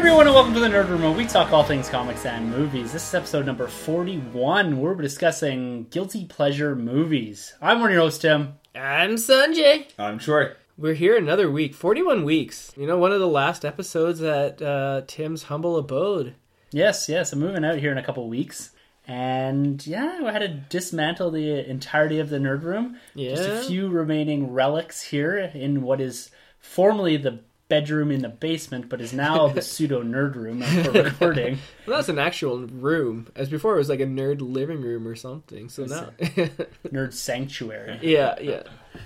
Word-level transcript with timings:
Hey 0.00 0.06
everyone, 0.06 0.28
and 0.28 0.34
welcome 0.34 0.54
to 0.54 0.60
the 0.60 0.66
Nerd 0.66 0.88
Room, 0.88 1.02
where 1.02 1.12
we 1.12 1.26
talk 1.26 1.52
all 1.52 1.62
things 1.62 1.90
comics 1.90 2.24
and 2.24 2.50
movies. 2.50 2.90
This 2.90 3.06
is 3.06 3.14
episode 3.14 3.44
number 3.44 3.68
41, 3.68 4.80
we're 4.80 4.94
discussing 4.94 5.88
guilty 5.90 6.24
pleasure 6.24 6.74
movies. 6.74 7.52
I'm 7.60 7.80
one 7.80 7.90
of 7.90 7.92
your 7.92 8.04
host, 8.04 8.22
Tim. 8.22 8.54
I'm 8.74 9.16
Sunjay. 9.16 9.88
I'm 9.98 10.18
Troy. 10.18 10.52
We're 10.78 10.94
here 10.94 11.18
another 11.18 11.50
week, 11.50 11.74
41 11.74 12.24
weeks. 12.24 12.72
You 12.78 12.86
know, 12.86 12.96
one 12.96 13.12
of 13.12 13.20
the 13.20 13.28
last 13.28 13.62
episodes 13.62 14.22
at 14.22 14.62
uh, 14.62 15.02
Tim's 15.06 15.42
humble 15.42 15.76
abode. 15.76 16.34
Yes, 16.70 17.06
yes, 17.06 17.34
I'm 17.34 17.40
moving 17.40 17.62
out 17.62 17.76
here 17.76 17.92
in 17.92 17.98
a 17.98 18.02
couple 18.02 18.26
weeks. 18.26 18.70
And 19.06 19.86
yeah, 19.86 20.22
I 20.24 20.32
had 20.32 20.38
to 20.38 20.48
dismantle 20.48 21.30
the 21.32 21.68
entirety 21.68 22.20
of 22.20 22.30
the 22.30 22.38
Nerd 22.38 22.62
Room. 22.62 22.98
Yeah. 23.14 23.34
Just 23.34 23.50
a 23.50 23.60
few 23.68 23.90
remaining 23.90 24.50
relics 24.50 25.02
here 25.02 25.36
in 25.36 25.82
what 25.82 26.00
is 26.00 26.30
formerly 26.58 27.18
the 27.18 27.40
bedroom 27.70 28.10
in 28.10 28.20
the 28.20 28.28
basement, 28.28 28.90
but 28.90 29.00
is 29.00 29.14
now 29.14 29.48
the 29.48 29.62
pseudo 29.70 30.02
Nerd 30.02 30.34
Room 30.34 30.60
for 30.60 30.90
recording. 30.90 31.58
Well, 31.86 31.96
that's 31.96 32.08
an 32.10 32.18
actual 32.20 32.58
room. 32.68 33.26
As 33.34 33.48
before, 33.48 33.74
it 33.74 33.78
was 33.78 33.88
like 33.88 33.98
a 33.98 34.04
nerd 34.06 34.40
living 34.40 34.80
room 34.80 35.08
or 35.08 35.16
something. 35.16 35.68
So 35.68 35.86
now, 35.86 36.10
Nerd 36.20 37.14
Sanctuary. 37.14 37.98
yeah, 38.02 38.38
yeah. 38.40 38.62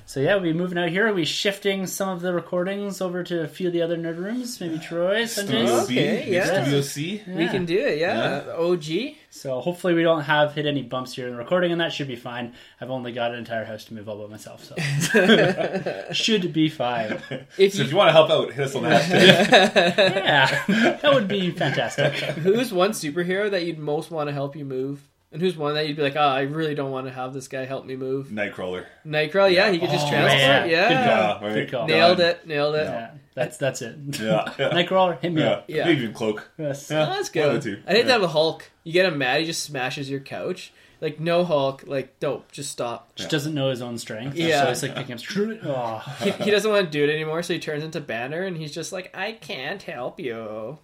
So 0.06 0.20
yeah, 0.20 0.34
we'll 0.34 0.44
be 0.44 0.52
moving 0.52 0.78
out 0.78 0.90
here. 0.90 1.06
We'll 1.06 1.16
be 1.16 1.24
shifting 1.24 1.86
some 1.86 2.08
of 2.08 2.20
the 2.20 2.32
recordings 2.32 3.00
over 3.00 3.22
to 3.24 3.42
a 3.42 3.48
few 3.48 3.68
of 3.68 3.72
the 3.72 3.82
other 3.82 3.96
nerd 3.96 4.18
rooms, 4.18 4.60
maybe 4.60 4.78
Troy, 4.78 5.24
Studio 5.24 5.64
Sunjay. 5.64 5.84
Okay, 5.84 6.24
B, 6.26 6.32
yeah. 6.34 6.62
Studio 6.62 6.80
C. 6.80 7.22
We 7.26 7.48
can 7.48 7.64
do 7.64 7.78
it. 7.78 7.98
Yeah, 7.98 8.44
OG. 8.56 9.16
So 9.30 9.60
hopefully 9.60 9.94
we 9.94 10.02
don't 10.02 10.22
have 10.22 10.54
hit 10.54 10.64
any 10.66 10.82
bumps 10.82 11.14
here 11.14 11.26
in 11.26 11.32
the 11.32 11.38
recording, 11.38 11.72
and 11.72 11.80
that 11.80 11.92
should 11.92 12.06
be 12.06 12.16
fine. 12.16 12.54
I've 12.80 12.90
only 12.90 13.12
got 13.12 13.32
an 13.32 13.38
entire 13.38 13.64
house 13.64 13.84
to 13.86 13.94
move 13.94 14.08
all 14.08 14.22
by 14.22 14.30
myself, 14.30 14.62
so 14.64 14.74
should 16.12 16.52
be 16.52 16.68
fine. 16.68 17.20
If 17.58 17.74
So 17.74 17.78
you, 17.78 17.84
if 17.84 17.90
you 17.90 17.96
want 17.96 18.08
to 18.08 18.12
help 18.12 18.30
out, 18.30 18.52
hit 18.52 18.66
us 18.66 18.74
on 18.76 18.84
the 18.84 18.90
hashtag. 18.90 20.14
Yeah, 20.14 20.64
that 21.02 21.12
would 21.14 21.28
be 21.28 21.50
fantastic. 21.50 22.12
who's 22.14 22.72
one 22.72 22.90
superhero 22.92 23.50
that 23.50 23.64
you'd 23.64 23.78
most 23.78 24.10
want 24.10 24.28
to 24.28 24.32
help 24.32 24.54
you 24.54 24.64
move? 24.64 25.02
And 25.34 25.42
who's 25.42 25.56
one 25.56 25.74
that 25.74 25.88
you'd 25.88 25.96
be 25.96 26.02
like, 26.02 26.14
oh, 26.14 26.20
I 26.20 26.42
really 26.42 26.76
don't 26.76 26.92
want 26.92 27.08
to 27.08 27.12
have 27.12 27.34
this 27.34 27.48
guy 27.48 27.64
help 27.64 27.84
me 27.84 27.96
move? 27.96 28.28
Nightcrawler. 28.28 28.86
Nightcrawler, 29.04 29.52
yeah, 29.52 29.70
he 29.72 29.80
could 29.80 29.90
just 29.90 30.06
Oh, 30.06 30.10
transport. 30.10 30.40
yeah. 30.40 30.64
Yeah, 30.64 30.88
Good 30.88 30.94
Yeah, 30.94 31.44
right. 31.44 31.54
Good 31.54 31.70
call. 31.72 31.86
nailed 31.88 32.20
it, 32.20 32.46
nailed 32.46 32.76
it. 32.76 32.84
Yeah, 32.86 33.10
that's 33.34 33.56
that's 33.56 33.82
it. 33.82 33.96
Yeah. 34.12 34.52
yeah. 34.56 34.70
Nightcrawler, 34.72 35.20
hit 35.20 35.32
me 35.32 35.42
yeah. 35.42 35.50
up. 35.50 35.64
Yeah. 35.66 35.86
Maybe 35.86 36.02
even 36.02 36.14
Cloak. 36.14 36.48
Yes. 36.56 36.88
Yeah. 36.88 37.02
Oh, 37.02 37.06
that's 37.14 37.34
One 37.34 37.44
of 37.46 37.52
good. 37.52 37.62
the 37.62 37.76
two. 37.78 37.82
I 37.84 37.92
think 37.94 38.04
Yeah. 38.04 38.12
that 38.12 38.20
with 38.20 38.30
Hulk, 38.30 38.70
you 38.84 38.92
get 38.92 39.06
him 39.06 39.18
mad, 39.18 39.40
he 39.40 39.46
just 39.46 39.64
smashes 39.64 40.08
your 40.08 40.20
couch. 40.20 40.72
Like 41.00 41.18
no 41.18 41.44
Hulk, 41.44 41.82
like 41.84 42.18
don't 42.20 42.48
just 42.52 42.70
stop. 42.70 43.12
Just 43.16 43.28
doesn't 43.28 43.52
know 43.54 43.70
his 43.70 43.82
own 43.82 43.98
strength. 43.98 44.36
Yeah. 44.36 44.62
So 44.62 44.70
it's 44.70 44.82
like 44.84 44.94
picking 44.94 45.16
up. 45.16 45.20
Oh. 45.64 46.14
He, 46.24 46.30
he 46.44 46.50
doesn't 46.52 46.70
want 46.70 46.86
to 46.86 46.90
do 46.90 47.02
it 47.02 47.12
anymore, 47.12 47.42
so 47.42 47.52
he 47.54 47.58
turns 47.58 47.82
into 47.82 48.00
Banner, 48.00 48.42
and 48.44 48.56
he's 48.56 48.72
just 48.72 48.92
like, 48.92 49.10
I 49.14 49.32
can't 49.32 49.82
help 49.82 50.20
you. 50.20 50.78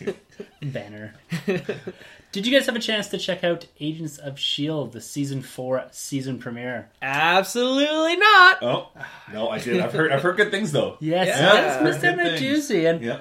Banner. 0.62 1.14
Did 2.34 2.46
you 2.48 2.52
guys 2.52 2.66
have 2.66 2.74
a 2.74 2.80
chance 2.80 3.06
to 3.10 3.18
check 3.18 3.44
out 3.44 3.66
Agents 3.78 4.18
of 4.18 4.34
S.H.I.E.L.D., 4.34 4.90
the 4.92 5.00
season 5.00 5.40
four 5.40 5.84
season 5.92 6.38
premiere? 6.40 6.90
Absolutely 7.00 8.16
not. 8.16 8.58
Oh 8.62 8.88
no, 9.32 9.48
I 9.50 9.58
did. 9.60 9.80
I've 9.80 9.92
heard. 9.92 10.10
I've 10.10 10.22
heard 10.22 10.36
good 10.36 10.50
things 10.50 10.72
though. 10.72 10.96
Yes, 11.00 11.28
Yeah. 11.28 11.38
that's 11.52 11.82
Miss 11.84 11.98
Good 11.98 12.38
Juicy. 12.38 12.86
And 12.86 13.00
Yeah. 13.02 13.20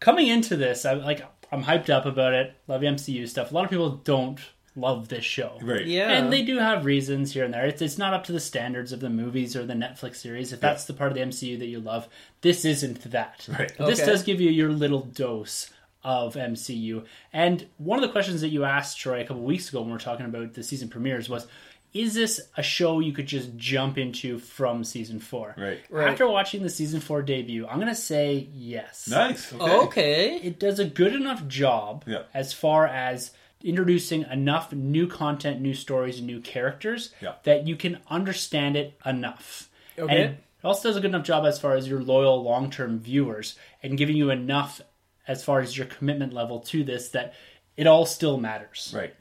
coming 0.00 0.26
into 0.26 0.56
this, 0.56 0.84
I'm 0.84 1.02
like, 1.02 1.22
I'm 1.52 1.62
hyped 1.62 1.88
up 1.88 2.04
about 2.04 2.34
it. 2.34 2.54
Love 2.66 2.82
MCU 2.82 3.26
stuff. 3.28 3.52
A 3.52 3.54
lot 3.54 3.64
of 3.64 3.70
people 3.70 3.90
don't 3.90 4.40
love 4.76 5.08
this 5.08 5.24
show. 5.24 5.58
Right. 5.62 5.86
Yeah, 5.86 6.10
And 6.12 6.32
they 6.32 6.42
do 6.42 6.58
have 6.58 6.84
reasons 6.84 7.32
here 7.32 7.44
and 7.44 7.52
there. 7.54 7.66
It's, 7.66 7.80
it's 7.82 7.98
not 7.98 8.12
up 8.14 8.24
to 8.24 8.32
the 8.32 8.38
standards 8.40 8.92
of 8.92 9.00
the 9.00 9.10
movies 9.10 9.56
or 9.56 9.64
the 9.66 9.74
Netflix 9.74 10.16
series. 10.16 10.52
If 10.52 10.60
that's 10.60 10.84
the 10.84 10.92
part 10.94 11.10
of 11.10 11.16
the 11.16 11.22
MCU 11.24 11.58
that 11.58 11.66
you 11.66 11.80
love, 11.80 12.06
this 12.42 12.64
isn't 12.64 13.10
that. 13.10 13.48
Right. 13.48 13.72
But 13.76 13.86
This 13.86 13.98
does 14.04 14.22
give 14.22 14.40
you 14.40 14.50
your 14.50 14.70
little 14.70 15.00
dose 15.00 15.70
of 16.08 16.36
MCU. 16.36 17.04
And 17.34 17.66
one 17.76 17.98
of 17.98 18.02
the 18.02 18.08
questions 18.10 18.40
that 18.40 18.48
you 18.48 18.64
asked 18.64 18.98
Troy 18.98 19.20
a 19.20 19.24
couple 19.26 19.42
weeks 19.42 19.68
ago 19.68 19.80
when 19.80 19.88
we 19.88 19.92
were 19.92 19.98
talking 19.98 20.24
about 20.24 20.54
the 20.54 20.62
season 20.62 20.88
premieres 20.88 21.28
was, 21.28 21.46
is 21.92 22.14
this 22.14 22.40
a 22.56 22.62
show 22.62 23.00
you 23.00 23.12
could 23.12 23.26
just 23.26 23.54
jump 23.58 23.98
into 23.98 24.38
from 24.38 24.84
season 24.84 25.20
four? 25.20 25.54
Right. 25.58 25.80
Right. 25.90 26.08
After 26.08 26.26
watching 26.26 26.62
the 26.62 26.70
season 26.70 27.00
four 27.00 27.20
debut, 27.20 27.66
I'm 27.66 27.76
going 27.76 27.88
to 27.88 27.94
say 27.94 28.48
yes. 28.54 29.06
Nice. 29.06 29.52
Okay. 29.52 29.76
okay. 29.84 30.36
It 30.36 30.58
does 30.58 30.78
a 30.78 30.86
good 30.86 31.14
enough 31.14 31.46
job 31.46 32.04
Yeah. 32.06 32.22
as 32.32 32.54
far 32.54 32.86
as 32.86 33.32
introducing 33.62 34.22
enough 34.30 34.72
new 34.72 35.06
content, 35.06 35.60
new 35.60 35.74
stories, 35.74 36.18
and 36.18 36.26
new 36.26 36.40
characters 36.40 37.12
Yeah. 37.20 37.34
that 37.44 37.66
you 37.66 37.76
can 37.76 37.98
understand 38.08 38.76
it 38.76 38.98
enough. 39.04 39.68
Okay. 39.98 40.22
And 40.22 40.34
it 40.34 40.38
also 40.64 40.88
does 40.88 40.96
a 40.96 41.00
good 41.00 41.10
enough 41.10 41.24
job 41.26 41.44
as 41.44 41.58
far 41.60 41.74
as 41.74 41.86
your 41.86 42.02
loyal 42.02 42.42
long 42.42 42.70
term 42.70 42.98
viewers 42.98 43.56
and 43.82 43.96
giving 43.98 44.16
you 44.16 44.30
enough 44.30 44.80
as 45.28 45.44
far 45.44 45.60
as 45.60 45.76
your 45.76 45.86
commitment 45.86 46.32
level 46.32 46.60
to 46.60 46.82
this 46.82 47.10
that 47.10 47.34
it 47.76 47.86
all 47.86 48.06
still 48.06 48.38
matters. 48.38 48.92
Right. 48.96 49.14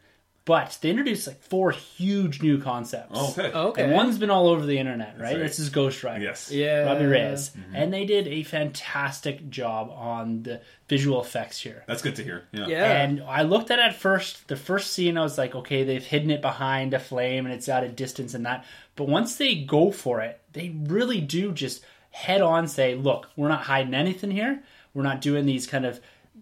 But 0.45 0.77
they 0.79 0.91
introduced 0.91 1.27
like 1.27 1.41
four 1.41 1.71
huge 1.71 2.41
new 2.41 2.57
concepts. 2.57 3.37
Okay. 3.37 3.51
Okay. 3.51 3.83
And 3.83 3.91
one's 3.91 4.17
been 4.17 4.29
all 4.29 4.47
over 4.47 4.65
the 4.65 4.77
internet, 4.77 5.19
right? 5.19 5.33
right. 5.33 5.39
This 5.39 5.59
is 5.59 5.69
Ghost 5.69 6.05
Rider. 6.05 6.23
Yes. 6.23 6.49
yeah. 6.49 6.85
Robbie 6.85 7.05
Reyes. 7.05 7.49
Mm-hmm. 7.49 7.75
And 7.75 7.93
they 7.93 8.05
did 8.05 8.29
a 8.29 8.43
fantastic 8.43 9.49
job 9.49 9.91
on 9.93 10.43
the 10.43 10.61
visual 10.87 11.21
effects 11.21 11.59
here. 11.59 11.83
That's 11.85 12.01
good 12.01 12.15
to 12.15 12.23
hear. 12.23 12.45
Yeah. 12.53 12.67
Yeah. 12.67 13.01
And 13.01 13.21
I 13.23 13.41
looked 13.41 13.71
at 13.71 13.79
it 13.79 13.87
at 13.87 13.95
first, 13.95 14.47
the 14.47 14.55
first 14.55 14.93
scene, 14.93 15.17
I 15.17 15.21
was 15.21 15.37
like, 15.37 15.53
okay, 15.53 15.83
they've 15.83 16.05
hidden 16.05 16.31
it 16.31 16.41
behind 16.41 16.93
a 16.93 16.99
flame 16.99 17.45
and 17.45 17.53
it's 17.53 17.67
at 17.67 17.83
a 17.83 17.89
distance 17.89 18.33
and 18.33 18.45
that. 18.45 18.63
But 18.95 19.09
once 19.09 19.35
they 19.35 19.53
go 19.53 19.91
for 19.91 20.21
it, 20.21 20.39
they 20.53 20.73
really 20.85 21.19
do 21.19 21.51
just 21.51 21.83
head 22.11 22.41
on 22.41 22.69
say, 22.69 22.95
look, 22.95 23.27
we're 23.35 23.49
not 23.49 23.63
hiding 23.63 23.93
anything 23.93 24.31
here. 24.31 24.63
We're 24.97 25.03
not 25.03 25.21
doing 25.21 25.45
these 25.45 25.67
kind 25.67 25.85
of 25.85 25.99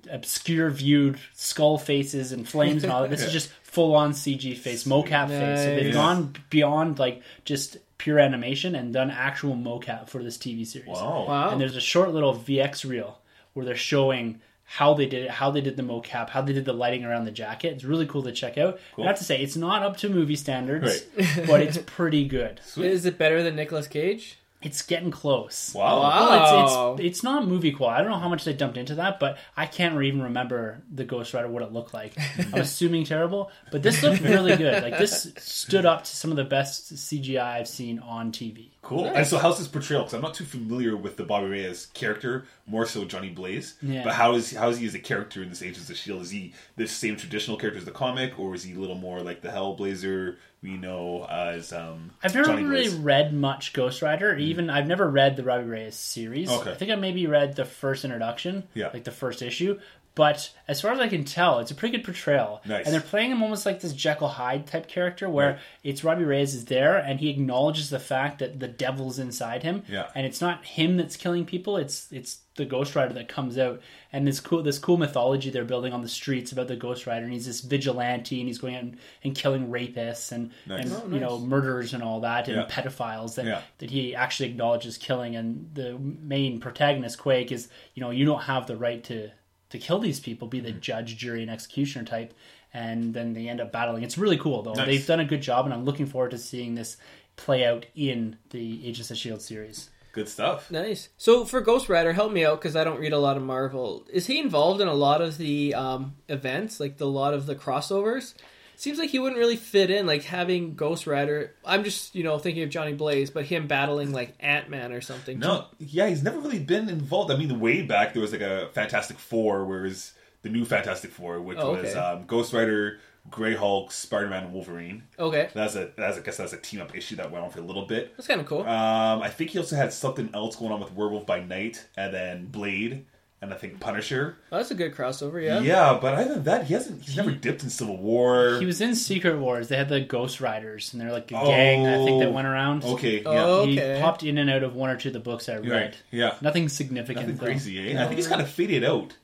obscure 0.10 0.70
viewed 0.70 1.20
skull 1.34 1.78
faces 1.78 2.32
and 2.32 2.48
flames 2.48 2.84
and 2.84 2.92
all 2.94 3.02
that. 3.02 3.10
This 3.10 3.22
is 3.22 3.34
just 3.40 3.50
full 3.64 3.94
on 3.96 4.14
CG 4.14 4.56
face, 4.58 4.86
mocap 4.86 5.28
face. 5.28 5.60
So 5.60 5.76
they've 5.76 5.86
Nice. 5.88 5.94
gone 5.94 6.34
beyond 6.50 6.98
like 6.98 7.22
just 7.44 7.76
pure 7.98 8.18
animation 8.18 8.74
and 8.74 8.94
done 8.94 9.12
actual 9.12 9.56
mocap 9.58 10.08
for 10.10 10.24
this 10.24 10.38
TV 10.38 10.66
series. 10.66 10.88
Wow. 10.88 11.26
Wow. 11.28 11.50
And 11.50 11.60
there's 11.60 11.76
a 11.76 11.82
short 11.82 12.14
little 12.14 12.34
VX 12.34 12.90
reel 12.90 13.20
where 13.54 13.66
they're 13.66 13.76
showing 13.76 14.40
how 14.64 14.94
they 14.94 15.06
did 15.06 15.26
it, 15.26 15.32
how 15.32 15.52
they 15.52 15.60
did 15.60 15.76
the 15.76 15.84
mocap, 15.84 16.30
how 16.30 16.42
they 16.42 16.54
did 16.54 16.64
the 16.64 16.72
lighting 16.74 17.04
around 17.04 17.26
the 17.26 17.32
jacket. 17.32 17.74
It's 17.74 17.84
really 17.84 18.06
cool 18.08 18.24
to 18.24 18.32
check 18.32 18.58
out. 18.58 18.80
I 18.98 19.02
have 19.04 19.18
to 19.18 19.26
say, 19.26 19.42
it's 19.42 19.58
not 19.58 19.84
up 19.84 19.98
to 19.98 20.08
movie 20.10 20.38
standards, 20.38 21.02
but 21.46 21.60
it's 21.62 21.78
pretty 21.86 22.26
good. 22.26 22.62
Is 22.78 23.06
it 23.06 23.18
better 23.18 23.44
than 23.44 23.58
Nicolas 23.58 23.88
Cage? 23.90 24.40
It's 24.66 24.82
getting 24.82 25.12
close. 25.12 25.74
Wow. 25.76 26.02
Wow. 26.02 26.30
Well, 26.30 26.94
it's, 26.94 27.00
it's 27.00 27.16
it's 27.16 27.24
not 27.24 27.48
movie 27.48 27.72
quality. 27.72 28.00
I 28.00 28.02
don't 28.02 28.12
know 28.12 28.20
how 28.20 28.30
much 28.30 28.44
they 28.44 28.54
dumped 28.54 28.78
into 28.78 28.96
that, 28.96 29.20
but 29.20 29.38
I 29.56 29.66
can't 29.68 30.02
even 30.02 30.24
remember 30.24 30.82
the 30.92 31.06
Ghost 31.06 31.34
Rider 31.34 31.48
what 31.48 31.64
it 31.64 31.72
looked 31.72 31.94
like. 31.94 32.18
I'm 32.38 32.56
assuming 32.56 33.06
terrible, 33.06 33.52
but 33.72 33.84
this 33.84 34.02
looked 34.04 34.22
really 34.22 34.56
good. 34.56 34.84
Like 34.84 34.98
this 34.98 35.32
stood 35.38 35.86
up 35.86 36.04
to 36.04 36.16
some 36.16 36.32
of 36.32 36.38
the 36.38 36.44
best 36.44 36.94
CGI 36.94 37.40
I've 37.40 37.68
seen 37.68 38.00
on 38.00 38.32
TV. 38.32 38.72
Cool. 38.86 39.06
And 39.06 39.26
so, 39.26 39.40
how's 39.40 39.58
this 39.58 39.68
portrayal? 39.68 40.04
Because 40.04 40.14
I'm 40.14 40.22
not 40.22 40.36
too 40.36 40.46
familiar 40.46 40.96
with 40.96 41.18
the 41.18 41.24
Bobby 41.24 41.48
Reyes 41.48 41.88
character, 41.96 42.46
more 42.68 42.86
so 42.86 43.04
Johnny 43.04 43.30
Blaze. 43.30 43.76
Yeah. 43.82 44.04
But 44.04 44.14
how 44.14 44.36
is 44.36 44.52
how 44.52 44.70
is 44.70 44.78
he 44.78 44.86
as 44.86 44.94
a 44.94 45.00
character 45.00 45.42
in 45.42 45.50
this 45.50 45.64
Agents 45.64 45.82
of 45.82 45.88
the 45.88 45.96
Shield? 45.96 46.22
Is 46.22 46.30
he 46.30 46.54
the 46.76 46.88
same 46.88 47.16
traditional 47.16 47.58
character 47.58 47.80
as 47.80 47.86
the 47.86 47.92
comic, 47.92 48.38
or 48.38 48.54
is 48.54 48.64
he 48.64 48.74
a 48.74 48.80
little 48.80 48.96
more 48.96 49.22
like 49.22 49.42
the 49.42 49.50
Hellblazer 49.50 50.36
we 50.66 50.78
know 50.78 51.26
as 51.30 51.72
um, 51.72 52.12
I've 52.24 52.34
never 52.34 52.48
Johnny 52.48 52.64
really 52.64 52.88
Blaze? 52.90 52.96
read 52.96 53.34
much 53.34 53.72
Ghost 53.74 54.02
Rider. 54.02 54.36
Even 54.36 54.70
I've 54.72 54.88
never 54.88 55.08
read 55.10 55.36
the 55.38 55.44
Robbie 55.44 55.66
Reyes 55.66 55.96
series. 55.96 56.50
Okay. 56.50 56.72
I 56.72 56.74
think 56.76 56.90
I 56.92 56.96
maybe 56.96 57.28
read 57.28 57.56
the 57.56 57.66
first 57.66 58.04
introduction, 58.04 58.64
Yeah. 58.74 58.90
like 58.94 59.04
the 59.04 59.12
first 59.12 59.42
issue. 59.44 59.80
But 60.16 60.50
as 60.68 60.80
far 60.82 60.94
as 60.94 61.00
I 61.00 61.10
can 61.10 61.26
tell, 61.26 61.60
it's 61.60 61.72
a 61.72 61.76
pretty 61.76 61.98
good 61.98 62.06
portrayal. 62.06 62.62
Nice. 62.66 62.86
And 62.86 62.94
they're 62.94 63.02
playing 63.02 63.32
him 63.32 63.44
almost 63.44 63.66
like 63.66 63.82
this 63.82 63.92
Jekyll 63.92 64.30
Hyde 64.30 64.66
type 64.66 64.88
character, 64.88 65.30
where 65.30 65.50
Right. 65.52 65.60
it's 65.84 66.06
Robbie 66.06 66.24
Reyes 66.24 66.56
is 66.56 66.66
there 66.66 66.96
and 66.98 67.20
he 67.20 67.30
acknowledges 67.30 67.90
the 67.90 68.00
fact 68.00 68.40
that 68.40 68.60
the 68.62 68.68
devil's 68.70 69.20
inside 69.20 69.64
him. 69.64 69.84
Yeah. 69.90 70.08
And 70.16 70.26
it's 70.26 70.40
not 70.40 70.64
him 70.66 70.96
that's 70.96 71.18
killing 71.18 71.46
people; 71.46 71.76
it's 71.76 72.10
it's 72.14 72.40
the 72.56 72.64
Ghost 72.64 72.96
Rider 72.96 73.14
that 73.16 73.28
comes 73.28 73.58
out. 73.58 73.82
And 74.14 74.26
this 74.26 74.40
cool 74.40 74.64
this 74.64 74.80
cool 74.80 74.96
mythology 74.96 75.50
they're 75.50 75.66
building 75.66 75.92
on 75.92 76.02
the 76.02 76.08
streets 76.08 76.54
about 76.54 76.70
the 76.70 76.78
Ghost 76.78 77.06
Rider, 77.06 77.26
and 77.26 77.34
he's 77.34 77.46
this 77.46 77.60
vigilante, 77.60 78.40
and 78.40 78.48
he's 78.48 78.58
going 78.60 78.76
out 78.76 78.84
and, 78.84 78.98
and 79.26 79.36
killing 79.36 79.68
rapists 79.68 80.32
and 80.32 80.52
Nice. 80.66 80.86
and 80.86 80.94
Oh, 80.94 81.14
you 81.14 81.20
know 81.20 81.38
murderers 81.40 81.94
and 81.94 82.02
all 82.02 82.22
that 82.22 82.48
and 82.48 82.56
Yeah. 82.56 82.68
pedophiles 82.70 83.36
that 83.36 83.46
Yeah. 83.46 83.62
that 83.80 83.92
he 83.92 84.16
actually 84.16 84.48
acknowledges 84.52 84.98
killing 84.98 85.36
and 85.36 85.70
the 85.74 85.98
main 86.00 86.62
protagonist 86.62 87.18
Quake 87.20 87.52
is 87.52 87.68
you 87.94 88.02
know 88.02 88.12
you 88.12 88.24
don't 88.24 88.44
have 88.44 88.66
the 88.68 88.78
right 88.78 89.04
to 89.06 89.32
to 89.78 89.86
kill 89.86 90.00
these 90.00 90.20
people 90.20 90.48
be 90.48 90.60
the 90.60 90.70
Mm-hmm. 90.70 90.80
judge 90.80 91.18
jury 91.18 91.42
and 91.42 91.52
executioner 91.52 92.06
type 92.06 92.34
and 92.74 93.14
then 93.14 93.34
they 93.34 93.48
end 93.48 93.62
up 93.62 93.72
battling 93.72 94.04
it's 94.04 94.18
really 94.18 94.38
cool 94.38 94.62
though 94.64 94.74
Nice. 94.74 94.86
they've 94.88 95.08
done 95.08 95.20
a 95.20 95.26
good 95.26 95.42
job 95.42 95.66
and 95.66 95.74
I'm 95.74 95.86
looking 95.86 96.06
forward 96.06 96.32
to 96.32 96.38
seeing 96.38 96.76
this 96.76 96.98
play 97.36 97.66
out 97.66 97.86
in 97.96 98.38
the 98.52 98.88
Agents 98.88 99.12
of 99.12 99.18
Shield 99.18 99.42
series 99.42 99.90
Good 100.14 100.30
stuff. 100.30 100.72
Nice. 100.72 101.10
So 101.18 101.44
for 101.44 101.60
Ghost 101.60 101.90
Rider, 101.90 102.14
help 102.14 102.32
me 102.32 102.46
out 102.46 102.62
because 102.62 102.78
I 102.78 102.86
don't 102.86 103.02
read 103.02 103.12
a 103.12 103.20
lot 103.20 103.36
of 103.36 103.44
Marvel. 103.44 104.06
Is 104.14 104.28
he 104.28 104.40
involved 104.40 104.80
in 104.80 104.88
a 104.88 104.94
lot 104.94 105.22
of 105.22 105.38
the 105.38 105.74
um, 105.76 106.16
events, 106.30 106.80
like 106.80 106.96
the 106.96 107.06
lot 107.06 107.34
of 107.34 107.48
the 107.48 107.54
crossovers? 107.54 108.34
Seems 108.80 108.98
like 109.00 109.10
he 109.10 109.20
wouldn't 109.20 109.40
really 109.40 109.56
fit 109.56 109.90
in. 109.90 110.06
Like 110.06 110.24
having 110.24 110.76
Ghost 110.76 111.08
Rider, 111.08 111.54
I'm 111.66 111.84
just 111.84 112.16
you 112.16 112.24
know 112.24 112.38
thinking 112.40 112.64
of 112.64 112.70
Johnny 112.70 112.94
Blaze, 112.94 113.30
but 113.30 113.46
him 113.46 113.68
battling 113.68 114.12
like 114.12 114.34
Ant 114.40 114.70
Man 114.70 114.92
or 114.92 115.02
something. 115.02 115.40
No, 115.40 115.66
yeah, 115.80 116.08
he's 116.08 116.24
never 116.24 116.40
really 116.40 116.60
been 116.60 116.90
involved. 116.90 117.32
I 117.32 117.38
mean, 117.38 117.60
way 117.60 117.82
back 117.82 118.14
there 118.14 118.22
was 118.22 118.32
like 118.32 118.42
a 118.42 118.70
Fantastic 118.74 119.18
Four, 119.20 119.66
whereas 119.66 120.14
the 120.42 120.50
new 120.50 120.66
Fantastic 120.66 121.12
Four, 121.12 121.42
which 121.42 121.58
Oh, 121.60 121.74
was 121.74 121.96
um, 121.96 122.26
Ghost 122.26 122.54
Rider, 122.54 123.00
Grey 123.32 123.56
Hulk, 123.56 123.92
Spider 123.92 124.28
Man, 124.30 124.44
and 124.44 124.54
Wolverine. 124.54 125.04
Okay, 125.18 125.50
That's 125.54 125.76
a 125.76 125.90
that's 125.98 126.18
I 126.18 126.22
guess 126.22 126.38
that's 126.38 126.54
a 126.54 126.58
team 126.58 126.82
up 126.82 126.96
issue 126.96 127.16
that 127.16 127.32
went 127.32 127.44
on 127.44 127.50
for 127.52 127.60
a 127.60 127.64
little 127.64 127.86
bit. 127.86 128.16
that's 128.16 128.28
kind 128.28 128.40
of 128.42 128.46
cool. 128.48 128.62
Um, 128.62 129.22
I 129.22 129.30
think 129.30 129.52
he 129.52 129.58
also 129.60 129.76
had 129.76 129.92
something 129.94 130.30
else 130.34 130.56
going 130.56 130.72
on 130.72 130.80
with 130.80 130.94
Werewolf 130.94 131.26
by 131.26 131.40
Night, 131.40 131.88
and 131.98 132.14
then 132.14 132.46
Blade, 132.46 133.06
and 133.42 133.54
I 133.54 133.58
think 133.58 133.80
Punisher. 133.80 134.38
oh, 134.52 134.58
that's 134.58 134.72
a 134.72 134.76
good 134.76 134.96
crossover. 134.96 135.44
Yeah, 135.44 135.60
Yeah. 135.60 136.00
but 136.02 136.16
other 136.16 136.34
than 136.36 136.44
that, 136.46 136.66
he 136.66 136.74
hasn't. 136.74 137.04
He's 137.04 137.16
never 137.18 137.32
dipped 137.32 137.64
in 137.64 137.70
Civil 137.70 137.98
War. 137.98 138.58
He 138.60 138.66
was 138.66 138.82
in 138.82 138.96
Secret 138.96 139.38
Wars. 139.38 139.68
They 139.68 139.78
had 139.78 139.90
the 139.90 140.00
Ghost 140.02 140.42
Riders, 140.42 140.94
and 140.94 141.02
they're 141.02 141.12
like 141.12 141.30
a 141.32 141.36
gang 141.36 141.86
I 141.86 142.04
think 142.06 142.22
that 142.22 142.30
Oh, 142.30 142.32
went 142.32 142.48
around. 142.48 142.84
okay. 142.84 143.18
Yeah, 143.22 143.24
Oh, 143.46 143.66
He 143.66 143.78
popped 144.02 144.24
in 144.24 144.38
and 144.38 144.50
out 144.50 144.64
of 144.64 144.76
one 144.76 144.90
or 144.90 144.98
two 144.98 145.10
of 145.10 145.14
the 145.14 145.20
books 145.20 145.48
I 145.50 145.56
read. 145.58 145.70
right. 145.70 145.94
Yeah, 146.12 146.36
Nothing 146.42 146.70
significant. 146.70 147.28
nothing 147.28 147.38
though. 147.38 147.46
crazy. 147.46 147.92
Eh? 147.92 148.02
I 148.02 148.06
think 148.06 148.18
he's 148.18 148.28
kind 148.28 148.42
of 148.42 148.50
faded 148.50 148.84
out 148.84 149.16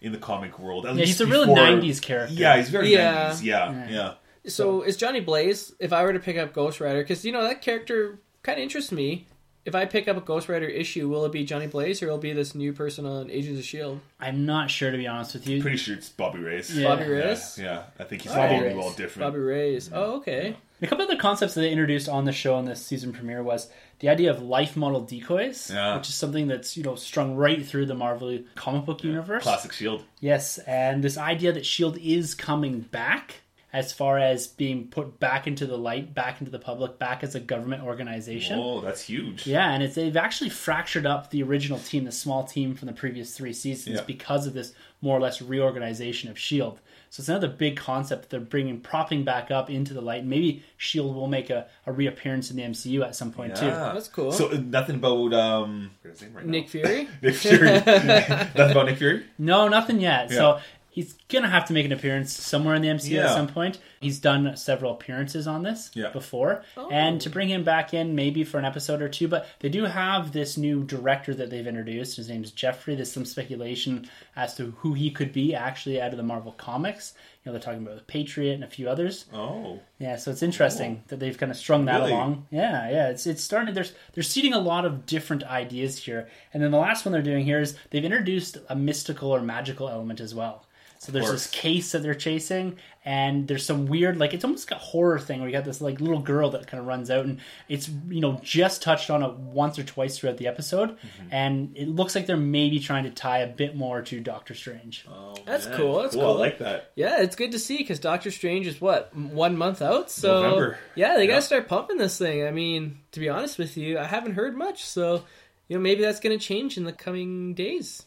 in 0.00 0.12
the 0.12 0.18
comic 0.18 0.58
world. 0.58 0.84
At 0.86 0.94
Yeah, 0.94 1.00
least 1.00 1.18
he's 1.18 1.20
a 1.22 1.26
real 1.26 1.46
before- 1.46 1.56
'90s 1.56 2.00
character. 2.00 2.34
Yeah, 2.34 2.56
he's 2.58 2.68
very 2.70 2.92
Yeah. 2.92 3.30
90s. 3.30 3.42
Yeah, 3.42 3.72
Yeah. 3.72 3.88
yeah. 3.90 4.12
So 4.46 4.82
is 4.82 4.98
Johnny 4.98 5.20
Blaze? 5.20 5.72
If 5.80 5.92
I 5.94 6.02
were 6.04 6.12
to 6.12 6.20
pick 6.20 6.36
up 6.36 6.52
Ghost 6.52 6.78
Rider, 6.78 7.02
because 7.02 7.24
you 7.24 7.32
know 7.32 7.42
that 7.42 7.62
character 7.62 8.18
kind 8.42 8.58
of 8.58 8.62
interests 8.62 8.92
me. 8.92 9.26
If 9.64 9.74
I 9.74 9.86
pick 9.86 10.08
up 10.08 10.16
a 10.16 10.20
Ghost 10.20 10.48
Rider 10.48 10.66
issue, 10.66 11.08
will 11.08 11.24
it 11.24 11.32
be 11.32 11.42
Johnny 11.44 11.66
Blaze 11.66 12.02
or 12.02 12.08
will 12.08 12.16
it 12.16 12.20
be 12.20 12.32
this 12.34 12.54
new 12.54 12.72
person 12.74 13.06
on 13.06 13.30
Agents 13.30 13.58
of 13.60 13.64
Shield? 13.64 14.00
I'm 14.20 14.44
not 14.44 14.70
sure 14.70 14.90
to 14.90 14.98
be 14.98 15.06
honest 15.06 15.32
with 15.34 15.48
you. 15.48 15.62
Pretty 15.62 15.78
sure 15.78 15.94
it's 15.96 16.10
Bobby 16.10 16.38
Reyes. 16.40 16.76
Yeah. 16.76 16.88
Bobby 16.88 17.04
Yeah, 17.04 17.08
Reyes, 17.08 17.58
yeah. 17.58 17.82
I 17.98 18.04
think 18.04 18.22
he's 18.22 18.32
Bobby 18.32 18.54
all, 18.56 18.60
Reyes. 18.60 18.76
all 18.76 18.90
different. 18.92 19.26
Bobby 19.26 19.38
Reyes. 19.42 19.86
Mm-hmm. 19.86 19.96
Oh, 19.96 20.16
okay. 20.16 20.56
A 20.82 20.86
couple 20.86 21.04
other 21.06 21.16
concepts 21.16 21.54
that 21.54 21.62
they 21.62 21.70
introduced 21.70 22.10
on 22.10 22.26
the 22.26 22.32
show 22.32 22.58
in 22.58 22.66
this 22.66 22.84
season 22.84 23.12
premiere 23.14 23.42
was 23.42 23.70
the 24.00 24.10
idea 24.10 24.30
of 24.30 24.42
life 24.42 24.76
model 24.76 25.00
decoys, 25.00 25.70
Yeah. 25.72 25.96
which 25.96 26.08
is 26.10 26.14
something 26.14 26.46
that's 26.46 26.76
you 26.76 26.82
know 26.82 26.94
strung 26.96 27.34
right 27.36 27.64
through 27.64 27.86
the 27.86 27.94
Marvel 27.94 28.40
comic 28.56 28.84
book 28.84 29.02
universe. 29.02 29.44
Classic 29.44 29.72
Shield. 29.72 30.04
Yes, 30.20 30.58
and 30.58 31.02
this 31.02 31.16
idea 31.16 31.52
that 31.52 31.64
Shield 31.64 31.96
is 31.96 32.34
coming 32.34 32.80
back 32.80 33.36
as 33.74 33.92
far 33.92 34.18
as 34.18 34.46
being 34.46 34.86
put 34.86 35.18
back 35.18 35.48
into 35.48 35.66
the 35.66 35.76
light, 35.76 36.14
back 36.14 36.40
into 36.40 36.52
the 36.52 36.60
public, 36.60 36.96
back 36.96 37.24
as 37.24 37.34
a 37.34 37.40
government 37.40 37.82
organization. 37.82 38.56
Oh, 38.56 38.80
that's 38.80 39.02
huge. 39.02 39.48
Yeah, 39.48 39.72
and 39.72 39.82
it's 39.82 39.96
they've 39.96 40.16
actually 40.16 40.50
fractured 40.50 41.06
up 41.06 41.30
the 41.30 41.42
original 41.42 41.80
team, 41.80 42.04
the 42.04 42.12
small 42.12 42.44
team 42.44 42.76
from 42.76 42.86
the 42.86 42.92
previous 42.92 43.36
three 43.36 43.52
seasons, 43.52 43.96
Yeah. 43.96 44.04
because 44.06 44.46
of 44.46 44.54
this 44.54 44.74
more 45.02 45.16
or 45.16 45.20
less 45.20 45.42
reorganization 45.42 46.30
of 46.30 46.38
Shield. 46.38 46.78
So 47.10 47.20
it's 47.20 47.28
another 47.28 47.48
big 47.48 47.76
concept 47.76 48.22
that 48.22 48.30
they're 48.30 48.40
bringing, 48.40 48.80
propping 48.80 49.24
back 49.24 49.50
up 49.50 49.68
into 49.70 49.92
the 49.92 50.00
light. 50.00 50.24
Maybe 50.24 50.62
Shield 50.76 51.14
will 51.14 51.26
make 51.26 51.50
a, 51.50 51.66
a 51.84 51.92
reappearance 51.92 52.50
in 52.52 52.56
the 52.56 52.62
MCU 52.62 53.04
at 53.04 53.16
some 53.16 53.32
point 53.32 53.56
too. 53.56 53.66
That's 53.66 54.06
cool. 54.08 54.30
So 54.30 54.50
uh, 54.52 54.60
nothing 54.64 54.96
about 54.96 55.32
um 55.34 55.90
what's 56.02 56.20
his 56.20 56.28
name 56.28 56.36
right? 56.36 56.46
Nick 56.46 56.68
Fury. 56.68 57.08
Nick 57.22 57.34
Fury. 57.34 57.70
nothing 57.86 58.70
about 58.70 58.86
Nick 58.86 58.98
Fury. 58.98 59.24
No, 59.36 59.66
nothing 59.66 59.98
yet. 60.00 60.30
Yeah. 60.30 60.36
So 60.36 60.60
he's 60.94 61.14
gonna 61.28 61.48
have 61.48 61.64
to 61.66 61.72
make 61.72 61.84
an 61.84 61.90
appearance 61.92 62.32
somewhere 62.32 62.76
in 62.76 62.80
the 62.82 62.88
MCU 62.88 63.18
at 63.20 63.34
some 63.34 63.48
point. 63.48 63.78
He's 64.00 64.20
done 64.20 64.56
several 64.56 64.92
appearances 64.92 65.48
on 65.48 65.64
this 65.64 65.90
Yeah. 65.92 66.10
before, 66.10 66.62
Oh. 66.76 66.88
and 66.90 67.20
to 67.22 67.28
oh. 67.28 67.32
bring 67.32 67.48
him 67.50 67.64
back 67.64 67.92
in 67.92 68.14
maybe 68.14 68.44
for 68.44 68.58
an 68.58 68.64
episode 68.64 69.02
or 69.02 69.08
two. 69.08 69.26
But 69.26 69.46
they 69.58 69.68
do 69.68 69.84
have 69.86 70.30
this 70.32 70.56
new 70.56 70.84
director 70.84 71.34
that 71.34 71.50
they've 71.50 71.66
introduced. 71.66 72.16
His 72.16 72.28
name's 72.28 72.52
Jeffrey. 72.52 72.94
There's 72.94 73.10
some 73.10 73.24
speculation 73.24 74.08
as 74.36 74.54
to 74.56 74.70
who 74.78 74.94
he 74.94 75.10
could 75.10 75.32
be 75.32 75.52
actually 75.54 76.00
out 76.00 76.12
of 76.12 76.16
the 76.16 76.22
Marvel 76.22 76.52
comics. 76.52 77.14
You 77.44 77.50
know, 77.50 77.52
they're 77.58 77.62
talking 77.62 77.82
about 77.82 77.96
the 77.96 78.02
Patriot 78.04 78.54
and 78.54 78.64
a 78.64 78.68
few 78.68 78.88
others. 78.88 79.24
Oh, 79.34 79.80
Yeah, 79.98 80.16
so 80.16 80.30
it's 80.30 80.42
interesting 80.42 81.02
that 81.08 81.18
they've 81.18 81.36
kind 81.36 81.50
of 81.50 81.58
strung 81.58 81.86
that 81.86 81.98
Really? 82.00 82.12
along. 82.12 82.46
Yeah, 82.50 82.88
yeah, 82.90 83.08
it's 83.08 83.26
it's 83.26 83.42
starting. 83.42 83.74
There's 83.74 83.92
they're 84.12 84.22
seeding 84.22 84.52
a 84.54 84.58
lot 84.60 84.84
of 84.84 85.06
different 85.06 85.42
ideas 85.44 85.98
here, 85.98 86.28
and 86.52 86.62
then 86.62 86.70
the 86.70 86.78
last 86.78 87.04
one 87.04 87.12
they're 87.12 87.20
doing 87.22 87.44
here 87.44 87.60
is 87.60 87.76
they've 87.90 88.04
introduced 88.04 88.58
a 88.68 88.76
mystical 88.76 89.30
or 89.34 89.40
magical 89.42 89.88
element 89.88 90.20
as 90.20 90.34
well. 90.34 90.64
So 91.04 91.12
there's 91.12 91.30
this 91.30 91.46
case 91.48 91.92
that 91.92 92.02
they're 92.02 92.14
chasing, 92.14 92.78
and 93.04 93.46
there's 93.46 93.66
some 93.66 93.84
weird, 93.84 94.16
like 94.16 94.32
it's 94.32 94.42
almost 94.42 94.70
like 94.70 94.80
a 94.80 94.82
horror 94.82 95.18
thing 95.18 95.40
where 95.40 95.48
you 95.48 95.52
got 95.54 95.66
this 95.66 95.82
like 95.82 96.00
little 96.00 96.20
girl 96.20 96.48
that 96.50 96.66
kind 96.66 96.80
of 96.80 96.86
runs 96.86 97.10
out, 97.10 97.26
and 97.26 97.40
it's 97.68 97.90
you 98.08 98.22
know 98.22 98.40
just 98.42 98.80
touched 98.80 99.10
on 99.10 99.22
it 99.22 99.34
once 99.34 99.78
or 99.78 99.82
twice 99.82 100.18
throughout 100.18 100.38
the 100.38 100.46
episode, 100.46 100.90
Mm-hmm. 100.96 101.28
and 101.30 101.76
it 101.76 101.88
looks 101.88 102.14
like 102.14 102.24
they're 102.26 102.38
maybe 102.38 102.80
trying 102.80 103.04
to 103.04 103.10
tie 103.10 103.40
a 103.40 103.46
bit 103.46 103.76
more 103.76 104.00
to 104.00 104.20
Doctor 104.20 104.54
Strange. 104.54 105.04
oh 105.10 105.34
That's 105.44 105.66
man. 105.66 105.76
cool, 105.76 106.00
that's 106.02 106.16
I 106.16 106.20
cool. 106.20 106.30
I 106.34 106.38
like 106.38 106.58
that. 106.60 106.92
Yeah, 106.96 107.20
it's 107.20 107.36
good 107.36 107.52
to 107.52 107.58
see 107.58 107.76
because 107.76 107.98
Doctor 107.98 108.30
Strange 108.30 108.66
is 108.66 108.80
what 108.80 109.14
one 109.14 109.58
month 109.58 109.82
out. 109.82 110.10
So 110.10 110.42
November. 110.42 110.78
yeah, 110.94 111.16
they 111.16 111.22
Yeah. 111.26 111.32
gotta 111.32 111.42
start 111.42 111.68
pumping 111.68 111.98
this 111.98 112.16
thing. 112.16 112.46
I 112.46 112.50
mean, 112.50 113.00
to 113.12 113.20
be 113.20 113.28
honest 113.28 113.58
with 113.58 113.76
you, 113.76 113.98
I 113.98 114.04
haven't 114.04 114.32
heard 114.36 114.56
much. 114.56 114.84
So 114.84 115.24
you 115.68 115.76
know, 115.76 115.82
maybe 115.82 116.00
that's 116.00 116.20
gonna 116.20 116.38
change 116.38 116.78
in 116.78 116.84
the 116.84 116.92
coming 116.92 117.52
days. 117.52 118.04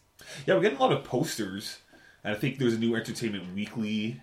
Yeah, 0.48 0.56
we're 0.56 0.62
getting 0.62 0.80
a 0.80 0.82
lot 0.82 0.92
of 0.92 1.04
posters, 1.04 1.78
and 2.28 2.36
I 2.36 2.40
think 2.40 2.58
there's 2.60 2.74
a 2.74 2.78
new 2.80 2.96
Entertainment 2.96 3.54
Weekly, 3.56 4.20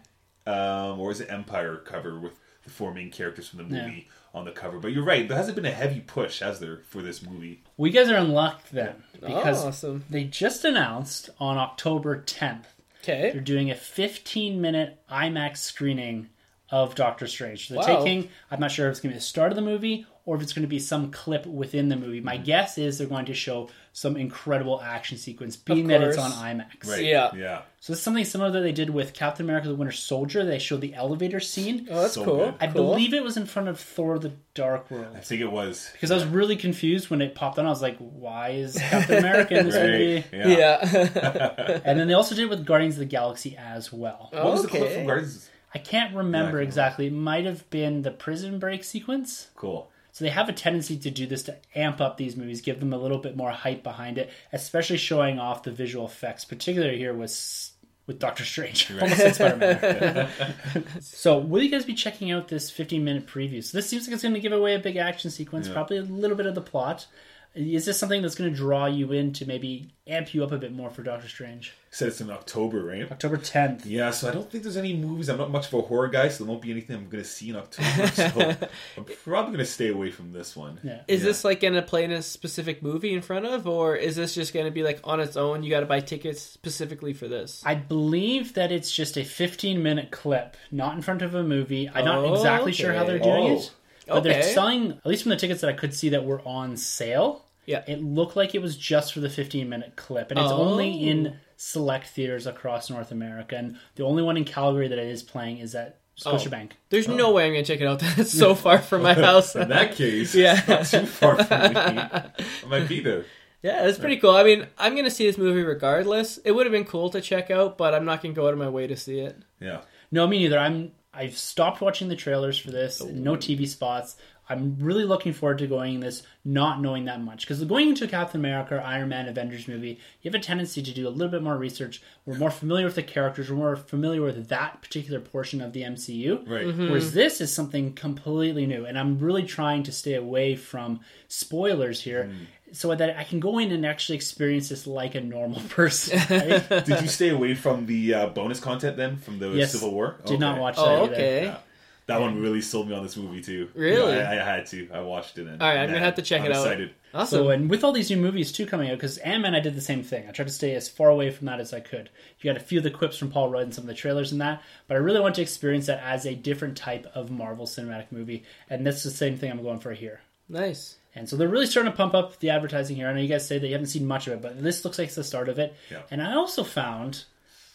um, 0.46 1.00
or 1.00 1.10
is 1.10 1.20
it 1.22 1.30
Empire 1.30 1.76
cover 1.78 2.18
with 2.20 2.38
the 2.64 2.70
four 2.70 2.92
main 2.92 3.10
characters 3.10 3.48
from 3.48 3.66
the 3.68 3.74
Yeah. 3.76 3.86
movie 3.86 4.08
on 4.34 4.44
the 4.44 4.50
cover. 4.50 4.78
But 4.78 4.92
you're 4.92 5.04
right, 5.04 5.26
there 5.28 5.36
hasn't 5.36 5.54
been 5.56 5.64
a 5.64 5.70
heavy 5.70 6.00
push, 6.00 6.40
has 6.40 6.60
there, 6.60 6.82
for 6.88 7.00
this 7.02 7.22
movie? 7.22 7.62
Well, 7.76 7.86
you 7.86 7.92
guys 7.98 8.10
are 8.10 8.16
in 8.18 8.32
luck 8.32 8.68
then 8.70 9.02
because 9.20 9.64
awesome. 9.64 10.04
they 10.10 10.24
just 10.24 10.64
announced 10.64 11.30
on 11.38 11.56
October 11.56 12.20
10th 12.22 12.66
Okay. 13.02 13.30
they're 13.32 13.40
doing 13.40 13.70
a 13.70 13.74
15 13.74 14.60
minute 14.60 14.98
IMAX 15.10 15.58
screening 15.58 16.28
of 16.70 16.94
Doctor 16.94 17.26
Strange. 17.26 17.68
So 17.68 17.74
they're 17.74 17.82
Wow. 17.94 18.04
taking, 18.04 18.28
I'm 18.50 18.60
not 18.60 18.70
sure 18.72 18.86
if 18.88 18.92
it's 18.92 19.00
going 19.00 19.10
to 19.10 19.14
be 19.14 19.18
the 19.18 19.24
start 19.24 19.52
of 19.52 19.56
the 19.56 19.62
movie 19.62 20.06
or 20.26 20.34
if 20.36 20.42
it's 20.42 20.54
going 20.54 20.62
to 20.62 20.68
be 20.68 20.78
some 20.78 21.10
clip 21.10 21.44
within 21.44 21.90
the 21.90 21.96
movie. 21.96 22.20
My 22.20 22.36
mm-hmm. 22.36 22.44
guess 22.44 22.78
is 22.78 22.96
they're 22.96 23.06
going 23.06 23.26
to 23.26 23.34
show 23.34 23.68
some 23.92 24.16
incredible 24.16 24.80
action 24.80 25.18
sequence, 25.18 25.54
being 25.56 25.86
that 25.88 26.02
it's 26.02 26.16
on. 26.18 26.32
IMAX. 26.32 26.88
Right. 26.88 27.04
Yeah. 27.04 27.30
Yeah. 27.36 27.62
So 27.80 27.92
it's 27.92 28.00
something 28.02 28.24
similar 28.24 28.50
that 28.52 28.60
they 28.62 28.72
did 28.72 28.88
with 28.90 29.12
Captain 29.12 29.44
America 29.44 29.68
the 29.68 29.74
Winter 29.74 29.92
Soldier. 29.92 30.44
They 30.44 30.58
showed 30.58 30.80
the 30.80 30.94
elevator 30.94 31.38
scene. 31.38 31.86
Oh, 31.90 32.00
that's 32.00 32.14
So 32.14 32.24
cool. 32.24 32.36
good. 32.36 32.54
I 32.58 32.66
Cool. 32.68 32.72
believe 32.94 33.12
it 33.12 33.22
was 33.22 33.36
in 33.36 33.44
front 33.44 33.68
of 33.68 33.78
Thor 33.78 34.18
the 34.18 34.32
Dark 34.54 34.90
World. 34.90 35.14
I 35.14 35.20
think 35.20 35.42
it 35.42 35.52
was. 35.52 35.90
Because 35.92 36.10
I 36.10 36.14
was 36.14 36.24
really 36.24 36.56
confused 36.56 37.10
when 37.10 37.20
it 37.20 37.34
popped 37.34 37.58
on. 37.58 37.66
I 37.66 37.68
was 37.68 37.82
like, 37.82 37.98
why 37.98 38.48
is 38.50 38.76
Captain 38.78 39.18
America 39.18 39.58
in 39.58 39.66
this 39.66 39.74
movie? 40.32 40.36
Right. 40.36 40.58
Yeah. 40.58 41.80
And 41.84 42.00
then 42.00 42.08
they 42.08 42.14
also 42.14 42.34
did 42.34 42.44
it 42.44 42.50
with 42.50 42.64
Guardians 42.64 42.94
of 42.94 43.00
the 43.00 43.04
Galaxy 43.04 43.56
as 43.58 43.92
well. 43.92 44.30
Oh, 44.32 44.44
what 44.44 44.52
was 44.54 44.62
the 44.62 44.68
clip 44.68 44.90
from 44.92 45.06
Guardians? 45.06 45.50
I 45.74 45.78
can't 45.78 46.14
remember 46.14 46.58
Yeah. 46.60 46.64
exactly. 46.66 47.06
It 47.08 47.12
might 47.12 47.44
have 47.46 47.68
been 47.70 48.02
the 48.02 48.10
prison 48.10 48.58
break 48.58 48.84
sequence. 48.84 49.48
Cool. 49.56 49.90
So 50.12 50.24
they 50.24 50.30
have 50.30 50.48
a 50.48 50.52
tendency 50.52 50.96
to 50.96 51.10
do 51.10 51.26
this 51.26 51.42
to 51.44 51.56
amp 51.74 52.00
up 52.00 52.16
these 52.16 52.36
movies, 52.36 52.60
give 52.60 52.78
them 52.78 52.92
a 52.92 52.96
little 52.98 53.18
bit 53.18 53.36
more 53.36 53.50
hype 53.50 53.82
behind 53.82 54.16
it, 54.16 54.30
especially 54.52 54.96
showing 54.98 55.40
off 55.40 55.64
the 55.64 55.72
visual 55.72 56.06
effects, 56.06 56.44
particularly 56.44 56.98
here 56.98 57.12
with 57.12 57.70
with 58.06 58.18
Doctor 58.18 58.44
Strange. 58.44 58.90
Almost 59.00 59.34
Spider-Man. 59.36 60.28
so 61.00 61.38
will 61.38 61.62
you 61.62 61.70
guys 61.70 61.84
be 61.86 61.94
checking 61.94 62.30
out 62.30 62.48
this 62.48 62.70
15 62.70 63.02
minute 63.02 63.26
preview? 63.26 63.64
So 63.64 63.76
this 63.78 63.88
seems 63.88 64.06
like 64.06 64.12
it's 64.14 64.22
going 64.22 64.34
to 64.34 64.40
give 64.40 64.52
away 64.52 64.74
a 64.74 64.78
big 64.78 64.96
action 64.96 65.30
sequence, 65.30 65.66
Yeah. 65.68 65.72
probably 65.72 65.96
a 65.96 66.02
little 66.02 66.36
bit 66.36 66.46
of 66.46 66.54
the 66.54 66.60
plot. 66.60 67.06
Is 67.54 67.84
this 67.84 67.98
something 67.98 68.20
that's 68.20 68.34
going 68.34 68.50
to 68.50 68.56
draw 68.56 68.86
you 68.86 69.12
in 69.12 69.32
to 69.34 69.46
maybe 69.46 69.88
amp 70.08 70.34
you 70.34 70.42
up 70.42 70.50
a 70.50 70.58
bit 70.58 70.72
more 70.72 70.90
for 70.90 71.04
Doctor 71.04 71.28
Strange? 71.28 71.72
Said 71.92 72.08
it's 72.08 72.20
in 72.20 72.28
October, 72.28 72.82
right? 72.82 73.08
October 73.10 73.36
10th. 73.36 73.82
Yeah, 73.84 74.10
so 74.10 74.28
I 74.28 74.32
don't 74.32 74.50
think 74.50 74.64
there's 74.64 74.76
any 74.76 74.96
movies. 74.96 75.28
I'm 75.28 75.38
not 75.38 75.52
much 75.52 75.68
of 75.68 75.74
a 75.74 75.82
horror 75.82 76.08
guy, 76.08 76.28
so 76.28 76.42
there 76.42 76.50
won't 76.50 76.62
be 76.62 76.72
anything 76.72 76.96
I'm 76.96 77.08
going 77.08 77.22
to 77.22 77.28
see 77.28 77.50
in 77.50 77.56
October. 77.56 78.06
So 78.08 78.56
I'm 78.98 79.04
probably 79.22 79.52
going 79.52 79.58
to 79.58 79.64
stay 79.66 79.88
away 79.88 80.10
from 80.10 80.32
this 80.32 80.56
one. 80.56 80.80
Yeah. 80.82 81.02
Is 81.06 81.20
Yeah. 81.20 81.26
this 81.28 81.44
like 81.44 81.60
gonna 81.60 81.82
play 81.82 82.02
in 82.02 82.10
a 82.10 82.22
specific 82.22 82.82
movie 82.82 83.14
in 83.14 83.22
front 83.22 83.46
of, 83.46 83.68
or 83.68 83.94
is 83.94 84.16
this 84.16 84.34
just 84.34 84.52
gonna 84.52 84.72
be 84.72 84.82
like 84.82 84.98
on 85.04 85.20
its 85.20 85.36
own? 85.36 85.62
You 85.62 85.70
got 85.70 85.80
to 85.80 85.86
buy 85.86 86.00
tickets 86.00 86.42
specifically 86.42 87.12
for 87.12 87.28
this. 87.28 87.62
I 87.64 87.76
believe 87.76 88.54
that 88.54 88.72
it's 88.72 88.90
just 88.90 89.16
a 89.16 89.22
15 89.24 89.80
minute 89.80 90.10
clip, 90.10 90.56
not 90.72 90.96
in 90.96 91.02
front 91.02 91.22
of 91.22 91.36
a 91.36 91.44
movie. 91.44 91.88
I'm 91.88 92.04
not 92.04 92.18
Oh, 92.18 92.34
exactly 92.34 92.72
sure 92.72 92.92
how 92.92 93.04
they're 93.04 93.20
doing 93.20 93.44
okay. 93.44 93.54
it. 93.54 93.72
But 94.08 94.20
they're 94.24 94.42
selling, 94.42 94.90
at 94.92 95.06
least 95.06 95.22
from 95.22 95.30
the 95.30 95.36
tickets 95.36 95.60
that 95.62 95.70
I 95.70 95.72
could 95.72 95.94
see 95.94 96.10
that 96.10 96.24
were 96.26 96.42
on 96.44 96.76
sale, 96.76 97.43
Yeah. 97.66 97.82
it 97.86 98.02
looked 98.02 98.36
like 98.36 98.54
it 98.54 98.62
was 98.62 98.76
just 98.76 99.12
for 99.14 99.20
the 99.20 99.30
15 99.30 99.68
minute 99.68 99.94
clip. 99.96 100.30
And 100.30 100.38
it's 100.38 100.50
Oh. 100.50 100.56
only 100.58 101.08
in 101.08 101.36
select 101.56 102.08
theaters 102.08 102.46
across 102.46 102.90
North 102.90 103.10
America. 103.12 103.56
And 103.56 103.76
the 103.96 104.04
only 104.04 104.22
one 104.22 104.36
in 104.36 104.44
Calgary 104.44 104.88
that 104.88 104.98
it 104.98 105.06
is 105.08 105.22
playing 105.22 105.58
is 105.58 105.74
at 105.74 105.98
oh. 106.26 106.34
Scotiabank. 106.34 106.72
There's 106.90 107.08
no 107.08 107.26
oh. 107.28 107.32
way 107.32 107.46
I'm 107.46 107.52
gonna 107.52 107.64
check 107.64 107.80
it 107.80 107.86
out. 107.86 107.98
That's 108.16 108.32
so 108.32 108.54
far 108.54 108.78
from 108.78 109.02
my 109.02 109.14
house. 109.28 109.54
In 109.56 109.68
that 109.68 109.94
case, 109.94 110.34
Yeah. 110.34 110.60
it's 110.66 110.92
not 110.92 111.00
too 111.02 111.06
far 111.06 111.44
from 111.44 111.72
me. 111.74 111.78
I 111.78 112.32
might 112.68 112.88
be 112.88 113.00
there. 113.00 113.24
Yeah, 113.62 113.86
it's 113.88 113.98
pretty 113.98 114.18
cool. 114.18 114.32
I 114.36 114.44
mean, 114.44 114.66
I'm 114.76 114.94
gonna 114.94 115.10
see 115.10 115.24
this 115.26 115.38
movie 115.38 115.62
regardless. 115.62 116.36
It 116.38 116.52
would 116.52 116.66
have 116.66 116.72
been 116.72 116.84
cool 116.84 117.08
to 117.10 117.22
check 117.22 117.50
out, 117.50 117.78
but 117.78 117.94
I'm 117.94 118.04
not 118.04 118.20
gonna 118.22 118.34
go 118.34 118.46
out 118.46 118.52
of 118.52 118.58
my 118.58 118.68
way 118.68 118.86
to 118.86 118.96
see 118.96 119.20
it. 119.20 119.38
Yeah. 119.58 119.80
No, 120.10 120.26
me 120.26 120.38
neither. 120.38 120.58
I'm. 120.58 120.92
I've 121.16 121.38
stopped 121.38 121.80
watching 121.80 122.08
the 122.08 122.16
trailers 122.16 122.58
for 122.58 122.72
this. 122.72 123.00
Oh. 123.00 123.06
No 123.06 123.36
TV 123.36 123.66
spots. 123.68 124.16
I'm 124.48 124.76
really 124.78 125.04
looking 125.04 125.32
forward 125.32 125.58
to 125.58 125.66
going 125.66 126.00
this 126.00 126.22
not 126.44 126.80
knowing 126.82 127.06
that 127.06 127.22
much 127.22 127.46
because 127.46 127.64
going 127.64 127.88
into 127.88 128.04
a 128.04 128.08
Captain 128.08 128.40
America, 128.40 128.82
Iron 128.84 129.08
Man, 129.08 129.26
Avengers 129.28 129.66
movie, 129.66 129.98
you 130.20 130.30
have 130.30 130.34
a 130.38 130.44
tendency 130.44 130.82
to 130.82 130.92
do 130.92 131.08
a 131.08 131.10
little 131.10 131.30
bit 131.30 131.42
more 131.42 131.56
research. 131.56 132.02
We're 132.26 132.36
more 132.36 132.50
familiar 132.50 132.84
with 132.84 132.96
the 132.96 133.02
characters. 133.02 133.50
We're 133.50 133.56
more 133.56 133.76
familiar 133.76 134.20
with 134.22 134.48
that 134.48 134.82
particular 134.82 135.20
portion 135.20 135.60
of 135.62 135.72
the 135.72 135.82
MCU. 135.82 136.46
Right. 136.48 136.66
Whereas 136.66 137.12
this 137.14 137.40
is 137.40 137.54
something 137.54 137.94
completely 137.94 138.66
new, 138.66 138.84
and 138.84 138.98
I'm 138.98 139.18
really 139.18 139.44
trying 139.44 139.82
to 139.84 139.92
stay 139.92 140.14
away 140.14 140.56
from 140.56 141.00
spoilers 141.28 142.00
here, 142.02 142.30
so 142.72 142.94
that 142.94 143.16
I 143.16 143.24
can 143.24 143.40
go 143.40 143.58
in 143.58 143.70
and 143.72 143.86
actually 143.86 144.16
experience 144.16 144.68
this 144.68 144.86
like 144.86 145.14
a 145.14 145.20
normal 145.20 145.60
person. 145.70 146.18
right? 146.30 146.68
Did 146.84 147.00
you 147.02 147.08
stay 147.08 147.30
away 147.30 147.54
from 147.54 147.86
the 147.86 148.12
uh, 148.14 148.26
bonus 148.26 148.60
content 148.60 148.96
then 148.96 149.16
from 149.16 149.38
the 149.38 149.50
Yes. 149.50 149.72
Civil 149.72 149.92
War? 149.92 150.20
Did 150.26 150.40
not 150.40 150.58
watch 150.58 150.76
that. 150.76 150.82
Oh, 150.82 151.04
either. 151.04 151.14
okay. 151.14 151.44
Yeah. 151.44 151.58
That 152.06 152.20
one 152.20 152.40
really 152.42 152.60
sold 152.60 152.88
me 152.88 152.94
on 152.94 153.02
this 153.02 153.16
movie 153.16 153.40
too. 153.40 153.70
Really? 153.74 154.14
Yeah, 154.16 154.28
I, 154.30 154.32
I 154.32 154.44
had 154.44 154.66
to. 154.66 154.88
I 154.92 155.00
watched 155.00 155.38
it. 155.38 155.46
And, 155.46 155.62
All 155.62 155.68
right, 155.68 155.78
I'm 155.78 155.86
man, 155.86 155.94
gonna 155.94 156.04
have 156.04 156.16
to 156.16 156.22
check 156.22 156.40
I'm 156.42 156.46
it 156.50 156.52
out. 156.54 156.66
Excited. 156.66 156.90
Awesome. 157.14 157.38
So, 157.44 157.50
and 157.50 157.70
with 157.70 157.82
all 157.82 157.92
these 157.92 158.10
new 158.10 158.16
movies 158.18 158.52
too 158.52 158.66
coming 158.66 158.90
out, 158.90 158.96
because 158.98 159.16
Ant 159.18 159.42
Man, 159.42 159.54
I 159.54 159.60
did 159.60 159.74
the 159.74 159.80
same 159.80 160.02
thing. 160.02 160.28
I 160.28 160.32
tried 160.32 160.48
to 160.48 160.52
stay 160.54 160.74
as 160.74 160.88
far 160.88 161.08
away 161.08 161.30
from 161.30 161.46
that 161.46 161.60
as 161.60 161.72
I 161.72 161.80
could. 161.80 162.10
You 162.40 162.52
got 162.52 162.60
a 162.60 162.64
few 162.64 162.78
of 162.78 162.84
the 162.84 162.90
quips 162.90 163.16
from 163.16 163.30
Paul 163.30 163.48
Rudd 163.48 163.62
and 163.62 163.74
some 163.74 163.84
of 163.84 163.88
the 163.88 163.94
trailers 163.94 164.32
and 164.32 164.40
that, 164.42 164.62
but 164.86 164.96
I 164.96 165.00
really 165.00 165.20
want 165.20 165.36
to 165.36 165.42
experience 165.42 165.86
that 165.86 166.02
as 166.04 166.26
a 166.26 166.34
different 166.34 166.76
type 166.76 167.06
of 167.14 167.30
Marvel 167.30 167.66
cinematic 167.66 168.10
movie, 168.10 168.44
and 168.68 168.86
that's 168.86 169.02
the 169.02 169.10
same 169.10 169.38
thing 169.38 169.50
I'm 169.50 169.62
going 169.62 169.78
for 169.80 169.92
here. 169.92 170.20
nice. 170.48 170.96
And 171.16 171.28
so 171.28 171.36
they're 171.36 171.46
really 171.46 171.66
starting 171.66 171.92
to 171.92 171.96
pump 171.96 172.12
up 172.12 172.40
the 172.40 172.50
advertising 172.50 172.96
here. 172.96 173.06
I 173.06 173.12
know 173.12 173.20
you 173.20 173.28
guys 173.28 173.46
say 173.46 173.56
that 173.56 173.64
you 173.68 173.72
haven't 173.72 173.86
seen 173.86 174.04
much 174.04 174.26
of 174.26 174.32
it, 174.32 174.42
but 174.42 174.60
this 174.60 174.84
looks 174.84 174.98
like 174.98 175.06
it's 175.06 175.14
the 175.14 175.22
start 175.22 175.48
of 175.48 175.60
it. 175.60 175.72
Yeah. 175.88 176.02
And 176.10 176.20
I 176.20 176.34
also 176.34 176.64
found 176.64 177.22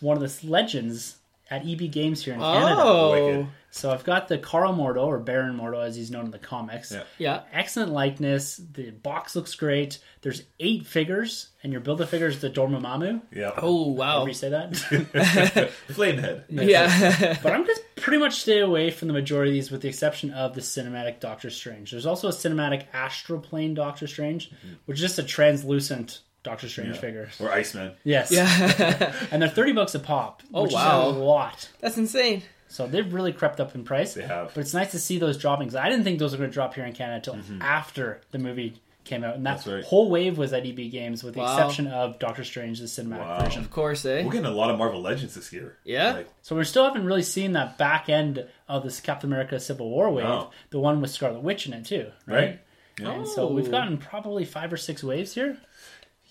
one 0.02 0.22
of 0.22 0.42
the 0.42 0.46
legends 0.48 1.16
at 1.50 1.66
EB 1.68 1.92
Games 1.92 2.24
here 2.24 2.34
in 2.34 2.40
Canada. 2.40 2.76
Oh, 2.78 3.12
Wicked. 3.12 3.48
So 3.72 3.92
I've 3.92 4.04
got 4.04 4.28
the 4.28 4.38
Karl 4.38 4.74
Mordo, 4.74 5.06
or 5.06 5.20
Baron 5.20 5.56
Mordo 5.56 5.84
as 5.84 5.96
he's 5.96 6.10
known 6.10 6.26
in 6.26 6.32
the 6.32 6.40
comics. 6.40 6.92
Yeah. 6.92 7.04
yeah. 7.20 7.42
Excellent 7.54 7.92
likeness. 7.92 8.58
The 8.58 8.90
box 8.90 9.36
looks 9.36 9.54
great. 9.54 10.00
There's 10.22 10.42
eight 10.60 10.88
figures, 10.88 11.50
and 11.62 11.72
your 11.72 11.80
build 11.82 12.02
a 12.02 12.08
figure 12.08 12.28
is 12.28 12.42
the 12.42 12.50
Dormammu. 12.50 13.22
Yeah. 13.32 13.52
Oh 13.58 13.90
wow. 13.90 14.14
However 14.14 14.30
you 14.30 14.34
say 14.34 14.50
that. 14.50 14.72
Flamehead. 15.90 16.46
Yeah. 16.50 17.38
but 17.44 17.54
I'm 17.54 17.66
just 17.66 17.84
pretty 17.96 18.18
much 18.18 18.42
stay 18.42 18.60
away 18.60 18.90
from 18.90 19.08
the 19.08 19.14
majority 19.14 19.52
of 19.52 19.54
these, 19.54 19.72
with 19.72 19.82
the 19.82 19.88
exception 19.88 20.32
of 20.32 20.56
the 20.56 20.62
cinematic 20.62 21.20
Doctor 21.20 21.52
Strange. 21.52 21.92
There's 21.92 22.08
also 22.08 22.28
a 22.30 22.34
cinematic 22.34 22.86
astral 22.92 23.40
plane 23.40 23.76
Doctor 23.76 24.08
Strange, 24.08 24.50
mm-hmm. 24.50 24.74
which 24.86 24.98
is 24.98 25.02
just 25.02 25.20
a 25.20 25.24
translucent 25.24 26.22
Doctor 26.44 26.70
Strange 26.70 26.96
Yeah. 26.96 27.02
figure. 27.02 27.30
Or 27.40 27.52
Iceman. 27.52 27.92
Yes. 28.04 28.32
yeah. 28.32 29.14
And 29.32 29.42
they're 29.42 29.50
30 29.50 29.74
bucks 29.74 29.96
a 29.96 30.00
pop. 30.00 30.42
Oh, 30.54 30.64
which 30.64 30.74
wow. 30.74 31.10
Is 31.10 31.16
a 31.16 31.20
lot. 31.20 31.70
That's 31.82 31.98
insane. 31.98 32.44
So 32.68 32.86
they've 32.88 33.12
really 33.14 33.34
crept 33.34 33.60
up 33.60 33.74
in 33.76 33.84
price. 33.84 34.14
They 34.14 34.22
have. 34.24 34.54
But 34.54 34.62
it's 34.62 34.74
nice 34.74 34.92
to 34.92 35.00
see 35.00 35.18
those 35.18 35.38
dropping. 35.38 35.68
'cause 35.70 35.76
I 35.76 35.90
didn't 35.90 36.04
think 36.04 36.20
those 36.20 36.32
were 36.34 36.38
going 36.38 36.50
to 36.52 36.54
drop 36.54 36.76
here 36.76 36.86
in 36.86 36.94
Canada 36.94 37.32
until 37.34 37.58
after 37.62 38.22
the 38.32 38.38
movie 38.40 38.80
came 39.06 39.24
out. 39.24 39.36
And 39.36 39.46
that 39.46 39.58
Mm-hmm. 39.60 39.70
That's 39.70 39.76
right. 39.78 39.84
whole 39.86 40.10
wave 40.10 40.38
was 40.38 40.54
at 40.54 40.66
EB 40.68 40.90
Games, 40.92 41.24
with 41.24 41.34
the 41.34 41.40
Wow. 41.40 41.52
exception 41.58 41.88
of 41.88 42.20
Doctor 42.20 42.44
Strange, 42.44 42.80
the 42.80 42.86
cinematic 42.86 43.20
Wow. 43.22 43.44
version. 43.44 43.62
Of 43.64 43.72
course, 43.72 44.06
eh? 44.06 44.24
We're 44.24 44.32
getting 44.32 44.46
a 44.46 44.52
lot 44.52 44.70
of 44.70 44.78
Marvel 44.78 45.02
Legends 45.02 45.34
this 45.34 45.52
year. 45.52 45.78
Yeah. 45.84 46.14
Like, 46.14 46.30
So 46.44 46.56
we 46.56 46.64
still 46.64 46.84
haven't 46.84 47.06
really 47.06 47.24
seen 47.24 47.54
that 47.54 47.78
back 47.80 48.08
end 48.08 48.46
of 48.68 48.84
this 48.84 49.00
Captain 49.02 49.30
America 49.32 49.60
Civil 49.60 49.90
War 49.90 50.12
wave, 50.12 50.26
No. 50.26 50.52
the 50.70 50.80
one 50.80 51.02
with 51.02 51.10
Scarlet 51.10 51.42
Witch 51.42 51.66
in 51.66 51.74
it 51.74 51.86
too, 51.86 52.12
right? 52.28 52.36
right? 52.36 52.60
Yeah. 53.00 53.12
And 53.14 53.28
so 53.28 53.48
we've 53.48 53.68
Oh. 53.70 53.72
gotten 53.72 53.98
probably 53.98 54.46
five 54.46 54.72
or 54.72 54.78
six 54.78 55.04
waves 55.04 55.34
here. 55.34 55.58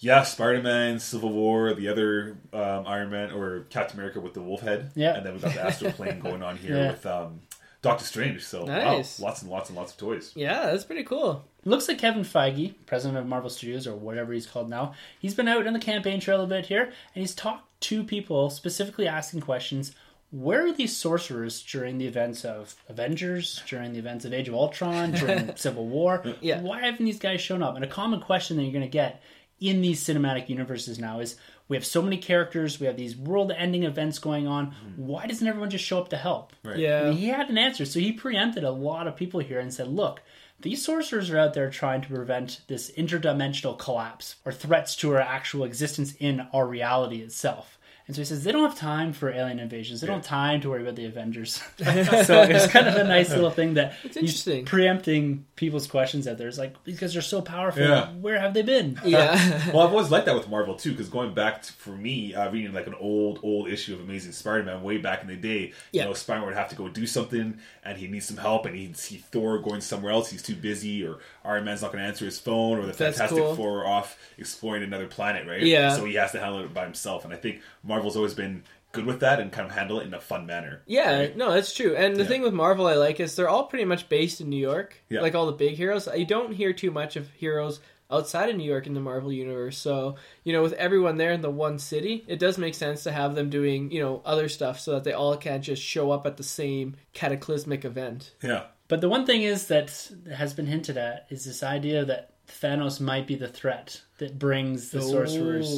Yeah, 0.00 0.22
Spider 0.22 0.62
Man, 0.62 0.98
Civil 0.98 1.30
War, 1.32 1.74
the 1.74 1.88
other 1.88 2.38
um, 2.52 2.84
Iron 2.86 3.10
Man 3.10 3.32
or 3.32 3.66
Captain 3.70 3.98
America 3.98 4.20
with 4.20 4.34
the 4.34 4.40
wolf 4.42 4.60
head. 4.60 4.92
Yeah. 4.94 5.16
And 5.16 5.26
then 5.26 5.32
we've 5.32 5.42
got 5.42 5.54
the 5.54 5.64
Astral 5.64 5.92
Plane 5.92 6.20
going 6.20 6.42
on 6.42 6.56
here 6.56 6.76
Yeah. 6.82 6.90
with 6.92 7.04
um, 7.06 7.40
Doctor 7.82 8.04
Strange. 8.04 8.44
So 8.44 8.64
Nice. 8.64 9.18
wow, 9.18 9.26
lots 9.26 9.42
and 9.42 9.50
lots 9.50 9.70
and 9.70 9.76
lots 9.76 9.92
of 9.92 9.98
toys. 9.98 10.32
Yeah, 10.36 10.66
that's 10.70 10.84
pretty 10.84 11.04
cool. 11.04 11.44
Looks 11.64 11.88
like 11.88 11.98
Kevin 11.98 12.22
Feige, 12.22 12.74
president 12.86 13.18
of 13.18 13.26
Marvel 13.26 13.50
Studios 13.50 13.86
or 13.86 13.94
whatever 13.96 14.32
he's 14.32 14.46
called 14.46 14.70
now, 14.70 14.94
he's 15.18 15.34
been 15.34 15.48
out 15.48 15.66
on 15.66 15.72
the 15.72 15.78
campaign 15.80 16.20
trail 16.20 16.40
a 16.42 16.46
bit 16.46 16.66
here, 16.66 16.84
and 16.84 16.92
he's 17.20 17.34
talked 17.34 17.64
to 17.82 18.04
people 18.04 18.50
specifically 18.50 19.06
asking 19.08 19.40
questions. 19.40 19.92
Where 20.30 20.66
are 20.66 20.72
these 20.72 20.94
sorcerers 20.96 21.62
during 21.62 21.96
the 21.98 22.06
events 22.06 22.44
of 22.44 22.76
Avengers, 22.88 23.62
during 23.66 23.92
the 23.94 23.98
events 23.98 24.24
of 24.26 24.32
Age 24.34 24.46
of 24.48 24.54
Ultron, 24.54 25.12
during 25.12 25.50
Civil 25.56 25.86
War? 25.86 26.22
Yeah. 26.40 26.60
Why 26.60 26.80
haven't 26.84 27.04
these 27.06 27.18
guys 27.18 27.40
shown 27.40 27.62
up? 27.62 27.76
And 27.76 27.84
a 27.84 27.88
common 27.88 28.20
question 28.20 28.56
that 28.58 28.62
you're 28.64 28.72
going 28.72 28.84
to 28.84 28.88
get 28.88 29.22
in 29.60 29.80
these 29.80 30.02
cinematic 30.04 30.48
universes 30.48 30.98
now 30.98 31.20
is 31.20 31.36
we 31.68 31.76
have 31.76 31.84
so 31.84 32.00
many 32.00 32.16
characters, 32.16 32.80
we 32.80 32.86
have 32.86 32.96
these 32.96 33.16
world 33.16 33.52
ending 33.54 33.82
events 33.84 34.18
going 34.18 34.46
on. 34.46 34.66
Hmm. 34.66 35.06
Why 35.06 35.26
doesn't 35.26 35.46
everyone 35.46 35.70
just 35.70 35.84
show 35.84 35.98
up 35.98 36.08
to 36.10 36.16
help? 36.16 36.52
Right. 36.64 36.78
Yeah. 36.78 37.06
And 37.06 37.18
he 37.18 37.28
had 37.28 37.50
an 37.50 37.58
answer. 37.58 37.84
So 37.84 38.00
he 38.00 38.12
preempted 38.12 38.64
a 38.64 38.70
lot 38.70 39.06
of 39.06 39.16
people 39.16 39.40
here 39.40 39.60
and 39.60 39.72
said, 39.72 39.88
look, 39.88 40.22
these 40.60 40.84
sorcerers 40.84 41.30
are 41.30 41.38
out 41.38 41.54
there 41.54 41.70
trying 41.70 42.00
to 42.02 42.08
prevent 42.08 42.62
this 42.66 42.90
interdimensional 42.92 43.78
collapse 43.78 44.36
or 44.44 44.52
threats 44.52 44.96
to 44.96 45.12
our 45.12 45.20
actual 45.20 45.64
existence 45.64 46.14
in 46.18 46.48
our 46.52 46.66
reality 46.66 47.18
itself. 47.18 47.77
And 48.08 48.16
so 48.16 48.22
he 48.22 48.24
says 48.24 48.42
they 48.42 48.52
don't 48.52 48.62
have 48.68 48.76
time 48.78 49.12
for 49.12 49.30
alien 49.30 49.58
invasions. 49.60 50.00
They 50.00 50.06
don't 50.06 50.16
have 50.20 50.24
time 50.26 50.60
to 50.62 50.70
worry 50.70 50.80
about 50.82 50.96
the 50.96 51.04
Avengers. 51.04 51.62
so 51.78 52.42
it's 52.42 52.66
kind 52.72 52.88
of 52.88 52.96
a 52.96 53.04
nice 53.04 53.28
little 53.30 53.50
thing 53.50 53.74
that 53.74 53.92
It's 54.02 54.14
he's 54.16 54.22
interesting. 54.46 54.64
preempting 54.64 55.44
people's 55.56 55.86
questions 55.86 56.26
out 56.26 56.38
there. 56.38 56.48
It's 56.48 56.56
like 56.58 56.82
because 56.84 57.12
they're 57.12 57.20
so 57.20 57.42
powerful. 57.42 57.82
Yeah. 57.82 58.08
Where 58.12 58.40
have 58.40 58.54
they 58.54 58.62
been? 58.62 58.98
Yeah. 59.08 59.34
well, 59.72 59.86
I've 59.86 59.92
always 59.92 60.10
liked 60.10 60.26
that 60.26 60.34
with 60.34 60.48
Marvel 60.48 60.74
too, 60.74 60.92
because 60.92 61.08
going 61.10 61.34
back 61.34 61.62
to, 61.62 61.72
for 61.74 61.90
me, 61.90 62.34
uh, 62.34 62.50
reading 62.50 62.72
like 62.72 62.86
an 62.86 62.94
old, 62.94 63.40
old 63.42 63.68
issue 63.68 63.92
of 63.94 64.00
Amazing 64.00 64.32
Spider-Man 64.32 64.82
way 64.82 64.96
back 64.98 65.20
in 65.22 65.28
the 65.28 65.36
day, 65.36 65.72
Yeah. 65.92 66.02
you 66.04 66.08
know, 66.08 66.14
Spider-Man 66.14 66.46
would 66.48 66.56
have 66.56 66.68
to 66.70 66.76
go 66.76 66.88
do 66.88 67.06
something, 67.06 67.58
and 67.84 67.98
he 67.98 68.06
needs 68.06 68.26
some 68.26 68.36
help, 68.38 68.64
and 68.66 68.74
he'd 68.74 68.96
see 68.96 69.16
Thor 69.18 69.58
going 69.58 69.80
somewhere 69.82 70.12
else, 70.12 70.30
he's 70.30 70.42
too 70.42 70.56
busy, 70.56 71.06
or 71.06 71.18
Iron 71.44 71.64
Man's 71.64 71.82
not 71.82 71.92
going 71.92 72.02
to 72.02 72.08
answer 72.08 72.24
his 72.24 72.38
phone, 72.38 72.78
or 72.78 72.82
the 72.82 72.92
That's 72.92 73.18
Fantastic 73.18 73.38
cool. 73.38 73.54
Four 73.54 73.80
are 73.82 73.86
off 73.86 74.18
exploring 74.38 74.82
another 74.82 75.06
planet, 75.06 75.46
right? 75.46 75.62
Yeah. 75.62 75.94
So 75.94 76.04
he 76.06 76.14
has 76.14 76.32
to 76.32 76.40
handle 76.40 76.60
it 76.60 76.72
by 76.72 76.84
himself, 76.84 77.24
and 77.24 77.32
I 77.34 77.36
think 77.36 77.60
Marvel's 77.98 78.16
always 78.16 78.34
been 78.34 78.62
good 78.92 79.04
with 79.06 79.20
that 79.20 79.40
and 79.40 79.52
kind 79.52 79.66
of 79.68 79.74
handle 79.74 80.00
it 80.00 80.06
in 80.06 80.14
a 80.14 80.20
fun 80.20 80.46
manner. 80.46 80.82
Yeah, 80.86 81.18
right? 81.18 81.36
no, 81.36 81.52
that's 81.52 81.74
true. 81.74 81.94
And 81.96 82.16
the 82.16 82.22
Yeah. 82.22 82.28
thing 82.28 82.42
with 82.42 82.54
Marvel 82.54 82.86
I 82.86 82.94
like 82.94 83.20
is 83.20 83.36
they're 83.36 83.48
all 83.48 83.64
pretty 83.64 83.84
much 83.84 84.08
based 84.08 84.40
in 84.40 84.48
New 84.48 84.56
York. 84.60 84.96
Yeah. 85.10 85.20
Like 85.20 85.34
all 85.34 85.46
the 85.46 85.52
big 85.52 85.74
heroes. 85.74 86.08
You 86.16 86.24
don't 86.24 86.52
hear 86.54 86.72
too 86.72 86.90
much 86.90 87.16
of 87.16 87.28
heroes 87.32 87.80
outside 88.10 88.48
of 88.48 88.56
New 88.56 88.64
York 88.64 88.86
in 88.86 88.94
the 88.94 89.00
Marvel 89.00 89.30
universe. 89.30 89.76
So, 89.76 90.14
you 90.42 90.54
know, 90.54 90.62
with 90.62 90.72
everyone 90.74 91.18
there 91.18 91.32
in 91.32 91.42
the 91.42 91.50
one 91.50 91.78
city, 91.78 92.24
it 92.26 92.38
does 92.38 92.56
make 92.56 92.74
sense 92.74 93.02
to 93.02 93.12
have 93.12 93.34
them 93.34 93.50
doing, 93.50 93.90
you 93.90 94.00
know, 94.00 94.22
other 94.24 94.48
stuff 94.48 94.80
so 94.80 94.92
that 94.92 95.04
they 95.04 95.12
all 95.12 95.36
can't 95.36 95.62
just 95.62 95.82
show 95.82 96.10
up 96.10 96.24
at 96.24 96.38
the 96.38 96.42
same 96.42 96.96
cataclysmic 97.12 97.84
event. 97.84 98.32
Yeah. 98.42 98.64
But 98.88 99.02
the 99.02 99.10
one 99.10 99.26
thing 99.26 99.42
is 99.42 99.66
that 99.66 100.10
has 100.34 100.54
been 100.54 100.66
hinted 100.66 100.96
at 100.96 101.26
is 101.28 101.44
this 101.44 101.62
idea 101.62 102.06
that 102.06 102.30
Thanos 102.46 102.98
might 103.00 103.26
be 103.26 103.34
the 103.34 103.48
threat 103.48 104.00
that 104.18 104.38
brings 104.38 104.90
the 104.90 105.00
sorcerers 105.00 105.68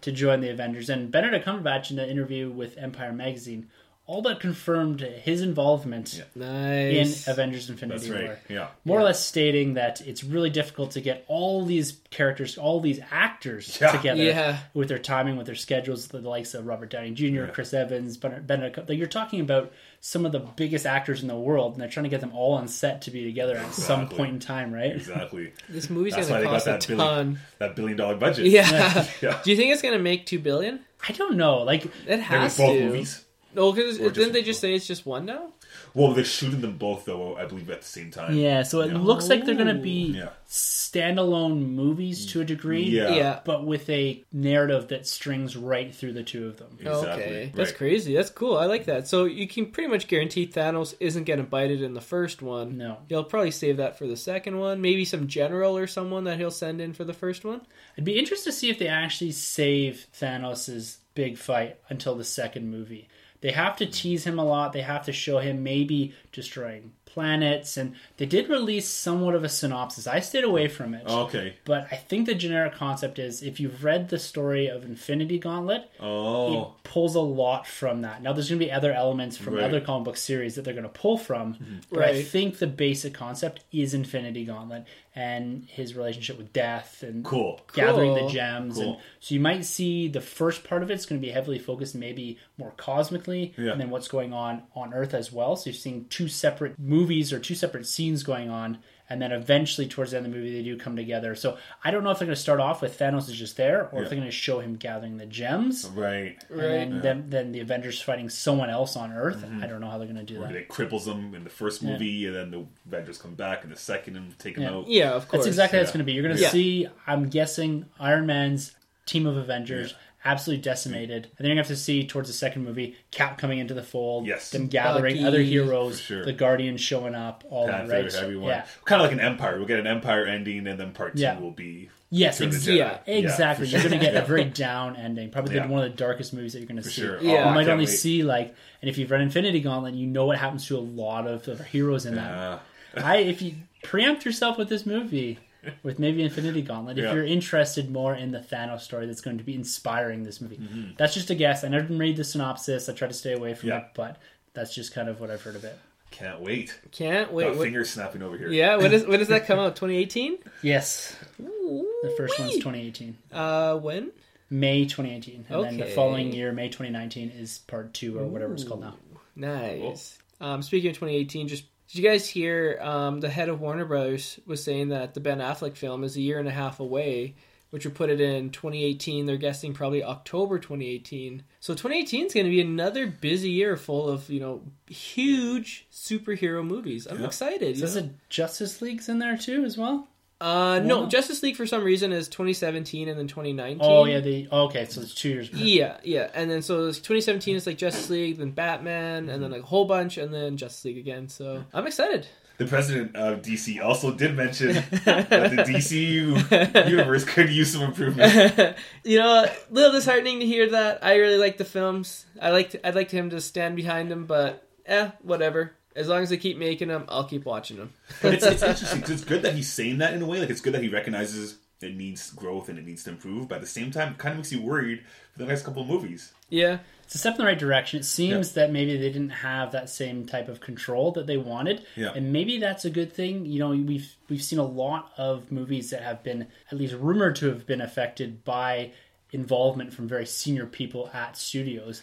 to 0.00 0.12
join 0.12 0.40
the 0.40 0.50
Avengers. 0.50 0.90
And 0.90 1.10
Benedict 1.10 1.46
Cumberbatch 1.46 1.90
in 1.90 1.98
an 1.98 2.08
interview 2.08 2.50
with 2.50 2.76
Empire 2.76 3.12
Magazine 3.12 3.68
all 4.06 4.20
but 4.20 4.38
confirmed 4.38 5.00
his 5.00 5.40
involvement 5.40 6.22
Yeah. 6.36 6.74
in 6.74 7.08
Avengers 7.26 7.70
Infinity 7.70 7.98
That's 8.00 8.10
right. 8.10 8.24
War. 8.24 8.38
Yeah. 8.50 8.66
More 8.84 9.00
or 9.00 9.02
less 9.02 9.24
stating 9.24 9.74
that 9.74 10.02
it's 10.06 10.22
really 10.22 10.50
difficult 10.50 10.90
to 10.92 11.00
get 11.00 11.24
all 11.26 11.64
these 11.64 12.00
characters, 12.10 12.58
all 12.58 12.80
these 12.80 13.00
actors 13.10 13.78
Yeah. 13.80 13.92
together 13.92 14.22
Yeah. 14.22 14.58
with 14.74 14.88
their 14.88 14.98
timing, 14.98 15.36
with 15.38 15.46
their 15.46 15.54
schedules, 15.54 16.08
the 16.08 16.20
likes 16.20 16.52
of 16.52 16.66
Robert 16.66 16.90
Downey 16.90 17.12
Jr., 17.12 17.46
Chris 17.46 17.72
Evans, 17.72 18.18
Ben- 18.18 18.42
Benedict. 18.44 18.88
Like 18.88 18.98
you're 18.98 19.06
talking 19.06 19.40
about 19.40 19.72
some 20.00 20.26
of 20.26 20.32
the 20.32 20.40
biggest 20.40 20.84
actors 20.84 21.22
in 21.22 21.28
the 21.28 21.34
world, 21.36 21.72
and 21.72 21.80
they're 21.80 21.88
trying 21.88 22.04
to 22.04 22.10
get 22.10 22.20
them 22.20 22.32
all 22.34 22.52
on 22.52 22.68
set 22.68 23.00
to 23.02 23.10
be 23.10 23.24
together 23.24 23.56
at 23.56 23.72
some 23.72 24.00
Exactly. 24.02 24.16
point 24.18 24.32
in 24.34 24.38
time, 24.38 24.70
right? 24.74 24.92
Exactly. 24.96 25.52
This 25.70 25.88
movie's 25.88 26.14
That's 26.14 26.28
going 26.28 26.42
why 26.44 26.56
to 26.56 26.64
they 26.64 26.66
got 26.68 26.76
cost 26.76 26.84
a 26.86 26.94
that 26.94 26.96
ton. 26.98 27.26
billion, 27.26 27.38
that 27.58 27.74
billion 27.76 27.96
dollar 27.96 28.16
budget. 28.16 28.46
Yeah. 28.46 29.06
Yeah. 29.22 29.40
Do 29.42 29.50
you 29.50 29.56
think 29.56 29.72
it's 29.72 29.80
going 29.80 29.94
to 29.96 30.02
make 30.02 30.26
2 30.26 30.38
billion? 30.40 30.80
I 31.08 31.12
don't 31.12 31.36
know. 31.36 31.58
Like 31.62 31.86
It 31.86 31.92
They're 32.06 32.20
has 32.20 32.58
with 32.58 32.66
both 32.66 32.76
to. 32.76 32.84
movies. 32.84 33.23
No, 33.54 33.72
because 33.72 33.98
didn't 33.98 34.32
they 34.32 34.42
just 34.42 34.60
say 34.60 34.74
it's 34.74 34.86
just 34.86 35.06
one 35.06 35.24
now? 35.26 35.48
Well, 35.92 36.12
they're 36.12 36.24
shooting 36.24 36.60
them 36.60 36.76
both 36.76 37.04
though. 37.04 37.36
I 37.36 37.44
believe 37.46 37.70
at 37.70 37.82
the 37.82 37.86
same 37.86 38.10
time. 38.10 38.36
Yeah, 38.36 38.62
so 38.62 38.80
it 38.80 38.92
Yeah. 38.92 38.98
looks 38.98 39.28
like 39.28 39.44
they're 39.44 39.54
going 39.54 39.68
to 39.74 39.82
be 39.82 40.14
Yeah. 40.16 40.28
standalone 40.48 41.70
movies 41.70 42.26
to 42.26 42.40
a 42.40 42.44
degree, 42.44 42.82
Yeah. 42.84 43.14
Yeah. 43.14 43.40
but 43.44 43.64
with 43.64 43.88
a 43.90 44.22
narrative 44.32 44.88
that 44.88 45.06
strings 45.06 45.56
right 45.56 45.94
through 45.94 46.12
the 46.12 46.22
two 46.22 46.46
of 46.46 46.56
them. 46.58 46.76
Exactly. 46.80 47.10
Okay, 47.24 47.52
that's 47.54 47.70
Right. 47.70 47.78
crazy. 47.78 48.14
That's 48.14 48.30
cool. 48.30 48.56
I 48.56 48.66
like 48.66 48.84
that. 48.86 49.06
So 49.08 49.24
you 49.24 49.46
can 49.48 49.66
pretty 49.66 49.88
much 49.88 50.06
guarantee 50.08 50.46
Thanos 50.46 50.94
isn't 51.00 51.24
getting 51.24 51.46
bited 51.46 51.82
in 51.82 51.94
the 51.94 52.00
first 52.00 52.42
one. 52.42 52.76
No. 52.78 52.98
He'll 53.08 53.24
probably 53.24 53.50
save 53.50 53.76
that 53.78 53.98
for 53.98 54.06
the 54.06 54.16
second 54.16 54.58
one. 54.58 54.80
Maybe 54.80 55.04
some 55.04 55.26
general 55.28 55.76
or 55.76 55.86
someone 55.86 56.24
that 56.24 56.38
he'll 56.38 56.50
send 56.50 56.80
in 56.80 56.92
for 56.92 57.04
the 57.04 57.12
first 57.14 57.44
one. 57.44 57.62
I'd 57.98 58.04
be 58.04 58.18
interested 58.18 58.50
to 58.50 58.56
see 58.56 58.70
if 58.70 58.78
they 58.78 58.88
actually 58.88 59.32
save 59.32 60.06
Thanos' 60.18 60.98
big 61.14 61.38
fight 61.38 61.76
until 61.88 62.14
the 62.14 62.24
second 62.24 62.70
movie. 62.70 63.08
They 63.44 63.50
have 63.52 63.76
to 63.76 63.84
tease 63.86 64.24
him 64.24 64.38
a 64.38 64.44
lot. 64.44 64.72
They 64.72 64.80
have 64.80 65.04
to 65.04 65.12
show 65.12 65.38
him 65.38 65.62
maybe 65.62 66.14
destroying 66.32 66.92
planets, 67.04 67.76
and 67.76 67.94
they 68.16 68.24
did 68.24 68.48
release 68.48 68.88
somewhat 68.88 69.34
of 69.34 69.44
a 69.44 69.50
synopsis. 69.50 70.06
I 70.06 70.20
stayed 70.20 70.44
away 70.44 70.66
from 70.66 70.94
it. 70.94 71.02
Oh, 71.04 71.24
okay. 71.24 71.54
But 71.66 71.86
I 71.92 71.96
think 71.96 72.24
the 72.24 72.34
generic 72.34 72.74
concept 72.74 73.18
is 73.18 73.42
if 73.42 73.60
you've 73.60 73.84
read 73.84 74.08
the 74.08 74.18
story 74.18 74.66
of 74.68 74.82
Infinity 74.82 75.38
Gauntlet, 75.38 75.90
Oh. 76.00 76.62
it 76.62 76.68
pulls 76.84 77.14
a 77.14 77.20
lot 77.20 77.66
from 77.66 78.00
that. 78.00 78.22
Now, 78.22 78.32
there's 78.32 78.48
going 78.48 78.58
to 78.60 78.64
be 78.64 78.72
other 78.72 78.94
elements 78.94 79.36
from 79.36 79.56
Right. 79.56 79.64
other 79.64 79.80
comic 79.82 80.06
book 80.06 80.16
series 80.16 80.54
that 80.54 80.62
they're 80.64 80.72
going 80.72 80.82
to 80.84 80.88
pull 80.88 81.18
from, 81.18 81.82
but 81.90 82.02
I 82.02 82.22
think 82.22 82.58
the 82.60 82.66
basic 82.66 83.12
concept 83.12 83.62
is 83.72 83.92
Infinity 83.92 84.46
Gauntlet 84.46 84.86
and 85.16 85.64
his 85.68 85.94
relationship 85.94 86.36
with 86.36 86.52
death 86.52 87.02
and 87.02 87.24
Cool. 87.24 87.60
gathering 87.72 88.14
Cool. 88.16 88.26
the 88.26 88.32
gems. 88.32 88.74
Cool. 88.74 88.94
And 88.94 88.96
so 89.20 89.34
you 89.34 89.40
might 89.40 89.64
see 89.64 90.08
the 90.08 90.20
first 90.20 90.64
part 90.64 90.82
of 90.82 90.90
it's 90.90 91.06
going 91.06 91.20
to 91.20 91.24
be 91.26 91.32
heavily 91.32 91.58
focused, 91.60 91.94
maybe 91.94 92.38
more 92.58 92.72
cosmically, 92.76 93.54
Yeah. 93.56 93.72
and 93.72 93.80
then 93.80 93.90
what's 93.90 94.08
going 94.08 94.32
on 94.32 94.62
on 94.74 94.92
Earth 94.92 95.14
as 95.14 95.32
well. 95.32 95.54
So 95.56 95.70
you're 95.70 95.74
seeing 95.74 96.06
two 96.06 96.26
separate 96.28 96.78
movies 96.78 97.32
or 97.32 97.38
two 97.38 97.54
separate 97.54 97.86
scenes 97.86 98.22
going 98.24 98.50
on. 98.50 98.78
And 99.10 99.20
then 99.20 99.32
eventually, 99.32 99.86
towards 99.86 100.12
the 100.12 100.16
end 100.16 100.24
of 100.26 100.32
the 100.32 100.38
movie, 100.38 100.50
they 100.56 100.62
do 100.62 100.78
come 100.78 100.96
together. 100.96 101.34
So 101.34 101.58
I 101.84 101.90
don't 101.90 102.04
know 102.04 102.10
if 102.10 102.18
they're 102.18 102.26
going 102.26 102.34
to 102.34 102.40
start 102.40 102.58
off 102.58 102.80
with 102.80 102.98
Thanos 102.98 103.28
is 103.28 103.34
just 103.36 103.56
there, 103.58 103.88
or 103.92 103.98
Yeah. 103.98 104.04
if 104.04 104.08
they're 104.10 104.18
going 104.18 104.30
to 104.30 104.34
show 104.34 104.60
him 104.60 104.76
gathering 104.76 105.18
the 105.18 105.26
gems, 105.26 105.86
Right. 105.94 106.36
Right. 106.48 106.64
and 106.64 106.92
then, 106.94 107.00
then 107.02 107.30
then 107.30 107.52
the 107.52 107.60
Avengers 107.60 108.00
fighting 108.00 108.30
someone 108.30 108.70
else 108.70 108.96
on 108.96 109.12
Earth. 109.12 109.44
Mm-hmm. 109.44 109.62
I 109.62 109.66
don't 109.66 109.82
know 109.82 109.90
how 109.90 109.98
they're 109.98 110.06
going 110.06 110.16
to 110.16 110.32
do 110.32 110.38
Where 110.40 110.48
that. 110.48 110.54
they 110.54 110.64
cripples 110.64 111.04
them 111.04 111.34
in 111.34 111.44
the 111.44 111.50
first 111.50 111.82
movie, 111.82 112.26
and 112.26 112.34
then 112.34 112.50
the 112.50 112.64
Avengers 112.86 113.18
come 113.18 113.34
back 113.34 113.62
in 113.62 113.68
the 113.70 113.76
second 113.76 114.16
and 114.16 114.38
take 114.38 114.54
them 114.54 114.64
Yeah. 114.64 114.70
out. 114.70 114.88
Yeah, 114.88 115.10
of 115.12 115.28
course. 115.28 115.40
That's 115.42 115.48
exactly 115.48 115.78
how 115.78 115.82
it's 115.82 115.92
going 115.92 115.98
to 115.98 116.04
be. 116.04 116.12
You're 116.12 116.22
going 116.24 116.36
to 116.36 116.42
Yeah. 116.42 116.48
see, 116.48 116.86
I'm 117.06 117.28
guessing, 117.28 117.84
Iron 118.00 118.24
Man's 118.26 118.72
team 119.06 119.26
of 119.26 119.36
Avengers 119.36 119.94
absolutely 120.24 120.62
decimated. 120.62 121.24
And 121.24 121.32
then 121.38 121.46
you're 121.46 121.54
going 121.54 121.64
to 121.64 121.68
have 121.70 121.76
to 121.78 121.82
see 121.82 122.06
towards 122.06 122.28
the 122.28 122.34
second 122.34 122.64
movie 122.64 122.96
Cap 123.10 123.38
coming 123.38 123.58
into 123.58 123.74
the 123.74 123.82
fold, 123.82 124.26
Yes. 124.26 124.50
them 124.50 124.68
gathering 124.68 125.16
Bucky. 125.16 125.26
other 125.26 125.42
heroes, 125.42 126.00
sure. 126.00 126.24
the 126.24 126.32
Guardians 126.32 126.80
showing 126.80 127.14
up, 127.14 127.44
all 127.50 127.68
Panther, 127.68 127.86
that, 127.88 128.02
right? 128.04 128.14
everyone. 128.14 128.48
Yeah. 128.48 128.66
Kind 128.84 129.02
of 129.02 129.06
like 129.06 129.12
an 129.12 129.20
Empire. 129.20 129.56
We'll 129.58 129.66
get 129.68 129.80
an 129.80 129.86
Empire 129.86 130.24
ending, 130.26 130.66
and 130.66 130.78
then 130.80 130.92
part 130.92 131.14
two 131.16 131.22
Yeah. 131.22 131.38
will 131.38 131.50
be. 131.50 131.90
Yes, 132.10 132.38
Return 132.38 132.48
of 132.50 132.54
ex- 132.54 132.64
the 132.66 132.72
Jedi. 132.72 132.76
yeah, 132.78 132.98
exactly. 133.06 133.66
for 133.66 133.72
You're 133.72 133.80
sure. 133.80 133.90
going 133.90 134.00
to 134.00 134.06
get 134.06 134.14
Yeah. 134.14 134.20
a 134.22 134.24
very 134.26 134.44
down 134.66 134.94
ending. 134.96 135.30
Probably 135.30 135.56
Yeah. 135.56 135.66
one 135.66 135.82
of 135.84 135.90
the 135.90 135.96
darkest 135.96 136.32
movies 136.32 136.52
that 136.52 136.60
you're 136.60 136.68
going 136.68 136.76
to 136.76 136.82
For 136.82 136.90
see. 136.90 137.02
sure. 137.02 137.20
Yeah. 137.20 137.44
Oh, 137.44 137.48
You 137.48 137.54
might 137.56 137.68
only 137.68 137.86
wait. 137.86 137.90
see 137.90 138.22
like, 138.22 138.54
and 138.82 138.88
if 138.88 138.98
you've 138.98 139.10
read 139.10 139.20
Infinity 139.20 139.60
Gauntlet, 139.60 139.94
you 139.94 140.06
know 140.06 140.24
what 140.24 140.38
happens 140.38 140.66
to 140.68 140.76
a 140.76 140.80
lot 140.80 141.26
of 141.26 141.44
the 141.44 141.62
heroes 141.64 142.06
in 142.06 142.14
that. 142.14 142.60
I 142.96 143.16
if 143.16 143.42
you 143.42 143.54
preempt 143.82 144.24
yourself 144.24 144.56
with 144.58 144.68
this 144.68 144.86
movie, 144.86 145.40
with 145.82 145.98
maybe 145.98 146.22
Infinity 146.22 146.62
Gauntlet, 146.62 146.98
if 146.98 147.04
Yeah. 147.04 147.14
you're 147.14 147.24
interested 147.24 147.90
more 147.90 148.14
in 148.14 148.30
the 148.32 148.38
Thanos 148.40 148.80
story 148.80 149.06
that's 149.06 149.20
going 149.20 149.38
to 149.38 149.44
be 149.44 149.54
inspiring 149.54 150.22
this 150.24 150.40
movie. 150.40 150.56
Mm-hmm. 150.58 150.90
That's 150.96 151.14
just 151.14 151.30
a 151.30 151.34
guess. 151.34 151.64
I 151.64 151.68
never 151.68 151.92
read 151.92 152.16
the 152.16 152.24
synopsis. 152.24 152.88
I 152.88 152.92
try 152.92 153.08
to 153.08 153.14
stay 153.14 153.32
away 153.32 153.54
from 153.54 153.70
Yeah. 153.70 153.78
it, 153.78 153.84
but 153.94 154.16
that's 154.52 154.74
just 154.74 154.92
kind 154.94 155.08
of 155.08 155.20
what 155.20 155.30
I've 155.30 155.42
heard 155.42 155.56
of 155.56 155.64
it. 155.64 155.78
can't 156.10 156.40
wait. 156.40 156.78
Can't 156.92 157.32
wait. 157.32 157.44
Got 157.48 157.56
What, 157.56 157.64
fingers 157.64 157.90
snapping 157.90 158.22
over 158.22 158.38
here. 158.38 158.48
yeah, 158.48 158.76
when 158.76 158.90
does 158.92 159.04
when 159.08 159.18
does 159.18 159.28
that 159.28 159.46
come 159.46 159.58
out? 159.58 159.74
2018. 159.74 160.38
Yes, 160.62 161.16
the 161.38 162.14
first 162.16 162.38
one's 162.38 162.52
2018. 162.54 163.16
Uh, 163.32 163.76
when? 163.78 164.12
May 164.50 164.84
2018. 164.84 165.46
And 165.48 165.64
then 165.64 165.76
the 165.78 165.86
following 165.86 166.32
year, 166.32 166.52
May 166.52 166.68
2019, 166.68 167.30
is 167.30 167.58
part 167.66 167.92
two 167.94 168.16
or 168.18 168.26
whatever 168.26 168.52
it's 168.54 168.62
called 168.62 168.82
now. 168.82 168.94
Nice. 169.34 170.18
Um, 170.40 170.62
speaking 170.62 170.90
of 170.90 170.96
2018, 170.96 171.48
just 171.48 171.64
did 171.94 172.02
you 172.02 172.10
guys 172.10 172.28
hear 172.28 172.76
um, 172.82 173.20
the 173.20 173.28
head 173.28 173.48
of 173.48 173.60
Warner 173.60 173.84
Brothers 173.84 174.40
was 174.46 174.64
saying 174.64 174.88
that 174.88 175.14
the 175.14 175.20
Ben 175.20 175.38
Affleck 175.38 175.76
film 175.76 176.02
is 176.02 176.16
a 176.16 176.20
year 176.20 176.40
and 176.40 176.48
a 176.48 176.50
half 176.50 176.80
away, 176.80 177.36
which 177.70 177.84
would 177.84 177.94
put 177.94 178.10
it 178.10 178.20
in 178.20 178.50
2018. 178.50 179.26
They're 179.26 179.36
guessing 179.36 179.74
probably 179.74 180.02
October 180.02 180.58
2018. 180.58 181.44
So 181.60 181.72
2018 181.72 182.26
is 182.26 182.34
going 182.34 182.46
to 182.46 182.50
be 182.50 182.60
another 182.60 183.06
busy 183.06 183.50
year 183.50 183.76
full 183.76 184.08
of 184.08 184.28
you 184.28 184.40
know 184.40 184.62
huge 184.88 185.86
superhero 185.92 186.66
movies. 186.66 187.06
I'm 187.06 187.20
Yeah. 187.20 187.26
excited. 187.26 187.78
you 187.78 187.84
Is 187.84 187.94
it 187.94 188.10
Justice 188.28 188.82
League's 188.82 189.08
in 189.08 189.20
there 189.20 189.36
too 189.36 189.64
as 189.64 189.78
well? 189.78 190.08
Uh, 190.44 190.78
no, 190.80 191.00
Wow. 191.00 191.06
Justice 191.06 191.42
League 191.42 191.56
for 191.56 191.66
some 191.66 191.82
reason 191.82 192.12
is 192.12 192.28
2017 192.28 193.08
and 193.08 193.18
then 193.18 193.26
2019. 193.26 193.78
Oh 193.80 194.04
yeah, 194.04 194.20
the 194.20 194.46
oh, 194.52 194.64
okay, 194.64 194.84
so 194.84 195.00
it's 195.00 195.14
two 195.14 195.30
years. 195.30 195.48
Before. 195.48 195.64
Yeah, 195.64 195.96
yeah, 196.04 196.28
and 196.34 196.50
then 196.50 196.60
so 196.60 196.86
it's 196.88 196.98
2017 196.98 197.56
is 197.56 197.66
like 197.66 197.78
Justice 197.78 198.10
League, 198.10 198.36
then 198.36 198.50
Batman, 198.50 199.30
and 199.30 199.42
then 199.42 199.50
like 199.50 199.62
a 199.62 199.66
whole 199.66 199.86
bunch, 199.86 200.18
and 200.18 200.34
then 200.34 200.58
Justice 200.58 200.84
League 200.84 200.98
again. 200.98 201.30
So 201.30 201.64
I'm 201.72 201.86
excited. 201.86 202.26
The 202.58 202.66
president 202.66 203.16
of 203.16 203.40
DC 203.40 203.82
also 203.82 204.12
did 204.12 204.36
mention 204.36 204.74
that 205.06 205.30
the 205.30 205.64
DC 205.66 206.88
universe 206.90 207.24
could 207.24 207.48
use 207.48 207.72
some 207.72 207.82
improvement. 207.82 208.76
you 209.02 209.18
know, 209.18 209.44
a 209.46 209.50
little 209.70 209.92
disheartening 209.92 210.40
to 210.40 210.46
hear 210.46 210.68
that. 210.70 211.02
I 211.02 211.16
really 211.16 211.38
like 211.38 211.56
the 211.56 211.64
films. 211.64 212.26
I 212.40 212.50
like 212.50 212.76
I'd 212.84 212.94
like 212.94 213.10
him 213.10 213.30
to 213.30 213.40
stand 213.40 213.76
behind 213.76 214.10
them, 214.10 214.26
but 214.26 214.68
eh, 214.84 215.10
whatever. 215.22 215.72
As 215.96 216.08
long 216.08 216.22
as 216.22 216.30
they 216.30 216.36
keep 216.36 216.56
making 216.58 216.88
them, 216.88 217.04
I'll 217.08 217.24
keep 217.24 217.44
watching 217.44 217.76
them. 217.76 217.92
But 218.22 218.34
it's, 218.34 218.44
interesting 218.44 218.68
interesting 218.70 219.00
'cause 219.02 219.10
it's 219.10 219.24
good 219.24 219.42
that 219.42 219.54
he's 219.54 219.72
saying 219.72 219.98
that 219.98 220.14
in 220.14 220.22
a 220.22 220.26
way. 220.26 220.40
Like 220.40 220.50
it's 220.50 220.60
good 220.60 220.74
that 220.74 220.82
he 220.82 220.88
recognizes 220.88 221.58
it 221.80 221.94
needs 221.96 222.30
growth 222.30 222.68
and 222.70 222.78
it 222.78 222.86
needs 222.86 223.04
to 223.04 223.10
improve. 223.10 223.48
But 223.48 223.56
at 223.56 223.60
the 223.60 223.66
same 223.66 223.90
time, 223.90 224.12
it 224.12 224.18
kind 224.18 224.32
of 224.32 224.38
makes 224.38 224.52
you 224.52 224.62
worried 224.62 225.02
for 225.32 225.38
the 225.40 225.44
next 225.46 225.62
couple 225.62 225.82
of 225.82 225.88
movies. 225.88 226.32
Yeah, 226.48 226.78
It's 227.04 227.14
a 227.14 227.18
step 227.18 227.34
in 227.34 227.38
the 227.38 227.44
right 227.44 227.58
direction. 227.58 228.00
It 228.00 228.04
seems 228.04 228.52
that 228.52 228.70
maybe 228.72 228.96
they 228.96 229.08
didn't 229.12 229.30
have 229.30 229.72
that 229.72 229.90
same 229.90 230.24
type 230.24 230.48
of 230.48 230.60
control 230.60 231.10
that 231.12 231.26
they 231.26 231.36
wanted, 231.36 231.84
Yeah. 231.96 232.12
and 232.14 232.32
maybe 232.32 232.58
that's 232.58 232.84
a 232.84 232.90
good 232.90 233.12
thing. 233.12 233.44
You 233.44 233.58
know, 233.58 233.70
we've 233.70 234.14
we've 234.30 234.42
seen 234.42 234.58
a 234.60 234.64
lot 234.64 235.12
of 235.18 235.50
movies 235.52 235.90
that 235.90 236.02
have 236.02 236.22
been 236.22 236.46
at 236.70 236.78
least 236.78 236.94
rumored 236.94 237.36
to 237.36 237.48
have 237.48 237.66
been 237.66 237.80
affected 237.80 238.44
by 238.44 238.92
involvement 239.32 239.92
from 239.92 240.06
very 240.08 240.26
senior 240.26 240.64
people 240.66 241.10
at 241.12 241.36
studios. 241.36 242.02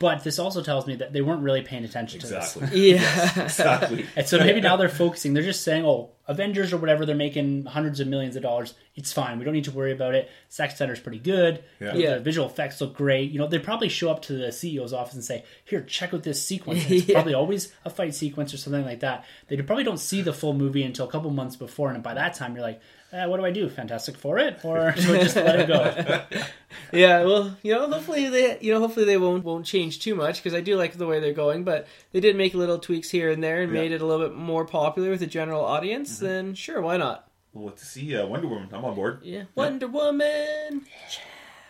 But 0.00 0.22
this 0.22 0.38
also 0.38 0.62
tells 0.62 0.86
me 0.86 0.94
that 0.96 1.12
they 1.12 1.22
weren't 1.22 1.42
really 1.42 1.62
paying 1.62 1.84
attention 1.84 2.20
to 2.20 2.26
this. 2.28 2.54
Exactly. 2.56 2.90
yeah, 2.92 3.42
exactly. 3.44 4.06
And 4.16 4.28
so 4.28 4.38
maybe 4.38 4.60
now 4.60 4.76
they're 4.76 4.88
focusing. 4.88 5.34
They're 5.34 5.42
just 5.42 5.62
saying, 5.64 5.84
"Oh, 5.84 6.10
Avengers 6.28 6.72
or 6.72 6.76
whatever. 6.76 7.04
They're 7.04 7.16
making 7.16 7.64
hundreds 7.64 7.98
of 7.98 8.06
millions 8.06 8.36
of 8.36 8.42
dollars. 8.42 8.74
It's 8.94 9.12
fine. 9.12 9.38
We 9.38 9.44
don't 9.44 9.54
need 9.54 9.64
to 9.64 9.72
worry 9.72 9.90
about 9.92 10.14
it. 10.14 10.30
Zack 10.52 10.76
Snyder's 10.76 11.00
pretty 11.00 11.18
good. 11.18 11.64
Yeah. 11.80 11.92
The, 11.94 11.98
Yeah. 12.00 12.14
the 12.14 12.20
visual 12.20 12.46
effects 12.46 12.80
look 12.80 12.94
great. 12.94 13.30
You 13.32 13.38
know, 13.40 13.48
they 13.48 13.58
probably 13.58 13.88
show 13.88 14.10
up 14.10 14.22
to 14.22 14.34
the 14.34 14.48
CEO's 14.48 14.92
office 14.92 15.14
and 15.14 15.24
say, 15.24 15.44
"Here, 15.64 15.80
check 15.82 16.14
out 16.14 16.22
this 16.22 16.40
sequence." 16.40 16.84
And 16.84 16.92
It's 16.92 17.06
Yeah. 17.08 17.14
probably 17.14 17.34
always 17.34 17.72
a 17.84 17.90
fight 17.90 18.14
sequence 18.14 18.54
or 18.54 18.56
something 18.58 18.84
like 18.84 19.00
that. 19.00 19.24
They 19.48 19.56
probably 19.62 19.84
don't 19.84 19.98
see 19.98 20.22
the 20.22 20.32
full 20.32 20.54
movie 20.54 20.84
until 20.84 21.08
a 21.08 21.10
couple 21.10 21.30
months 21.30 21.56
before, 21.56 21.90
and 21.90 22.02
by 22.04 22.14
that 22.14 22.34
time, 22.34 22.54
you're 22.54 22.62
like, 22.62 22.80
eh, 23.12 23.26
"What 23.26 23.38
do 23.38 23.44
I 23.44 23.50
do? 23.50 23.68
Fantastic 23.68 24.16
for 24.16 24.38
it, 24.38 24.58
or 24.64 24.92
do 24.96 25.14
I 25.14 25.18
just 25.22 25.36
let 25.36 25.60
it 25.60 25.68
go?" 25.68 26.22
yeah. 26.92 27.24
Well, 27.24 27.56
you 27.62 27.72
know, 27.74 27.88
hopefully 27.90 28.28
they, 28.28 28.58
you 28.60 28.72
know, 28.72 28.80
hopefully 28.80 29.06
they 29.06 29.16
won't 29.18 29.44
won't 29.44 29.66
change 29.66 30.00
too 30.00 30.14
much 30.14 30.42
because 30.42 30.54
I 30.54 30.60
do 30.60 30.76
like 30.76 30.94
the 30.94 31.06
way 31.06 31.20
they're 31.20 31.32
going. 31.32 31.64
But 31.64 31.86
they 32.12 32.20
did 32.20 32.36
make 32.36 32.54
little 32.54 32.78
tweaks 32.78 33.10
here 33.10 33.30
and 33.30 33.42
there 33.42 33.62
and 33.62 33.72
Yeah. 33.72 33.80
made 33.80 33.92
it 33.92 34.00
a 34.00 34.06
little 34.06 34.26
bit 34.28 34.36
more 34.36 34.64
popular 34.64 35.10
with 35.10 35.20
the 35.20 35.26
general 35.26 35.64
audience. 35.64 36.18
Then 36.18 36.54
sure, 36.54 36.80
why 36.80 36.96
not? 36.96 37.28
Well, 37.54 37.72
to 37.72 37.84
see 37.84 38.16
uh, 38.16 38.26
Wonder 38.26 38.46
Woman, 38.48 38.68
I'm 38.72 38.84
on 38.84 38.94
board. 38.94 39.20
Yeah, 39.22 39.44
Wonder 39.54 39.88
Woman. 39.88 40.84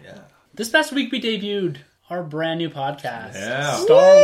Yeah. 0.02 0.18
this 0.54 0.68
past 0.68 0.92
week, 0.92 1.10
we 1.12 1.20
debuted 1.20 1.78
our 2.10 2.22
brand 2.24 2.58
new 2.58 2.68
podcast, 2.70 3.34
Yeah. 3.34 3.76
Star 3.76 4.16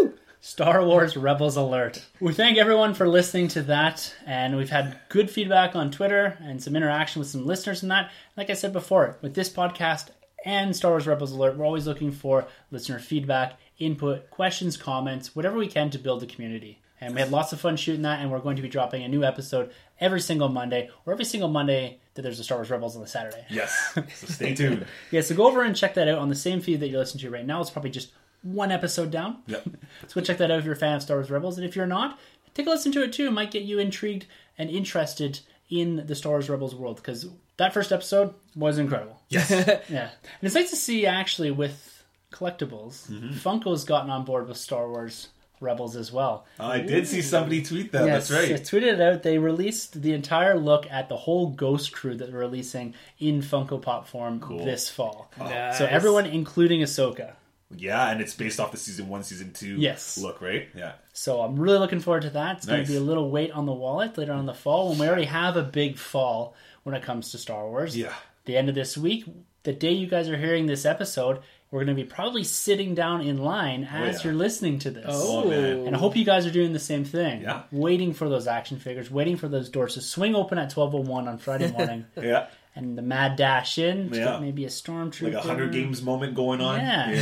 Woo! 0.00 0.14
Star 0.46 0.86
Wars 0.86 1.16
Rebels 1.16 1.56
Alert. 1.56 2.06
We 2.20 2.32
thank 2.32 2.56
everyone 2.56 2.94
for 2.94 3.08
listening 3.08 3.48
to 3.48 3.62
that, 3.62 4.14
and 4.24 4.56
we've 4.56 4.70
had 4.70 4.96
good 5.08 5.28
feedback 5.28 5.74
on 5.74 5.90
Twitter 5.90 6.38
and 6.40 6.62
some 6.62 6.76
interaction 6.76 7.18
with 7.18 7.26
some 7.26 7.44
listeners 7.44 7.82
and 7.82 7.90
that. 7.90 8.12
Like 8.36 8.48
I 8.48 8.52
said 8.52 8.72
before, 8.72 9.18
with 9.22 9.34
this 9.34 9.50
podcast 9.50 10.10
and 10.44 10.74
Star 10.76 10.92
Wars 10.92 11.08
Rebels 11.08 11.32
Alert, 11.32 11.56
we're 11.56 11.66
always 11.66 11.88
looking 11.88 12.12
for 12.12 12.46
listener 12.70 13.00
feedback, 13.00 13.58
input, 13.80 14.30
questions, 14.30 14.76
comments, 14.76 15.34
whatever 15.34 15.56
we 15.56 15.66
can 15.66 15.90
to 15.90 15.98
build 15.98 16.20
the 16.20 16.26
community. 16.26 16.80
And 17.00 17.12
we 17.12 17.20
had 17.20 17.32
lots 17.32 17.52
of 17.52 17.60
fun 17.60 17.76
shooting 17.76 18.02
that, 18.02 18.20
and 18.20 18.30
we're 18.30 18.38
going 18.38 18.54
to 18.54 18.62
be 18.62 18.68
dropping 18.68 19.02
a 19.02 19.08
new 19.08 19.24
episode 19.24 19.72
every 19.98 20.20
single 20.20 20.48
Monday, 20.48 20.90
or 21.04 21.12
every 21.12 21.24
single 21.24 21.48
Monday 21.48 21.98
that 22.14 22.22
there's 22.22 22.38
a 22.38 22.44
Star 22.44 22.58
Wars 22.58 22.70
Rebels 22.70 22.94
on 22.94 23.02
the 23.02 23.08
Saturday. 23.08 23.44
Yes. 23.50 23.94
So 24.14 24.26
stay 24.28 24.54
tuned. 24.54 24.86
Yeah, 25.10 25.22
so 25.22 25.34
go 25.34 25.48
over 25.48 25.64
and 25.64 25.74
check 25.74 25.94
that 25.94 26.06
out 26.06 26.18
on 26.18 26.28
the 26.28 26.36
same 26.36 26.60
feed 26.60 26.78
that 26.80 26.88
you're 26.88 27.00
listening 27.00 27.22
to 27.22 27.30
right 27.30 27.44
now. 27.44 27.60
It's 27.60 27.68
probably 27.68 27.90
just 27.90 28.12
one 28.54 28.70
episode 28.70 29.10
down. 29.10 29.38
Yep. 29.46 29.66
So 30.08 30.20
go 30.20 30.24
check 30.24 30.38
that 30.38 30.50
out 30.50 30.58
if 30.58 30.64
you're 30.64 30.74
a 30.74 30.76
fan 30.76 30.96
of 30.96 31.02
Star 31.02 31.16
Wars 31.16 31.30
Rebels. 31.30 31.58
And 31.58 31.66
if 31.66 31.74
you're 31.74 31.86
not, 31.86 32.18
take 32.54 32.66
a 32.66 32.70
listen 32.70 32.92
to 32.92 33.02
it 33.02 33.12
too. 33.12 33.26
It 33.26 33.32
might 33.32 33.50
get 33.50 33.62
you 33.62 33.78
intrigued 33.78 34.26
and 34.58 34.70
interested 34.70 35.40
in 35.70 36.06
the 36.06 36.14
Star 36.14 36.32
Wars 36.32 36.48
Rebels 36.48 36.74
world 36.74 36.96
because 36.96 37.26
that 37.56 37.72
first 37.72 37.92
episode 37.92 38.34
was 38.54 38.78
incredible. 38.78 39.20
Yes. 39.28 39.50
Yeah. 39.88 40.10
And 40.10 40.42
it's 40.42 40.54
nice 40.54 40.70
to 40.70 40.76
see 40.76 41.06
actually 41.06 41.50
with 41.50 42.04
collectibles, 42.30 43.10
mm-hmm. 43.10 43.30
Funko's 43.30 43.84
gotten 43.84 44.10
on 44.10 44.24
board 44.24 44.48
with 44.48 44.58
Star 44.58 44.88
Wars 44.88 45.28
Rebels 45.60 45.96
as 45.96 46.12
well. 46.12 46.44
I 46.60 46.80
did 46.80 47.08
see 47.08 47.22
somebody 47.22 47.62
tweet 47.62 47.92
that. 47.92 48.04
Yes, 48.04 48.28
That's 48.28 48.50
I 48.50 48.52
right. 48.52 48.62
tweeted 48.62 48.94
it 48.94 49.00
out. 49.00 49.22
They 49.22 49.38
released 49.38 50.02
the 50.02 50.12
entire 50.12 50.58
look 50.58 50.86
at 50.90 51.08
the 51.08 51.16
whole 51.16 51.48
Ghost 51.48 51.92
crew 51.92 52.14
that 52.14 52.30
they're 52.30 52.38
releasing 52.38 52.94
in 53.18 53.40
Funko 53.40 53.80
Pop 53.80 54.06
form 54.06 54.38
this 54.64 54.90
fall. 54.90 55.30
Nice. 55.38 55.78
So 55.78 55.86
everyone, 55.86 56.26
including 56.26 56.80
Ahsoka. 56.80 57.32
Yeah, 57.74 58.10
and 58.10 58.20
it's 58.20 58.34
based 58.34 58.60
off 58.60 58.70
the 58.70 58.76
season 58.76 59.08
one, 59.08 59.22
season 59.24 59.52
two 59.52 59.76
Yes. 59.76 60.18
look, 60.18 60.40
right? 60.40 60.68
Yeah. 60.74 60.92
So 61.12 61.40
I'm 61.40 61.56
really 61.58 61.78
looking 61.78 62.00
forward 62.00 62.22
to 62.22 62.30
that. 62.30 62.58
It's 62.58 62.66
going 62.66 62.84
to 62.84 62.88
be 62.90 62.96
a 62.96 63.00
little 63.00 63.30
weight 63.30 63.50
on 63.50 63.66
the 63.66 63.72
wallet 63.72 64.16
later 64.16 64.32
on 64.32 64.40
in 64.40 64.46
the 64.46 64.54
fall 64.54 64.90
when 64.90 64.98
we 64.98 65.06
already 65.08 65.24
have 65.24 65.56
a 65.56 65.62
big 65.62 65.98
fall 65.98 66.54
when 66.84 66.94
it 66.94 67.02
comes 67.02 67.32
to 67.32 67.38
Star 67.38 67.66
Wars. 67.68 67.96
Yeah. 67.96 68.12
The 68.44 68.56
end 68.56 68.68
of 68.68 68.76
this 68.76 68.96
week, 68.96 69.24
the 69.64 69.72
day 69.72 69.90
you 69.90 70.06
guys 70.06 70.28
are 70.28 70.36
hearing 70.36 70.66
this 70.66 70.86
episode, 70.86 71.40
we're 71.72 71.84
going 71.84 71.96
to 71.96 72.00
be 72.00 72.08
probably 72.08 72.44
sitting 72.44 72.94
down 72.94 73.20
in 73.22 73.38
line 73.38 73.88
oh, 73.92 73.96
as 73.96 74.18
yeah. 74.18 74.30
you're 74.30 74.38
listening 74.38 74.78
to 74.78 74.90
this. 74.92 75.04
Oh, 75.08 75.42
Oh, 75.42 75.48
man. 75.50 75.88
And 75.88 75.96
I 75.96 75.98
hope 75.98 76.14
you 76.16 76.24
guys 76.24 76.46
are 76.46 76.52
doing 76.52 76.72
the 76.72 76.78
same 76.78 77.04
thing. 77.04 77.42
Yeah. 77.42 77.62
Waiting 77.72 78.12
for 78.12 78.28
those 78.28 78.46
action 78.46 78.78
figures, 78.78 79.10
waiting 79.10 79.36
for 79.36 79.48
those 79.48 79.68
doors 79.68 79.94
to 79.94 80.00
swing 80.00 80.36
open 80.36 80.58
at 80.58 80.72
12.01 80.72 81.08
on 81.26 81.38
Friday 81.38 81.72
morning. 81.76 82.06
Yeah, 82.16 82.46
and 82.76 82.96
the 82.96 83.02
mad 83.02 83.34
dash 83.36 83.78
in. 83.78 84.10
Yeah. 84.12 84.38
maybe 84.38 84.64
a 84.64 84.68
stormtrooper. 84.68 85.32
like 85.32 85.34
a 85.34 85.40
Hunger 85.40 85.66
Games 85.68 86.02
moment 86.02 86.34
going 86.34 86.60
on. 86.60 86.78
Yeah. 86.78 87.10
you 87.10 87.16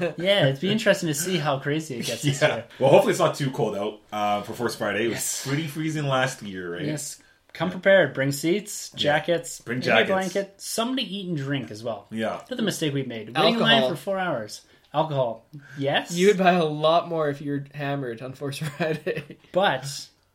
know. 0.00 0.14
Yeah, 0.18 0.46
it'd 0.48 0.60
be 0.60 0.72
interesting 0.72 1.06
to 1.08 1.14
see 1.14 1.36
how 1.36 1.58
crazy 1.60 1.98
it 1.98 2.06
gets 2.06 2.22
this 2.22 2.42
yeah. 2.42 2.54
year. 2.54 2.64
Well, 2.80 2.90
hopefully 2.90 3.10
it's 3.12 3.20
not 3.20 3.34
too 3.36 3.50
cold 3.50 3.76
out 3.76 4.00
uh, 4.12 4.42
for 4.42 4.54
Force 4.54 4.74
Friday. 4.74 5.04
It 5.04 5.08
was 5.08 5.16
Yes. 5.16 5.46
pretty 5.46 5.66
freezing 5.68 6.06
last 6.06 6.42
year, 6.42 6.72
right? 6.74 6.86
Yes. 6.86 7.22
Come 7.52 7.70
prepared. 7.70 8.14
Bring 8.14 8.32
seats, 8.32 8.90
jackets, 8.90 9.60
Bring 9.60 9.78
maybe 9.78 9.88
a 9.90 9.92
jackets. 9.92 10.10
blanket, 10.10 10.54
something 10.58 10.96
to 10.96 11.02
eat 11.02 11.28
and 11.28 11.36
drink 11.36 11.70
as 11.70 11.82
well. 11.84 12.06
Yeah. 12.10 12.40
Another 12.48 12.62
mistake 12.62 12.94
we 12.94 13.02
made. 13.04 13.36
Waiting 13.36 13.54
in 13.54 13.60
line 13.60 13.76
Alcohol. 13.76 13.90
for 13.90 13.96
four 14.02 14.18
hours. 14.18 14.62
Alcohol. 14.94 15.46
Yes. 15.76 16.12
You 16.12 16.28
would 16.28 16.38
buy 16.38 16.52
a 16.52 16.64
lot 16.64 17.08
more 17.08 17.28
if 17.28 17.40
you're 17.42 17.64
hammered 17.74 18.22
on 18.22 18.32
Force 18.32 18.58
Friday. 18.76 19.36
but 19.52 19.86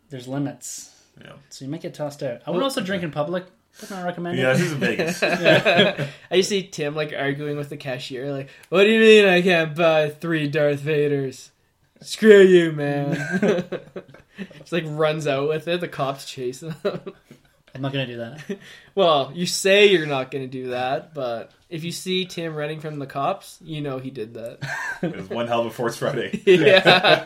there's 0.09 0.27
limits. 0.27 0.91
Yeah. 1.21 1.33
So 1.49 1.65
you 1.65 1.71
might 1.71 1.81
get 1.81 1.93
tossed 1.93 2.21
out. 2.23 2.41
I 2.45 2.51
would 2.51 2.61
also 2.63 2.81
drink 2.81 3.03
in 3.03 3.11
public. 3.11 3.45
But 3.79 3.89
not 3.89 4.05
recommend 4.05 4.37
Yeah, 4.37 4.51
it. 4.51 4.57
this 4.57 4.61
is 4.67 4.71
in 4.73 4.79
Vegas. 4.79 5.23
I 6.31 6.41
see 6.41 6.63
Tim 6.67 6.95
like 6.95 7.13
arguing 7.17 7.57
with 7.57 7.69
the 7.69 7.77
cashier, 7.77 8.31
like, 8.31 8.49
"What 8.69 8.83
do 8.83 8.91
you 8.91 8.99
mean 8.99 9.25
I 9.25 9.41
can't 9.41 9.75
buy 9.75 10.09
three 10.09 10.47
Darth 10.47 10.79
Vaders? 10.81 11.49
Screw 12.01 12.41
you, 12.41 12.71
man!" 12.71 13.15
Just 14.59 14.71
like 14.71 14.83
runs 14.87 15.27
out 15.27 15.47
with 15.47 15.67
it. 15.67 15.81
The 15.81 15.87
cops 15.87 16.25
chase 16.25 16.61
him. 16.61 16.75
I'm 17.75 17.81
not 17.81 17.91
going 17.91 18.05
to 18.07 18.13
do 18.13 18.19
that. 18.19 18.59
well, 18.93 19.31
you 19.33 19.47
say 19.47 19.87
you're 19.87 20.05
not 20.05 20.29
going 20.29 20.43
to 20.43 20.47
do 20.49 20.69
that, 20.69 21.15
but 21.15 21.51
if 21.69 21.83
you 21.83 21.91
see 21.91 22.25
Tim 22.25 22.53
running 22.55 22.79
from 22.79 22.99
the 22.99 23.07
cops, 23.07 23.57
you 23.63 23.81
know 23.81 23.97
he 23.97 24.11
did 24.11 24.35
that. 24.35 24.59
it 25.01 25.15
was 25.15 25.27
one 25.29 25.47
hell 25.47 25.61
of 25.61 25.65
a 25.67 25.71
Force 25.71 25.97
Friday. 25.97 26.39
yeah. 26.45 27.25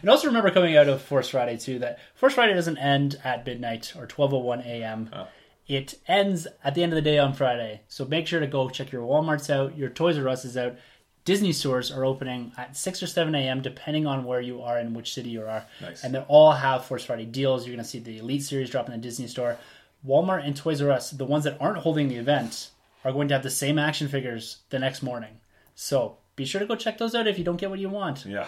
And 0.00 0.10
also 0.10 0.26
remember 0.26 0.50
coming 0.50 0.76
out 0.76 0.88
of 0.88 1.02
Force 1.02 1.30
Friday 1.30 1.56
too 1.56 1.78
that 1.80 1.98
Force 2.14 2.34
Friday 2.34 2.54
doesn't 2.54 2.78
end 2.78 3.20
at 3.24 3.46
midnight 3.46 3.94
or 3.96 4.06
12:01 4.06 4.64
a.m. 4.66 5.10
Oh. 5.12 5.28
It 5.66 5.98
ends 6.06 6.46
at 6.62 6.74
the 6.74 6.82
end 6.82 6.92
of 6.92 6.96
the 6.96 7.02
day 7.02 7.18
on 7.18 7.34
Friday. 7.34 7.82
So 7.88 8.04
make 8.04 8.26
sure 8.26 8.40
to 8.40 8.46
go 8.46 8.68
check 8.68 8.92
your 8.92 9.06
WalMarts 9.06 9.50
out, 9.50 9.76
your 9.76 9.90
Toys 9.90 10.18
R 10.18 10.28
Us 10.28 10.44
is 10.44 10.56
out. 10.56 10.76
Disney 11.24 11.52
stores 11.52 11.90
are 11.90 12.04
opening 12.04 12.52
at 12.56 12.76
6 12.76 13.02
or 13.02 13.08
7 13.08 13.34
a.m. 13.34 13.60
depending 13.60 14.06
on 14.06 14.24
where 14.24 14.40
you 14.40 14.62
are 14.62 14.78
and 14.78 14.94
which 14.94 15.12
city 15.12 15.30
you 15.30 15.42
are. 15.42 15.64
Nice. 15.80 16.04
And 16.04 16.14
they 16.14 16.20
all 16.28 16.52
have 16.52 16.84
Force 16.84 17.04
Friday 17.04 17.24
deals. 17.24 17.66
You're 17.66 17.74
going 17.74 17.84
to 17.84 17.90
see 17.90 17.98
the 17.98 18.18
Elite 18.18 18.44
series 18.44 18.70
drop 18.70 18.86
in 18.86 18.92
the 18.92 18.98
Disney 18.98 19.26
store. 19.26 19.58
Walmart 20.06 20.46
and 20.46 20.56
Toys 20.56 20.80
R 20.80 20.92
Us, 20.92 21.10
the 21.10 21.24
ones 21.24 21.42
that 21.42 21.56
aren't 21.60 21.78
holding 21.78 22.06
the 22.06 22.14
event, 22.14 22.70
are 23.04 23.12
going 23.12 23.26
to 23.28 23.34
have 23.34 23.42
the 23.42 23.50
same 23.50 23.76
action 23.76 24.06
figures 24.06 24.58
the 24.70 24.78
next 24.78 25.02
morning. 25.02 25.40
So 25.74 26.18
be 26.36 26.44
sure 26.44 26.60
to 26.60 26.66
go 26.66 26.76
check 26.76 26.98
those 26.98 27.14
out 27.14 27.26
if 27.26 27.38
you 27.38 27.44
don't 27.44 27.56
get 27.56 27.70
what 27.70 27.80
you 27.80 27.88
want. 27.88 28.24
Yeah. 28.24 28.46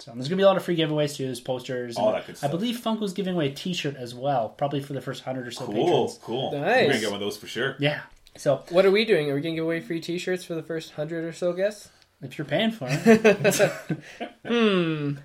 So 0.00 0.12
there's 0.14 0.28
gonna 0.28 0.36
be 0.36 0.42
a 0.44 0.46
lot 0.46 0.56
of 0.56 0.64
free 0.64 0.76
giveaways 0.76 1.16
too. 1.16 1.24
There's 1.26 1.40
posters. 1.40 1.96
All 1.96 2.12
that 2.12 2.26
good 2.26 2.36
I 2.36 2.38
stuff. 2.38 2.50
believe 2.52 2.76
Funko's 2.76 3.12
giving 3.12 3.34
away 3.34 3.48
a 3.48 3.52
T-shirt 3.52 3.96
as 3.96 4.14
well, 4.14 4.48
probably 4.50 4.80
for 4.80 4.92
the 4.92 5.00
first 5.00 5.24
hundred 5.24 5.46
or 5.48 5.50
so 5.50 5.66
Cool. 5.66 5.74
patrons. 5.74 6.18
Cool. 6.22 6.52
Nice. 6.52 6.62
We're 6.62 6.86
gonna 6.88 7.00
get 7.00 7.10
one 7.10 7.14
of 7.14 7.20
those 7.20 7.36
for 7.36 7.46
sure. 7.48 7.74
Yeah. 7.80 8.02
So 8.36 8.62
What 8.70 8.86
are 8.86 8.92
we 8.92 9.04
doing? 9.04 9.28
Are 9.30 9.34
we 9.34 9.40
going 9.40 9.54
to 9.54 9.56
give 9.58 9.64
away 9.64 9.80
free 9.80 10.00
T-shirts 10.00 10.44
for 10.44 10.54
the 10.54 10.62
first 10.62 10.92
hundred 10.92 11.24
or 11.24 11.32
so 11.32 11.52
guests? 11.52 11.88
if 12.22 12.38
you're 12.38 12.44
paying 12.44 12.70
for 12.70 12.86
it, 12.88 13.72
Hmm. 14.46 15.16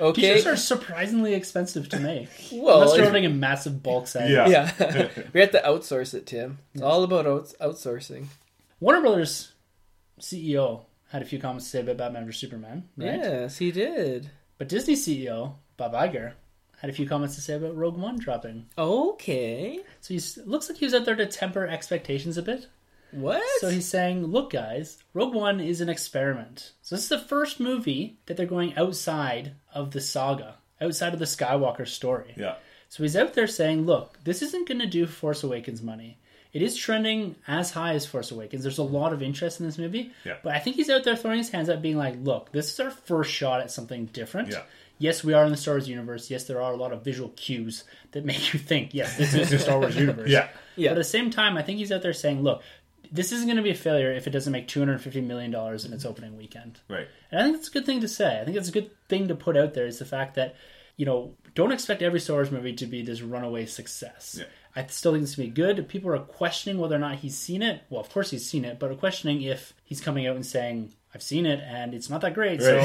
Okay. 0.00 0.20
T-shirts 0.22 0.46
are 0.46 0.56
surprisingly 0.56 1.34
expensive 1.34 1.88
to 1.90 1.98
make. 1.98 2.28
well, 2.52 2.80
Unless 2.82 2.96
you're 2.96 3.04
if- 3.04 3.08
ordering 3.10 3.26
a 3.26 3.30
massive 3.30 3.82
bulk 3.82 4.06
set. 4.06 4.30
Yeah. 4.30 4.46
yeah, 4.48 5.08
we 5.34 5.40
have 5.40 5.50
to 5.50 5.60
outsource 5.60 6.14
it, 6.14 6.26
Tim. 6.26 6.58
It's 6.72 6.82
all 6.82 7.02
about 7.02 7.26
outs- 7.26 7.54
outsourcing. 7.60 8.26
Warner 8.80 9.00
Brothers 9.02 9.52
CEO 10.20 10.82
had 11.14 11.22
a 11.22 11.26
few 11.26 11.38
comments 11.38 11.66
to 11.66 11.70
say 11.70 11.80
about 11.80 11.96
Batman 11.96 12.26
vs 12.26 12.40
Superman, 12.40 12.88
right? 12.96 13.14
Yes, 13.14 13.58
he 13.58 13.70
did. 13.70 14.30
But 14.58 14.68
Disney 14.68 14.96
CEO 14.96 15.54
Bob 15.76 15.92
Iger 15.92 16.32
had 16.80 16.90
a 16.90 16.92
few 16.92 17.06
comments 17.06 17.36
to 17.36 17.40
say 17.40 17.54
about 17.54 17.76
Rogue 17.76 17.96
One 17.96 18.18
dropping. 18.18 18.66
Okay. 18.76 19.78
So 20.00 20.12
he 20.12 20.20
looks 20.44 20.68
like 20.68 20.78
he 20.78 20.84
was 20.84 20.92
out 20.92 21.04
there 21.04 21.14
to 21.14 21.26
temper 21.26 21.68
expectations 21.68 22.36
a 22.36 22.42
bit. 22.42 22.66
What? 23.12 23.44
So 23.60 23.68
he's 23.68 23.86
saying, 23.86 24.26
look, 24.26 24.50
guys, 24.50 25.04
Rogue 25.12 25.34
One 25.34 25.60
is 25.60 25.80
an 25.80 25.88
experiment. 25.88 26.72
So 26.82 26.96
this 26.96 27.04
is 27.04 27.10
the 27.10 27.18
first 27.20 27.60
movie 27.60 28.18
that 28.26 28.36
they're 28.36 28.44
going 28.44 28.76
outside 28.76 29.52
of 29.72 29.92
the 29.92 30.00
saga, 30.00 30.56
outside 30.80 31.12
of 31.12 31.20
the 31.20 31.26
Skywalker 31.26 31.86
story. 31.86 32.34
Yeah. 32.36 32.56
So 32.88 33.04
he's 33.04 33.14
out 33.14 33.34
there 33.34 33.46
saying, 33.46 33.86
look, 33.86 34.18
this 34.24 34.42
isn't 34.42 34.66
going 34.66 34.80
to 34.80 34.86
do 34.86 35.06
Force 35.06 35.44
Awakens 35.44 35.80
money. 35.80 36.18
It 36.54 36.62
is 36.62 36.76
trending 36.76 37.34
as 37.48 37.72
high 37.72 37.94
as 37.94 38.06
Force 38.06 38.30
Awakens. 38.30 38.62
There's 38.62 38.78
a 38.78 38.84
lot 38.84 39.12
of 39.12 39.22
interest 39.22 39.58
in 39.58 39.66
this 39.66 39.76
movie. 39.76 40.12
Yeah. 40.24 40.36
But 40.42 40.54
I 40.54 40.60
think 40.60 40.76
he's 40.76 40.88
out 40.88 41.02
there 41.02 41.16
throwing 41.16 41.38
his 41.38 41.50
hands 41.50 41.68
up, 41.68 41.82
being 41.82 41.96
like, 41.96 42.14
look, 42.22 42.52
this 42.52 42.72
is 42.72 42.78
our 42.78 42.92
first 42.92 43.32
shot 43.32 43.60
at 43.60 43.72
something 43.72 44.06
different. 44.06 44.50
Yeah. 44.50 44.62
Yes, 44.98 45.24
we 45.24 45.34
are 45.34 45.44
in 45.44 45.50
the 45.50 45.56
Star 45.56 45.74
Wars 45.74 45.88
universe. 45.88 46.30
Yes, 46.30 46.44
there 46.44 46.62
are 46.62 46.72
a 46.72 46.76
lot 46.76 46.92
of 46.92 47.02
visual 47.02 47.30
cues 47.30 47.82
that 48.12 48.24
make 48.30 48.54
you 48.54 48.60
think, 48.60 48.94
yes, 48.94 49.18
this 49.18 49.34
is 49.34 49.50
the 49.50 49.58
Star 49.58 49.80
Wars 49.80 49.96
universe. 49.98 50.30
Yeah. 50.30 50.48
Yeah. 50.76 50.90
But 50.90 50.98
at 50.98 50.98
the 50.98 51.04
same 51.04 51.30
time, 51.30 51.56
I 51.56 51.62
think 51.62 51.78
he's 51.78 51.90
out 51.90 52.02
there 52.02 52.12
saying, 52.12 52.42
look, 52.42 52.62
this 53.10 53.32
isn't 53.32 53.46
going 53.46 53.56
to 53.56 53.62
be 53.62 53.70
a 53.70 53.74
failure 53.74 54.12
if 54.12 54.28
it 54.28 54.30
doesn't 54.30 54.52
make 54.52 54.68
$250 54.68 55.24
million 55.24 55.52
in 55.52 55.92
its 55.92 56.04
opening 56.04 56.36
weekend. 56.36 56.78
Right. 56.88 57.08
And 57.32 57.40
I 57.40 57.44
think 57.44 57.56
that's 57.56 57.68
a 57.68 57.72
good 57.72 57.86
thing 57.86 58.00
to 58.00 58.08
say. 58.08 58.40
I 58.40 58.44
think 58.44 58.56
it's 58.56 58.68
a 58.68 58.72
good 58.72 58.90
thing 59.08 59.26
to 59.28 59.34
put 59.34 59.56
out 59.56 59.74
there 59.74 59.86
is 59.86 59.98
the 59.98 60.04
fact 60.04 60.36
that, 60.36 60.54
you 60.96 61.04
know, 61.04 61.34
don't 61.54 61.72
expect 61.72 62.02
every 62.02 62.20
Star 62.20 62.36
Wars 62.36 62.50
movie 62.50 62.74
to 62.74 62.86
be 62.86 63.02
this 63.02 63.22
runaway 63.22 63.66
success. 63.66 64.36
Yeah. 64.38 64.46
I 64.76 64.86
still 64.86 65.12
think 65.12 65.22
it's 65.22 65.36
going 65.36 65.48
to 65.50 65.54
be 65.54 65.62
good. 65.62 65.88
People 65.88 66.10
are 66.12 66.18
questioning 66.18 66.78
whether 66.80 66.96
or 66.96 66.98
not 66.98 67.16
he's 67.16 67.36
seen 67.36 67.62
it. 67.62 67.82
Well, 67.90 68.00
of 68.00 68.10
course 68.10 68.30
he's 68.30 68.48
seen 68.48 68.64
it, 68.64 68.78
but 68.80 68.90
are 68.90 68.94
questioning 68.96 69.42
if 69.42 69.72
he's 69.84 70.00
coming 70.00 70.26
out 70.26 70.34
and 70.34 70.44
saying, 70.44 70.92
I've 71.14 71.22
seen 71.22 71.46
it 71.46 71.60
and 71.64 71.94
it's 71.94 72.10
not 72.10 72.22
that 72.22 72.34
great. 72.34 72.60
So 72.60 72.80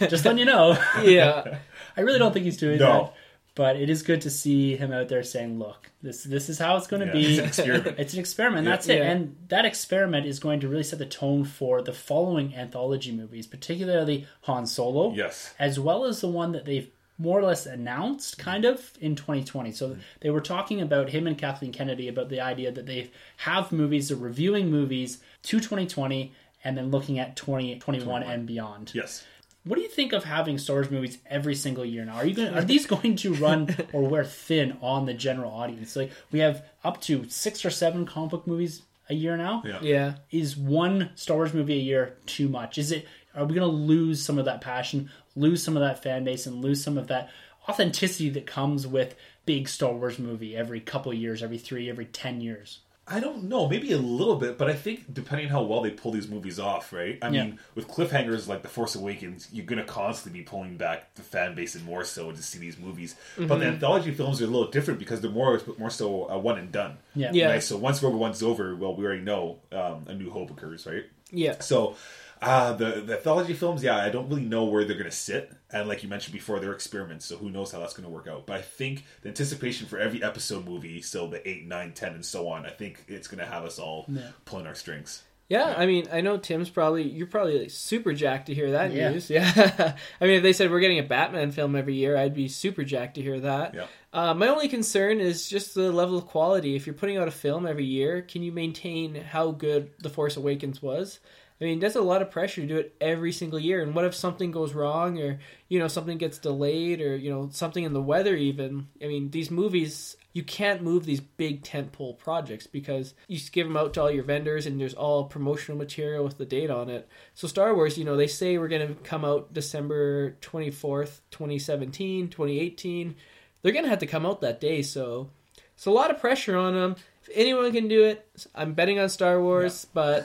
just 0.08 0.24
letting 0.24 0.38
you 0.38 0.44
know. 0.44 0.78
yeah. 1.02 1.58
I 1.96 2.00
really 2.02 2.18
don't 2.18 2.32
think 2.32 2.44
he's 2.44 2.56
doing 2.56 2.78
No. 2.78 3.02
that. 3.04 3.14
But 3.54 3.74
it 3.74 3.90
is 3.90 4.02
good 4.04 4.20
to 4.20 4.30
see 4.30 4.76
him 4.76 4.92
out 4.92 5.08
there 5.08 5.24
saying, 5.24 5.58
"Look, 5.58 5.90
this 6.00 6.22
this 6.22 6.48
is 6.48 6.60
how 6.60 6.76
it's 6.76 6.86
going 6.86 7.00
to 7.00 7.06
Yeah, 7.06 7.12
be. 7.12 7.38
it's 7.40 7.58
an 7.58 7.64
experiment. 7.64 7.98
It's 7.98 8.14
an 8.14 8.20
experiment. 8.20 8.64
Yeah. 8.66 8.70
That's 8.70 8.88
it. 8.88 8.98
Yeah. 8.98 9.10
And 9.10 9.36
that 9.48 9.64
experiment 9.64 10.26
is 10.26 10.38
going 10.38 10.60
to 10.60 10.68
really 10.68 10.84
set 10.84 11.00
the 11.00 11.06
tone 11.06 11.42
for 11.44 11.82
the 11.82 11.92
following 11.92 12.54
anthology 12.54 13.10
movies, 13.10 13.48
particularly 13.48 14.28
Han 14.42 14.64
Solo, 14.66 15.12
Yes. 15.12 15.52
as 15.58 15.80
well 15.80 16.04
as 16.04 16.20
the 16.20 16.28
one 16.28 16.52
that 16.52 16.66
they've 16.66 16.88
more 17.18 17.38
or 17.40 17.42
less 17.42 17.66
announced, 17.66 18.38
kind 18.38 18.64
of 18.64 18.92
in 19.00 19.16
2020. 19.16 19.72
So 19.72 19.88
Mm-hmm. 19.88 20.00
they 20.20 20.30
were 20.30 20.40
talking 20.40 20.80
about 20.80 21.10
him 21.10 21.26
and 21.26 21.36
Kathleen 21.36 21.72
Kennedy 21.72 22.08
about 22.08 22.28
the 22.28 22.40
idea 22.40 22.70
that 22.72 22.86
they 22.86 23.10
have 23.38 23.72
movies, 23.72 24.08
they're 24.08 24.16
reviewing 24.16 24.70
movies 24.70 25.18
to 25.44 25.58
2020, 25.58 26.32
and 26.64 26.76
then 26.76 26.90
looking 26.90 27.18
at 27.18 27.36
2021 27.36 28.22
and 28.22 28.46
beyond. 28.46 28.92
Yes. 28.94 29.24
What 29.64 29.76
do 29.76 29.82
you 29.82 29.88
think 29.88 30.12
of 30.12 30.24
having 30.24 30.56
Star 30.58 30.76
Wars 30.76 30.90
movies 30.90 31.18
every 31.26 31.54
single 31.54 31.84
year 31.84 32.04
now? 32.04 32.14
Are 32.16 32.24
you 32.26 32.34
going? 32.34 32.54
Are 32.54 32.64
these 32.74 32.86
going 32.86 33.16
to 33.16 33.34
run 33.34 33.76
or 33.92 34.02
wear 34.08 34.24
thin 34.24 34.76
on 34.80 35.06
the 35.06 35.14
general 35.14 35.50
audience? 35.52 35.94
Like 35.96 36.12
we 36.32 36.38
have 36.38 36.64
up 36.84 37.00
to 37.02 37.28
six 37.28 37.64
or 37.64 37.70
seven 37.70 38.06
comic 38.06 38.30
book 38.30 38.46
movies 38.46 38.82
a 39.10 39.14
year 39.14 39.36
now. 39.36 39.62
Yeah. 39.66 39.78
Yeah. 39.82 40.14
Is 40.30 40.56
one 40.56 41.10
Star 41.16 41.36
Wars 41.38 41.52
movie 41.54 41.74
a 41.78 41.82
year 41.82 42.16
too 42.26 42.48
much? 42.48 42.78
Is 42.78 42.92
it? 42.92 43.06
Are 43.38 43.44
we 43.46 43.54
going 43.54 43.70
to 43.70 43.76
lose 43.76 44.22
some 44.24 44.38
of 44.38 44.44
that 44.46 44.60
passion, 44.60 45.10
lose 45.36 45.62
some 45.62 45.76
of 45.76 45.80
that 45.82 46.02
fan 46.02 46.24
base, 46.24 46.46
and 46.46 46.60
lose 46.62 46.82
some 46.82 46.98
of 46.98 47.06
that 47.08 47.30
authenticity 47.68 48.30
that 48.30 48.46
comes 48.46 48.86
with 48.86 49.14
big 49.46 49.68
Star 49.68 49.92
Wars 49.92 50.18
movie 50.18 50.56
every 50.56 50.80
couple 50.80 51.12
of 51.12 51.18
years, 51.18 51.42
every 51.42 51.58
three, 51.58 51.88
every 51.88 52.06
ten 52.06 52.40
years? 52.40 52.80
I 53.10 53.20
don't 53.20 53.44
know, 53.44 53.66
maybe 53.66 53.92
a 53.92 53.96
little 53.98 54.36
bit, 54.36 54.58
but 54.58 54.68
I 54.68 54.74
think 54.74 55.14
depending 55.14 55.46
on 55.46 55.50
how 55.52 55.62
well 55.62 55.80
they 55.80 55.90
pull 55.90 56.12
these 56.12 56.28
movies 56.28 56.58
off, 56.60 56.92
right? 56.92 57.18
I 57.22 57.30
Yeah. 57.30 57.44
mean, 57.44 57.58
with 57.74 57.88
cliffhangers 57.88 58.46
like 58.46 58.60
The 58.60 58.68
Force 58.68 58.94
Awakens, 58.96 59.48
you're 59.50 59.64
going 59.64 59.78
to 59.78 59.84
constantly 59.86 60.40
be 60.40 60.44
pulling 60.44 60.76
back 60.76 61.14
the 61.14 61.22
fan 61.22 61.54
base 61.54 61.74
and 61.74 61.86
more 61.86 62.04
so 62.04 62.30
to 62.32 62.42
see 62.42 62.58
these 62.58 62.76
movies. 62.76 63.14
But 63.38 63.60
the 63.60 63.64
anthology 63.66 64.12
films 64.12 64.42
are 64.42 64.44
a 64.44 64.48
little 64.48 64.70
different 64.70 64.98
because 64.98 65.22
they're 65.22 65.30
more 65.30 65.58
more 65.78 65.88
so 65.88 66.28
a 66.28 66.38
one 66.38 66.58
and 66.58 66.70
done. 66.70 66.98
Yeah. 67.14 67.30
Yeah. 67.32 67.50
Right? 67.52 67.62
So 67.62 67.78
once 67.78 68.02
Rogue 68.02 68.12
One's 68.14 68.42
over, 68.42 68.76
well, 68.76 68.94
we 68.94 69.06
already 69.06 69.22
know 69.22 69.56
um, 69.72 70.04
A 70.08 70.12
New 70.14 70.28
Hope 70.30 70.50
occurs, 70.50 70.84
right? 70.84 71.06
Yeah. 71.30 71.60
So 71.60 71.96
uh, 72.42 72.72
the 72.74 73.02
the 73.06 73.16
anthology 73.16 73.52
films, 73.54 73.82
yeah, 73.82 73.96
I 73.96 74.10
don't 74.10 74.28
really 74.28 74.44
know 74.44 74.64
where 74.64 74.84
they're 74.84 74.96
going 74.96 75.10
to 75.10 75.16
sit, 75.16 75.50
and 75.72 75.88
like 75.88 76.02
you 76.02 76.08
mentioned 76.08 76.32
before, 76.34 76.60
they're 76.60 76.72
experiments, 76.72 77.26
so 77.26 77.36
who 77.36 77.50
knows 77.50 77.72
how 77.72 77.78
that's 77.80 77.94
going 77.94 78.04
to 78.08 78.10
work 78.14 78.26
out. 78.28 78.46
But 78.46 78.56
I 78.56 78.62
think 78.62 79.04
the 79.22 79.28
anticipation 79.28 79.86
for 79.86 79.98
every 79.98 80.22
episode 80.22 80.64
movie, 80.66 81.02
so 81.02 81.26
the 81.26 81.46
eight, 81.48 81.66
nine, 81.66 81.92
ten, 81.92 82.14
and 82.14 82.24
so 82.24 82.48
on, 82.48 82.64
I 82.66 82.70
think 82.70 83.04
it's 83.08 83.28
going 83.28 83.38
to 83.44 83.50
have 83.50 83.64
us 83.64 83.78
all 83.78 84.08
pulling 84.44 84.66
our 84.66 84.74
strings. 84.74 85.22
Yeah, 85.50 85.74
I 85.78 85.86
mean, 85.86 86.06
I 86.12 86.20
know 86.20 86.36
Tim's 86.36 86.68
probably 86.68 87.04
you're 87.04 87.26
probably 87.26 87.58
like 87.60 87.70
super 87.70 88.12
jacked 88.12 88.48
to 88.48 88.54
hear 88.54 88.72
that 88.72 88.92
Yeah. 88.92 89.08
news. 89.12 89.30
Yeah, 89.30 89.94
I 90.20 90.24
mean, 90.26 90.34
if 90.36 90.42
they 90.42 90.52
said 90.52 90.70
we're 90.70 90.80
getting 90.80 90.98
a 90.98 91.02
Batman 91.04 91.52
film 91.52 91.74
every 91.74 91.94
year, 91.94 92.18
I'd 92.18 92.34
be 92.34 92.48
super 92.48 92.84
jacked 92.84 93.14
to 93.14 93.22
hear 93.22 93.40
that. 93.40 93.74
Yeah. 93.74 93.86
Uh, 94.12 94.34
my 94.34 94.48
only 94.48 94.68
concern 94.68 95.20
is 95.20 95.48
just 95.48 95.74
the 95.74 95.90
level 95.90 96.18
of 96.18 96.26
quality. 96.26 96.76
If 96.76 96.86
you're 96.86 96.94
putting 96.94 97.16
out 97.16 97.28
a 97.28 97.30
film 97.30 97.66
every 97.66 97.86
year, 97.86 98.20
can 98.20 98.42
you 98.42 98.52
maintain 98.52 99.14
how 99.14 99.50
good 99.52 99.90
The 100.00 100.10
Force 100.10 100.36
Awakens 100.36 100.82
was? 100.82 101.18
I 101.60 101.64
mean, 101.64 101.80
that's 101.80 101.96
a 101.96 102.00
lot 102.00 102.22
of 102.22 102.30
pressure 102.30 102.60
to 102.60 102.66
do 102.66 102.76
it 102.76 102.94
every 103.00 103.32
single 103.32 103.58
year. 103.58 103.82
And 103.82 103.94
what 103.94 104.04
if 104.04 104.14
something 104.14 104.50
goes 104.50 104.74
wrong, 104.74 105.18
or 105.20 105.40
you 105.68 105.78
know, 105.78 105.88
something 105.88 106.18
gets 106.18 106.38
delayed, 106.38 107.00
or 107.00 107.16
you 107.16 107.30
know, 107.30 107.48
something 107.52 107.84
in 107.84 107.92
the 107.92 108.02
weather? 108.02 108.36
Even, 108.36 108.88
I 109.02 109.06
mean, 109.06 109.30
these 109.30 109.50
movies 109.50 110.16
you 110.38 110.44
can't 110.44 110.82
move 110.82 111.04
these 111.04 111.20
big 111.20 111.62
tentpole 111.64 112.16
projects 112.16 112.68
because 112.68 113.12
you 113.26 113.36
just 113.36 113.50
give 113.50 113.66
them 113.66 113.76
out 113.76 113.94
to 113.94 114.00
all 114.00 114.10
your 114.10 114.22
vendors 114.22 114.66
and 114.66 114.80
there's 114.80 114.94
all 114.94 115.24
promotional 115.24 115.76
material 115.76 116.22
with 116.22 116.38
the 116.38 116.44
date 116.44 116.70
on 116.70 116.88
it. 116.88 117.08
So 117.34 117.48
Star 117.48 117.74
Wars, 117.74 117.98
you 117.98 118.04
know, 118.04 118.16
they 118.16 118.28
say 118.28 118.56
we're 118.56 118.68
going 118.68 118.86
to 118.86 118.94
come 119.02 119.24
out 119.24 119.52
December 119.52 120.36
24th, 120.40 121.22
2017, 121.32 122.28
2018. 122.28 123.16
They're 123.62 123.72
going 123.72 123.84
to 123.84 123.90
have 123.90 123.98
to 123.98 124.06
come 124.06 124.24
out 124.24 124.42
that 124.42 124.60
day, 124.60 124.82
so 124.82 125.30
it's 125.74 125.86
a 125.86 125.90
lot 125.90 126.12
of 126.12 126.20
pressure 126.20 126.56
on 126.56 126.74
them. 126.74 126.94
If 127.22 127.30
anyone 127.34 127.72
can 127.72 127.88
do 127.88 128.04
it, 128.04 128.24
I'm 128.54 128.74
betting 128.74 129.00
on 129.00 129.08
Star 129.08 129.42
Wars, 129.42 129.88
but 129.92 130.24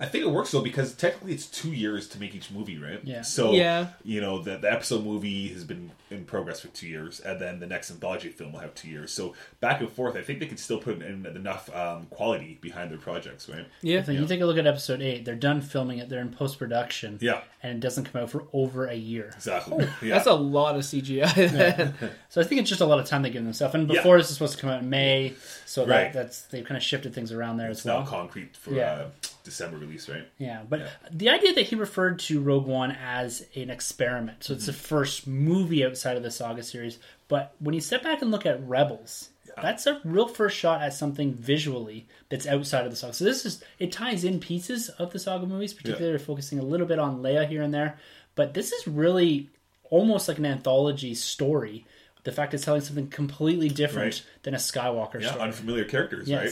I 0.00 0.06
think 0.06 0.24
it 0.24 0.30
works 0.30 0.50
though 0.50 0.60
because 0.62 0.94
technically 0.94 1.32
it's 1.34 1.46
two 1.46 1.72
years 1.72 2.08
to 2.08 2.20
make 2.20 2.34
each 2.34 2.50
movie, 2.50 2.78
right? 2.78 3.00
Yeah. 3.04 3.22
So 3.22 3.52
Yeah. 3.52 3.88
you 4.04 4.20
know 4.20 4.42
the 4.42 4.56
the 4.58 4.70
episode 4.70 5.04
movie 5.04 5.48
has 5.48 5.64
been 5.64 5.90
in 6.10 6.24
progress 6.24 6.60
for 6.60 6.68
two 6.68 6.86
years, 6.88 7.20
and 7.20 7.38
then 7.40 7.60
the 7.60 7.66
next 7.66 7.90
anthology 7.90 8.30
film 8.30 8.52
will 8.52 8.60
have 8.60 8.74
two 8.74 8.88
years. 8.88 9.12
So 9.12 9.34
back 9.60 9.80
and 9.80 9.90
forth, 9.90 10.16
I 10.16 10.22
think 10.22 10.40
they 10.40 10.46
can 10.46 10.56
still 10.56 10.78
put 10.78 11.02
in 11.02 11.26
enough 11.26 11.74
um, 11.76 12.06
quality 12.06 12.58
behind 12.62 12.90
their 12.90 12.98
projects, 12.98 13.48
right? 13.48 13.66
yeah. 13.82 13.98
I 13.98 14.02
think 14.02 14.18
you 14.20 14.26
take 14.26 14.40
a 14.40 14.46
look 14.46 14.56
at 14.58 14.66
episode 14.66 15.02
eight. 15.02 15.24
They're 15.26 15.34
done 15.34 15.60
filming 15.60 15.98
it. 15.98 16.08
They're 16.08 16.20
in 16.22 16.30
post 16.30 16.58
production. 16.58 17.18
Yeah. 17.20 17.42
and 17.62 17.72
it 17.74 17.80
doesn't 17.80 18.04
come 18.04 18.22
out 18.22 18.30
for 18.30 18.44
over 18.52 18.86
a 18.86 18.94
year. 18.94 19.32
Exactly. 19.34 19.86
yeah. 20.00 20.14
That's 20.14 20.26
a 20.28 20.32
lot 20.34 20.76
of 20.76 20.82
CGI. 20.82 21.34
then. 21.52 21.94
So 22.30 22.40
I 22.40 22.44
think 22.44 22.60
it's 22.60 22.70
just 22.70 22.80
a 22.80 22.86
lot 22.86 23.00
of 23.00 23.06
time 23.06 23.22
they 23.22 23.30
give 23.30 23.44
themselves. 23.44 23.74
And 23.74 23.86
before 23.88 24.16
this 24.16 24.28
is 24.30 24.34
supposed 24.34 24.54
to 24.54 24.60
come 24.60 24.70
out 24.70 24.82
in 24.82 24.88
May, 24.88 25.34
so 25.66 25.84
that, 25.86 26.12
that's 26.12 26.42
they've 26.42 26.64
kind 26.64 26.76
of 26.76 26.82
shifted 26.82 27.12
things 27.14 27.32
around 27.32 27.56
there 27.58 27.68
it's 27.70 27.80
as 27.80 27.86
well. 27.86 28.00
now 28.00 28.06
concrete 28.06 28.56
for 28.56 28.72
Yeah. 28.72 28.92
uh, 28.92 29.08
December 29.48 29.78
release, 29.78 30.08
right? 30.08 30.28
Yeah, 30.38 30.62
but 30.68 30.82
the 31.10 31.30
idea 31.30 31.54
that 31.54 31.66
he 31.66 31.76
referred 31.76 32.18
to 32.20 32.40
Rogue 32.40 32.66
One 32.66 32.92
as 32.92 33.46
an 33.54 33.70
experiment, 33.70 34.44
so 34.44 34.52
it's 34.52 34.66
the 34.66 34.72
mm-hmm. 34.72 34.80
first 34.80 35.26
movie 35.26 35.84
outside 35.84 36.16
of 36.16 36.22
the 36.22 36.30
saga 36.30 36.62
series. 36.62 36.98
But 37.28 37.54
when 37.58 37.74
you 37.74 37.80
step 37.80 38.02
back 38.02 38.22
and 38.22 38.30
look 38.30 38.46
at 38.46 38.66
Rebels, 38.66 39.30
that's 39.60 39.86
a 39.86 40.00
real 40.04 40.28
first 40.28 40.56
shot 40.56 40.82
at 40.82 40.94
something 40.94 41.34
visually 41.34 42.06
that's 42.28 42.46
outside 42.46 42.84
of 42.84 42.90
the 42.90 42.96
saga. 42.96 43.14
So 43.14 43.24
this 43.24 43.44
is 43.46 43.62
it 43.78 43.92
ties 43.92 44.24
in 44.24 44.40
pieces 44.40 44.88
of 44.88 45.12
the 45.12 45.18
saga 45.18 45.46
movies, 45.46 45.74
particularly 45.74 46.18
focusing 46.18 46.58
a 46.58 46.64
little 46.64 46.86
bit 46.86 46.98
on 46.98 47.22
Leia 47.22 47.48
here 47.48 47.62
and 47.62 47.72
there. 47.72 47.98
But 48.34 48.54
this 48.54 48.72
is 48.72 48.86
really 48.86 49.50
almost 49.90 50.28
like 50.28 50.38
an 50.38 50.46
anthology 50.46 51.14
story. 51.14 51.84
The 52.24 52.32
fact 52.32 52.52
it's 52.54 52.64
telling 52.64 52.80
something 52.80 53.08
completely 53.08 53.68
different 53.68 54.14
Right. 54.14 54.22
than 54.42 54.54
a 54.54 54.58
Skywalker 54.58 55.20
Yeah, 55.20 55.28
story. 55.30 55.42
unfamiliar 55.44 55.84
characters, 55.84 56.28
Yes. 56.28 56.42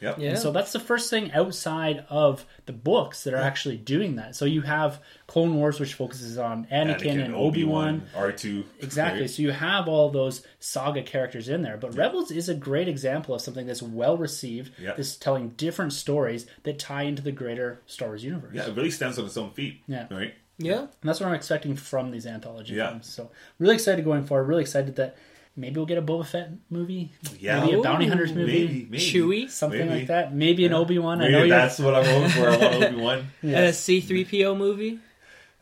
right? 0.00 0.08
Yep. 0.08 0.18
Yeah. 0.18 0.28
And 0.30 0.38
so 0.38 0.52
that's 0.52 0.72
the 0.72 0.80
first 0.80 1.08
thing 1.10 1.32
outside 1.32 2.04
of 2.10 2.44
the 2.66 2.72
books 2.72 3.24
that 3.24 3.32
are 3.34 3.38
actually 3.38 3.78
doing 3.78 4.16
that. 4.16 4.36
So 4.36 4.44
you 4.44 4.60
have 4.62 5.00
Clone 5.26 5.54
Wars, 5.56 5.80
which 5.80 5.94
focuses 5.94 6.36
on 6.38 6.66
Anakin, 6.70 7.24
and 7.24 7.34
Obi 7.34 7.64
Wan. 7.64 8.02
R 8.14 8.30
two, 8.32 8.64
Exactly. 8.80 9.26
So 9.26 9.42
you 9.42 9.52
have 9.52 9.88
all 9.88 10.10
those 10.10 10.42
saga 10.60 11.02
characters 11.02 11.48
in 11.48 11.62
there. 11.62 11.76
But 11.78 11.96
Rebels 11.96 12.30
is 12.30 12.48
a 12.48 12.54
great 12.54 12.88
example 12.88 13.34
of 13.34 13.40
something 13.40 13.66
that's 13.66 13.82
well 13.82 14.16
received, 14.18 14.72
Yeah. 14.78 14.92
that's 14.96 15.16
telling 15.16 15.50
different 15.50 15.92
stories 15.94 16.46
that 16.64 16.78
tie 16.78 17.02
into 17.02 17.22
the 17.22 17.32
greater 17.32 17.80
Star 17.86 18.08
Wars 18.08 18.22
universe. 18.24 18.52
Yeah, 18.54 18.68
it 18.68 18.76
really 18.76 18.90
stands 18.90 19.18
on 19.18 19.24
its 19.24 19.36
own 19.36 19.50
feet. 19.50 19.80
Yeah. 19.88 20.06
Right. 20.10 20.34
Yeah. 20.58 20.78
And 20.80 20.88
that's 21.02 21.20
what 21.20 21.28
I'm 21.28 21.34
expecting 21.34 21.76
from 21.76 22.10
these 22.10 22.26
anthology 22.26 22.74
Yeah. 22.74 22.90
films. 22.90 23.06
So 23.12 23.30
really 23.58 23.74
excited 23.74 24.04
going 24.04 24.24
forward. 24.24 24.44
Really 24.48 24.62
excited 24.62 24.96
that 24.96 25.16
maybe 25.56 25.76
we'll 25.76 25.86
get 25.86 25.98
a 25.98 26.02
Boba 26.02 26.26
Fett 26.26 26.50
movie. 26.70 27.12
Yeah. 27.38 27.60
Maybe 27.64 27.78
a 27.78 27.82
Bounty 27.82 28.06
Hunters 28.06 28.32
movie. 28.32 28.66
Maybe, 28.66 28.86
maybe. 28.90 29.02
Chewie? 29.02 29.50
Something 29.50 29.86
Maybe. 29.86 29.98
like 30.00 30.08
that. 30.08 30.34
Maybe 30.34 30.64
an 30.66 30.72
Obi 30.72 30.98
Wan. 30.98 31.18
I 31.20 31.24
Maybe 31.24 31.32
know 31.32 31.38
you're 31.44 31.48
that's 31.56 31.78
what 31.78 31.94
I'm 31.94 32.04
hoping 32.04 32.28
for. 32.30 32.48
I 32.48 32.56
want 32.56 32.84
Obi 32.84 32.96
Wan. 32.96 33.26
A 33.42 33.70
C3PO 33.72 34.56
movie? 34.56 34.98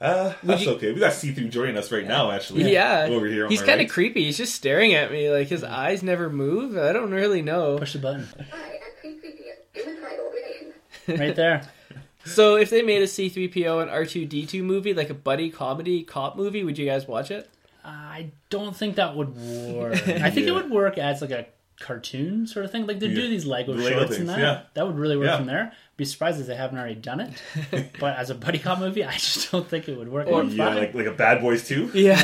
Uh, 0.01 0.35
that's 0.43 0.63
you- 0.65 0.71
okay. 0.73 0.93
We 0.93 1.01
got 1.01 1.13
C 1.13 1.33
three 1.33 1.49
joining 1.49 1.77
us 1.79 1.91
right 1.93 2.07
now. 2.07 2.31
Actually, 2.31 2.71
Yeah. 2.73 3.07
over 3.11 3.27
here. 3.27 3.45
On 3.45 3.51
He's 3.51 3.61
kind 3.63 3.75
of 3.81 3.85
right. 3.85 3.91
creepy. 3.91 4.25
He's 4.25 4.37
just 4.37 4.55
staring 4.55 4.93
at 4.95 5.11
me. 5.11 5.31
Like, 5.31 5.47
his 5.49 5.65
eyes 5.65 6.03
never 6.03 6.29
move. 6.29 6.77
I 6.77 6.93
don't 6.93 7.11
really 7.13 7.41
know. 7.43 7.79
push 7.79 7.93
the 7.95 8.01
button 8.01 8.27
Hi, 8.51 8.81
I'm 9.05 9.13
C3PO. 9.13 9.83
Human 9.85 9.97
tribal 10.01 11.19
right 11.19 11.37
there. 11.37 11.63
So, 12.27 12.57
if 12.57 12.71
they 12.71 12.83
made 12.83 13.03
a 13.03 13.07
C3PO 13.07 13.83
and 13.83 13.91
R2D2 13.91 14.63
movie, 14.63 14.95
like 14.95 15.11
a 15.11 15.15
buddy 15.15 15.51
comedy 15.51 16.03
cop 16.03 16.37
movie, 16.37 16.65
would 16.65 16.79
you 16.79 16.87
guys 16.87 17.07
watch 17.07 17.31
it? 17.31 17.49
I 17.85 18.31
don't 18.51 18.75
think 18.75 18.97
that 18.97 19.15
would 19.15 19.37
work. 19.37 19.95
I 20.09 20.31
think 20.31 20.47
it 20.47 20.53
would 20.53 20.71
work 20.71 20.97
as 20.97 21.21
like 21.21 21.31
a 21.33 21.47
cartoon 21.81 22.47
sort 22.47 22.65
of 22.65 22.71
thing. 22.71 22.87
Like 22.87 22.99
they 23.01 23.09
do 23.09 23.29
these 23.29 23.45
Lego 23.45 23.75
Lego 23.75 23.91
shorts 23.91 24.11
things, 24.17 24.21
and 24.21 24.29
that. 24.31 24.39
yeah. 24.39 24.63
That 24.73 24.87
would 24.87 24.97
really 24.97 25.17
work 25.19 25.27
Yeah. 25.27 25.37
from 25.37 25.47
there. 25.47 25.73
Be 25.99 26.05
surprised 26.07 26.41
if 26.41 26.47
they 26.47 26.57
haven't 26.57 26.79
already 26.79 26.95
done 26.95 27.21
it. 27.21 27.93
but 28.01 28.17
as 28.17 28.31
a 28.31 28.35
buddy 28.35 28.59
cop 28.59 28.79
movie, 28.79 29.05
I 29.05 29.13
just 29.13 29.53
don't 29.53 29.69
think 29.69 29.89
it 29.89 29.99
would 29.99 30.09
work. 30.09 30.27
Or- 30.29 30.45
Yeah, 30.45 30.67
fine. 30.69 30.77
like 30.79 30.95
like 30.95 31.07
a 31.07 31.13
Bad 31.13 31.43
Boys 31.43 31.69
too. 31.69 31.91
Yeah. 31.95 32.17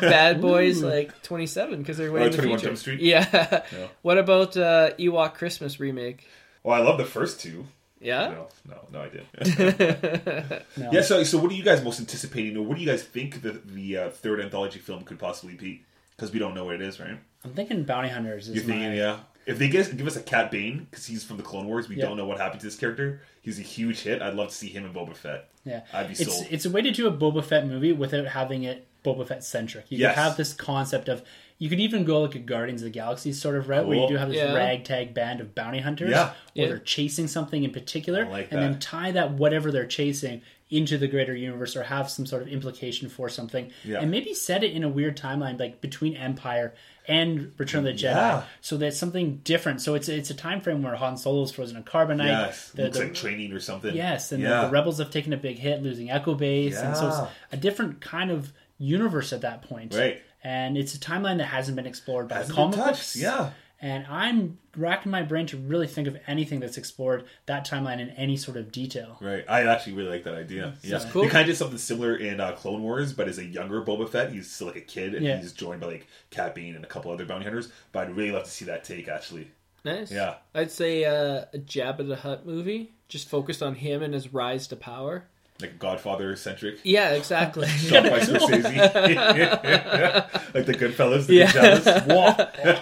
Bad 0.00 0.40
Boys, 0.40 0.82
like 0.82 1.22
27, 1.22 1.78
because 1.78 1.96
they're 1.96 2.12
way 2.12 2.22
Oh, 2.22 2.26
in 2.26 2.32
the 2.32 2.42
future. 2.42 2.66
Jump 2.66 2.76
Street? 2.78 3.00
Yeah. 3.00 3.26
Yeah. 3.72 3.86
What 4.02 4.18
about 4.18 4.56
uh, 4.56 4.90
Ewok 4.98 5.34
Christmas 5.34 5.80
remake? 5.80 6.26
Oh, 6.64 6.70
I 6.70 6.80
love 6.80 6.98
the 6.98 7.04
first 7.04 7.40
two. 7.40 7.66
Yeah? 8.04 8.28
No, 8.28 8.48
no, 8.68 8.76
no, 8.92 9.00
I 9.02 9.08
did. 9.08 10.62
No. 10.76 10.90
yeah. 10.92 11.00
So, 11.02 11.24
so 11.24 11.38
what 11.38 11.50
are 11.50 11.54
you 11.54 11.62
guys 11.64 11.82
most 11.82 12.00
anticipating, 12.00 12.56
or 12.56 12.62
what 12.62 12.76
do 12.76 12.82
you 12.82 12.88
guys 12.88 13.02
think 13.02 13.42
the 13.42 13.52
the 13.64 13.96
uh, 13.98 14.10
third 14.10 14.40
anthology 14.40 14.78
film 14.78 15.02
could 15.04 15.18
possibly 15.18 15.54
be? 15.54 15.82
Because 16.16 16.32
we 16.32 16.38
don't 16.38 16.54
know 16.54 16.64
what 16.64 16.74
it 16.76 16.82
is, 16.82 17.00
right? 17.00 17.18
I'm 17.44 17.52
thinking 17.54 17.82
Bounty 17.84 18.08
Hunters 18.08 18.48
is 18.48 18.54
You're 18.54 18.64
thinking, 18.64 18.90
my- 18.90 18.94
yeah. 18.94 19.18
If 19.46 19.58
they 19.58 19.68
give, 19.68 19.94
give 19.98 20.06
us 20.06 20.16
a 20.16 20.22
Cad 20.22 20.50
Bane, 20.50 20.86
because 20.90 21.04
he's 21.04 21.22
from 21.22 21.36
the 21.36 21.42
Clone 21.42 21.66
Wars, 21.66 21.86
we 21.88 21.96
Yeah. 21.96 22.06
don't 22.06 22.16
know 22.16 22.24
what 22.24 22.38
happened 22.40 22.60
to 22.60 22.66
this 22.66 22.76
character. 22.76 23.20
He's 23.42 23.58
a 23.58 23.62
huge 23.62 24.00
hit. 24.00 24.22
I'd 24.22 24.32
love 24.34 24.48
to 24.48 24.54
see 24.54 24.68
him 24.68 24.86
in 24.86 24.94
Boba 24.94 25.14
Fett. 25.14 25.50
Yeah, 25.66 25.80
I'd 25.92 26.06
be 26.06 26.12
it's 26.14 26.24
sold. 26.34 26.46
it's 26.50 26.64
a 26.64 26.70
way 26.70 26.80
to 26.82 26.90
do 26.90 27.06
a 27.06 27.12
Boba 27.12 27.44
Fett 27.44 27.66
movie 27.66 27.92
without 27.92 28.26
having 28.26 28.62
it 28.62 28.86
Boba 29.04 29.26
Fett 29.28 29.44
centric. 29.44 29.84
You 29.90 29.98
Yes. 29.98 30.14
could 30.14 30.22
have 30.22 30.36
this 30.38 30.54
concept 30.54 31.08
of 31.08 31.22
you 31.58 31.68
could 31.68 31.80
even 31.80 32.04
go 32.04 32.22
like 32.22 32.34
a 32.34 32.38
Guardians 32.40 32.82
of 32.82 32.86
the 32.86 32.90
Galaxy 32.90 33.32
sort 33.32 33.56
of 33.56 33.68
route 33.68 33.86
where 33.86 33.96
you 33.98 34.08
do 34.08 34.16
have 34.16 34.28
this 34.28 34.38
Yeah. 34.38 34.54
ragtag 34.54 35.14
band 35.14 35.40
of 35.40 35.54
bounty 35.54 35.78
hunters, 35.80 36.10
Yeah. 36.10 36.30
or 36.30 36.34
Yeah. 36.54 36.66
they're 36.68 36.78
chasing 36.78 37.28
something 37.28 37.62
in 37.64 37.70
particular, 37.70 38.26
like 38.28 38.50
and 38.50 38.60
then 38.60 38.78
tie 38.78 39.12
that 39.12 39.32
whatever 39.32 39.70
they're 39.70 39.86
chasing 39.86 40.42
into 40.70 40.98
the 40.98 41.06
greater 41.06 41.34
universe, 41.34 41.76
or 41.76 41.84
have 41.84 42.10
some 42.10 42.26
sort 42.26 42.42
of 42.42 42.48
implication 42.48 43.08
for 43.08 43.28
something, 43.28 43.70
Yeah. 43.84 44.00
and 44.00 44.10
maybe 44.10 44.34
set 44.34 44.64
it 44.64 44.72
in 44.72 44.82
a 44.82 44.88
weird 44.88 45.16
timeline 45.16 45.58
like 45.60 45.80
between 45.80 46.16
Empire 46.16 46.74
and 47.06 47.52
Return 47.58 47.80
of 47.80 47.84
the 47.84 47.92
Jedi, 47.92 48.14
Yeah. 48.14 48.42
so 48.60 48.76
that 48.78 48.94
something 48.94 49.40
different. 49.44 49.80
So 49.82 49.94
it's 49.94 50.08
it's 50.08 50.30
a 50.30 50.34
time 50.34 50.60
frame 50.60 50.82
where 50.82 50.96
Han 50.96 51.16
Solo's 51.16 51.52
frozen 51.52 51.76
in 51.76 51.84
carbonite. 51.84 52.26
Yes, 52.26 52.70
the- 52.70 52.84
looks 52.84 52.98
the- 52.98 53.04
like 53.04 53.14
training 53.14 53.52
or 53.52 53.60
something. 53.60 53.94
Yes, 53.94 54.32
and 54.32 54.42
yeah. 54.42 54.62
the, 54.62 54.66
the 54.66 54.72
rebels 54.72 54.98
have 54.98 55.10
taken 55.10 55.32
a 55.32 55.36
big 55.36 55.58
hit, 55.58 55.82
losing 55.82 56.10
Echo 56.10 56.34
Base, 56.34 56.78
and 56.80 56.96
so 56.96 57.08
it's 57.08 57.18
a 57.52 57.56
different 57.56 58.00
kind 58.00 58.30
of 58.30 58.52
universe 58.78 59.32
at 59.32 59.42
that 59.42 59.62
point. 59.62 59.94
Right. 59.94 60.20
And 60.44 60.76
it's 60.76 60.94
a 60.94 60.98
timeline 60.98 61.38
that 61.38 61.46
hasn't 61.46 61.74
been 61.74 61.86
explored 61.86 62.28
by 62.28 62.36
Hasn't 62.36 62.54
the 62.56 62.62
been 62.62 62.72
comic 62.72 62.86
touched, 62.86 63.00
books. 63.00 63.16
yeah. 63.16 63.50
And 63.80 64.06
I'm 64.06 64.58
racking 64.76 65.10
my 65.10 65.22
brain 65.22 65.46
to 65.48 65.56
really 65.58 65.86
think 65.86 66.06
of 66.08 66.16
anything 66.26 66.60
that's 66.60 66.78
explored 66.78 67.24
that 67.46 67.66
timeline 67.66 67.98
in 68.00 68.10
any 68.10 68.36
sort 68.36 68.56
of 68.56 68.70
detail. 68.72 69.18
Right, 69.20 69.44
I 69.48 69.64
actually 69.66 69.94
really 69.94 70.10
like 70.10 70.24
that 70.24 70.34
idea. 70.34 70.74
Yeah, 70.82 70.90
That's 70.98 71.10
cool. 71.10 71.22
They 71.22 71.28
kind 71.28 71.42
of 71.42 71.46
did 71.48 71.56
something 71.56 71.76
similar 71.78 72.16
in 72.16 72.40
uh, 72.40 72.52
Clone 72.52 72.82
Wars, 72.82 73.12
but 73.12 73.28
as 73.28 73.38
a 73.38 73.44
younger 73.44 73.82
Boba 73.82 74.08
Fett, 74.08 74.32
he's 74.32 74.50
still 74.50 74.68
like 74.68 74.76
a 74.76 74.80
kid, 74.80 75.14
and 75.14 75.24
Yeah. 75.24 75.38
he's 75.38 75.52
joined 75.52 75.80
by 75.80 75.88
like 75.88 76.06
Cad 76.30 76.54
Bane 76.54 76.76
and 76.76 76.84
a 76.84 76.88
couple 76.88 77.10
other 77.10 77.26
bounty 77.26 77.44
hunters. 77.44 77.70
But 77.92 78.06
I'd 78.08 78.16
really 78.16 78.30
love 78.30 78.44
to 78.44 78.50
see 78.50 78.64
that 78.66 78.84
take 78.84 79.08
actually. 79.08 79.50
Nice. 79.84 80.10
Yeah. 80.10 80.36
I'd 80.54 80.70
say 80.70 81.04
uh, 81.04 81.44
a 81.52 81.58
Jabba 81.58 82.06
the 82.08 82.16
Hutt 82.16 82.46
movie, 82.46 82.92
just 83.08 83.28
focused 83.28 83.62
on 83.62 83.74
him 83.74 84.02
and 84.02 84.14
his 84.14 84.32
rise 84.32 84.66
to 84.68 84.76
power. 84.76 85.26
Like 85.60 85.78
Godfather 85.78 86.34
centric. 86.36 86.78
Yeah, 86.82 87.10
exactly. 87.10 87.68
Shot 87.88 88.02
by 88.04 88.18
Scorsese, 88.20 88.76
like 90.54 90.66
the 90.66 90.74
Goodfellas, 90.74 91.26
the 91.26 91.34
Yeah. 91.36 91.52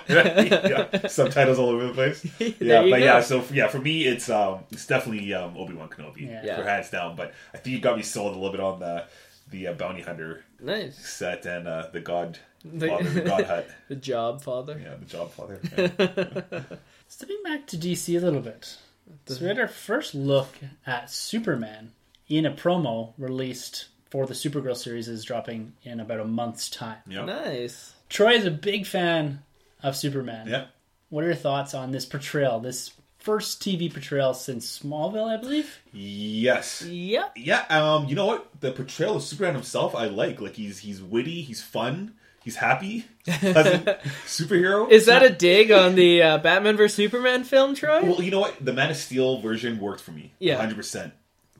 Good 0.06 0.50
yeah. 0.92 1.06
Subtitles 1.06 1.58
all 1.58 1.68
over 1.68 1.86
the 1.88 1.92
place. 1.92 2.24
Yeah, 2.40 2.82
but 2.82 2.90
go. 2.90 2.96
yeah. 2.96 3.20
So 3.20 3.44
yeah, 3.52 3.68
for 3.68 3.78
me, 3.78 4.04
it's 4.06 4.30
um, 4.30 4.60
it's 4.70 4.86
definitely 4.86 5.32
um, 5.34 5.56
Obi 5.56 5.74
Wan 5.74 5.88
Kenobi 5.88 6.22
Yeah. 6.28 6.42
Yeah. 6.44 6.56
for 6.56 6.64
hands 6.64 6.90
down. 6.90 7.14
But 7.16 7.34
I 7.54 7.58
think 7.58 7.74
you 7.76 7.80
got 7.80 7.96
me 7.96 8.02
sold 8.02 8.32
a 8.32 8.36
little 8.36 8.50
bit 8.52 8.60
on 8.60 8.80
the 8.80 9.04
the 9.50 9.66
uh, 9.68 9.72
bounty 9.74 10.00
hunter 10.00 10.42
nice. 10.60 10.96
set 10.96 11.44
and 11.44 11.68
uh, 11.68 11.88
the 11.92 12.00
God 12.00 12.38
The- 12.64 12.88
Father, 12.88 13.10
the 13.10 13.20
God 13.20 13.44
Hut. 13.44 13.70
The 13.88 13.96
job 13.96 14.42
father. 14.42 14.80
Yeah, 14.82 14.94
the 14.98 15.04
Job 15.04 15.30
Father. 15.32 15.60
Yeah. 15.76 16.62
Stepping 17.08 17.42
back 17.44 17.66
to 17.66 17.76
DC 17.76 18.16
a 18.16 18.20
little 18.24 18.40
bit. 18.40 18.78
So 19.26 19.42
we 19.42 19.48
had 19.48 19.58
our 19.58 19.68
first 19.68 20.14
look 20.14 20.48
at 20.86 21.10
Superman 21.10 21.92
in 22.28 22.46
a 22.46 22.50
promo 22.52 23.12
released 23.18 23.86
for 24.10 24.26
the 24.26 24.34
Supergirl 24.34 24.76
series 24.76 25.08
is 25.08 25.24
dropping 25.24 25.72
in 25.82 26.00
about 26.00 26.20
a 26.20 26.24
month's 26.24 26.68
time. 26.68 26.98
Yep. 27.08 27.26
Nice. 27.26 27.92
Troy 28.08 28.32
is 28.34 28.44
a 28.44 28.50
big 28.50 28.86
fan 28.86 29.42
of 29.82 29.96
Superman. 29.96 30.46
Yeah. 30.48 30.66
What 31.08 31.24
are 31.24 31.28
your 31.28 31.36
thoughts 31.36 31.74
on 31.74 31.90
this 31.92 32.04
portrayal? 32.06 32.60
This 32.60 32.92
first 33.18 33.62
TV 33.62 33.92
portrayal 33.92 34.34
since 34.34 34.80
Smallville, 34.80 35.28
I 35.32 35.36
believe. 35.38 35.80
Yes. 35.92 36.82
Yep. 36.82 37.32
Yeah. 37.36 37.64
Um. 37.70 38.06
You 38.08 38.14
know 38.14 38.26
what? 38.26 38.48
The 38.60 38.72
portrayal 38.72 39.16
of 39.16 39.22
Superman 39.22 39.54
himself, 39.54 39.94
I 39.94 40.06
like. 40.06 40.40
Like 40.40 40.56
he's 40.56 40.78
he's 40.78 41.00
witty. 41.02 41.42
He's 41.42 41.62
fun. 41.62 42.14
He's 42.44 42.56
happy. 42.56 43.04
Pleasant 43.24 43.84
superhero. 44.26 44.90
Is 44.90 45.06
that 45.06 45.22
a 45.22 45.30
dig 45.30 45.70
on 45.70 45.94
the 45.94 46.22
uh, 46.22 46.38
Batman 46.38 46.76
vs 46.76 46.96
Superman 46.96 47.44
film, 47.44 47.74
Troy? 47.76 48.02
Well, 48.02 48.20
you 48.20 48.32
know 48.32 48.40
what? 48.40 48.62
The 48.62 48.72
Man 48.72 48.90
of 48.90 48.96
Steel 48.96 49.40
version 49.40 49.78
worked 49.78 50.00
for 50.00 50.10
me. 50.10 50.32
Yeah. 50.40 50.56
hundred 50.56 50.76
percent. 50.76 51.12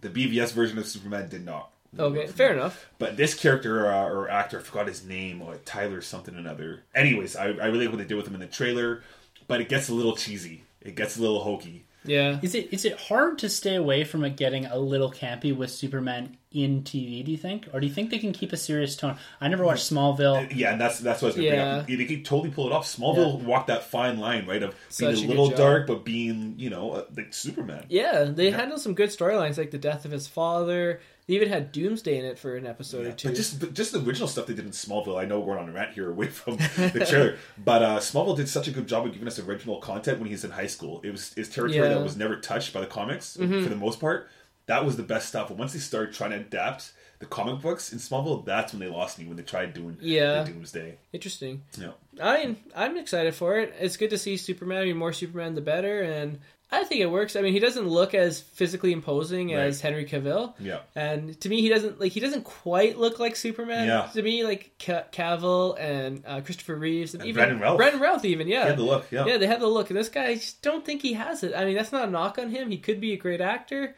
The 0.02 0.10
BVS 0.10 0.52
version 0.52 0.78
of 0.78 0.86
Superman 0.86 1.28
did 1.28 1.44
not. 1.44 1.70
Okay, 1.98 2.26
fair 2.26 2.52
enough. 2.54 2.86
But 2.98 3.16
this 3.16 3.34
character 3.34 3.90
uh, 3.90 4.08
or 4.08 4.28
actor, 4.30 4.58
I 4.58 4.62
forgot 4.62 4.86
his 4.88 5.04
name, 5.04 5.42
or 5.42 5.56
Tyler 5.64 6.00
something 6.00 6.34
or 6.34 6.38
another. 6.38 6.82
Anyways, 6.94 7.36
I, 7.36 7.46
I 7.46 7.66
really 7.66 7.86
like 7.86 7.90
what 7.90 7.98
they 7.98 8.04
did 8.04 8.16
with 8.16 8.26
him 8.26 8.34
in 8.34 8.40
the 8.40 8.46
trailer, 8.46 9.02
but 9.46 9.60
it 9.60 9.68
gets 9.68 9.88
a 9.88 9.94
little 9.94 10.16
cheesy. 10.16 10.64
It 10.80 10.96
gets 10.96 11.16
a 11.16 11.20
little 11.20 11.42
hokey. 11.42 11.84
Yeah. 12.04 12.38
Is 12.42 12.54
it 12.54 12.72
is 12.72 12.84
it 12.84 12.98
hard 12.98 13.38
to 13.38 13.48
stay 13.48 13.76
away 13.76 14.04
from 14.04 14.24
it 14.24 14.36
getting 14.36 14.66
a 14.66 14.76
little 14.76 15.10
campy 15.10 15.54
with 15.54 15.70
Superman 15.70 16.36
in 16.54 16.82
TV? 16.82 17.24
Do 17.24 17.30
you 17.30 17.36
think, 17.36 17.68
or 17.72 17.80
do 17.80 17.86
you 17.86 17.92
think 17.92 18.10
they 18.10 18.18
can 18.18 18.32
keep 18.32 18.52
a 18.52 18.56
serious 18.56 18.96
tone? 18.96 19.16
I 19.40 19.48
never 19.48 19.64
watched 19.64 19.90
Smallville. 19.90 20.54
Yeah, 20.54 20.72
and 20.72 20.80
that's 20.80 20.98
that's 21.00 21.22
what 21.22 21.26
I 21.26 21.30
was 21.30 21.36
going 21.36 21.50
to 21.50 21.56
Yeah. 21.56 21.82
bring 21.84 22.00
up. 22.00 22.08
They 22.08 22.14
could 22.16 22.24
totally 22.24 22.50
pull 22.50 22.66
it 22.66 22.72
off. 22.72 22.86
Smallville 22.86 23.42
walked 23.42 23.68
that 23.68 23.84
fine 23.84 24.18
line, 24.18 24.46
right, 24.46 24.62
of 24.62 24.74
being 24.98 25.12
a 25.12 25.14
a 25.14 25.26
little 25.28 25.50
dark, 25.50 25.86
but 25.86 26.04
being, 26.04 26.54
you 26.58 26.70
know, 26.70 26.92
uh, 26.92 27.04
like 27.16 27.32
Superman. 27.34 27.84
Yeah, 27.88 28.24
they 28.24 28.50
handled 28.50 28.80
some 28.80 28.94
good 28.94 29.10
storylines 29.10 29.58
like 29.58 29.70
the 29.70 29.78
death 29.78 30.04
of 30.04 30.10
his 30.10 30.26
father. 30.28 31.00
They 31.28 31.34
even 31.34 31.48
had 31.50 31.70
Doomsday 31.70 32.18
in 32.18 32.24
it 32.24 32.36
for 32.36 32.56
an 32.56 32.66
episode 32.66 33.06
or 33.06 33.12
two. 33.12 33.28
But 33.28 33.36
just 33.36 33.60
but 33.60 33.74
just 33.74 33.92
the 33.92 34.00
original 34.00 34.26
stuff 34.26 34.46
they 34.46 34.54
did 34.54 34.64
in 34.64 34.72
Smallville. 34.72 35.16
I 35.20 35.24
know 35.24 35.38
we're 35.38 35.56
on 35.56 35.68
a 35.68 35.72
rant 35.72 35.92
here 35.92 36.10
away 36.10 36.26
from 36.26 36.56
the 36.56 37.06
trailer, 37.08 37.36
but 37.64 37.80
uh, 37.82 37.98
Smallville 38.00 38.36
did 38.36 38.48
such 38.48 38.66
a 38.66 38.72
good 38.72 38.88
job 38.88 39.06
of 39.06 39.12
giving 39.12 39.28
us 39.28 39.38
original 39.38 39.78
content 39.78 40.18
when 40.18 40.28
he's 40.28 40.42
in 40.44 40.50
high 40.50 40.66
school. 40.66 41.00
It 41.04 41.12
was 41.12 41.32
his 41.34 41.48
territory 41.48 41.78
Yeah. 41.78 41.84
Mm-hmm. 41.86 41.98
that 41.98 42.02
was 42.02 42.16
never 42.16 42.36
touched 42.36 42.72
by 42.74 42.80
the 42.80 42.86
comics 42.86 43.36
for 43.36 43.46
the 43.46 43.76
most 43.76 44.00
part. 44.00 44.28
That 44.66 44.84
was 44.84 44.96
the 44.96 45.02
best 45.02 45.28
stuff. 45.28 45.50
And 45.50 45.58
once 45.58 45.72
they 45.72 45.78
started 45.78 46.14
trying 46.14 46.30
to 46.30 46.36
adapt 46.36 46.92
the 47.18 47.26
comic 47.26 47.60
books 47.60 47.92
in 47.92 47.98
Smallville, 47.98 48.44
that's 48.44 48.72
when 48.72 48.80
they 48.80 48.88
lost 48.88 49.18
me 49.18 49.26
when 49.26 49.36
they 49.36 49.42
tried 49.42 49.74
doing 49.74 49.96
Yeah. 50.00 50.42
the 50.42 50.50
Doomsday. 50.52 50.98
Interesting. 51.12 51.62
Yeah. 51.78 51.92
I 52.20 52.44
mean, 52.44 52.56
I'm 52.74 52.96
excited 52.96 53.34
for 53.34 53.58
it. 53.58 53.74
It's 53.78 53.96
good 53.96 54.10
to 54.10 54.18
see 54.18 54.36
Superman. 54.36 54.82
I 54.82 54.84
mean, 54.86 54.96
more 54.96 55.12
Superman, 55.12 55.54
the 55.54 55.60
better. 55.60 56.00
And 56.02 56.40
I 56.70 56.84
think 56.84 57.00
it 57.00 57.06
works. 57.06 57.36
I 57.36 57.42
mean, 57.42 57.52
he 57.52 57.58
doesn't 57.60 57.86
look 57.86 58.14
as 58.14 58.40
physically 58.40 58.92
imposing 58.92 59.52
as 59.52 59.80
Henry 59.80 60.04
Cavill. 60.06 60.54
Yeah. 60.58 60.78
And 60.96 61.38
to 61.42 61.48
me, 61.48 61.60
he 61.60 61.68
doesn't 61.68 62.00
like 62.00 62.12
he 62.12 62.18
doesn't 62.20 62.44
quite 62.44 62.98
look 62.98 63.18
like 63.20 63.36
Superman. 63.36 63.86
Yeah. 63.88 64.08
To 64.14 64.22
me, 64.22 64.42
like 64.42 64.70
Ca- 64.84 65.04
Cavill 65.12 65.78
and 65.78 66.24
uh, 66.26 66.40
Christopher 66.40 66.74
Reeves 66.76 67.12
and, 67.14 67.20
And 67.22 67.28
even 67.28 67.58
Brandon 67.58 68.00
Routh. 68.00 68.00
Routh, 68.00 68.24
even 68.24 68.48
yeah. 68.48 68.62
He 68.62 68.68
had 68.70 68.78
the 68.78 68.84
look, 68.84 69.06
yeah. 69.12 69.26
Yeah, 69.26 69.36
they 69.36 69.46
have 69.48 69.60
the 69.60 69.66
look. 69.68 69.90
and 69.90 69.98
This 69.98 70.08
guy, 70.08 70.28
I 70.28 70.34
just 70.36 70.62
don't 70.62 70.84
think 70.84 71.02
he 71.02 71.12
has 71.12 71.42
it. 71.44 71.52
I 71.54 71.66
mean, 71.66 71.74
that's 71.76 71.92
not 71.92 72.08
a 72.08 72.10
knock 72.10 72.38
on 72.38 72.48
him. 72.50 72.70
He 72.70 72.78
could 72.78 73.00
be 73.00 73.12
a 73.12 73.16
great 73.18 73.40
actor. 73.42 73.94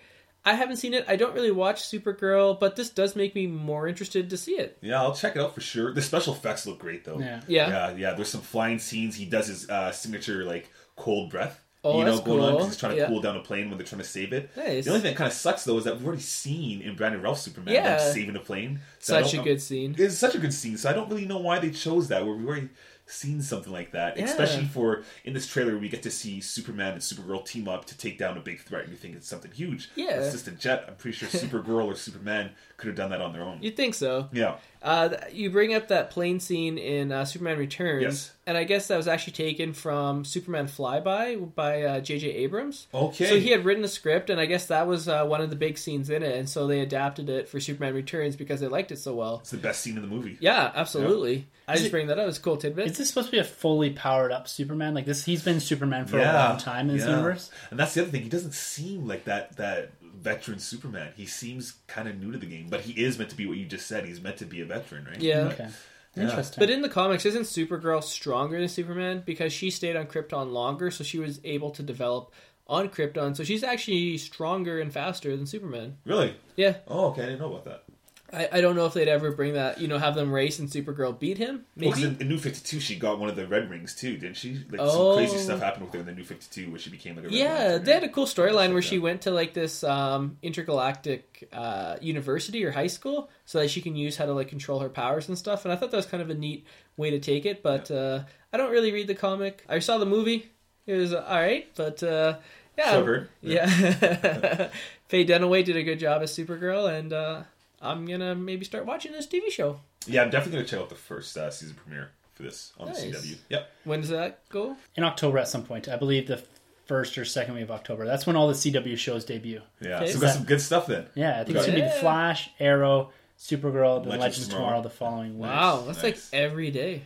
I 0.46 0.54
haven't 0.54 0.76
seen 0.76 0.92
it. 0.94 1.04
I 1.08 1.16
don't 1.16 1.34
really 1.34 1.50
watch 1.50 1.82
Supergirl, 1.82 2.58
but 2.60 2.76
this 2.76 2.90
does 2.90 3.16
make 3.16 3.34
me 3.34 3.46
more 3.46 3.88
interested 3.88 4.28
to 4.30 4.36
see 4.36 4.52
it. 4.52 4.76
Yeah, 4.82 5.00
I'll 5.00 5.14
check 5.14 5.36
it 5.36 5.40
out 5.40 5.54
for 5.54 5.60
sure. 5.62 5.92
The 5.94 6.02
special 6.02 6.34
effects 6.34 6.66
look 6.66 6.78
great 6.78 7.04
though. 7.04 7.18
Yeah. 7.18 7.40
Yeah. 7.48 7.68
yeah, 7.68 7.96
yeah. 7.96 8.12
There's 8.14 8.28
some 8.28 8.42
flying 8.42 8.78
scenes. 8.78 9.16
He 9.16 9.24
does 9.24 9.46
his 9.46 9.68
uh, 9.70 9.90
signature 9.92 10.44
like 10.44 10.70
cold 10.96 11.30
breath. 11.30 11.60
Oh, 11.86 11.98
you 11.98 12.04
know, 12.06 12.12
that's 12.12 12.24
going 12.26 12.40
on 12.40 12.52
because 12.52 12.68
he's 12.68 12.76
trying 12.78 12.92
to 12.92 12.98
Yeah. 12.98 13.08
cool 13.08 13.20
down 13.20 13.36
a 13.36 13.40
plane 13.40 13.68
when 13.68 13.76
they're 13.76 13.86
trying 13.86 14.00
to 14.00 14.08
save 14.08 14.32
it. 14.32 14.50
Nice. 14.56 14.84
The 14.86 14.90
only 14.90 15.02
thing 15.02 15.12
that 15.12 15.18
kind 15.18 15.28
of 15.30 15.34
sucks 15.36 15.64
though 15.64 15.76
is 15.76 15.84
that 15.84 15.96
we've 15.98 16.06
already 16.06 16.22
seen 16.22 16.80
in 16.80 16.96
Brandon 16.96 17.20
Routh 17.20 17.38
Superman 17.40 17.74
Yeah. 17.74 17.98
them 17.98 18.12
saving 18.14 18.36
a 18.36 18.40
plane. 18.40 18.80
So 19.00 19.22
Such 19.22 19.34
a 19.34 19.42
good 19.42 19.60
scene. 19.60 19.94
It's 19.98 20.16
such 20.16 20.34
a 20.34 20.38
good 20.38 20.54
scene. 20.54 20.78
So 20.78 20.88
I 20.88 20.94
don't 20.94 21.10
really 21.10 21.26
know 21.26 21.38
why 21.38 21.58
they 21.58 21.70
chose 21.70 22.08
that. 22.08 22.24
Where 22.24 22.34
we 22.34 22.46
already 22.46 22.68
seen 23.06 23.42
something 23.42 23.72
like 23.72 23.92
that, 23.92 24.16
Yeah. 24.16 24.24
especially 24.24 24.64
for 24.64 25.02
in 25.24 25.34
this 25.34 25.46
trailer 25.46 25.76
we 25.76 25.88
get 25.88 26.02
to 26.04 26.10
see 26.10 26.40
Superman 26.40 26.92
and 26.94 27.00
Supergirl 27.02 27.44
team 27.46 27.68
up 27.68 27.84
to 27.86 27.98
take 27.98 28.18
down 28.18 28.36
a 28.36 28.40
big 28.40 28.60
threat, 28.60 28.84
and 28.84 28.92
you 28.92 28.96
think 28.96 29.14
it's 29.14 29.28
something 29.28 29.50
huge. 29.52 29.90
Yeah. 29.94 30.20
it's 30.20 30.32
just 30.32 30.48
a 30.48 30.52
jet. 30.52 30.84
I'm 30.88 30.96
pretty 30.96 31.16
sure 31.16 31.28
Supergirl 31.40 31.84
or 31.86 31.96
Superman 31.96 32.52
could 32.76 32.86
have 32.88 32.96
done 32.96 33.10
that 33.10 33.20
on 33.20 33.32
their 33.32 33.42
own. 33.42 33.58
You'd 33.62 33.76
think 33.76 33.94
so. 33.94 34.28
Yeah. 34.32 34.56
Uh, 34.84 35.16
you 35.32 35.48
bring 35.48 35.72
up 35.74 35.88
that 35.88 36.10
plane 36.10 36.38
scene 36.38 36.76
in 36.76 37.10
uh, 37.10 37.24
Superman 37.24 37.56
Returns, 37.56 38.02
Yes. 38.02 38.32
and 38.46 38.58
I 38.58 38.64
guess 38.64 38.88
that 38.88 38.98
was 38.98 39.08
actually 39.08 39.32
taken 39.32 39.72
from 39.72 40.26
Superman 40.26 40.66
Flyby 40.66 41.54
by 41.54 41.82
uh, 41.84 42.00
J.J. 42.00 42.28
Abrams. 42.28 42.86
Okay. 42.92 43.30
So 43.30 43.40
he 43.40 43.48
had 43.48 43.64
written 43.64 43.80
the 43.82 43.88
script, 43.88 44.28
and 44.28 44.38
I 44.38 44.44
guess 44.44 44.66
that 44.66 44.86
was 44.86 45.08
uh, 45.08 45.24
one 45.24 45.40
of 45.40 45.48
the 45.48 45.56
big 45.56 45.78
scenes 45.78 46.10
in 46.10 46.22
it, 46.22 46.36
and 46.36 46.46
so 46.46 46.66
they 46.66 46.80
adapted 46.80 47.30
it 47.30 47.48
for 47.48 47.60
Superman 47.60 47.94
Returns 47.94 48.36
because 48.36 48.60
they 48.60 48.68
liked 48.68 48.92
it 48.92 48.98
so 48.98 49.14
well. 49.14 49.38
It's 49.40 49.52
the 49.52 49.56
best 49.56 49.80
scene 49.80 49.96
in 49.96 50.02
the 50.02 50.08
movie. 50.08 50.36
Yeah, 50.38 50.70
absolutely. 50.74 51.46
I 51.66 51.72
Is 51.72 51.78
just 51.80 51.88
it- 51.88 51.90
bring 51.92 52.08
that 52.08 52.18
up 52.18 52.28
It's 52.28 52.36
a 52.36 52.42
cool 52.42 52.58
tidbit. 52.58 52.86
Is 52.88 52.98
this 52.98 53.08
supposed 53.08 53.28
to 53.28 53.32
be 53.32 53.38
a 53.38 53.44
fully 53.44 53.88
powered 53.88 54.32
up 54.32 54.48
Superman? 54.48 54.92
Like 54.92 55.06
this, 55.06 55.24
he's 55.24 55.42
been 55.42 55.60
Superman 55.60 56.04
for 56.06 56.18
a 56.18 56.24
long 56.24 56.58
time 56.58 56.90
in 56.90 56.96
this 56.98 57.06
yeah. 57.06 57.12
universe. 57.12 57.50
And 57.70 57.78
that's 57.80 57.94
the 57.94 58.02
other 58.02 58.10
thing. 58.10 58.22
He 58.22 58.28
doesn't 58.28 58.52
seem 58.52 59.08
like 59.08 59.24
that 59.24 59.56
that 59.56 59.92
veteran 60.24 60.58
Superman. 60.58 61.12
He 61.16 61.26
seems 61.26 61.74
kind 61.86 62.08
of 62.08 62.18
new 62.20 62.32
to 62.32 62.38
the 62.38 62.46
game, 62.46 62.66
but 62.68 62.80
he 62.80 62.92
is 63.04 63.18
meant 63.18 63.30
to 63.30 63.36
be 63.36 63.46
what 63.46 63.58
you 63.58 63.66
just 63.66 63.86
said. 63.86 64.04
He's 64.06 64.20
meant 64.20 64.38
to 64.38 64.46
be 64.46 64.60
a 64.60 64.64
veteran, 64.64 65.04
right? 65.04 65.20
yeah. 65.20 65.50
Okay, 65.52 65.68
interesting. 66.16 66.58
But 66.60 66.70
in 66.70 66.82
the 66.82 66.88
comics, 66.88 67.24
isn't 67.26 67.42
Supergirl 67.42 68.02
stronger 68.02 68.58
than 68.58 68.68
Superman 68.68 69.22
because 69.24 69.52
she 69.52 69.70
stayed 69.70 69.94
on 69.96 70.06
Krypton 70.06 70.50
longer, 70.52 70.90
so 70.90 71.04
she 71.04 71.18
was 71.18 71.40
able 71.44 71.70
to 71.72 71.82
develop 71.82 72.32
on 72.66 72.88
Krypton. 72.88 73.36
So 73.36 73.44
she's 73.44 73.62
actually 73.62 74.16
stronger 74.18 74.80
and 74.80 74.90
faster 74.92 75.36
than 75.36 75.46
Superman. 75.46 75.98
Really? 76.06 76.34
Yeah, 76.56 76.76
Oh, 76.88 77.08
okay. 77.10 77.22
I 77.22 77.26
didn't 77.26 77.40
know 77.40 77.52
about 77.52 77.64
that. 77.66 77.83
I, 78.32 78.48
I 78.52 78.60
don't 78.60 78.74
know 78.74 78.86
if 78.86 78.94
they'd 78.94 79.06
ever 79.08 79.30
bring 79.32 79.52
that. 79.54 79.80
You 79.80 79.86
know, 79.86 79.98
have 79.98 80.14
them 80.14 80.32
race 80.32 80.58
and 80.58 80.68
Supergirl 80.68 81.16
beat 81.18 81.38
him. 81.38 81.66
Well, 81.76 81.92
in, 82.02 82.16
in 82.20 82.28
New 82.28 82.38
Fifty 82.38 82.60
Two, 82.64 82.80
she 82.80 82.96
got 82.96 83.18
one 83.18 83.28
of 83.28 83.36
the 83.36 83.46
red 83.46 83.70
rings 83.70 83.94
too, 83.94 84.16
didn't 84.16 84.36
she? 84.36 84.64
Like 84.70 84.80
Oh. 84.80 85.16
some 85.16 85.24
crazy 85.26 85.38
stuff 85.44 85.60
happened 85.60 85.84
with 85.84 85.94
her 85.94 86.00
in 86.00 86.06
the 86.06 86.12
New 86.12 86.24
Fifty 86.24 86.46
Two, 86.64 86.70
where 86.70 86.78
she 86.80 86.90
became 86.90 87.16
like 87.16 87.26
a 87.26 87.28
red 87.28 87.36
yeah, 87.36 87.78
they 87.78 87.92
had 87.92 88.02
a 88.02 88.08
cool 88.08 88.26
storyline 88.26 88.68
where 88.68 88.74
like 88.76 88.84
she 88.84 88.98
went 88.98 89.22
to 89.22 89.30
like 89.30 89.54
this 89.54 89.84
um, 89.84 90.38
intergalactic 90.42 91.48
uh, 91.52 91.96
university 92.00 92.64
or 92.64 92.70
high 92.72 92.86
school 92.88 93.28
so 93.44 93.60
that 93.60 93.68
she 93.70 93.80
can 93.80 93.94
use 93.94 94.16
how 94.16 94.26
to 94.26 94.32
like 94.32 94.48
control 94.48 94.80
her 94.80 94.88
powers 94.88 95.28
and 95.28 95.38
stuff. 95.38 95.64
And 95.64 95.72
I 95.72 95.76
thought 95.76 95.90
that 95.90 95.96
was 95.96 96.06
kind 96.06 96.22
of 96.22 96.30
a 96.30 96.34
neat 96.34 96.66
way 96.96 97.10
to 97.10 97.20
take 97.20 97.46
it. 97.46 97.62
But 97.62 97.90
uh, 97.90 98.22
I 98.52 98.56
don't 98.56 98.72
really 98.72 98.92
read 98.92 99.06
the 99.06 99.14
comic. 99.14 99.64
I 99.68 99.78
saw 99.78 99.98
the 99.98 100.06
movie. 100.06 100.50
It 100.86 100.94
was 100.94 101.14
all 101.14 101.22
right, 101.22 101.66
but 101.76 102.02
uh, 102.02 102.38
yeah, 102.76 102.90
So 102.90 103.00
I've 103.06 103.28
yeah. 103.40 104.68
Faye 105.08 105.24
Dunaway 105.24 105.64
did 105.64 105.76
a 105.76 105.82
good 105.82 105.98
job 105.98 106.22
as 106.22 106.36
Supergirl, 106.36 106.90
and 106.92 107.12
uh, 107.12 107.42
I'm 107.84 108.06
gonna 108.06 108.34
maybe 108.34 108.64
start 108.64 108.86
watching 108.86 109.12
this 109.12 109.26
TV 109.26 109.50
show. 109.50 109.80
Yeah, 110.06 110.22
I'm 110.22 110.30
definitely 110.30 110.58
gonna 110.58 110.68
check 110.68 110.80
out 110.80 110.88
the 110.88 110.94
first 110.94 111.36
uh, 111.36 111.50
season 111.50 111.76
premiere 111.76 112.10
for 112.34 112.42
this 112.42 112.72
on 112.78 112.88
Nice. 112.88 113.02
the 113.02 113.10
CW. 113.12 113.36
Yep. 113.50 113.70
When 113.84 114.00
does 114.00 114.10
that 114.10 114.48
go? 114.48 114.76
in 114.96 115.04
October 115.04 115.38
at 115.38 115.48
some 115.48 115.64
point, 115.64 115.88
I 115.88 115.96
believe 115.96 116.26
the 116.26 116.42
first 116.86 117.16
or 117.16 117.24
second 117.24 117.54
week 117.54 117.62
of 117.64 117.70
October. 117.70 118.04
That's 118.04 118.26
when 118.26 118.36
all 118.36 118.48
the 118.48 118.54
CW 118.54 118.96
shows 118.98 119.24
debut. 119.24 119.60
Yeah. 119.80 119.98
Okay. 120.00 120.12
So 120.12 120.18
we 120.18 120.26
got 120.26 120.34
some 120.34 120.44
good 120.44 120.60
stuff 120.60 120.86
then. 120.86 121.06
Yeah, 121.14 121.40
I 121.40 121.44
think 121.44 121.56
it's 121.56 121.66
gonna 121.66 121.78
be 121.78 121.84
the 121.84 121.90
Flash, 121.90 122.50
Arrow, 122.60 123.10
Supergirl, 123.38 124.02
the 124.02 124.10
Legends 124.10 124.20
Legends, 124.20 124.48
tomorrow. 124.48 124.64
tomorrow. 124.66 124.82
the 124.82 124.90
following 124.90 125.38
week. 125.38 125.48
Wow, 125.50 125.84
that's 125.86 126.02
nice. 126.02 126.32
like 126.32 126.40
every 126.42 126.70
day. 126.70 127.02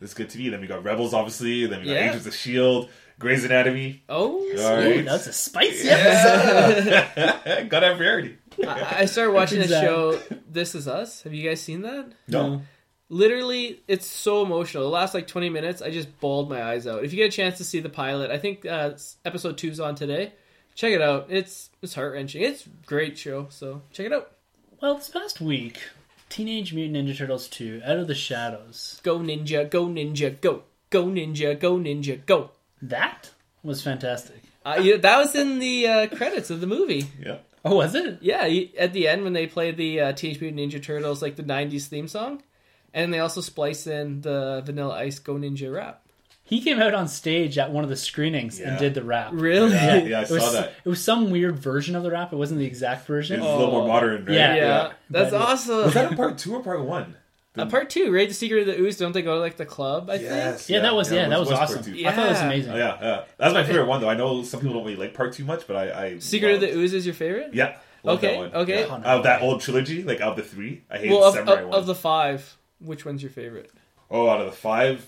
That's 0.00 0.14
good 0.14 0.30
to 0.30 0.38
TV. 0.38 0.50
Then 0.52 0.60
we 0.60 0.68
got 0.68 0.84
Rebels, 0.84 1.12
obviously. 1.12 1.66
Then 1.66 1.80
we 1.80 1.86
got 1.86 1.92
Yeah. 1.94 2.08
Agents 2.10 2.24
of 2.26 2.34
Shield, 2.36 2.88
Grey's 3.18 3.44
Anatomy. 3.44 4.00
Oh, 4.08 4.38
All 4.60 4.76
right. 4.76 5.04
that's 5.04 5.26
a 5.26 5.32
spicy 5.32 5.88
episode. 5.90 7.68
got 7.68 7.80
that 7.80 7.98
variety. 7.98 8.38
I 8.64 8.96
I 9.00 9.04
started 9.06 9.32
watching 9.32 9.58
this 9.60 9.70
show. 9.70 10.20
This 10.50 10.74
is 10.74 10.88
Us. 10.88 11.22
Have 11.22 11.34
you 11.34 11.48
guys 11.48 11.60
seen 11.60 11.82
that? 11.82 12.12
No. 12.28 12.62
Literally, 13.08 13.82
it's 13.86 14.06
so 14.06 14.42
emotional. 14.42 14.82
The 14.84 14.90
last 14.90 15.14
like 15.14 15.26
twenty 15.26 15.48
minutes, 15.48 15.82
I 15.82 15.90
just 15.90 16.18
bawled 16.20 16.48
my 16.48 16.62
eyes 16.62 16.86
out. 16.86 17.04
If 17.04 17.12
you 17.12 17.18
get 17.18 17.32
a 17.32 17.36
chance 17.36 17.58
to 17.58 17.64
see 17.64 17.80
the 17.80 17.88
pilot, 17.88 18.30
I 18.30 18.38
think 18.38 18.66
uh, 18.66 18.92
episode 19.24 19.58
two's 19.58 19.80
on 19.80 19.94
today. 19.94 20.32
Check 20.74 20.92
it 20.92 21.00
out. 21.02 21.26
It's 21.28 21.70
it's 21.82 21.94
heart 21.94 22.12
wrenching. 22.12 22.42
It's 22.42 22.66
a 22.66 22.70
great 22.86 23.16
show. 23.16 23.46
So 23.50 23.82
check 23.92 24.06
it 24.06 24.12
out. 24.12 24.32
Well, 24.80 24.96
this 24.96 25.08
past 25.08 25.40
week, 25.40 25.80
Teenage 26.28 26.74
Mutant 26.74 27.08
Ninja 27.08 27.16
Turtles 27.16 27.48
2, 27.48 27.82
Out 27.84 27.96
of 27.96 28.08
the 28.08 28.14
Shadows. 28.14 29.00
Go 29.02 29.18
ninja, 29.18 29.68
go 29.70 29.86
ninja, 29.86 30.38
go, 30.40 30.64
go 30.90 31.06
ninja, 31.06 31.58
go 31.58 31.78
ninja, 31.78 32.24
go. 32.26 32.50
That 32.82 33.30
was 33.62 33.82
fantastic. 33.82 34.42
Uh, 34.64 34.78
yeah, 34.82 34.96
that 34.96 35.16
was 35.16 35.34
in 35.34 35.60
the 35.60 35.86
uh, 35.86 36.06
credits 36.08 36.50
of 36.50 36.60
the 36.60 36.66
movie. 36.66 37.06
Yeah. 37.18 37.38
Oh, 37.66 37.76
was 37.76 37.94
it? 37.94 38.18
Yeah, 38.20 38.46
you- 38.46 38.68
at 38.78 38.92
the 38.92 39.08
end 39.08 39.24
when 39.24 39.32
they 39.32 39.46
played 39.46 39.76
the 39.76 40.00
uh, 40.00 40.12
Teenage 40.12 40.40
Mutant 40.40 40.60
Ninja 40.72 40.82
Turtles 40.82 41.20
like 41.22 41.36
the 41.36 41.42
'90s 41.42 41.86
theme 41.86 42.08
song, 42.08 42.42
and 42.94 43.12
they 43.12 43.18
also 43.18 43.40
splice 43.40 43.86
in 43.86 44.20
the 44.22 44.62
Vanilla 44.64 44.94
Ice 44.96 45.18
Go 45.18 45.34
Ninja 45.34 45.72
rap. 45.72 46.02
He 46.44 46.60
came 46.62 46.80
out 46.80 46.94
on 46.94 47.08
stage 47.08 47.58
at 47.58 47.72
one 47.72 47.82
of 47.82 47.90
the 47.90 47.96
screenings 47.96 48.60
Yeah. 48.60 48.70
and 48.70 48.78
did 48.78 48.94
the 48.94 49.02
rap. 49.02 49.30
Really? 49.32 49.72
Yeah, 49.72 49.96
yeah, 49.96 50.18
I 50.20 50.22
It 50.22 50.30
was, 50.30 50.44
saw 50.44 50.52
that. 50.52 50.72
it 50.84 50.88
was 50.88 51.02
some 51.02 51.30
weird 51.30 51.58
version 51.58 51.96
of 51.96 52.04
the 52.04 52.10
rap. 52.12 52.32
It 52.32 52.36
wasn't 52.36 52.60
the 52.60 52.66
exact 52.66 53.04
version. 53.08 53.40
It's 53.40 53.48
a 53.48 53.56
little 53.56 53.72
more 53.72 53.88
modern, 53.88 54.26
right? 54.26 54.34
Yeah. 54.36 54.54
Yeah, 54.54 54.92
that's 55.10 55.32
But- 55.32 55.40
awesome. 55.40 55.76
Was 55.86 55.94
that 55.94 56.12
in 56.12 56.16
part 56.16 56.38
two 56.38 56.54
or 56.54 56.62
part 56.62 56.82
one? 56.82 57.16
Uh, 57.56 57.66
part 57.66 57.90
two, 57.90 58.12
right? 58.12 58.28
The 58.28 58.34
Secret 58.34 58.60
of 58.60 58.66
the 58.66 58.80
Ooze. 58.80 58.96
Don't 58.98 59.12
they 59.12 59.22
go 59.22 59.34
to 59.34 59.40
like 59.40 59.56
the 59.56 59.66
club? 59.66 60.10
I 60.10 60.18
think. 60.18 60.68
Yeah, 60.68 60.80
that 60.80 60.94
was 60.94 61.10
yeah, 61.10 61.28
that 61.28 61.38
was, 61.40 61.48
part 61.48 61.62
awesome. 61.62 61.82
two. 61.84 62.06
I 62.06 62.12
thought 62.12 62.26
it 62.26 62.30
was 62.30 62.38
Yeah. 62.40 62.46
amazing. 62.46 62.72
Oh, 62.72 62.76
yeah, 62.76 62.98
yeah. 63.00 63.24
That's 63.38 63.54
my 63.54 63.64
favorite 63.64 63.86
one, 63.86 64.00
though. 64.00 64.08
I 64.10 64.14
know 64.14 64.42
some 64.42 64.60
people 64.60 64.74
don't 64.74 64.84
really 64.84 64.96
like 64.96 65.14
part 65.14 65.32
too 65.32 65.44
much, 65.44 65.66
but 65.66 65.76
I. 65.76 66.04
I 66.06 66.18
Secret 66.18 66.54
of 66.54 66.60
the 66.60 66.66
loved- 66.68 66.78
Ooze 66.78 66.94
is 66.94 67.06
your 67.06 67.14
favorite? 67.14 67.54
Yeah. 67.54 67.76
love 68.02 68.18
Okay, 68.18 68.32
that 68.32 68.38
one. 68.38 68.54
okay. 68.62 68.80
Yeah. 68.86 68.94
Of 69.16 69.22
that 69.24 69.42
old 69.42 69.60
trilogy, 69.60 70.02
like 70.02 70.20
of 70.20 70.36
the 70.36 70.42
three, 70.42 70.82
I 70.90 70.98
hate 70.98 71.10
Well, 71.10 71.20
the 71.20 71.26
of, 71.28 71.34
samurai 71.34 71.62
of, 71.62 71.68
one. 71.68 71.78
of 71.78 71.86
the 71.86 71.94
five, 71.94 72.56
which 72.80 73.04
one's 73.04 73.22
your 73.22 73.30
favorite? 73.30 73.70
Oh, 74.10 74.28
out 74.28 74.40
of 74.40 74.46
the 74.46 74.52
five, 74.52 75.04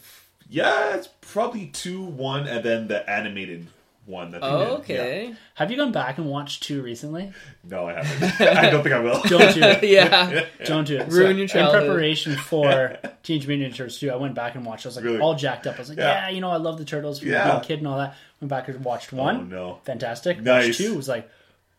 yeah, 0.48 0.96
it's 0.96 1.08
probably 1.20 1.66
two, 1.66 2.02
one, 2.02 2.46
and 2.48 2.64
then 2.64 2.88
the 2.88 3.08
animated 3.08 3.68
one. 4.08 4.30
That 4.30 4.40
they 4.40 4.46
Oh, 4.46 4.58
did. 4.64 4.70
okay. 4.80 5.34
Have 5.54 5.70
you 5.70 5.76
gone 5.76 5.92
back 5.92 6.18
and 6.18 6.26
watched 6.28 6.62
two 6.64 6.82
recently? 6.82 7.32
No, 7.62 7.86
I 7.88 8.02
haven't. 8.02 8.40
I 8.56 8.70
don't 8.70 8.82
think 8.82 8.94
I 8.94 8.98
will. 9.00 9.20
Don't 9.22 9.54
do 9.54 9.60
it. 9.62 9.84
Yeah. 9.88 10.44
Don't 10.64 10.86
do 10.86 10.98
it. 10.98 11.08
Ruin 11.08 11.38
your 11.38 11.46
childhood. 11.46 11.82
In 11.82 11.88
preparation 11.88 12.36
for 12.36 12.96
Teenage 13.22 13.46
Mutant 13.46 13.72
Ninja 13.72 13.76
Turtles 13.76 13.98
2, 14.00 14.10
I 14.10 14.16
went 14.16 14.34
back 14.34 14.54
and 14.54 14.64
watched. 14.66 14.86
I 14.86 14.88
was 14.88 14.96
like 14.96 15.04
Really? 15.04 15.20
all 15.20 15.34
jacked 15.34 15.66
up. 15.66 15.76
I 15.76 15.78
was 15.78 15.88
like, 15.90 15.98
Yeah. 15.98 16.26
yeah, 16.26 16.30
you 16.30 16.40
know, 16.40 16.50
I 16.50 16.56
love 16.56 16.78
the 16.78 16.84
Turtles 16.84 17.20
from 17.20 17.28
Yeah. 17.30 17.44
being 17.50 17.56
a 17.56 17.64
kid 17.64 17.78
and 17.78 17.86
all 17.88 17.98
that. 17.98 18.14
Went 18.40 18.50
back 18.50 18.68
and 18.68 18.84
watched 18.84 19.12
one. 19.12 19.36
Oh, 19.36 19.42
no. 19.44 19.78
Fantastic. 19.84 20.40
Nice. 20.40 20.66
Watched 20.66 20.78
two. 20.78 20.94
Was 20.94 21.08
like, 21.08 21.28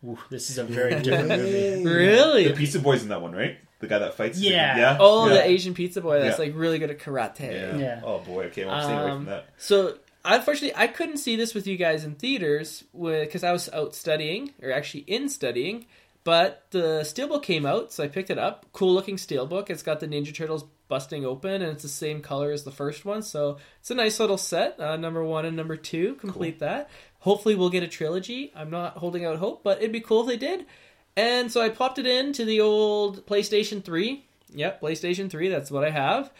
Ooh, 0.02 0.18
this 0.30 0.48
is 0.48 0.56
a 0.56 0.64
very 0.64 0.98
different 1.02 1.28
movie. 1.28 1.84
Really? 1.84 2.48
The 2.48 2.54
Pizza 2.54 2.78
Boy's 2.78 3.02
in 3.02 3.10
that 3.10 3.20
one, 3.20 3.32
right? 3.32 3.58
The 3.80 3.86
guy 3.86 3.98
that 3.98 4.14
fights. 4.14 4.38
Yeah. 4.38 4.76
Yeah. 4.78 4.96
Oh, 5.00 5.28
yeah. 5.28 5.34
the 5.34 5.44
Asian 5.48 5.74
pizza 5.74 6.00
boy 6.02 6.20
that's 6.20 6.38
Yeah. 6.38 6.44
like 6.46 6.54
really 6.54 6.78
good 6.78 6.90
at 6.90 6.98
karate. 6.98 7.50
Yeah. 7.52 7.76
Yeah. 7.76 8.00
Oh 8.04 8.18
boy. 8.18 8.44
Okay, 8.46 8.66
I'm 8.66 8.82
staying 8.82 8.98
away 8.98 9.10
Um, 9.10 9.18
from 9.18 9.24
that. 9.26 9.46
So 9.56 9.96
unfortunately, 10.24 10.76
I 10.76 10.86
couldn't 10.86 11.18
see 11.18 11.36
this 11.36 11.54
with 11.54 11.66
you 11.66 11.76
guys 11.76 12.04
in 12.04 12.14
theaters 12.14 12.84
because 12.92 13.44
I 13.44 13.52
was 13.52 13.68
out 13.70 13.94
studying, 13.94 14.52
or 14.62 14.72
actually 14.72 15.04
in 15.06 15.28
studying. 15.28 15.86
But 16.22 16.66
the 16.70 17.00
steelbook 17.02 17.42
came 17.42 17.64
out, 17.64 17.92
so 17.92 18.04
I 18.04 18.08
picked 18.08 18.30
it 18.30 18.38
up. 18.38 18.66
Cool 18.72 18.92
looking 18.92 19.16
steelbook. 19.16 19.70
It's 19.70 19.82
got 19.82 20.00
the 20.00 20.06
Ninja 20.06 20.34
Turtles 20.34 20.64
busting 20.88 21.24
open, 21.24 21.62
and 21.62 21.72
it's 21.72 21.82
the 21.82 21.88
same 21.88 22.20
color 22.20 22.50
as 22.50 22.64
the 22.64 22.70
first 22.70 23.04
one. 23.04 23.22
So 23.22 23.56
it's 23.80 23.90
a 23.90 23.94
nice 23.94 24.20
little 24.20 24.36
set. 24.36 24.78
Uh, 24.78 24.96
number 24.96 25.24
one 25.24 25.46
and 25.46 25.56
number 25.56 25.76
two 25.76 26.14
complete 26.16 26.58
that. 26.58 26.90
Hopefully, 27.20 27.54
we'll 27.54 27.70
get 27.70 27.82
a 27.82 27.88
trilogy. 27.88 28.52
I'm 28.54 28.70
not 28.70 28.98
holding 28.98 29.24
out 29.24 29.38
hope, 29.38 29.62
but 29.62 29.78
it'd 29.78 29.92
be 29.92 30.00
cool 30.00 30.22
if 30.22 30.26
they 30.26 30.36
did. 30.36 30.66
And 31.16 31.50
so 31.50 31.60
I 31.60 31.68
popped 31.68 31.98
it 31.98 32.06
into 32.06 32.44
the 32.44 32.60
old 32.60 33.26
PlayStation 33.26 33.84
3. 33.84 34.24
Yep, 34.52 34.80
PlayStation 34.80 35.30
3. 35.30 35.48
That's 35.48 35.70
what 35.70 35.84
I 35.84 35.90
have. 35.90 36.30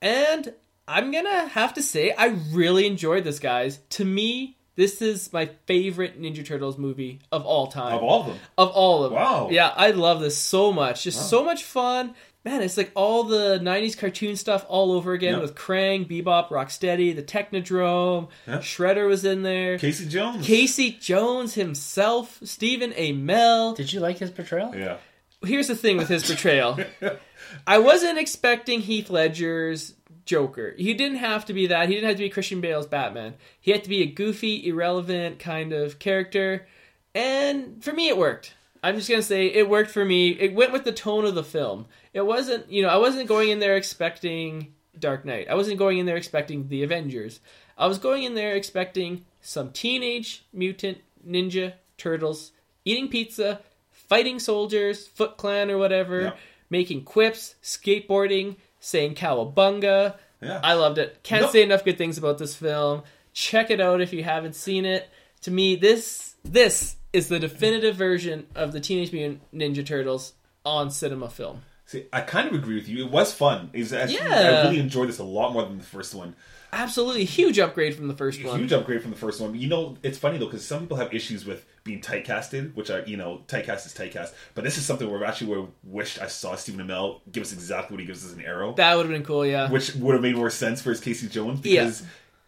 And 0.00 0.54
I'm 0.86 1.10
gonna 1.12 1.48
have 1.48 1.74
to 1.74 1.82
say, 1.82 2.12
I 2.16 2.36
really 2.52 2.86
enjoyed 2.86 3.24
this, 3.24 3.38
guys. 3.38 3.78
To 3.90 4.04
me, 4.04 4.56
this 4.76 5.00
is 5.00 5.32
my 5.32 5.46
favorite 5.66 6.20
Ninja 6.20 6.44
Turtles 6.44 6.76
movie 6.78 7.20
of 7.32 7.44
all 7.46 7.68
time. 7.68 7.94
Of 7.94 8.02
all 8.02 8.20
of 8.22 8.26
them. 8.26 8.38
Of 8.58 8.70
all 8.70 9.04
of 9.04 9.10
them. 9.12 9.20
Wow. 9.20 9.48
Yeah, 9.50 9.68
I 9.74 9.92
love 9.92 10.20
this 10.20 10.36
so 10.36 10.72
much. 10.72 11.04
Just 11.04 11.30
so 11.30 11.44
much 11.44 11.62
fun. 11.64 12.14
Man, 12.44 12.60
it's 12.60 12.76
like 12.76 12.92
all 12.94 13.22
the 13.24 13.58
90s 13.60 13.96
cartoon 13.96 14.36
stuff 14.36 14.66
all 14.68 14.92
over 14.92 15.14
again 15.14 15.36
Yeah. 15.36 15.40
with 15.40 15.54
Krang, 15.54 16.06
Bebop, 16.06 16.50
Rocksteady, 16.50 17.16
the 17.16 17.22
Technodrome. 17.22 18.28
Yeah. 18.46 18.58
Shredder 18.58 19.08
was 19.08 19.24
in 19.24 19.42
there. 19.42 19.78
Casey 19.78 20.06
Jones. 20.06 20.46
Casey 20.46 20.90
Jones 20.90 21.54
himself, 21.54 22.40
Stephen 22.44 22.90
Amell. 22.92 23.74
Did 23.76 23.94
you 23.94 24.00
like 24.00 24.18
his 24.18 24.30
portrayal? 24.30 24.74
Yeah. 24.76 24.98
Here's 25.42 25.68
the 25.68 25.76
thing 25.76 25.96
with 25.96 26.08
his 26.08 26.24
portrayal. 26.28 26.78
I 27.66 27.78
wasn't 27.78 28.18
expecting 28.18 28.80
Heath 28.80 29.08
Ledger's 29.08 29.94
Joker. 30.24 30.74
He 30.76 30.94
didn't 30.94 31.18
have 31.18 31.44
to 31.46 31.52
be 31.52 31.66
that. 31.66 31.88
He 31.88 31.94
didn't 31.94 32.08
have 32.08 32.16
to 32.16 32.22
be 32.22 32.30
Christian 32.30 32.60
Bale's 32.60 32.86
Batman. 32.86 33.34
He 33.60 33.70
had 33.72 33.82
to 33.84 33.90
be 33.90 34.02
a 34.02 34.06
goofy, 34.06 34.66
irrelevant 34.66 35.38
kind 35.38 35.72
of 35.72 35.98
character. 35.98 36.66
And 37.14 37.82
for 37.82 37.92
me, 37.92 38.08
it 38.08 38.16
worked. 38.16 38.54
I'm 38.82 38.96
just 38.96 39.08
gonna 39.08 39.22
say 39.22 39.46
it 39.46 39.68
worked 39.68 39.90
for 39.90 40.04
me. 40.04 40.30
It 40.30 40.54
went 40.54 40.72
with 40.72 40.84
the 40.84 40.92
tone 40.92 41.24
of 41.24 41.34
the 41.34 41.44
film. 41.44 41.86
It 42.12 42.26
wasn't, 42.26 42.70
you 42.70 42.82
know, 42.82 42.88
I 42.88 42.96
wasn't 42.98 43.28
going 43.28 43.48
in 43.48 43.58
there 43.58 43.76
expecting 43.76 44.74
Dark 44.98 45.24
Knight. 45.24 45.48
I 45.48 45.54
wasn't 45.54 45.78
going 45.78 45.98
in 45.98 46.06
there 46.06 46.16
expecting 46.16 46.68
the 46.68 46.82
Avengers. 46.82 47.40
I 47.78 47.86
was 47.86 47.98
going 47.98 48.22
in 48.24 48.34
there 48.34 48.54
expecting 48.54 49.24
some 49.40 49.72
teenage 49.72 50.44
mutant 50.52 50.98
ninja 51.26 51.74
turtles 51.96 52.52
eating 52.84 53.08
pizza, 53.08 53.60
fighting 53.90 54.38
soldiers, 54.38 55.06
Foot 55.08 55.36
Clan 55.38 55.70
or 55.70 55.78
whatever, 55.78 56.20
Yeah. 56.20 56.32
making 56.68 57.04
quips, 57.04 57.54
skateboarding, 57.62 58.56
saying 58.84 59.14
cowabunga. 59.14 60.14
Yeah. 60.42 60.60
I 60.62 60.74
loved 60.74 60.98
it. 60.98 61.20
Can't 61.22 61.42
No- 61.46 61.50
say 61.50 61.62
enough 61.62 61.84
good 61.84 61.96
things 61.98 62.18
about 62.18 62.38
this 62.38 62.54
film. 62.54 63.02
Check 63.32 63.70
it 63.70 63.80
out 63.80 64.00
if 64.00 64.12
you 64.12 64.22
haven't 64.22 64.54
seen 64.54 64.84
it. 64.84 65.08
To 65.42 65.50
me, 65.50 65.74
this 65.76 66.34
this 66.44 66.96
is 67.12 67.28
the 67.28 67.38
definitive 67.38 67.96
version 67.96 68.46
of 68.54 68.72
the 68.72 68.80
Teenage 68.80 69.12
Mutant 69.12 69.40
Ninja 69.54 69.84
Turtles 69.86 70.34
on 70.64 70.90
cinema 70.90 71.30
film. 71.30 71.62
See, 71.94 72.06
I 72.12 72.22
kind 72.22 72.48
of 72.48 72.54
agree 72.54 72.74
with 72.74 72.88
you. 72.88 73.04
It 73.04 73.10
was 73.12 73.32
fun. 73.32 73.70
It 73.72 73.78
was 73.78 73.92
actually, 73.92 74.18
I 74.22 74.62
really 74.62 74.80
enjoyed 74.80 75.08
this 75.08 75.20
a 75.20 75.24
lot 75.24 75.52
more 75.52 75.62
than 75.62 75.78
the 75.78 75.84
first 75.84 76.12
one. 76.12 76.34
Absolutely 76.72 77.24
huge 77.24 77.60
upgrade 77.60 77.94
from 77.94 78.08
the 78.08 78.14
first 78.16 78.42
one. 78.42 78.58
Huge 78.58 78.72
upgrade 78.72 79.00
from 79.00 79.12
the 79.12 79.16
first 79.16 79.40
one. 79.40 79.54
You 79.54 79.68
know, 79.68 79.96
it's 80.02 80.18
funny 80.18 80.38
though 80.38 80.46
because 80.46 80.64
some 80.66 80.80
people 80.80 80.96
have 80.96 81.14
issues 81.14 81.46
with 81.46 81.64
being 81.84 82.00
typecasted, 82.00 82.74
which 82.74 82.90
are 82.90 83.02
you 83.02 83.16
know 83.16 83.42
typecast 83.46 83.86
is 83.86 83.94
typecast. 83.94 84.32
But 84.56 84.64
this 84.64 84.76
is 84.76 84.84
something 84.84 85.08
where 85.08 85.24
actually 85.24 85.54
would 85.54 85.68
wished 85.84 86.20
I 86.20 86.26
saw 86.26 86.56
Stephen 86.56 86.84
Amell 86.84 87.20
give 87.30 87.44
us 87.44 87.52
exactly 87.52 87.94
what 87.94 88.00
he 88.00 88.06
gives 88.06 88.26
us 88.26 88.32
in 88.32 88.40
Arrow, 88.44 88.74
That 88.74 88.96
would 88.96 89.06
have 89.06 89.12
been 89.12 89.22
cool, 89.24 89.46
yeah. 89.46 89.70
which 89.70 89.94
would 89.94 90.14
have 90.14 90.22
made 90.22 90.34
more 90.34 90.50
sense 90.50 90.82
for 90.82 90.90
his 90.90 90.98
Casey 90.98 91.28
Jones 91.28 91.60
Yeah. 91.62 91.84
because 91.84 92.02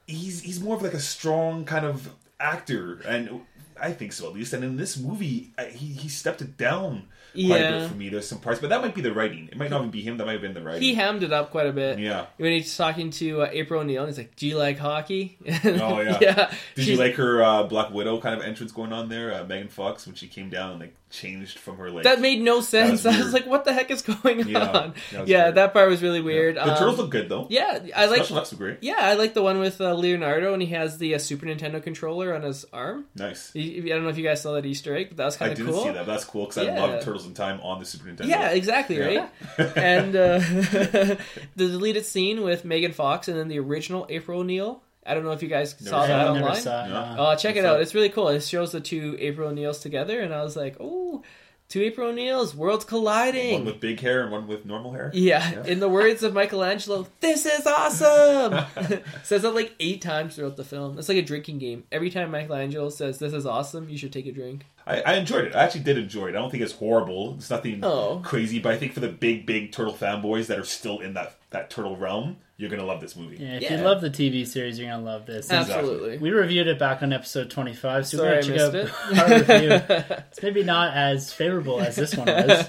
he's 0.09 0.41
he's 0.41 0.61
more 0.61 0.75
of 0.75 0.83
like 0.83 0.95
a 0.95 0.99
strong 0.99 1.65
kind 1.65 1.87
of 1.87 2.11
actor, 2.41 3.01
and 3.07 3.43
I 3.81 3.93
think 3.93 4.13
so 4.13 4.27
at 4.27 4.35
least. 4.35 4.53
And 4.55 4.65
in 4.65 4.77
this 4.77 4.97
movie, 4.99 5.53
he 5.71 5.87
he 5.93 6.09
stepped 6.09 6.43
it 6.43 6.57
down 6.57 7.05
quite 7.37 7.61
a 7.61 7.65
Yeah. 7.65 7.79
bit 7.79 7.89
for 7.91 7.95
me. 7.97 8.09
There's 8.09 8.27
some 8.27 8.39
parts, 8.41 8.61
but 8.61 8.71
that 8.71 8.81
might 8.81 8.95
be 8.95 9.01
the 9.03 9.13
writing. 9.13 9.49
It 9.53 9.57
might 9.59 9.71
not 9.71 9.81
even 9.81 9.91
be 9.91 10.03
him. 10.03 10.17
That 10.17 10.27
might 10.27 10.33
have 10.33 10.41
been 10.43 10.55
the 10.55 10.63
writing. 10.63 10.83
he 10.83 10.95
hammed 10.95 11.23
it 11.23 11.33
up 11.33 11.51
quite 11.51 11.67
a 11.67 11.73
bit. 11.73 11.99
yeah. 11.99 12.27
When 12.39 12.53
he's 12.53 12.77
talking 12.77 13.11
to 13.13 13.43
uh, 13.43 13.49
April 13.53 13.81
O'Neil, 13.83 14.07
he's 14.07 14.19
like, 14.19 14.35
"Do 14.37 14.47
you 14.47 14.57
like 14.57 14.79
hockey?" 14.79 15.39
Oh 15.65 16.01
yeah. 16.01 16.19
yeah. 16.21 16.55
Did 16.75 16.87
you 16.87 16.97
like 16.97 17.15
her 17.15 17.43
uh, 17.43 17.63
Black 17.65 17.91
Widow 17.93 18.21
kind 18.21 18.35
of 18.41 18.47
entrance 18.47 18.73
going 18.73 18.93
on 18.93 19.09
there, 19.09 19.33
uh, 19.35 19.45
Megan 19.45 19.69
Fox, 19.69 20.07
when 20.07 20.15
she 20.15 20.27
came 20.29 20.49
down 20.51 20.73
and 20.73 20.81
like 20.81 20.95
changed 21.09 21.59
from 21.59 21.77
her 21.79 21.91
like 21.91 22.03
That 22.05 22.21
made 22.21 22.41
no 22.41 22.61
sense. 22.61 23.05
Was 23.05 23.07
I 23.15 23.23
was 23.23 23.33
like, 23.33 23.47
"What 23.47 23.65
the 23.65 23.73
heck 23.73 23.91
is 23.91 24.03
going 24.03 24.49
Yeah, 24.49 24.59
on?" 24.71 24.95
that 25.13 25.29
Yeah, 25.29 25.45
weird. 25.45 25.55
that 25.55 25.73
part 25.73 25.89
was 25.89 26.03
really 26.03 26.21
weird. 26.21 26.57
The 26.57 26.63
Um, 26.73 26.77
turtles 26.79 26.99
look 26.99 27.11
good 27.11 27.29
though. 27.29 27.47
Yeah, 27.49 27.79
I 27.95 28.07
like. 28.07 28.19
Special 28.19 28.37
effects 28.39 28.53
great. 28.55 28.79
Yeah, 28.81 28.97
I 28.99 29.15
like 29.15 29.33
the 29.35 29.43
one 29.43 29.59
with 29.61 29.81
uh, 29.81 29.95
Leonardo, 29.95 30.53
and 30.53 30.61
he 30.61 30.69
has 30.71 30.99
the 30.99 31.15
uh, 31.15 31.19
Super 31.19 31.47
Nintendo 31.47 31.83
controller 31.83 32.35
on 32.35 32.43
his 32.43 32.65
arm. 32.73 33.07
Nice. 33.15 33.53
I 33.55 33.61
don't 33.89 34.03
know 34.03 34.09
if 34.09 34.19
you 34.19 34.25
guys 34.25 34.43
saw 34.43 34.53
that 34.55 34.67
Easter 34.67 34.97
egg, 34.97 35.09
but 35.11 35.17
that 35.19 35.25
was 35.27 35.37
kind 35.37 35.53
of 35.53 35.59
didn't 35.59 35.73
cool. 35.73 35.85
see 35.85 35.91
that. 35.93 36.07
That's 36.07 36.25
cool 36.25 36.47
because 36.47 36.59
I 36.67 36.75
love 36.77 37.03
Turtles 37.05 37.27
in 37.27 37.35
Time 37.35 37.61
on 37.63 37.79
the 37.79 37.85
Super 37.87 38.09
Nintendo. 38.11 38.27
Yeah, 38.29 38.51
exactly, 38.51 38.97
Yeah. 38.99 39.29
right? 39.59 39.77
and 39.77 40.17
uh, 40.17 40.39
the 40.41 41.19
deleted 41.57 42.05
scene 42.05 42.43
with 42.43 42.65
Megan 42.65 42.93
Fox 42.93 43.29
and 43.29 43.39
then 43.39 43.49
the 43.49 43.59
original 43.59 44.07
April 44.09 44.41
O'Neil. 44.41 44.83
I 45.07 45.15
don't 45.15 45.25
know 45.25 45.33
if 45.33 45.43
you 45.43 45.49
guys 45.49 45.75
Never 45.81 45.91
saw 45.91 46.01
saw 46.03 46.07
that 46.07 46.21
I 46.29 46.33
never 46.35 46.47
online. 46.47 46.61
saw 46.63 46.85
it. 46.85 46.89
No. 46.89 47.15
no. 47.15 47.27
Oh, 47.33 47.37
check 47.37 47.57
it 47.57 47.65
out. 47.65 47.75
that? 47.75 47.83
It's 47.83 47.95
really 47.95 48.09
cool. 48.09 48.29
It 48.29 48.43
shows 48.43 48.73
the 48.73 48.81
two 48.81 49.17
April 49.21 49.49
O'Neils 49.51 49.79
together, 49.81 50.21
and 50.21 50.35
I 50.35 50.43
was 50.43 50.57
like, 50.57 50.77
oh, 50.81 51.23
two 51.69 51.81
April 51.83 52.09
O'Neils, 52.11 52.55
worlds 52.55 52.85
colliding. 52.85 53.55
One 53.55 53.65
with 53.67 53.81
big 53.81 54.01
hair 54.01 54.23
and 54.23 54.31
one 54.33 54.47
with 54.47 54.65
normal 54.67 54.93
hair. 54.93 55.11
Yeah, 55.15 55.51
Yeah. 55.53 55.65
in 55.67 55.81
the 55.81 55.89
words 55.89 56.23
of 56.23 56.33
Michelangelo, 56.35 57.07
this 57.21 57.47
is 57.47 57.67
awesome. 57.67 58.65
says 59.23 59.43
that 59.43 59.55
like 59.55 59.75
eight 59.81 60.03
times 60.03 60.37
throughout 60.37 60.57
the 60.57 60.65
film. 60.65 60.99
It's 60.99 61.09
like 61.09 61.19
a 61.19 61.23
drinking 61.23 61.59
game. 61.59 61.85
Every 61.93 62.11
time 62.11 62.31
Michelangelo 62.31 62.89
says 62.91 63.19
this 63.19 63.33
is 63.33 63.47
awesome, 63.47 63.89
you 63.89 63.99
should 63.99 64.13
take 64.13 64.27
a 64.27 64.33
drink. 64.33 64.65
I, 64.87 65.01
I 65.01 65.15
enjoyed 65.15 65.47
it. 65.47 65.55
I 65.57 65.65
actually 65.65 65.83
did 65.83 65.99
enjoy 65.99 66.27
it. 66.27 66.31
I 66.31 66.33
don't 66.33 66.51
think 66.51 66.63
it's 66.63 66.73
horrible. 66.73 67.35
It's 67.39 67.51
nothing 67.51 67.81
Oh. 67.83 68.21
crazy, 68.25 68.61
but 68.61 68.73
I 68.73 68.79
think 68.79 68.93
for 68.93 69.01
the 69.01 69.09
big, 69.09 69.45
big 69.45 69.73
turtle 69.73 69.93
fanboys 69.95 70.47
that 70.47 70.59
are 70.59 70.65
still 70.65 71.01
in 71.01 71.15
that 71.15 71.35
that 71.51 71.71
turtle 71.71 71.97
realm, 71.97 72.37
you're 72.57 72.71
gonna 72.71 72.85
love 72.85 73.01
this 73.01 73.17
movie. 73.17 73.37
Yeah, 73.39 73.57
if 73.57 73.63
Yeah. 73.63 73.79
you 73.79 73.85
love 73.85 74.01
the 74.01 74.11
TV 74.11 74.45
series, 74.47 74.79
you're 74.79 74.89
gonna 74.91 75.03
love 75.05 75.27
this. 75.27 75.47
Exactly. 75.47 75.75
Absolutely. 75.75 76.19
We 76.19 76.31
reviewed 76.31 76.67
it 76.69 76.79
back 76.79 77.03
on 77.03 77.13
episode 77.13 77.51
25, 77.51 78.07
so 78.07 78.19
Sorry, 78.19 78.29
we're 78.29 78.37
I 78.39 78.43
gonna 78.43 78.57
check 78.57 78.73
missed 78.73 79.21
out 79.21 79.33
our 79.33 79.39
review. 79.39 80.17
It's 80.31 80.43
maybe 80.43 80.63
not 80.65 80.95
as 80.97 81.33
favorable 81.33 81.81
as 81.81 81.97
this 81.97 82.15
one 82.15 82.27
was, 82.27 82.67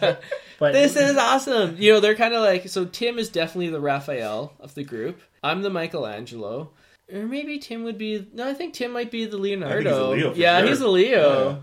but 0.60 0.74
This 0.74 0.96
is 0.96 1.18
awesome. 1.18 1.76
You 1.78 1.94
know, 1.94 2.00
they're 2.00 2.16
kind 2.16 2.34
of 2.34 2.42
like 2.42 2.68
so. 2.70 2.86
Tim 2.86 3.20
is 3.20 3.30
definitely 3.30 3.70
the 3.70 3.80
Raphael 3.82 4.54
of 4.60 4.74
the 4.74 4.84
group. 4.84 5.22
I'm 5.44 5.62
the 5.62 5.70
Michelangelo, 5.70 6.72
or 7.14 7.26
maybe 7.28 7.60
Tim 7.60 7.84
would 7.84 7.98
be. 7.98 8.28
No, 8.34 8.48
I 8.50 8.54
think 8.54 8.74
Tim 8.74 8.92
might 8.92 9.12
be 9.12 9.26
the 9.26 9.38
Leonardo. 9.38 10.12
Leo 10.14 10.34
for 10.34 10.40
yeah, 10.40 10.60
sure. 10.60 10.68
he's 10.70 10.82
a 10.82 10.88
Leo. 10.88 11.50
Yeah. 11.50 11.58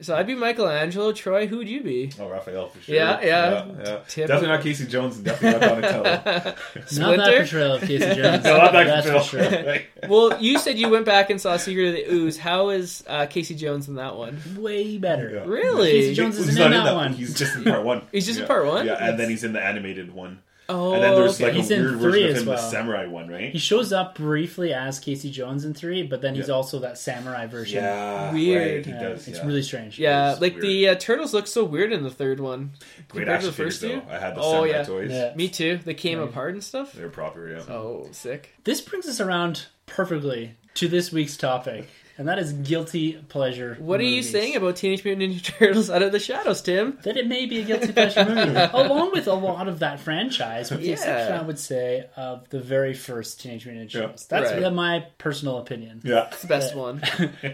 So 0.00 0.14
I'd 0.14 0.28
be 0.28 0.36
Michelangelo. 0.36 1.10
Troy, 1.12 1.48
who 1.48 1.56
would 1.58 1.68
you 1.68 1.82
be? 1.82 2.12
Oh, 2.20 2.28
Raphael 2.28 2.68
for 2.68 2.80
sure. 2.80 2.94
Yeah, 2.94 3.20
yeah. 3.20 3.66
yeah. 3.82 3.98
Tip- 4.06 4.28
Definitely 4.28 4.48
not 4.48 4.62
Casey 4.62 4.86
Jones 4.86 5.16
and 5.16 5.24
definitely 5.24 5.60
not 5.60 5.80
Donatello. 5.82 6.04
not 6.98 7.16
that 7.16 7.36
portrayal 7.38 7.74
of 7.74 7.80
Casey 7.80 7.98
Jones. 8.14 8.44
no, 8.44 8.56
not 8.58 8.72
that 8.72 8.84
That's 8.86 9.06
for 9.06 9.12
portrayal. 9.14 9.50
sure. 9.50 9.66
Right. 9.66 9.86
Well, 10.08 10.40
you 10.40 10.58
said 10.60 10.78
you 10.78 10.88
went 10.88 11.04
back 11.04 11.30
and 11.30 11.40
saw 11.40 11.56
Secret 11.56 11.88
of 11.88 11.94
the 11.94 12.12
Ooze. 12.14 12.38
How 12.38 12.68
is 12.68 13.02
uh, 13.08 13.26
Casey 13.26 13.56
Jones 13.56 13.88
in 13.88 13.96
that 13.96 14.16
one? 14.16 14.40
Way 14.56 14.98
better. 14.98 15.30
Yeah. 15.30 15.44
Really? 15.44 15.90
Casey 15.90 16.14
Jones 16.14 16.36
He's 16.38 16.48
isn't 16.50 16.60
not 16.62 16.72
in 16.72 16.84
that 16.84 16.94
one. 16.94 17.12
He's 17.14 17.34
just 17.34 17.56
in 17.56 17.64
part 17.64 17.82
one. 17.84 18.02
He's 18.12 18.24
just 18.26 18.38
in 18.38 18.46
part 18.46 18.66
one? 18.66 18.86
Yeah, 18.86 19.04
and 19.04 19.18
then 19.18 19.28
he's 19.28 19.42
in 19.42 19.52
the 19.52 19.60
animated 19.62 20.14
one. 20.14 20.38
Oh, 20.70 20.92
And 20.92 21.02
then 21.02 21.14
there's 21.14 21.36
okay. 21.36 21.44
like 21.44 21.52
He's 21.54 21.70
a 21.70 21.76
in 21.76 21.80
weird 21.82 22.00
three 22.00 22.10
version 22.10 22.24
of 22.24 22.30
as 22.36 22.38
him, 22.40 22.44
the 22.44 22.50
well. 22.52 22.70
samurai 22.70 23.06
one, 23.06 23.28
right? 23.28 23.50
He 23.50 23.58
shows 23.58 23.90
up 23.92 24.14
briefly 24.16 24.74
as 24.74 25.00
Casey 25.00 25.30
Jones 25.30 25.64
in 25.64 25.72
three, 25.72 26.02
but 26.02 26.20
then 26.20 26.34
he's 26.34 26.48
Yeah. 26.48 26.54
also 26.54 26.78
that 26.80 26.98
samurai 26.98 27.46
version. 27.46 27.82
Yeah, 27.82 28.32
Weird. 28.32 28.76
Right, 28.76 28.84
he 28.86 28.90
Yeah, 28.92 29.08
does. 29.08 29.26
it's 29.28 29.38
yeah. 29.38 29.46
really 29.46 29.62
strange. 29.62 29.98
yeah, 29.98 30.36
like 30.40 30.54
weird. 30.54 30.62
the 30.64 30.88
uh, 30.90 30.94
turtles 30.96 31.32
look 31.32 31.46
so 31.46 31.64
weird 31.64 31.90
in 31.92 32.02
the 32.02 32.10
third 32.10 32.38
one. 32.40 32.72
great 33.08 33.08
compared 33.08 33.26
to 33.26 33.32
action 33.32 33.46
the 33.46 33.52
figures 33.54 33.78
first 33.78 33.80
two? 33.80 34.02
though. 34.06 34.14
I 34.14 34.18
had 34.18 34.34
the 34.34 34.40
Oh, 34.42 34.52
samurai 34.52 34.68
yeah. 34.70 34.82
toys. 34.84 35.10
Yeah. 35.10 35.32
Me 35.34 35.48
too. 35.48 35.78
They 35.84 35.94
came 35.94 36.18
Right. 36.18 36.28
apart 36.28 36.52
and 36.52 36.62
stuff. 36.62 36.92
They're 36.92 37.08
proper, 37.08 37.48
yeah. 37.48 37.62
Oh, 37.74 38.06
sick. 38.12 38.50
This 38.64 38.82
brings 38.82 39.06
us 39.08 39.20
around 39.20 39.66
perfectly 39.86 40.56
to 40.74 40.86
this 40.86 41.10
week's 41.10 41.36
topic, 41.38 41.88
and 42.18 42.26
that 42.28 42.38
is 42.38 42.52
guilty 42.52 43.12
pleasure. 43.28 43.76
What 43.78 44.00
are 44.00 44.04
you 44.04 44.22
saying 44.22 44.56
about 44.56 44.76
Teenage 44.76 45.04
Mutant 45.04 45.32
Ninja 45.32 45.42
Turtles 45.58 45.88
Out 45.88 46.02
of 46.02 46.12
the 46.12 46.18
Shadows, 46.18 46.60
Tim? 46.60 46.98
That 47.04 47.16
it 47.16 47.26
may 47.28 47.46
be 47.46 47.60
a 47.60 47.64
guilty 47.64 47.92
pleasure 47.92 48.24
movie, 48.24 48.54
along 48.74 49.12
with 49.12 49.28
a 49.28 49.34
lot 49.34 49.68
of 49.68 49.78
that 49.78 50.00
franchise, 50.00 50.70
with 50.70 50.80
the 50.80 50.86
Yeah. 50.88 50.92
exception, 50.94 51.36
I 51.36 51.42
would 51.42 51.58
say, 51.58 52.06
of 52.16 52.48
the 52.50 52.60
very 52.60 52.92
first 52.94 53.40
Teenage 53.40 53.64
Mutant 53.66 53.88
Ninja 53.90 53.94
Yeah. 53.94 54.00
Turtles. 54.02 54.26
That's 54.26 54.52
Right. 54.52 54.72
my 54.72 55.06
personal 55.18 55.58
opinion. 55.58 56.00
Yeah. 56.04 56.26
It's 56.26 56.42
the 56.42 56.48
best 56.48 56.74
one. 56.74 57.02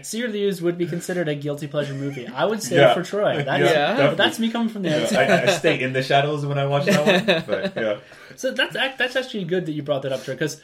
Secret 0.01 0.27
of 0.27 0.33
the 0.33 0.43
Ooze 0.43 0.61
would 0.61 0.77
be 0.77 0.87
considered 0.87 1.29
a 1.29 1.35
guilty 1.35 1.67
pleasure 1.67 1.93
movie. 1.93 2.27
I 2.27 2.45
would 2.45 2.61
say 2.63 2.77
Yeah. 2.77 2.93
for 2.93 3.03
Troy. 3.03 3.43
That's, 3.43 3.63
Yeah. 3.63 3.95
but 4.07 4.17
that's 4.17 4.39
me 4.39 4.49
coming 4.49 4.69
from 4.69 4.81
the 4.81 4.89
Yeah, 4.89 4.97
outside. 5.03 5.29
I, 5.31 5.43
I 5.43 5.45
stay 5.47 5.79
in 5.81 5.93
the 5.93 6.01
shadows 6.03 6.45
when 6.45 6.57
I 6.57 6.65
watch 6.65 6.85
that 6.85 7.05
one. 7.05 7.43
But 7.45 7.75
yeah, 7.75 7.97
So 8.37 8.51
that's 8.51 8.73
that's 8.73 9.15
actually 9.15 9.45
good 9.45 9.65
that 9.67 9.71
you 9.71 9.81
brought 9.83 10.01
that 10.01 10.11
up, 10.11 10.23
Troy, 10.23 10.33
because 10.33 10.59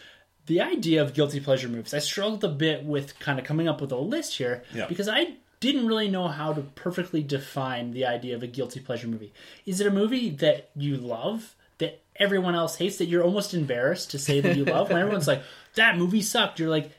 the 0.52 0.60
idea 0.60 1.02
of 1.02 1.14
guilty 1.14 1.40
pleasure 1.40 1.70
movies, 1.70 1.94
I 1.94 2.00
struggled 2.00 2.44
a 2.44 2.50
bit 2.50 2.84
with 2.84 3.18
kind 3.20 3.40
of 3.40 3.46
coming 3.46 3.70
up 3.70 3.80
with 3.80 3.94
a 3.94 3.98
list 3.98 4.36
here 4.38 4.64
Yeah. 4.74 4.86
because 4.88 5.08
I 5.08 5.36
didn't 5.62 5.88
really 5.88 6.10
know 6.10 6.28
how 6.28 6.52
to 6.52 6.60
perfectly 6.62 7.24
define 7.24 7.92
the 7.92 8.06
idea 8.06 8.36
of 8.36 8.44
a 8.44 8.48
guilty 8.48 8.82
pleasure 8.82 9.08
movie. 9.08 9.32
Is 9.66 9.80
it 9.80 9.88
a 9.88 9.92
movie 9.92 10.30
that 10.32 10.70
you 10.76 10.98
love 10.98 11.56
that 11.78 12.02
everyone 12.18 12.56
else 12.56 12.76
hates 12.76 12.98
that 12.98 13.06
you're 13.06 13.24
almost 13.24 13.54
embarrassed 13.54 14.12
to 14.12 14.20
say 14.20 14.42
that 14.42 14.58
you 14.58 14.66
love 14.66 14.90
when 14.90 15.00
everyone's 15.00 15.28
like 15.28 15.42
that 15.76 15.98
movie 15.98 16.22
sucked? 16.22 16.60
You're 16.60 16.70
like, 16.70 16.92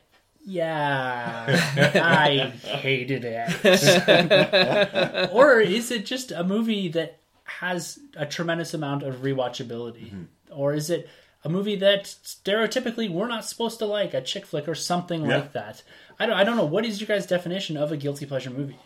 yeah, 0.45 1.45
I 1.95 2.51
hated 2.65 3.23
it. 3.25 3.63
or 5.31 5.59
is 5.59 5.91
it 5.91 6.07
just 6.07 6.31
a 6.31 6.43
movie 6.43 6.87
that 6.89 7.19
has 7.43 7.99
a 8.15 8.25
tremendous 8.25 8.73
amount 8.73 9.03
of 9.03 9.17
rewatchability? 9.17 10.07
Mm-hmm. 10.07 10.23
Or 10.51 10.73
is 10.73 10.89
it 10.89 11.07
a 11.43 11.49
movie 11.49 11.75
that 11.77 12.05
stereotypically 12.05 13.09
we're 13.09 13.27
not 13.27 13.45
supposed 13.45 13.79
to 13.79 13.85
like, 13.85 14.13
a 14.13 14.21
chick 14.21 14.45
flick 14.45 14.67
or 14.67 14.75
something 14.75 15.25
Yeah. 15.25 15.37
like 15.37 15.53
that? 15.53 15.83
I 16.19 16.25
don't, 16.25 16.35
I 16.35 16.43
don't 16.43 16.57
know. 16.57 16.65
What 16.65 16.85
is 16.85 16.99
your 17.01 17.07
guys' 17.07 17.25
definition 17.25 17.77
of 17.77 17.91
a 17.91 17.97
guilty 17.97 18.25
pleasure 18.25 18.49
movie? 18.49 18.77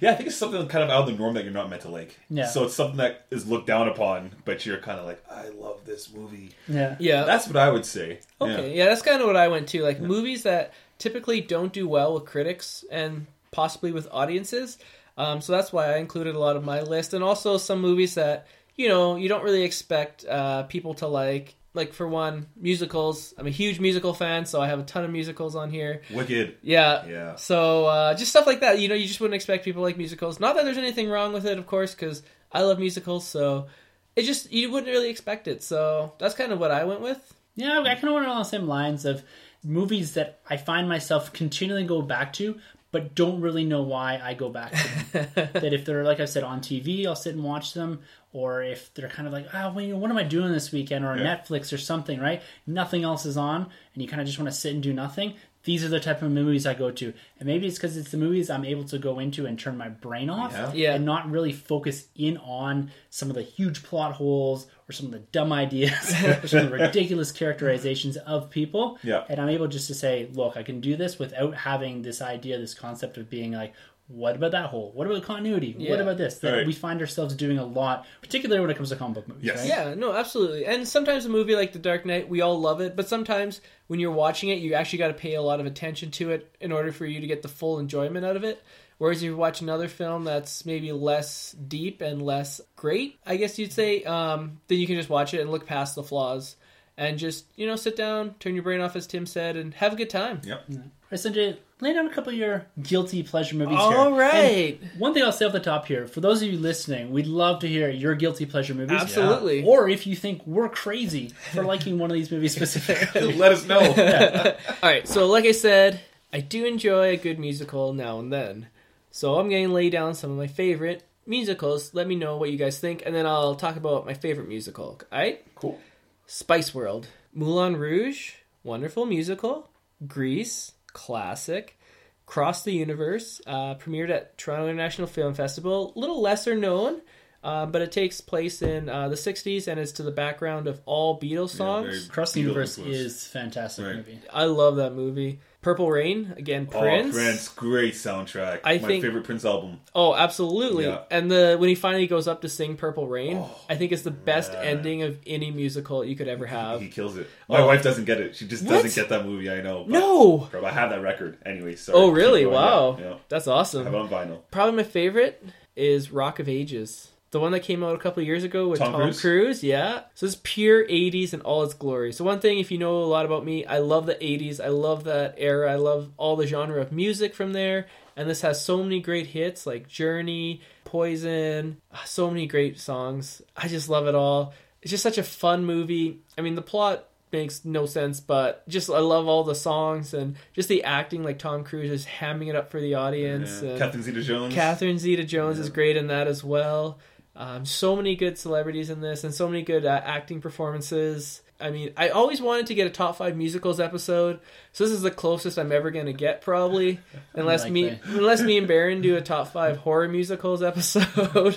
Yeah, 0.00 0.12
I 0.12 0.14
think 0.14 0.28
it's 0.28 0.36
something 0.36 0.66
kind 0.68 0.84
of 0.84 0.90
out 0.90 1.00
of 1.00 1.06
the 1.06 1.12
norm 1.20 1.34
that 1.34 1.42
you're 1.44 1.52
not 1.52 1.68
meant 1.68 1.82
to 1.82 1.88
like. 1.88 2.16
Yeah. 2.30 2.46
So 2.46 2.64
it's 2.64 2.74
something 2.74 2.98
that 2.98 3.26
is 3.30 3.46
looked 3.48 3.66
down 3.66 3.88
upon, 3.88 4.30
but 4.44 4.64
you're 4.64 4.78
kind 4.78 4.98
of 5.00 5.06
like, 5.06 5.22
I 5.30 5.48
love 5.48 5.80
this 5.84 6.12
movie. 6.12 6.52
Yeah. 6.68 6.94
Yeah. 7.00 7.24
That's 7.24 7.46
what 7.48 7.56
I 7.56 7.68
would 7.70 7.84
say. 7.84 8.20
Okay, 8.40 8.76
yeah, 8.76 8.84
that's 8.86 9.02
kind 9.02 9.20
of 9.20 9.26
what 9.26 9.36
I 9.36 9.48
went 9.48 9.68
to. 9.70 9.82
Like 9.82 10.00
movies 10.00 10.44
that 10.44 10.72
typically 10.98 11.40
don't 11.40 11.72
do 11.72 11.88
well 11.88 12.14
with 12.14 12.26
critics 12.26 12.84
and 12.92 13.26
possibly 13.50 13.90
with 13.90 14.06
audiences. 14.12 14.78
Um, 15.16 15.40
so 15.40 15.52
that's 15.52 15.72
why 15.72 15.94
I 15.94 15.96
included 15.98 16.36
a 16.36 16.38
lot 16.38 16.56
of 16.56 16.64
my 16.64 16.80
list, 16.82 17.12
and 17.12 17.22
also 17.24 17.58
some 17.58 17.80
movies 17.80 18.14
that 18.14 18.46
you 18.76 18.88
know 18.88 19.16
you 19.16 19.28
don't 19.28 19.44
really 19.44 19.62
expect 19.62 20.24
uh, 20.26 20.62
people 20.64 20.94
to 20.94 21.06
like. 21.08 21.54
Like 21.74 21.94
for 21.94 22.06
one, 22.06 22.48
musicals. 22.54 23.32
I'm 23.38 23.46
a 23.46 23.50
huge 23.50 23.80
musical 23.80 24.12
fan, 24.12 24.44
so 24.44 24.60
I 24.60 24.68
have 24.68 24.78
a 24.78 24.82
ton 24.82 25.04
of 25.04 25.10
musicals 25.10 25.56
on 25.56 25.70
here. 25.70 26.02
Wicked. 26.12 26.56
Yeah. 26.62 27.06
Yeah. 27.06 27.36
So 27.36 27.86
uh, 27.86 28.14
just 28.14 28.30
stuff 28.30 28.46
like 28.46 28.60
that. 28.60 28.78
You 28.78 28.88
know, 28.88 28.94
you 28.94 29.06
just 29.06 29.20
wouldn't 29.20 29.34
expect 29.34 29.64
people 29.64 29.82
like 29.82 29.96
musicals. 29.96 30.38
Not 30.38 30.56
that 30.56 30.64
there's 30.64 30.78
anything 30.78 31.08
wrong 31.08 31.32
with 31.32 31.46
it, 31.46 31.58
of 31.58 31.66
course, 31.66 31.94
because 31.94 32.22
I 32.52 32.62
love 32.62 32.78
musicals. 32.78 33.26
So 33.26 33.68
it 34.16 34.24
just 34.24 34.52
you 34.52 34.70
wouldn't 34.70 34.92
really 34.92 35.08
expect 35.10 35.48
it. 35.48 35.62
So 35.62 36.12
that's 36.18 36.34
kind 36.34 36.52
of 36.52 36.58
what 36.58 36.70
I 36.70 36.84
went 36.84 37.00
with. 37.00 37.34
Yeah, 37.54 37.80
I 37.80 37.94
kind 37.94 38.08
of 38.08 38.14
went 38.14 38.26
along 38.26 38.38
the 38.38 38.44
same 38.44 38.66
lines 38.66 39.04
of 39.04 39.22
movies 39.64 40.14
that 40.14 40.40
I 40.48 40.56
find 40.56 40.88
myself 40.88 41.32
continually 41.32 41.84
go 41.84 42.02
back 42.02 42.32
to, 42.34 42.58
but 42.92 43.14
don't 43.14 43.40
really 43.40 43.64
know 43.64 43.82
why 43.82 44.20
I 44.22 44.34
go 44.34 44.48
back 44.48 44.72
to 44.72 45.12
them. 45.12 45.28
that 45.54 45.72
if 45.72 45.84
they're 45.84 46.04
like 46.04 46.20
I 46.20 46.26
said 46.26 46.44
on 46.44 46.60
TV, 46.60 47.06
I'll 47.06 47.16
sit 47.16 47.34
and 47.34 47.42
watch 47.42 47.74
them, 47.74 48.00
or 48.32 48.62
if 48.62 48.94
they're 48.94 49.08
kind 49.08 49.26
of 49.26 49.32
like, 49.32 49.46
oh, 49.52 49.76
you 49.78 49.88
know, 49.88 49.96
what 49.96 50.10
am 50.10 50.16
I 50.18 50.22
doing 50.22 50.52
this 50.52 50.70
weekend, 50.70 51.04
or 51.04 51.16
Yeah. 51.16 51.36
Netflix 51.36 51.72
or 51.72 51.78
something, 51.78 52.20
right? 52.20 52.42
Nothing 52.66 53.02
else 53.02 53.26
is 53.26 53.36
on, 53.36 53.62
and 53.94 54.02
you 54.02 54.06
kind 54.06 54.20
of 54.20 54.26
just 54.26 54.38
want 54.38 54.50
to 54.50 54.56
sit 54.56 54.72
and 54.74 54.82
do 54.82 54.92
nothing. 54.92 55.34
These 55.64 55.84
are 55.84 55.88
the 55.88 56.00
type 56.00 56.22
of 56.22 56.30
movies 56.32 56.66
I 56.66 56.74
go 56.74 56.90
to, 56.90 57.12
and 57.38 57.46
maybe 57.46 57.66
it's 57.68 57.76
because 57.78 57.96
it's 57.96 58.10
the 58.10 58.16
movies 58.16 58.50
I'm 58.50 58.64
able 58.64 58.84
to 58.84 58.98
go 58.98 59.18
into 59.20 59.46
and 59.46 59.58
turn 59.58 59.76
my 59.76 59.88
brain 59.88 60.28
off, 60.28 60.52
Yeah. 60.52 60.72
Yeah. 60.74 60.94
and 60.94 61.04
not 61.04 61.30
really 61.30 61.52
focus 61.52 62.06
in 62.16 62.36
on 62.38 62.90
some 63.10 63.28
of 63.28 63.36
the 63.36 63.42
huge 63.42 63.82
plot 63.84 64.14
holes 64.14 64.66
or 64.88 64.92
some 64.92 65.06
of 65.06 65.12
the 65.12 65.20
dumb 65.20 65.52
ideas 65.52 65.92
or 66.24 66.46
some 66.48 66.60
of 66.66 66.70
the 66.70 66.78
ridiculous 66.78 67.30
characterizations 67.30 68.16
of 68.16 68.50
people. 68.50 68.98
Yeah. 69.04 69.24
And 69.28 69.40
I'm 69.40 69.48
able 69.50 69.68
just 69.68 69.86
to 69.86 69.94
say, 69.94 70.28
look, 70.32 70.56
I 70.56 70.62
can 70.64 70.80
do 70.80 70.96
this 70.96 71.18
without 71.18 71.54
having 71.54 72.02
this 72.02 72.20
idea, 72.20 72.58
this 72.58 72.74
concept 72.74 73.16
of 73.16 73.30
being 73.30 73.52
like, 73.52 73.72
what 74.08 74.36
about 74.36 74.50
that 74.52 74.66
hole? 74.66 74.92
What 74.94 75.06
about 75.06 75.22
continuity? 75.22 75.74
What 75.88 76.00
about 76.00 76.18
this? 76.18 76.38
That 76.40 76.52
Right. 76.52 76.66
we 76.66 76.72
find 76.72 77.00
ourselves 77.00 77.34
doing 77.34 77.58
a 77.58 77.64
lot, 77.64 78.06
particularly 78.20 78.60
when 78.60 78.68
it 78.70 78.76
comes 78.76 78.90
to 78.90 78.96
comic 78.96 79.14
book 79.14 79.28
movies. 79.28 79.44
Yes. 79.44 79.58
Right? 79.60 79.68
Yeah, 79.68 79.94
no, 79.94 80.12
absolutely. 80.12 80.66
And 80.66 80.86
sometimes 80.86 81.24
a 81.24 81.28
movie 81.30 81.54
like 81.56 81.72
The 81.72 81.78
Dark 81.78 82.04
Knight, 82.04 82.28
we 82.28 82.40
all 82.40 82.60
love 82.60 82.80
it, 82.80 82.94
but 82.96 83.08
sometimes 83.08 83.60
when 83.86 84.00
you're 84.00 84.10
watching 84.12 84.50
it, 84.50 84.58
you 84.58 84.74
actually 84.74 84.98
got 84.98 85.08
to 85.08 85.14
pay 85.14 85.34
a 85.34 85.42
lot 85.42 85.60
of 85.60 85.66
attention 85.66 86.10
to 86.12 86.30
it 86.30 86.54
in 86.60 86.72
order 86.72 86.92
for 86.92 87.06
you 87.06 87.20
to 87.20 87.26
get 87.26 87.42
the 87.42 87.48
full 87.48 87.78
enjoyment 87.78 88.24
out 88.26 88.36
of 88.36 88.44
it. 88.44 88.62
Whereas 88.98 89.18
if 89.18 89.24
you 89.24 89.36
watch 89.36 89.62
another 89.62 89.88
film 89.88 90.24
that's 90.24 90.64
maybe 90.66 90.92
less 90.92 91.52
deep 91.52 92.02
and 92.02 92.22
less 92.22 92.60
great, 92.76 93.18
I 93.26 93.36
guess 93.36 93.58
you'd 93.58 93.72
say, 93.72 94.04
um, 94.04 94.60
then 94.68 94.78
you 94.78 94.86
can 94.86 94.96
just 94.96 95.08
watch 95.08 95.34
it 95.34 95.40
and 95.40 95.50
look 95.50 95.66
past 95.66 95.94
the 95.96 96.04
flaws 96.04 96.54
and 96.96 97.18
just, 97.18 97.46
you 97.56 97.66
know, 97.66 97.74
sit 97.76 97.96
down, 97.96 98.34
turn 98.38 98.54
your 98.54 98.62
brain 98.62 98.80
off, 98.80 98.94
as 98.94 99.06
Tim 99.06 99.26
said, 99.26 99.56
and 99.56 99.74
have 99.74 99.94
a 99.94 99.96
good 99.96 100.10
time. 100.10 100.40
Yep. 100.44 100.68
All 101.12 101.18
right, 101.18 101.34
Sunjay, 101.34 101.58
lay 101.82 101.92
down 101.92 102.06
a 102.06 102.10
couple 102.10 102.32
of 102.32 102.38
your 102.38 102.64
guilty 102.82 103.22
pleasure 103.22 103.54
movies 103.54 103.76
here. 103.76 103.98
All 103.98 104.12
right. 104.12 104.80
And 104.80 104.98
one 104.98 105.12
thing 105.12 105.22
I'll 105.22 105.30
say 105.30 105.44
off 105.44 105.52
the 105.52 105.60
top 105.60 105.84
here, 105.84 106.06
for 106.06 106.22
those 106.22 106.40
of 106.40 106.48
you 106.48 106.58
listening, 106.58 107.12
we'd 107.12 107.26
love 107.26 107.60
to 107.60 107.68
hear 107.68 107.90
your 107.90 108.14
guilty 108.14 108.46
pleasure 108.46 108.72
movies. 108.72 108.98
Absolutely. 108.98 109.62
Or 109.62 109.90
if 109.90 110.06
you 110.06 110.16
think 110.16 110.40
we're 110.46 110.70
crazy 110.70 111.28
for 111.52 111.64
liking 111.64 111.98
one 111.98 112.10
of 112.10 112.14
these 112.14 112.30
movies 112.30 112.56
specifically. 112.56 113.30
Let 113.36 113.52
us 113.52 113.66
know. 113.66 113.78
All 114.82 114.88
right, 114.88 115.06
so 115.06 115.26
like 115.26 115.44
I 115.44 115.52
said, 115.52 116.00
I 116.32 116.40
do 116.40 116.64
enjoy 116.64 117.10
a 117.10 117.18
good 117.18 117.38
musical 117.38 117.92
now 117.92 118.18
and 118.18 118.32
then. 118.32 118.68
So 119.10 119.38
I'm 119.38 119.50
going 119.50 119.68
to 119.68 119.74
lay 119.74 119.90
down 119.90 120.14
some 120.14 120.30
of 120.30 120.38
my 120.38 120.46
favorite 120.46 121.04
musicals. 121.26 121.92
Let 121.92 122.08
me 122.08 122.14
know 122.14 122.38
what 122.38 122.50
you 122.50 122.56
guys 122.56 122.78
think, 122.78 123.02
and 123.04 123.14
then 123.14 123.26
I'll 123.26 123.54
talk 123.54 123.76
about 123.76 124.06
my 124.06 124.14
favorite 124.14 124.48
musical. 124.48 124.98
All 125.12 125.18
right? 125.18 125.44
cool. 125.56 125.78
Spice 126.26 126.74
World, 126.74 127.08
Moulin 127.34 127.76
Rouge, 127.76 128.30
wonderful 128.64 129.04
musical. 129.04 129.68
Grease, 130.06 130.71
classic. 130.92 131.78
Across 132.26 132.62
the 132.64 132.72
Universe, 132.72 133.40
uh, 133.46 133.74
premiered 133.74 134.10
at 134.10 134.38
Toronto 134.38 134.68
International 134.68 135.06
Film 135.06 135.34
Festival. 135.34 135.92
A 135.94 135.98
little 135.98 136.22
lesser 136.22 136.54
known, 136.54 137.02
uh, 137.44 137.66
but 137.66 137.82
it 137.82 137.90
takes 137.92 138.20
place 138.20 138.62
in 138.62 138.88
uh, 138.88 139.08
the 139.08 139.16
60s 139.16 139.66
and 139.68 139.80
it's 139.80 139.92
to 139.92 140.02
the 140.02 140.10
background 140.12 140.66
of 140.68 140.80
all 140.86 141.18
Beatles 141.20 141.50
songs. 141.50 141.86
very- 141.86 141.98
Across 142.06 142.32
the 142.32 142.40
Universe 142.40 142.78
influence. 142.78 143.00
is 143.00 143.26
fantastic 143.26 143.84
Right. 143.86 143.96
movie. 143.96 144.18
I 144.32 144.44
love 144.44 144.76
that 144.76 144.94
movie. 144.94 145.40
Purple 145.60 145.88
Rain, 145.92 146.34
again, 146.36 146.66
Prince. 146.66 147.14
Oh, 147.14 147.18
Prince, 147.18 147.48
great 147.50 147.94
soundtrack. 147.94 148.60
I 148.64 148.78
My 148.78 148.78
think- 148.88 149.04
favorite 149.04 149.22
Prince 149.22 149.44
album. 149.44 149.78
Oh, 149.94 150.12
absolutely. 150.12 150.86
Yeah. 150.86 151.02
And 151.08 151.30
the 151.30 151.54
when 151.56 151.68
he 151.68 151.76
finally 151.76 152.08
goes 152.08 152.26
up 152.26 152.40
to 152.42 152.48
sing 152.48 152.76
Purple 152.76 153.06
Rain, 153.06 153.36
Oh, 153.36 153.48
I 153.70 153.76
think 153.76 153.92
it's 153.92 154.02
the 154.02 154.10
best 154.10 154.52
man. 154.54 154.64
ending 154.64 155.02
of 155.02 155.18
any 155.24 155.52
musical 155.52 156.04
you 156.04 156.16
could 156.16 156.26
ever 156.26 156.46
have. 156.46 156.80
He 156.80 156.88
kills 156.88 157.16
it. 157.16 157.28
My 157.48 157.60
Oh. 157.60 157.66
wife 157.68 157.80
doesn't 157.84 158.06
get 158.06 158.20
it. 158.20 158.34
She 158.34 158.48
just 158.48 158.64
What? 158.64 158.82
doesn't 158.82 158.94
get 159.00 159.08
that 159.10 159.24
movie. 159.24 159.50
I 159.50 159.60
know. 159.60 159.84
but- 159.84 159.92
No. 159.92 160.48
Bro, 160.50 160.64
I 160.64 160.70
have 160.72 160.90
that 160.90 161.00
record 161.00 161.38
anyway. 161.46 161.76
So 161.76 161.92
Oh, 161.92 162.10
really? 162.10 162.44
Wow. 162.44 162.96
Yeah, 162.98 163.04
yeah. 163.10 163.14
That's 163.28 163.46
I 163.46 163.52
have 163.52 163.56
it 163.56 163.60
awesome. 163.60 163.94
on 163.94 164.08
vinyl. 164.08 164.38
Probably 164.50 164.74
my 164.78 164.82
favorite 164.82 165.44
is 165.76 166.10
Rock 166.10 166.40
of 166.40 166.48
Ages. 166.48 167.11
The 167.32 167.40
one 167.40 167.52
that 167.52 167.60
came 167.60 167.82
out 167.82 167.94
a 167.94 167.98
couple 167.98 168.22
years 168.22 168.44
ago 168.44 168.68
with 168.68 168.78
Tom 168.78 168.92
Tom, 168.92 169.00
Cruise? 169.02 169.20
Cruise. 169.20 169.64
yeah. 169.64 170.02
So 170.14 170.26
it's 170.26 170.38
pure 170.42 170.86
80s 170.86 171.32
in 171.34 171.40
all 171.40 171.62
its 171.64 171.74
glory. 171.74 172.12
So 172.12 172.24
one 172.24 172.40
thing, 172.40 172.58
if 172.58 172.70
you 172.70 172.78
know 172.78 173.02
a 173.02 173.06
lot 173.06 173.24
about 173.26 173.44
me, 173.44 173.64
I 173.66 173.78
love 173.78 174.06
the 174.06 174.14
80s. 174.14 174.60
I 174.64 174.68
love 174.68 175.04
that 175.04 175.34
era. 175.38 175.72
I 175.72 175.76
love 175.76 176.10
all 176.18 176.36
the 176.36 176.46
genre 176.46 176.80
of 176.80 176.92
music 176.92 177.34
from 177.34 177.52
there. 177.54 177.86
And 178.16 178.28
this 178.28 178.42
has 178.42 178.62
so 178.62 178.82
many 178.82 179.00
great 179.00 179.26
hits 179.28 179.66
like 179.66 179.88
Journey, 179.88 180.60
Poison, 180.84 181.78
ah, 181.92 182.02
so 182.04 182.28
many 182.28 182.46
great 182.46 182.78
songs. 182.78 183.40
I 183.56 183.66
just 183.66 183.88
love 183.88 184.06
it 184.06 184.14
all. 184.14 184.52
It's 184.82 184.90
just 184.90 185.02
such 185.02 185.16
a 185.16 185.22
fun 185.22 185.64
movie. 185.64 186.20
I 186.36 186.42
mean, 186.42 186.54
the 186.54 186.60
plot 186.62 187.08
makes 187.32 187.64
no 187.64 187.86
sense, 187.86 188.20
but 188.20 188.68
just 188.68 188.90
I 188.90 188.98
love 188.98 189.26
all 189.26 189.42
the 189.42 189.54
songs 189.54 190.12
and 190.12 190.36
just 190.52 190.68
the 190.68 190.84
acting. 190.84 191.22
Like 191.22 191.38
Tom 191.38 191.64
Cruise 191.64 191.90
is 191.90 192.04
hamming 192.04 192.48
it 192.48 192.56
up 192.56 192.70
for 192.70 192.78
the 192.78 192.94
audience. 192.94 193.62
Yeah. 193.62 193.70
and- 193.70 193.78
Catherine 193.78 194.02
Zeta-Jones. 194.02 194.54
Catherine 194.54 194.98
Zeta 194.98 195.24
Jones 195.24 195.58
is 195.58 195.70
great 195.70 195.96
in 195.96 196.08
that 196.08 196.26
as 196.26 196.44
well. 196.44 196.98
Um, 197.34 197.64
so 197.64 197.96
many 197.96 198.14
good 198.14 198.36
celebrities 198.38 198.90
in 198.90 199.00
this, 199.00 199.24
and 199.24 199.32
so 199.32 199.48
many 199.48 199.62
good 199.62 199.86
uh, 199.86 200.00
acting 200.04 200.40
performances. 200.40 201.40
I 201.58 201.70
mean, 201.70 201.92
I 201.96 202.08
always 202.10 202.42
wanted 202.42 202.66
to 202.66 202.74
get 202.74 202.86
a 202.86 202.90
top 202.90 203.16
five 203.16 203.36
musicals 203.36 203.80
episode, 203.80 204.40
so 204.72 204.84
this 204.84 204.92
is 204.92 205.02
the 205.02 205.10
closest 205.10 205.58
I'm 205.58 205.72
ever 205.72 205.90
going 205.90 206.06
to 206.06 206.12
get, 206.12 206.42
probably, 206.42 206.98
unless 207.34 207.68
me 207.68 207.88
Unlikely. 207.88 208.18
unless 208.18 208.42
me 208.42 208.58
and 208.58 208.68
Baron 208.68 209.00
do 209.00 209.16
a 209.16 209.20
top 209.20 209.48
five 209.48 209.78
horror 209.78 210.08
musicals 210.08 210.62
episode. 210.62 211.06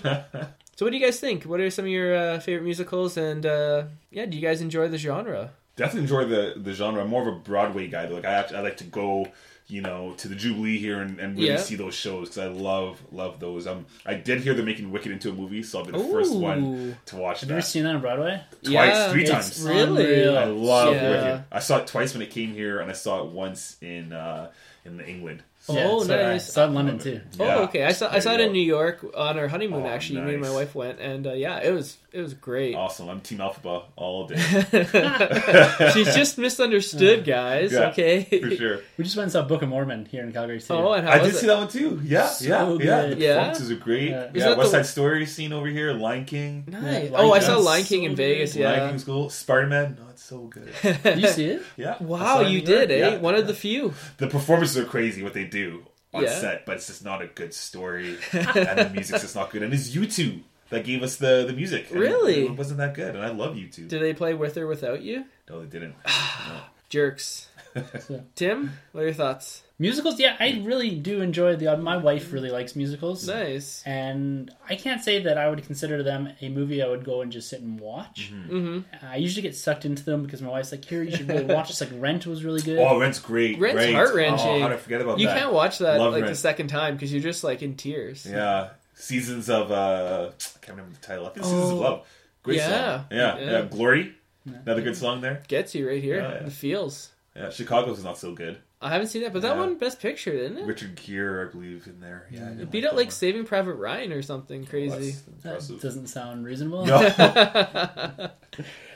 so, 0.76 0.86
what 0.86 0.92
do 0.92 0.98
you 0.98 1.04
guys 1.04 1.20
think? 1.20 1.44
What 1.44 1.60
are 1.60 1.70
some 1.70 1.86
of 1.86 1.92
your 1.92 2.16
uh, 2.16 2.40
favorite 2.40 2.64
musicals? 2.64 3.18
And 3.18 3.46
uh, 3.46 3.86
yeah, 4.12 4.26
do 4.28 4.38
you 4.38 4.48
guys 4.48 4.62
enjoy 4.62 4.88
the 4.88 4.98
genre? 4.98 5.52
Definitely 5.76 6.02
enjoy 6.04 6.26
the 6.26 6.54
the 6.56 6.72
genre. 6.74 7.02
I'm 7.02 7.10
more 7.10 7.28
of 7.28 7.36
a 7.36 7.38
Broadway 7.40 7.88
guy. 7.88 8.08
Like 8.08 8.24
I 8.26 8.34
actually, 8.34 8.58
I 8.58 8.62
like 8.62 8.78
to 8.78 8.86
go, 8.86 9.28
you 9.68 9.82
know, 9.82 10.14
to 10.18 10.28
the 10.28 10.36
Jubilee 10.36 10.78
here 10.78 11.02
and, 11.02 11.20
and 11.20 11.36
really 11.36 11.50
Yeah. 11.50 11.58
see 11.58 11.76
those 11.76 11.96
shows 11.96 12.30
because 12.30 12.38
I 12.38 12.48
love 12.48 13.02
love 13.12 13.40
those. 13.40 13.66
Um, 13.66 13.86
I 14.06 14.14
did 14.14 14.42
hear 14.42 14.54
they're 14.54 14.64
making 14.64 14.92
Wicked 14.92 15.12
into 15.12 15.30
a 15.30 15.34
movie, 15.34 15.64
so 15.64 15.80
I'll 15.80 15.86
be 15.86 15.92
the 15.92 16.00
first 16.04 16.36
one 16.36 16.98
to 17.08 17.16
watch 17.16 17.40
Have 17.42 17.50
you 17.50 17.56
ever 17.56 17.62
that. 17.62 17.68
seen 17.68 17.84
that 17.86 17.96
on 17.96 18.02
Broadway? 18.02 18.42
Twice, 18.64 18.72
Yeah, 18.72 19.12
three 19.12 19.26
times. 19.26 19.62
Really? 19.64 20.28
I 20.38 20.46
love 20.46 20.94
Yeah. 20.94 21.10
Wicked. 21.10 21.44
I 21.52 21.60
saw 21.60 21.78
it 21.80 21.88
twice 21.88 22.14
when 22.14 22.22
it 22.22 22.30
came 22.30 22.54
here, 22.54 22.80
and 22.80 22.90
I 22.92 22.94
saw 22.94 23.24
it 23.26 23.32
once 23.32 23.78
in 23.82 24.14
uh, 24.14 24.52
in 24.86 25.00
England. 25.02 25.42
Oh, 25.68 26.04
so 26.04 26.14
I 26.16 26.22
nice. 26.34 26.54
saw 26.54 26.66
it 26.66 26.68
in 26.68 26.74
London 26.76 27.00
too. 27.00 27.22
Yeah. 27.40 27.56
Oh, 27.56 27.64
okay. 27.64 27.86
I 27.86 27.92
saw 27.92 28.12
I 28.14 28.20
saw 28.20 28.34
it 28.36 28.40
in. 28.42 28.52
New 28.52 28.60
York 28.62 29.04
on 29.18 29.40
our 29.40 29.48
honeymoon. 29.48 29.82
Oh, 29.82 29.88
actually, 29.88 30.22
me 30.22 30.34
and 30.34 30.44
my 30.44 30.52
wife 30.52 30.76
went, 30.76 31.00
and 31.00 31.26
uh, 31.26 31.34
yeah, 31.34 31.58
it 31.58 31.72
was 31.74 31.98
it 32.16 32.22
was 32.22 32.34
great. 32.34 32.76
Awesome. 32.76 33.10
I'm 33.10 33.22
Team 33.22 33.40
Elphaba 33.40 33.84
all 33.96 34.28
day 34.28 34.38
She's 35.94 36.16
just 36.16 36.38
misunderstood, 36.38 37.26
guys. 37.26 37.72
Yeah, 37.74 37.90
okay. 37.90 38.24
for 38.24 38.52
sure. 38.56 38.80
We 38.98 39.04
just 39.04 39.16
went 39.18 39.26
and 39.26 39.32
saw 39.32 39.42
Book 39.44 39.62
of 39.62 39.70
Mormon 39.70 40.06
here 40.06 40.24
in 40.24 40.32
Calgary 40.32 40.60
too. 40.62 40.74
Oh, 40.74 40.94
and 40.94 41.06
how 41.08 41.14
I 41.14 41.18
was 41.20 41.28
did 41.28 41.36
it? 41.36 41.40
see 41.40 41.48
that 41.48 41.58
one 41.58 41.68
too. 41.68 42.02
Yeah, 42.04 42.28
So 42.28 42.46
yeah, 42.46 42.70
yeah. 42.70 42.78
good. 43.08 43.18
The 43.18 43.22
Yeah? 43.24 43.34
performances 43.36 43.72
are 43.72 43.76
great. 43.76 44.10
Yeah. 44.10 44.22
Yeah, 44.26 44.32
Is 44.34 44.44
that 44.44 44.58
West 44.58 44.72
the- 44.72 44.78
Side 44.78 44.86
Story 44.86 45.26
scene 45.26 45.54
over 45.54 45.68
here. 45.68 45.94
Lion 45.94 46.26
King. 46.26 46.64
Nice. 46.68 47.10
Yeah, 47.12 47.18
oh, 47.18 47.32
I 47.34 47.40
saw 47.40 47.58
Lion 47.58 47.84
King 47.84 48.04
in 48.04 48.12
so 48.12 48.16
Vegas. 48.18 48.54
good. 48.54 48.64
Lion 48.66 48.80
Yeah. 48.80 48.88
King's 48.90 49.04
cool. 49.04 49.30
Spider 49.30 49.68
Man. 49.68 49.98
No, 50.00 50.10
it's 50.10 50.24
so 50.24 50.40
good. 50.48 50.72
Did 51.04 51.20
you 51.20 51.28
see 51.30 51.46
it? 51.46 51.62
Yeah. 51.78 52.02
Wow, 52.02 52.20
saw 52.20 52.40
it 52.42 52.48
in 52.48 52.52
you 52.54 52.62
New 52.62 52.74
York. 52.74 52.88
did, 52.88 52.92
eh? 53.04 53.10
Yeah. 53.12 53.18
One 53.18 53.36
of 53.36 53.48
the 53.48 53.54
few. 53.54 53.94
The 54.18 54.28
performances 54.28 54.78
are 54.78 54.86
crazy. 54.86 55.22
What 55.24 55.34
they 55.34 55.44
do. 55.46 55.86
on 56.14 56.24
Yeah. 56.24 56.40
set, 56.40 56.66
but 56.66 56.78
it's 56.78 56.88
just 56.88 57.04
not 57.04 57.22
a 57.22 57.28
good 57.28 57.54
story, 57.54 58.18
and 58.32 58.80
the 58.80 58.90
music's 58.94 59.22
just 59.22 59.36
not 59.36 59.52
good. 59.52 59.64
And 59.64 59.74
it's 59.74 59.90
U2 59.94 60.40
that 60.70 60.84
gave 60.86 61.04
us 61.04 61.18
the 61.18 61.46
the 61.48 61.54
music. 61.54 61.90
and 61.92 62.00
Really? 62.00 62.46
it 62.46 62.58
wasn't 62.58 62.78
that 62.80 62.94
good, 62.94 63.16
and 63.16 63.24
I 63.24 63.30
love 63.30 63.56
U2. 63.56 63.88
Did 63.88 64.02
they 64.02 64.14
play 64.14 64.34
with 64.34 64.58
or 64.58 64.68
without 64.68 65.02
you? 65.02 65.26
No, 65.50 65.62
they 65.62 65.68
didn't. 65.68 65.96
Jerks. 66.90 67.48
Tim, 68.36 68.72
what 68.94 69.02
are 69.02 69.06
your 69.06 69.14
thoughts? 69.14 69.62
Musicals, 69.78 70.18
yeah, 70.18 70.38
I 70.40 70.62
really 70.64 70.92
do 70.96 71.20
enjoy 71.20 71.58
the. 71.58 71.76
My 71.76 71.98
wife 71.98 72.32
really 72.32 72.50
likes 72.50 72.78
musicals, 72.78 73.28
Nice. 73.28 73.84
and 73.86 74.50
I 74.70 74.78
can't 74.78 75.04
say 75.04 75.24
that 75.24 75.38
I 75.38 75.50
would 75.50 75.62
consider 75.66 76.02
them 76.02 76.30
a 76.40 76.48
movie 76.48 76.82
I 76.82 76.88
would 76.88 77.04
go 77.04 77.22
and 77.22 77.30
just 77.30 77.50
sit 77.50 77.60
and 77.60 77.78
watch. 77.78 78.32
Mm-hmm. 78.34 79.06
I 79.06 79.18
usually 79.18 79.42
get 79.42 79.54
sucked 79.54 79.84
into 79.84 80.06
them 80.06 80.24
because 80.24 80.42
my 80.42 80.48
wife's 80.50 80.72
like, 80.72 80.86
"Here, 80.86 81.04
you 81.04 81.14
should 81.14 81.28
really 81.28 81.44
watch 81.54 81.68
this." 81.68 81.82
Like 81.82 81.90
Rent 82.02 82.26
was 82.26 82.46
really 82.46 82.62
good. 82.62 82.80
Oh, 82.80 82.98
Rent's 82.98 83.20
great. 83.20 83.60
Rent's 83.60 83.84
great. 83.84 83.94
heart-wrenching. 83.94 84.48
Oh, 84.48 84.60
how 84.62 84.70
did 84.70 84.76
I 84.76 84.78
forget 84.78 85.02
about 85.02 85.18
that. 85.18 85.22
You 85.24 85.28
that? 85.28 85.40
can't 85.40 85.52
watch 85.52 85.80
that 85.80 86.00
Love 86.00 86.14
like 86.14 86.22
the 86.22 86.28
Rent. 86.28 86.38
second 86.38 86.68
time 86.70 86.94
because 86.96 87.12
you're 87.12 87.22
just 87.22 87.44
like 87.44 87.62
in 87.62 87.76
tears. 87.76 88.26
Yeah, 88.26 88.70
seasons 88.96 89.50
of 89.50 89.72
uh, 89.72 90.32
I 90.32 90.60
can't 90.66 90.78
remember 90.78 90.96
the 91.00 91.06
title. 91.06 91.28
I 91.28 91.30
think 91.30 91.46
Seasons 91.46 91.70
of 91.72 91.78
Oh, 91.78 91.82
Love. 91.82 92.08
Great 92.44 92.58
yeah, 92.58 92.98
song. 92.98 93.06
Yeah, 93.12 93.38
yeah. 93.40 93.52
yeah. 93.52 93.62
Glory. 93.64 94.16
Another 94.46 94.82
good 94.82 94.96
song 94.98 95.22
there. 95.22 95.42
Gets 95.48 95.74
you 95.76 95.88
right 95.88 96.02
here. 96.02 96.18
Yeah, 96.18 96.34
yeah. 96.34 96.44
The 96.44 96.52
feels. 96.52 97.12
Yeah, 97.36 97.50
Chicago's 97.50 98.04
not 98.04 98.18
so 98.18 98.34
good. 98.34 98.58
I 98.82 98.90
haven't 98.90 99.08
seen 99.08 99.24
that, 99.24 99.34
but 99.34 99.42
that 99.42 99.56
Yeah. 99.56 99.60
one 99.62 99.78
best 99.80 100.00
picture, 100.00 100.32
didn't 100.32 100.60
it? 100.60 100.66
Richard 100.68 100.96
Gere, 100.96 101.48
I 101.48 101.52
believe, 101.52 101.88
in 101.88 102.00
there. 102.00 102.28
Yeah, 102.30 102.50
It 102.52 102.70
beat 102.72 102.84
like 102.84 102.86
out 102.86 102.92
that 102.92 102.96
like 102.98 103.08
one. 103.08 103.12
Saving 103.12 103.46
Private 103.46 103.74
Ryan 103.76 104.12
or 104.14 104.22
something 104.22 104.66
crazy. 104.66 105.16
That's 105.42 105.68
that 105.70 105.82
doesn't 105.82 106.08
sound 106.08 106.46
reasonable. 106.46 106.86
No. 106.86 107.00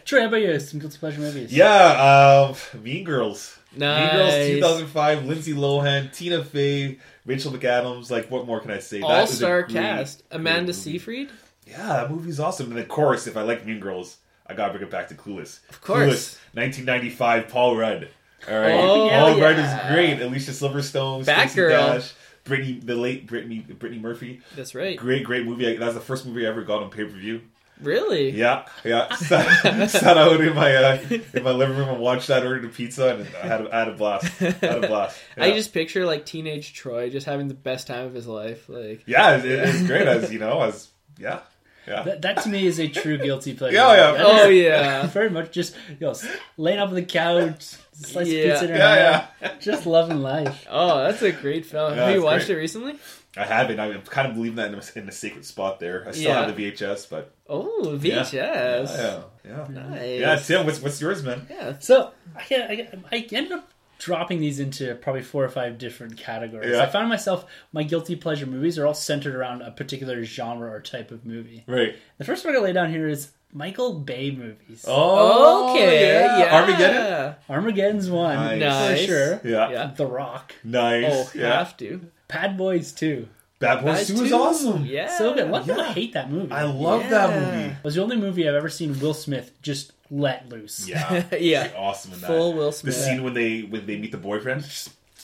Troy, 0.05 0.21
how 0.21 0.27
about 0.27 0.37
you? 0.41 0.59
Some 0.59 0.79
guilty 0.79 0.97
pleasure 0.97 1.19
movies? 1.21 1.51
yeah, 1.53 2.47
um, 2.73 2.81
Mean 2.83 3.03
Girls. 3.03 3.57
Nice. 3.75 4.13
Mean 4.13 4.59
Girls 4.59 4.79
2005, 4.79 5.25
Lindsay 5.25 5.53
Lohan, 5.53 6.11
Tina 6.13 6.43
Fey, 6.43 6.97
Rachel 7.25 7.51
McAdams. 7.51 8.09
Like, 8.09 8.29
what 8.31 8.45
more 8.47 8.59
can 8.59 8.71
I 8.71 8.79
say? 8.79 9.01
All 9.01 9.27
star 9.27 9.63
cast. 9.63 10.23
great 10.29 10.39
Amanda. 10.39 10.73
Seyfried. 10.73 11.29
Yeah, 11.67 11.87
that 11.87 12.11
movie's 12.11 12.39
awesome. 12.39 12.71
And 12.71 12.79
of 12.79 12.87
course, 12.87 13.27
if 13.27 13.37
I 13.37 13.43
like 13.43 13.65
Mean 13.65 13.79
Girls, 13.79 14.17
I 14.47 14.55
gotta 14.55 14.71
bring 14.73 14.83
it 14.83 14.89
back 14.89 15.07
to 15.09 15.15
Clueless. 15.15 15.59
Of 15.69 15.81
course. 15.81 16.35
Clueless, 16.55 16.55
1995, 16.55 17.47
Paul 17.47 17.75
Rudd. 17.77 18.09
All 18.49 18.57
right, 18.59 18.71
Oh, 18.71 19.09
Paul 19.09 19.37
yeah. 19.37 19.43
Rudd 19.43 19.59
is 19.59 19.93
great. 19.93 20.21
Alicia 20.25 20.51
Silverstone, 20.51 21.23
Stacey 21.23 21.59
Batgirl. 21.59 21.69
Dash, 21.69 22.13
Brittany, 22.45 22.79
the 22.83 22.95
late 22.95 23.27
Brittany, 23.27 23.59
Brittany 23.59 24.01
Murphy. 24.01 24.41
That's 24.55 24.73
right. 24.73 24.97
Great, 24.97 25.23
great 25.25 25.45
movie. 25.45 25.75
That 25.77 25.85
was 25.85 25.93
the 25.93 26.01
first 26.01 26.25
movie 26.25 26.47
I 26.47 26.49
ever 26.49 26.63
got 26.63 26.81
on 26.81 26.89
pay 26.89 27.03
per 27.03 27.09
view. 27.11 27.41
Really? 27.79 28.31
Yeah, 28.31 28.65
yeah. 28.83 29.13
Sat, 29.15 29.89
sat 29.89 30.17
out 30.17 30.41
in 30.41 30.53
my 30.53 30.75
uh, 30.75 30.99
in 31.33 31.43
my 31.43 31.51
living 31.51 31.77
room 31.77 31.89
and 31.89 31.99
watched 31.99 32.27
that. 32.27 32.45
Ordered 32.45 32.65
a 32.65 32.69
pizza 32.69 33.15
and 33.15 33.27
I 33.41 33.47
had 33.47 33.61
a, 33.61 33.73
I 33.75 33.79
had 33.79 33.87
a 33.89 33.93
blast. 33.93 34.41
I 34.41 34.45
had 34.51 34.83
a 34.83 34.87
blast. 34.87 35.19
Yeah. 35.37 35.45
I 35.45 35.51
just 35.51 35.73
picture 35.73 36.05
like 36.05 36.25
teenage 36.25 36.73
Troy 36.73 37.09
just 37.09 37.25
having 37.25 37.47
the 37.47 37.53
best 37.53 37.87
time 37.87 38.05
of 38.05 38.13
his 38.13 38.27
life. 38.27 38.67
Like, 38.67 39.03
yeah, 39.05 39.37
it, 39.37 39.45
it's 39.45 39.83
great. 39.87 40.07
As 40.07 40.31
you 40.33 40.39
know, 40.39 40.61
as 40.61 40.89
yeah, 41.17 41.39
yeah. 41.87 42.03
That, 42.03 42.21
that 42.23 42.41
to 42.43 42.49
me 42.49 42.65
is 42.67 42.79
a 42.79 42.87
true 42.89 43.17
guilty 43.17 43.53
pleasure. 43.53 43.75
Yeah, 43.77 43.91
yeah. 43.95 44.11
That 44.11 44.25
oh 44.25 44.49
is 44.49 44.63
yeah, 44.63 45.05
very 45.07 45.29
much 45.29 45.51
just 45.51 45.75
you 45.89 45.97
know 46.07 46.15
laying 46.57 46.79
up 46.79 46.89
on 46.89 46.95
the 46.95 47.03
couch, 47.03 47.75
slice 47.93 48.27
Yeah. 48.27 48.39
of 48.39 48.49
pizza 48.59 48.65
in 48.65 48.71
her 48.71 48.77
Yeah, 48.77 49.25
hand, 49.39 49.61
just 49.61 49.85
loving 49.85 50.21
life. 50.21 50.67
oh 50.69 51.03
that's 51.03 51.21
a 51.21 51.31
great 51.31 51.65
film. 51.65 51.95
Yeah, 51.95 52.07
Have 52.07 52.15
you 52.15 52.21
watched 52.23 52.47
great. 52.47 52.57
it 52.57 52.61
recently? 52.61 52.95
I 53.37 53.45
haven't. 53.45 53.79
I'm 53.79 54.01
kind 54.01 54.27
of 54.27 54.33
believing 54.35 54.55
that 54.57 54.73
in 54.73 54.79
a, 54.79 54.99
in 55.03 55.07
a 55.09 55.11
sacred 55.11 55.45
spot 55.45 55.79
there. 55.79 56.05
I 56.07 56.11
still 56.11 56.29
Yeah. 56.31 56.45
have 56.45 56.55
the 56.55 56.71
VHS, 56.71 57.07
but 57.09 57.31
Oh. 57.47 57.97
VHS. 57.99 58.33
Yeah, 58.33 59.21
yeah. 59.45 59.67
Nice. 59.69 60.19
Yeah, 60.19 60.35
Tim, 60.37 60.65
what's 60.65 60.81
what's 60.81 60.99
yours, 60.99 61.23
man? 61.23 61.45
Yeah. 61.49 61.77
So 61.79 62.11
I, 62.35 62.41
I, 62.51 62.87
I 63.11 63.27
ended 63.31 63.51
up 63.51 63.69
dropping 63.99 64.39
these 64.39 64.59
into 64.59 64.95
probably 64.95 65.21
four 65.21 65.43
or 65.43 65.49
five 65.49 65.77
different 65.77 66.17
categories. 66.17 66.71
Yeah. 66.71 66.81
I 66.81 66.85
found 66.87 67.09
myself 67.09 67.45
my 67.73 67.83
guilty 67.83 68.15
pleasure 68.15 68.45
movies 68.45 68.79
are 68.79 68.87
all 68.87 68.93
centered 68.93 69.35
around 69.35 69.61
a 69.61 69.71
particular 69.71 70.23
genre 70.23 70.71
or 70.71 70.79
type 70.81 71.11
of 71.11 71.25
movie. 71.25 71.65
Right. 71.67 71.95
The 72.17 72.23
first 72.25 72.45
one 72.45 72.55
I 72.55 72.59
lay 72.59 72.71
down 72.73 72.89
here 72.89 73.07
is 73.07 73.29
Michael 73.51 73.99
Bay 73.99 74.31
movies. 74.31 74.85
Oh, 74.87 75.71
okay. 75.75 76.07
Yeah. 76.21 76.37
yeah. 76.39 76.55
Armageddon. 76.61 77.35
Armageddon's 77.49 78.09
one 78.09 78.35
Nice. 78.35 78.59
Nice. 78.59 78.99
for 79.01 79.05
sure. 79.07 79.41
Yeah. 79.43 79.69
Yeah. 79.71 79.91
The 79.95 80.05
Rock, 80.05 80.53
Nice. 80.63 81.05
Oh, 81.09 81.29
yeah. 81.33 81.57
have 81.57 81.75
to. 81.77 82.01
Bad 82.27 82.57
Boys 82.57 82.91
2. 82.91 83.27
Bad 83.59 83.83
Boys 83.83 84.07
That 84.07 84.15
Two 84.17 84.23
is 84.23 84.31
awesome. 84.31 84.85
Yeah. 84.85 85.17
So 85.17 85.33
good. 85.33 85.47
A 85.47 85.51
lot 85.51 85.61
of 85.61 85.67
people 85.67 85.83
hate 85.83 86.13
that 86.13 86.31
movie. 86.31 86.51
I 86.51 86.63
love 86.63 87.01
Yeah. 87.01 87.09
that 87.09 87.39
movie. 87.39 87.69
It 87.71 87.83
was 87.83 87.95
the 87.95 88.03
only 88.03 88.17
movie 88.17 88.47
I've 88.47 88.55
ever 88.55 88.69
seen 88.69 88.97
Will 88.99 89.13
Smith 89.15 89.51
just 89.61 89.91
let 90.11 90.47
loose. 90.49 90.87
Yeah. 90.87 91.23
Yeah. 91.39 91.63
He's 91.65 91.73
awesome 91.75 92.13
in 92.13 92.21
that. 92.21 92.27
Full 92.27 92.53
Will 92.53 92.71
Smith. 92.71 92.95
The 92.95 93.01
scene 93.01 93.23
when 93.23 93.33
they 93.33 93.61
when 93.61 93.85
they 93.85 93.97
meet 93.97 94.11
the 94.11 94.17
boyfriend. 94.17 94.65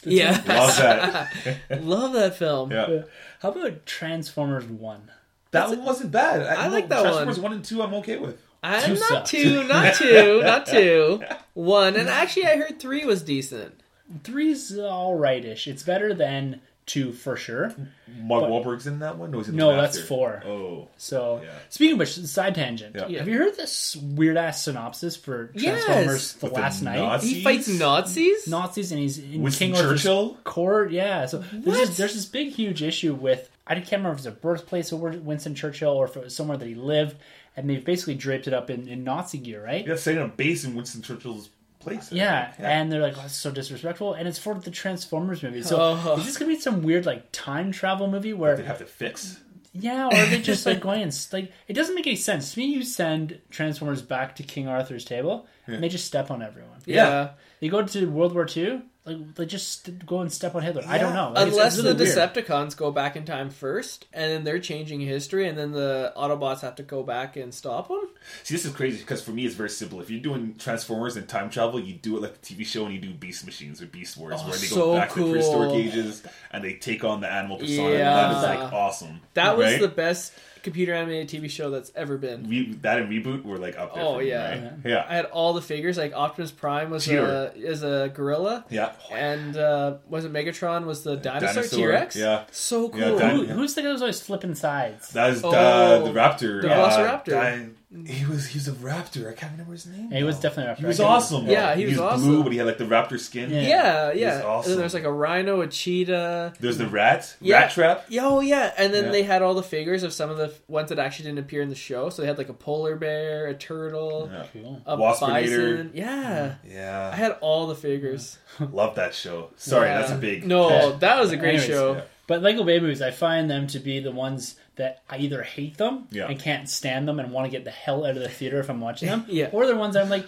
Yeah. 0.04 0.42
Love 0.48 0.78
that. 0.78 1.32
Love 1.82 2.14
that 2.14 2.36
film. 2.38 2.72
Yeah. 2.72 3.04
How 3.40 3.52
about 3.52 3.86
Transformers 3.86 4.66
1? 4.66 5.12
That 5.56 5.70
one 5.70 5.84
wasn't 5.84 6.12
bad. 6.12 6.42
I 6.44 6.68
like 6.68 6.88
that 6.90 7.02
Transformers 7.02 7.38
one. 7.40 7.44
one 7.44 7.54
and 7.54 7.66
two. 7.66 7.82
I'm 7.82 7.94
okay 7.96 8.18
with. 8.18 8.40
I'm 8.64 8.82
Two 8.84 8.94
not 8.96 9.10
sucks. 9.10 9.30
two, 9.32 9.64
not 9.68 9.94
two, 9.96 10.42
not 10.44 10.66
two. 10.68 11.22
One. 11.54 11.96
And 11.96 12.10
actually, 12.10 12.48
I 12.48 12.58
heard 12.58 12.80
three 12.80 13.06
was 13.06 13.22
decent. 13.22 13.80
Three's 14.24 14.78
all 14.78 15.16
rightish. 15.16 15.68
It's 15.68 15.84
better 15.84 16.14
than 16.16 16.62
two 16.88 17.12
for 17.14 17.36
sure. 17.38 17.74
Mark 18.20 18.42
But- 18.44 18.50
Wahlberg's 18.52 18.88
in 18.88 19.00
that 19.00 19.18
one. 19.18 19.32
No, 19.32 19.38
he's 19.40 19.48
in 19.50 19.56
the 19.56 19.58
No, 19.60 19.76
that's 19.80 19.98
after? 19.98 20.08
four. 20.08 20.44
Oh, 20.46 20.88
So, 20.98 21.42
Yeah. 21.44 21.50
speaking 21.70 21.94
of 21.94 22.00
which, 22.00 22.16
side 22.16 22.56
tangent. 22.56 22.96
Yeah. 22.96 23.20
Have 23.20 23.28
you 23.28 23.38
heard 23.38 23.56
this 23.56 23.96
weird 23.96 24.38
ass 24.38 24.64
synopsis 24.64 25.16
for 25.16 25.52
Yes. 25.54 25.84
Transformers: 25.86 26.34
The 26.34 26.46
With 26.48 26.54
the 26.56 26.60
Last 26.60 26.82
Knight? 26.82 26.98
Nazis? 27.00 27.32
He 27.32 27.44
fights 27.44 27.68
Nazis. 27.68 28.48
Nazis 28.48 28.92
and 28.92 29.00
he's 29.00 29.18
in 29.20 29.42
Winston 29.42 29.68
King 29.74 29.76
Arthur's 29.78 30.02
Churchill? 30.02 30.38
court. 30.44 30.92
Yeah, 30.92 31.26
so 31.28 31.44
there's 31.54 31.90
this, 31.90 31.98
there's 31.98 32.14
this 32.16 32.26
big 32.26 32.50
huge 32.54 32.82
issue 32.84 33.14
with 33.16 33.50
I 33.68 33.76
can't 33.76 33.92
remember 33.94 34.12
if 34.12 34.18
it's 34.20 34.28
a 34.28 34.32
birthplace 34.32 34.92
of 34.92 35.00
Winston 35.02 35.56
Churchill 35.56 35.90
or 35.92 36.06
if 36.06 36.16
it 36.16 36.24
was 36.24 36.36
somewhere 36.36 36.58
that 36.58 36.68
he 36.68 36.76
lived, 36.76 37.18
and 37.58 37.70
they've 37.70 37.84
basically 37.84 38.16
draped 38.16 38.48
it 38.48 38.54
up 38.54 38.70
in, 38.70 38.88
in 38.88 39.04
Nazi 39.04 39.38
gear, 39.40 39.64
right? 39.64 39.86
Yeah, 39.88 39.96
setting 39.96 40.22
a 40.22 40.28
base 40.28 40.64
in 40.66 40.76
Winston 40.76 41.02
Churchill's 41.02 41.50
place. 41.80 42.12
I 42.12 42.16
Yeah, 42.16 42.54
and 42.60 42.92
they're 42.92 43.02
like, 43.02 43.18
oh, 43.18 43.24
it's 43.26 43.36
so 43.36 43.52
disrespectful, 43.52 44.14
and 44.14 44.28
it's 44.28 44.38
for 44.40 44.54
the 44.56 44.72
Transformers 44.72 45.42
movie. 45.44 45.62
So 45.64 45.78
Oh. 45.80 46.18
is 46.18 46.26
this 46.26 46.38
gonna 46.38 46.52
be 46.52 46.60
some 46.60 46.84
weird 46.84 47.06
like 47.06 47.32
time 47.32 47.72
travel 47.72 48.08
movie 48.10 48.34
where 48.34 48.56
they 48.56 48.64
have 48.64 48.80
to 48.80 48.86
fix. 48.86 49.40
yeah, 49.74 50.08
or 50.08 50.16
are 50.16 50.26
they 50.28 50.42
just 50.42 50.66
like 50.66 50.80
going 50.88 51.02
and 51.02 51.28
like 51.34 51.52
it 51.68 51.74
doesn't 51.74 51.96
make 51.96 52.08
any 52.08 52.16
sense 52.16 52.54
to 52.54 52.60
me. 52.60 52.66
You 52.68 52.84
send 52.84 53.40
Transformers 53.50 54.02
back 54.02 54.36
to 54.38 54.44
King 54.44 54.68
Arthur's 54.68 55.06
table, 55.06 55.48
and 55.68 55.84
they 55.84 55.90
just 55.90 56.06
step 56.06 56.30
on 56.32 56.42
everyone. 56.42 56.80
Yeah. 56.86 57.32
You 57.62 57.72
go 57.72 57.82
to 57.84 58.06
World 58.10 58.34
War 58.34 58.48
II, 58.56 58.82
like 59.06 59.36
they 59.36 59.46
just 59.46 59.86
st- 59.86 60.06
go 60.06 60.22
and 60.22 60.32
step 60.32 60.56
on 60.56 60.64
Hitler. 60.64 60.84
I 60.88 60.98
don't 60.98 61.14
know. 61.14 61.32
Like, 61.34 61.48
Unless 61.50 61.76
it's 61.76 61.84
the 61.84 61.94
really 61.94 62.06
weird. 62.06 62.18
Decepticons 62.34 62.76
go 62.76 62.92
back 62.92 63.16
in 63.16 63.24
time 63.24 63.50
first, 63.52 64.08
and 64.12 64.32
then 64.32 64.44
they're 64.44 64.60
changing 64.60 65.00
history, 65.02 65.48
and 65.48 65.58
then 65.58 65.72
the 65.72 66.12
Autobots 66.18 66.62
have 66.62 66.76
to 66.76 66.84
go 66.84 67.04
back 67.04 67.36
and 67.38 67.54
stop 67.54 67.88
them. 67.90 68.08
See, 68.44 68.56
this 68.56 68.66
is 68.66 68.74
crazy 68.74 68.98
because 69.00 69.22
for 69.22 69.32
me 69.32 69.46
it's 69.46 69.54
very 69.56 69.70
simple. 69.70 70.02
If 70.02 70.10
you're 70.10 70.20
doing 70.22 70.56
Transformers 70.58 71.16
and 71.18 71.28
time 71.30 71.50
travel, 71.50 71.80
you 71.80 71.94
do 71.94 72.18
it 72.18 72.22
like 72.24 72.42
the 72.42 72.56
TV 72.56 72.66
show 72.66 72.86
and 72.86 72.94
you 72.96 73.00
do 73.00 73.14
Beast 73.14 73.46
Machines 73.46 73.82
or 73.82 73.86
Beast 73.86 74.18
Wars, 74.18 74.40
Oh, 74.40 74.50
where 74.50 74.58
they 74.58 74.66
so 74.66 74.76
go 74.78 74.96
back 74.96 75.10
cool. 75.10 75.26
to 75.28 75.32
prehistoric 75.34 75.72
ages 75.74 76.24
and 76.52 76.64
they 76.64 76.74
take 76.74 77.04
on 77.04 77.22
the 77.22 77.32
animal 77.32 77.58
persona. 77.58 77.92
Yeah. 77.92 78.14
That 78.16 78.38
is 78.38 78.44
like 78.62 78.74
awesome. 78.74 79.22
That 79.36 79.56
was 79.58 79.74
right? 79.74 79.82
the 79.82 79.88
best 79.88 80.34
computer 80.66 80.94
animated 80.94 81.30
TV 81.30 81.50
show 81.50 81.70
that's 81.70 81.92
ever 81.96 82.18
been. 82.18 82.50
Re- 82.50 82.74
that 82.82 83.00
and 83.00 83.10
reboot 83.10 83.46
were 83.46 83.58
like 83.58 83.78
up 83.78 83.96
there. 83.96 84.04
Oh, 84.04 84.16
for 84.16 84.20
me, 84.20 84.30
yeah. 84.30 84.52
right? 84.52 84.72
yeah, 84.84 85.06
I 85.08 85.16
had 85.16 85.26
all 85.28 85.54
the 85.54 85.62
figures. 85.62 85.98
Like 85.98 86.14
Optimus 86.14 86.52
Prime 86.52 86.90
was 86.90 87.08
a 87.08 87.54
is 87.56 87.84
a 87.84 88.12
gorilla, 88.14 88.66
yeah. 88.70 88.92
and 89.14 89.56
uh, 89.56 89.98
was 90.10 90.26
it 90.26 90.34
Megatron 90.34 90.86
was 90.86 91.04
the 91.04 91.16
dinosaur, 91.16 91.54
Dinosaur, 91.64 91.80
T 91.80 91.86
Rex? 91.86 92.16
yeah. 92.18 92.44
so 92.52 92.90
cool. 92.90 93.00
Yeah, 93.00 93.30
Who, 93.30 93.46
who's 93.46 93.74
the 93.76 93.84
guy 93.84 93.90
who's 93.92 94.02
always 94.02 94.20
flipping 94.20 94.56
sides? 94.56 95.10
That 95.10 95.30
is 95.32 95.42
Oh, 95.44 95.52
the, 95.52 96.12
the 96.12 96.20
raptor. 96.20 96.62
the 96.62 96.74
uh, 96.74 96.90
Velociraptor. 96.90 97.26
Di- 97.26 97.70
Mm-hmm. 97.96 98.06
he 98.08 98.26
was 98.26 98.48
he 98.48 98.58
was 98.58 98.68
a 98.68 98.74
raptor. 98.74 99.30
I 99.30 99.34
can't 99.34 99.54
remember 99.54 99.72
his 99.72 99.86
name. 99.86 100.12
Yeah, 100.12 100.18
he 100.18 100.24
was 100.24 100.40
definitely 100.40 100.72
a 100.72 100.76
raptor. 100.76 100.80
He 100.80 100.86
was 100.88 101.00
awesome. 101.00 101.48
Yeah, 101.48 101.76
he 101.76 101.86
was 101.86 101.96
blue, 101.96 102.04
awesome. 102.06 102.44
but 102.44 102.52
he 102.52 102.58
had 102.58 102.68
like 102.68 102.78
the 102.78 102.84
raptor 102.86 103.20
skin. 103.20 103.50
Yeah. 103.50 103.62
yeah, 103.62 104.14
He 104.14 104.20
yeah. 104.22 104.44
was 104.46 104.66
And 104.66 104.74
then 104.74 104.80
there's 104.80 104.94
like 104.94 105.04
a 105.06 105.12
rhino, 105.12 105.62
a 105.62 105.68
cheetah. 105.68 106.54
There's 106.60 106.78
the 106.78 106.88
rat, 106.88 107.36
Yeah. 107.42 107.68
Rattrap. 107.68 108.02
Yeah, 108.10 108.26
oh 108.26 108.40
yeah, 108.42 108.74
and 108.78 108.94
then 108.94 109.06
Yeah. 109.06 109.12
they 109.12 109.24
had 109.24 109.42
all 109.42 109.54
the 109.54 109.64
figures 109.64 110.04
of 110.04 110.14
some 110.14 110.30
of 110.30 110.38
the 110.38 110.54
ones 110.68 110.90
that 110.90 111.00
actually 111.00 111.26
didn't 111.26 111.40
appear 111.40 111.62
in 111.62 111.70
the 111.70 111.76
show. 111.76 112.10
So 112.10 112.22
they 112.22 112.28
had 112.28 112.38
like 112.38 112.50
a 112.50 112.54
polar 112.54 112.96
bear, 112.96 113.48
a 113.48 113.54
turtle, 113.54 114.30
Yeah. 114.32 114.46
Cool. 114.52 114.82
a 114.86 114.98
Waspinator. 114.98 115.30
bison. 115.30 115.92
Yeah, 115.94 116.56
Yeah, 116.70 117.10
I 117.14 117.16
had 117.16 117.38
all 117.42 117.68
the 117.68 117.76
figures. 117.76 118.38
love 118.72 118.96
that 118.96 119.14
show. 119.14 119.52
Sorry, 119.56 119.88
Yeah. 119.88 120.00
that's 120.00 120.12
a 120.12 120.16
big 120.18 120.46
No, 120.46 120.98
that 120.98 121.20
was 121.20 121.32
a 121.32 121.38
great 121.38 121.50
Anyways, 121.56 121.68
show. 121.68 121.94
yeah. 121.94 122.02
But 122.28 122.42
Lego 122.42 122.64
Bay 122.64 122.80
movies, 122.80 123.04
I 123.04 123.12
find 123.12 123.50
them 123.52 123.68
to 123.68 123.80
be 123.80 124.00
the 124.00 124.12
ones 124.12 124.56
that 124.76 125.02
I 125.10 125.18
either 125.18 125.42
hate 125.44 125.78
them 125.78 126.08
Yeah. 126.12 126.28
and 126.28 126.40
can't 126.40 126.70
stand 126.70 127.08
them 127.08 127.20
and 127.20 127.32
want 127.32 127.46
to 127.46 127.52
get 127.52 127.64
the 127.66 127.72
hell 127.72 128.06
out 128.06 128.18
of 128.18 128.22
the 128.24 128.30
theater 128.30 128.60
if 128.60 128.70
I'm 128.70 128.82
watching 128.82 129.08
them, 129.10 129.26
Yeah. 129.30 129.50
or 129.52 129.66
they're 129.66 129.76
ones 129.76 129.94
that 129.96 130.04
I'm 130.04 130.10
like, 130.10 130.26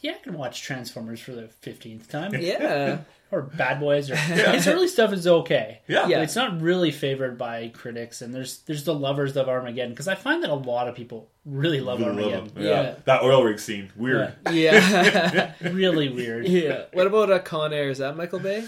yeah, 0.00 0.12
I 0.20 0.24
can 0.24 0.34
watch 0.36 0.62
Transformers 0.62 1.20
for 1.20 1.32
the 1.32 1.46
fifteenth 1.60 2.10
time, 2.10 2.34
Yeah, 2.34 2.98
or 3.30 3.42
Bad 3.42 3.78
Boys, 3.78 4.10
or 4.10 4.16
his 4.52 4.66
early 4.66 4.88
stuff 4.88 5.12
is 5.12 5.26
okay. 5.28 5.78
Yeah. 5.86 6.08
Yeah. 6.08 6.22
It's 6.22 6.34
not 6.34 6.60
really 6.60 6.90
favored 6.90 7.38
by 7.38 7.68
critics, 7.68 8.20
and 8.20 8.34
there's 8.34 8.58
there's 8.60 8.82
the 8.84 8.94
lovers 8.94 9.36
of 9.36 9.48
Armageddon 9.48 9.90
because 9.90 10.08
I 10.08 10.16
find 10.16 10.42
that 10.42 10.50
a 10.50 10.54
lot 10.54 10.88
of 10.88 10.96
people 10.96 11.28
really 11.44 11.80
love 11.80 12.00
Really 12.00 12.24
Armageddon. 12.32 12.46
him. 12.56 12.62
Yeah. 12.64 12.82
Yeah. 12.82 12.94
that 13.04 13.22
oil 13.22 13.44
rig 13.44 13.60
scene, 13.60 13.92
weird. 13.94 14.34
yeah, 14.50 15.52
Really 15.60 16.08
weird. 16.08 16.48
yeah. 16.48 16.86
What 16.92 17.06
about 17.06 17.30
uh, 17.30 17.38
Con 17.38 17.72
Air? 17.72 17.90
Is 17.90 17.98
that 17.98 18.16
Michael 18.16 18.40
Bay? 18.40 18.64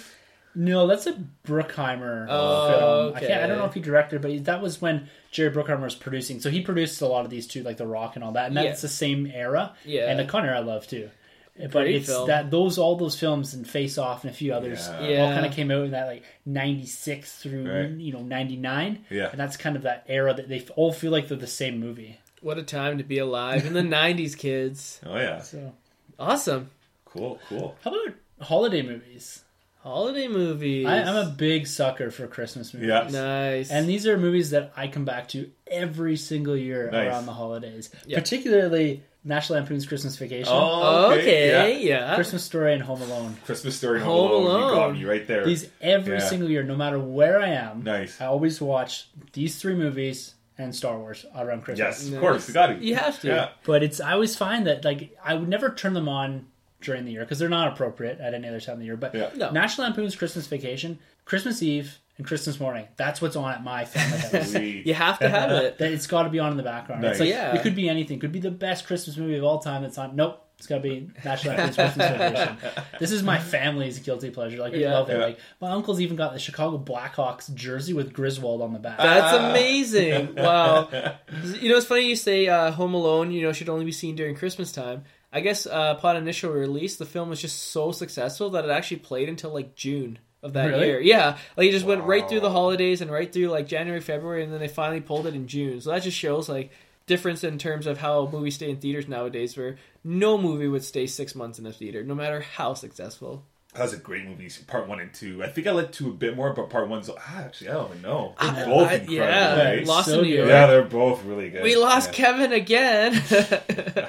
No, 0.56 0.86
that's 0.86 1.06
a 1.06 1.14
Bruckheimer 1.46 2.28
uh, 2.28 2.32
Oh, 2.32 2.68
film. 3.12 3.16
I 3.16 3.20
can't. 3.20 3.42
I 3.44 3.46
don't 3.48 3.58
know 3.58 3.64
if 3.64 3.74
he 3.74 3.80
directed, 3.80 4.22
but 4.22 4.30
he, 4.30 4.38
that 4.40 4.62
was 4.62 4.80
when 4.80 5.08
Jerry 5.32 5.50
Bruckheimer 5.50 5.82
was 5.82 5.94
producing. 5.96 6.40
So 6.40 6.48
he 6.50 6.60
produced 6.60 7.00
a 7.00 7.06
lot 7.06 7.24
of 7.24 7.30
these 7.30 7.46
too, 7.46 7.62
like 7.62 7.76
The 7.76 7.86
Rock 7.86 8.14
and 8.14 8.22
all 8.24 8.32
that. 8.32 8.46
And 8.46 8.56
that's 8.56 8.78
Yeah. 8.78 8.82
the 8.82 8.88
same 8.88 9.26
era. 9.26 9.74
Yeah. 9.84 10.10
and 10.10 10.18
the 10.18 10.24
Con 10.24 10.44
Air 10.46 10.54
I 10.54 10.60
love 10.60 10.86
too. 10.86 11.10
But 11.56 11.70
Great 11.70 11.94
it's 11.96 12.06
film. 12.06 12.26
that 12.28 12.50
those 12.50 12.78
all 12.78 12.96
those 12.96 13.16
films 13.18 13.54
and 13.54 13.68
Face 13.68 13.96
Off 13.96 14.24
and 14.24 14.32
a 14.32 14.34
few 14.34 14.52
others 14.52 14.88
Yeah. 14.88 14.98
all 14.98 15.08
Yeah. 15.08 15.34
kind 15.34 15.46
of 15.46 15.52
came 15.52 15.70
out 15.70 15.84
in 15.84 15.92
that 15.92 16.06
like 16.08 16.24
'96 16.44 17.32
through 17.38 17.70
Right. 17.70 17.90
you 17.90 18.12
know 18.12 18.22
'99. 18.22 19.04
Yeah. 19.08 19.28
and 19.30 19.38
that's 19.38 19.56
kind 19.56 19.76
of 19.76 19.82
that 19.82 20.04
era 20.08 20.34
that 20.34 20.48
they 20.48 20.66
all 20.76 20.92
feel 20.92 21.12
like 21.12 21.28
they're 21.28 21.36
the 21.38 21.46
same 21.46 21.78
movie. 21.78 22.18
What 22.42 22.58
a 22.58 22.62
time 22.64 22.98
to 22.98 23.04
be 23.04 23.18
alive 23.18 23.66
in 23.66 23.72
the 23.72 23.82
'90s, 23.96 24.36
kids. 24.36 25.00
Oh 25.06 25.16
yeah, 25.16 25.40
So 25.42 25.72
Awesome. 26.18 26.70
cool, 27.04 27.38
cool. 27.48 27.76
how 27.84 27.90
about 27.92 28.14
holiday 28.40 28.82
movies? 28.82 29.43
Holiday 29.84 30.28
movies. 30.28 30.86
I, 30.86 31.02
I'm 31.02 31.14
a 31.28 31.30
big 31.30 31.66
sucker 31.66 32.10
for 32.10 32.26
Christmas 32.26 32.72
movies. 32.72 32.88
Yeah. 32.88 33.06
nice. 33.12 33.70
And 33.70 33.86
these 33.86 34.06
are 34.06 34.16
movies 34.16 34.50
that 34.50 34.72
I 34.76 34.88
come 34.88 35.04
back 35.04 35.28
to 35.28 35.50
every 35.66 36.16
single 36.16 36.56
year 36.56 36.90
Nice. 36.90 37.06
around 37.08 37.26
the 37.26 37.34
holidays, 37.34 37.90
Yeah. 38.06 38.18
particularly 38.18 39.02
National 39.24 39.58
Lampoon's 39.58 39.84
Christmas 39.86 40.16
Vacation, 40.16 40.50
Oh, 40.54 41.12
okay, 41.12 41.48
yeah. 41.48 42.06
yeah. 42.06 42.14
Christmas 42.14 42.42
Story, 42.44 42.72
and 42.72 42.82
Home 42.82 43.02
Alone. 43.02 43.36
Christmas 43.44 43.76
Story, 43.76 43.96
and 43.98 44.04
Home 44.06 44.28
Home 44.30 44.44
Alone. 44.46 44.68
You 44.70 44.74
got 44.74 44.92
me 44.94 45.04
right 45.04 45.26
there. 45.26 45.44
These 45.44 45.68
every 45.82 46.14
Yeah. 46.14 46.28
single 46.28 46.48
year, 46.50 46.62
no 46.62 46.76
matter 46.76 46.98
where 46.98 47.38
I 47.40 47.48
am. 47.50 47.82
Nice. 47.84 48.18
I 48.20 48.24
always 48.26 48.60
watch 48.62 49.08
these 49.34 49.56
three 49.60 49.74
movies 49.74 50.32
and 50.56 50.74
Star 50.74 50.98
Wars 50.98 51.26
around 51.36 51.62
Christmas. 51.62 51.78
Yes, 52.00 52.06
of 52.06 52.12
Nice. 52.12 52.20
course, 52.20 52.48
you 52.48 52.54
got 52.54 52.70
it. 52.70 52.80
You 52.80 52.94
have 52.96 53.20
to. 53.20 53.28
Yeah. 53.28 53.48
But 53.66 53.82
it's 53.82 54.00
I 54.00 54.12
always 54.12 54.34
find 54.34 54.66
that 54.66 54.82
like 54.84 55.14
I 55.22 55.34
would 55.34 55.48
never 55.48 55.68
turn 55.70 55.92
them 55.94 56.08
on 56.08 56.46
during 56.84 57.04
the 57.04 57.12
year 57.12 57.20
because 57.22 57.38
they're 57.38 57.48
not 57.48 57.72
appropriate 57.72 58.20
at 58.20 58.34
any 58.34 58.46
other 58.48 58.60
time 58.60 58.74
of 58.74 58.78
the 58.80 58.84
year. 58.86 58.96
But 58.96 59.14
Yeah. 59.14 59.30
No. 59.36 59.50
National 59.50 59.86
Lampoon's 59.88 60.14
Christmas 60.16 60.46
Vacation, 60.46 60.98
Christmas 61.24 61.62
Eve, 61.62 61.98
and 62.16 62.26
Christmas 62.26 62.60
morning. 62.60 62.86
That's 62.96 63.20
what's 63.20 63.34
on 63.34 63.50
at 63.52 63.64
my 63.64 63.84
family 63.84 64.18
house. 64.18 64.54
You 64.86 64.94
have 64.94 65.18
to 65.18 65.28
have 65.28 65.50
it. 65.50 65.78
that 65.78 65.90
it's 65.92 66.06
got 66.06 66.22
to 66.24 66.28
be 66.28 66.38
on 66.38 66.52
in 66.52 66.56
the 66.56 66.62
background. 66.62 67.02
Nice. 67.02 67.12
It's 67.12 67.20
like 67.20 67.28
Yeah. 67.30 67.54
it 67.56 67.62
could 67.62 67.74
be 67.74 67.88
anything. 67.88 68.20
Could 68.20 68.30
be 68.32 68.38
the 68.40 68.52
best 68.52 68.86
Christmas 68.86 69.16
movie 69.16 69.36
of 69.36 69.42
all 69.44 69.58
time. 69.58 69.82
That's 69.82 69.98
on. 69.98 70.14
Nope. 70.14 70.40
It's 70.56 70.68
got 70.68 70.76
to 70.76 70.82
be 70.82 71.10
National 71.24 71.56
Lampoon's 71.56 71.74
Christmas 71.74 72.08
Vacation. 72.16 72.56
This 73.00 73.10
is 73.10 73.24
my 73.24 73.40
family's 73.40 73.98
guilty 73.98 74.30
pleasure. 74.30 74.58
Like 74.58 74.72
I 74.74 74.76
Yeah. 74.76 74.92
love 74.94 75.10
it. 75.10 75.18
Yeah. 75.18 75.24
Like 75.24 75.38
my 75.60 75.70
uncle's 75.72 76.00
even 76.00 76.16
got 76.16 76.32
the 76.32 76.38
Chicago 76.38 76.78
Blackhawks 76.78 77.52
jersey 77.52 77.92
with 77.92 78.12
Griswold 78.12 78.62
on 78.62 78.72
the 78.72 78.78
back. 78.78 78.98
That's 78.98 79.34
Ah. 79.36 79.50
amazing. 79.50 80.36
Wow. 80.36 80.88
You 81.60 81.70
know, 81.70 81.76
it's 81.76 81.86
funny 81.86 82.08
you 82.08 82.14
say 82.16 82.46
uh, 82.46 82.70
Home 82.70 82.94
Alone, 82.94 83.32
you 83.32 83.42
know, 83.42 83.52
should 83.52 83.68
only 83.68 83.84
be 83.84 83.92
seen 83.92 84.14
during 84.14 84.36
Christmas 84.36 84.70
time. 84.70 85.02
I 85.34 85.40
guess 85.40 85.66
uh, 85.66 85.94
upon 85.98 86.16
initial 86.16 86.52
release, 86.52 86.96
the 86.96 87.04
film 87.04 87.28
was 87.28 87.40
just 87.40 87.70
so 87.72 87.90
successful 87.92 88.50
that 88.50 88.64
it 88.64 88.70
actually 88.70 88.98
played 88.98 89.28
until 89.28 89.52
like 89.52 89.74
June 89.74 90.18
of 90.42 90.52
that 90.52 90.66
Really? 90.66 90.86
year. 90.86 91.00
Yeah, 91.00 91.36
like 91.56 91.68
it 91.68 91.72
just 91.72 91.84
went 91.84 92.04
right 92.04 92.26
through 92.28 92.40
the 92.40 92.50
holidays 92.50 93.00
and 93.00 93.10
right 93.10 93.30
through 93.32 93.48
like 93.48 93.66
January, 93.66 94.00
February, 94.00 94.44
and 94.44 94.52
then 94.52 94.60
they 94.60 94.68
finally 94.68 95.00
pulled 95.00 95.26
it 95.26 95.34
in 95.34 95.48
June. 95.48 95.80
So 95.80 95.90
that 95.90 96.02
just 96.04 96.16
shows 96.16 96.48
like 96.48 96.70
difference 97.06 97.42
in 97.44 97.58
terms 97.58 97.86
of 97.86 97.98
how 97.98 98.28
movies 98.32 98.54
stay 98.54 98.70
in 98.70 98.76
theaters 98.76 99.08
nowadays, 99.08 99.56
where 99.56 99.76
no 100.04 100.38
movie 100.38 100.68
would 100.68 100.84
stay 100.84 101.06
six 101.06 101.34
months 101.34 101.58
in 101.58 101.66
a 101.66 101.72
theater, 101.72 102.02
no 102.04 102.14
matter 102.14 102.40
how 102.40 102.74
successful. 102.74 103.44
That 103.74 103.82
was 103.82 103.92
a 103.92 103.96
great 103.96 104.24
movie. 104.24 104.48
Part 104.68 104.86
one 104.86 105.00
and 105.00 105.12
two. 105.12 105.42
I 105.42 105.48
think 105.48 105.66
I 105.66 105.72
like 105.72 105.90
two 105.90 106.10
a 106.10 106.12
bit 106.12 106.36
more, 106.36 106.52
but 106.52 106.70
part 106.70 106.88
one's 106.88 107.10
ah, 107.10 107.38
actually 107.38 107.70
I 107.70 107.72
don't 107.72 107.90
even 107.90 108.02
know. 108.02 108.34
They're 108.40 108.50
I- 108.50 108.64
both 108.66 108.88
I- 108.88 108.94
incredible. 108.94 109.14
yeah, 109.16 109.64
right? 109.64 109.84
Lost 109.86 110.08
So 110.08 110.20
in 110.20 110.26
New. 110.28 110.36
York. 110.36 110.48
yeah, 110.48 110.66
they're 110.68 110.84
both 110.84 111.24
really 111.24 111.50
good. 111.50 111.64
We 111.64 111.74
lost 111.76 112.10
Yeah. 112.10 112.14
Kevin 112.14 112.52
again. 112.52 113.20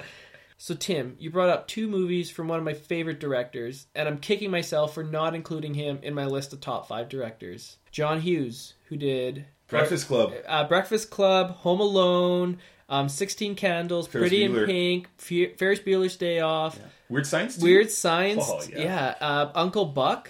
so 0.58 0.74
Tim, 0.74 1.16
you 1.20 1.30
brought 1.30 1.50
up 1.50 1.68
two 1.68 1.88
movies 1.88 2.30
from 2.30 2.48
one 2.48 2.60
of 2.60 2.66
my 2.66 2.74
favorite 2.74 3.20
directors, 3.20 3.88
and 3.96 4.08
I'm 4.08 4.18
kicking 4.20 4.52
myself 4.52 4.94
for 4.94 5.04
not 5.04 5.36
including 5.36 5.74
him 5.74 6.00
in 6.02 6.14
my 6.14 6.26
list 6.26 6.54
of 6.54 6.62
top 6.62 6.88
five 6.88 7.10
directors. 7.10 7.78
John 7.92 8.22
Hughes, 8.22 8.74
who 8.90 8.96
did 8.98 9.46
Breakfast 9.68 10.08
Club. 10.08 10.34
uh, 10.48 10.68
Breakfast 10.68 11.10
Club, 11.10 11.52
Home 11.58 11.80
Alone, 11.82 12.58
um, 12.90 13.10
Sixteen 13.10 13.56
Candles, 13.56 14.08
Ferris 14.08 14.30
Pretty 14.30 14.44
in 14.44 14.66
Pink, 14.66 15.10
Fe- 15.18 15.54
Ferris 15.56 15.80
Bueller's 15.80 16.16
Day 16.18 16.40
Off, 16.40 16.80
Weird 17.10 17.26
Science. 17.28 17.58
too? 17.58 17.64
Weird 17.66 17.90
Science, 17.92 18.44
Oh, 18.48 18.62
yeah, 18.72 18.80
yeah. 18.80 19.16
uh, 19.20 19.52
Uncle 19.56 19.86
Buck. 19.86 20.30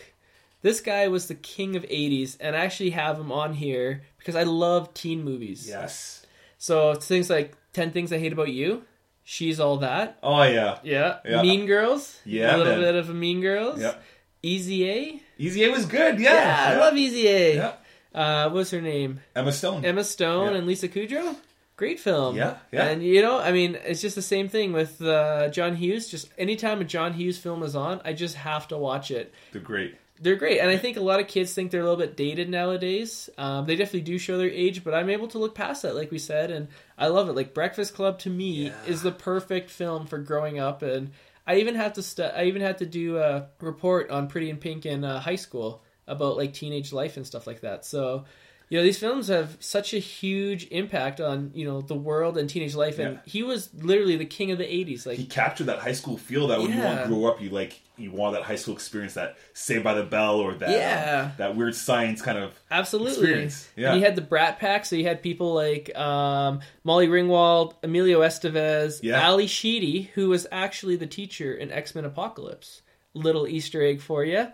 This 0.62 0.80
guy 0.82 1.08
was 1.10 1.28
the 1.28 1.36
king 1.36 1.76
of 1.76 1.84
'80s, 1.84 2.38
and 2.40 2.56
I 2.56 2.60
actually 2.66 2.90
have 2.92 3.20
him 3.20 3.32
on 3.32 3.54
here 3.54 4.02
because 4.18 4.36
I 4.36 4.44
love 4.44 4.94
teen 4.96 5.24
movies. 5.24 5.68
Yes. 5.68 6.26
So 6.58 6.96
things 6.96 7.30
like 7.30 7.56
Ten 7.74 7.92
Things 7.92 8.12
I 8.12 8.18
Hate 8.18 8.34
About 8.34 8.50
You, 8.52 8.84
She's 9.28 9.60
All 9.60 9.78
That, 9.78 10.20
Oh 10.24 10.44
yeah. 10.44 10.78
yeah, 10.84 11.18
Yeah. 11.26 11.42
Mean 11.42 11.66
Girls, 11.66 12.20
Yeah, 12.26 12.56
a 12.56 12.58
little 12.58 12.74
man. 12.74 12.82
bit 12.82 12.96
of 12.96 13.10
a 13.10 13.14
Mean 13.14 13.42
Girls, 13.42 13.82
Yeah. 13.82 13.96
Easy 14.44 14.88
A, 14.90 15.22
Easy 15.40 15.64
A 15.66 15.72
was 15.72 15.86
good. 15.88 16.20
Yeah. 16.20 16.34
yeah, 16.34 16.76
I 16.76 16.80
love 16.80 16.96
Easy 16.96 17.28
A. 17.28 17.56
Yeah. 17.56 17.74
Uh, 18.14 18.50
what's 18.52 18.70
her 18.72 18.80
name? 18.82 19.20
Emma 19.36 19.52
Stone. 19.52 19.84
Emma 19.84 20.04
Stone 20.04 20.52
Yeah. 20.52 20.58
and 20.60 20.68
Lisa 20.68 20.88
Kudrow. 20.88 21.36
Great 21.76 22.00
film. 22.00 22.38
Yeah, 22.38 22.58
yeah. 22.72 22.86
And 22.86 23.04
you 23.04 23.22
know, 23.22 23.38
I 23.40 23.52
mean, 23.52 23.78
it's 23.84 24.00
just 24.00 24.16
the 24.16 24.22
same 24.22 24.48
thing 24.48 24.72
with 24.72 25.02
uh, 25.02 25.50
John 25.50 25.76
Hughes. 25.76 26.08
Just 26.08 26.30
anytime 26.38 26.80
a 26.80 26.86
John 26.86 27.12
Hughes 27.14 27.38
film 27.38 27.64
is 27.64 27.76
on, 27.76 28.00
I 28.06 28.14
just 28.14 28.36
have 28.36 28.68
to 28.70 28.78
watch 28.78 29.12
it. 29.12 29.34
They're 29.52 29.62
great. 29.62 29.96
They're 30.20 30.38
great, 30.38 30.60
and 30.60 30.70
I 30.70 30.78
think 30.78 30.96
a 30.96 31.02
lot 31.02 31.20
of 31.20 31.28
kids 31.28 31.54
think 31.54 31.72
they're 31.72 31.82
a 31.82 31.84
little 31.84 32.00
bit 32.00 32.16
dated 32.16 32.50
nowadays. 32.50 33.30
Um, 33.38 33.66
they 33.66 33.76
definitely 33.76 34.02
do 34.02 34.18
show 34.18 34.38
their 34.38 34.50
age, 34.50 34.84
but 34.84 34.94
I'm 34.94 35.10
able 35.10 35.28
to 35.30 35.38
look 35.40 35.56
past 35.56 35.82
that, 35.82 35.94
like 35.96 36.10
we 36.10 36.20
said, 36.20 36.52
and 36.52 36.70
I 36.98 37.08
love 37.08 37.28
it. 37.28 37.34
Like 37.34 37.54
Breakfast 37.54 37.94
Club 37.94 38.20
to 38.20 38.30
me 38.30 38.68
Yeah. 38.68 38.74
is 38.88 39.02
the 39.02 39.12
perfect 39.12 39.70
film 39.70 40.08
for 40.08 40.18
growing 40.18 40.58
up, 40.58 40.82
and 40.84 41.12
I 41.46 41.58
even 41.58 41.76
had 41.76 41.96
to 41.96 42.02
stu- 42.02 42.24
I 42.24 42.46
even 42.46 42.62
had 42.62 42.78
to 42.78 42.86
do 42.86 43.18
a 43.18 43.48
report 43.60 44.10
on 44.10 44.28
Pretty 44.30 44.50
in 44.50 44.58
Pink 44.58 44.86
in 44.86 45.04
uh, 45.04 45.20
high 45.20 45.36
school 45.36 45.84
about 46.08 46.38
like 46.38 46.54
teenage 46.54 46.94
life 46.94 47.18
and 47.18 47.28
stuff 47.28 47.46
like 47.46 47.62
that. 47.62 47.84
So. 47.86 48.24
You 48.70 48.80
know 48.80 48.84
these 48.84 48.98
films 48.98 49.28
have 49.28 49.58
such 49.60 49.94
a 49.94 50.00
huge 50.00 50.68
impact 50.72 51.22
on 51.22 51.52
you 51.54 51.66
know 51.66 51.82
the 51.82 51.96
world 51.96 52.38
and 52.38 52.50
teenage 52.50 52.74
life, 52.76 52.98
and 53.00 53.16
Yeah. 53.16 53.20
he 53.26 53.44
was 53.44 53.70
literally 53.76 54.16
the 54.16 54.26
king 54.26 54.50
of 54.52 54.58
the 54.58 54.64
'80s. 54.66 55.06
Like 55.06 55.18
He 55.18 55.26
captured 55.26 55.66
that 55.66 55.80
high 55.80 55.92
school 55.92 56.18
feel 56.18 56.48
that 56.48 56.60
when 56.60 56.72
you 56.74 56.80
want 56.82 57.02
to 57.04 57.08
grow 57.08 57.26
up, 57.26 57.42
you 57.42 57.50
like 57.52 57.82
you 57.98 58.12
want 58.12 58.34
that 58.34 58.44
high 58.44 58.56
school 58.58 58.74
experience, 58.74 59.14
that 59.14 59.38
Saved 59.54 59.84
by 59.84 59.94
the 59.94 60.04
Bell 60.04 60.36
or 60.40 60.54
that 60.56 60.70
Yeah. 60.70 61.26
um, 61.28 61.32
that 61.38 61.56
weird 61.56 61.76
science 61.76 62.22
kind 62.22 62.38
of 62.38 62.52
Absolutely. 62.70 63.12
experience. 63.14 63.70
Yeah. 63.78 63.92
And 63.92 64.00
you 64.00 64.06
had 64.06 64.16
the 64.16 64.22
Brat 64.22 64.60
Pack, 64.60 64.86
so 64.86 64.96
you 64.98 65.06
had 65.06 65.22
people 65.22 65.54
like 65.54 65.96
um, 65.98 66.60
Molly 66.84 67.08
Ringwald, 67.08 67.76
Emilio 67.84 68.20
Estevez, 68.22 69.00
Yeah. 69.02 69.22
Ally 69.22 69.46
Sheedy, 69.46 70.12
who 70.16 70.28
was 70.30 70.46
actually 70.52 70.96
the 70.98 71.08
teacher 71.08 71.54
in 71.54 71.72
X 71.72 71.96
Men 71.96 72.04
Apocalypse. 72.04 72.82
Little 73.14 73.48
Easter 73.48 73.82
egg 73.82 74.02
for 74.02 74.26
you. 74.26 74.48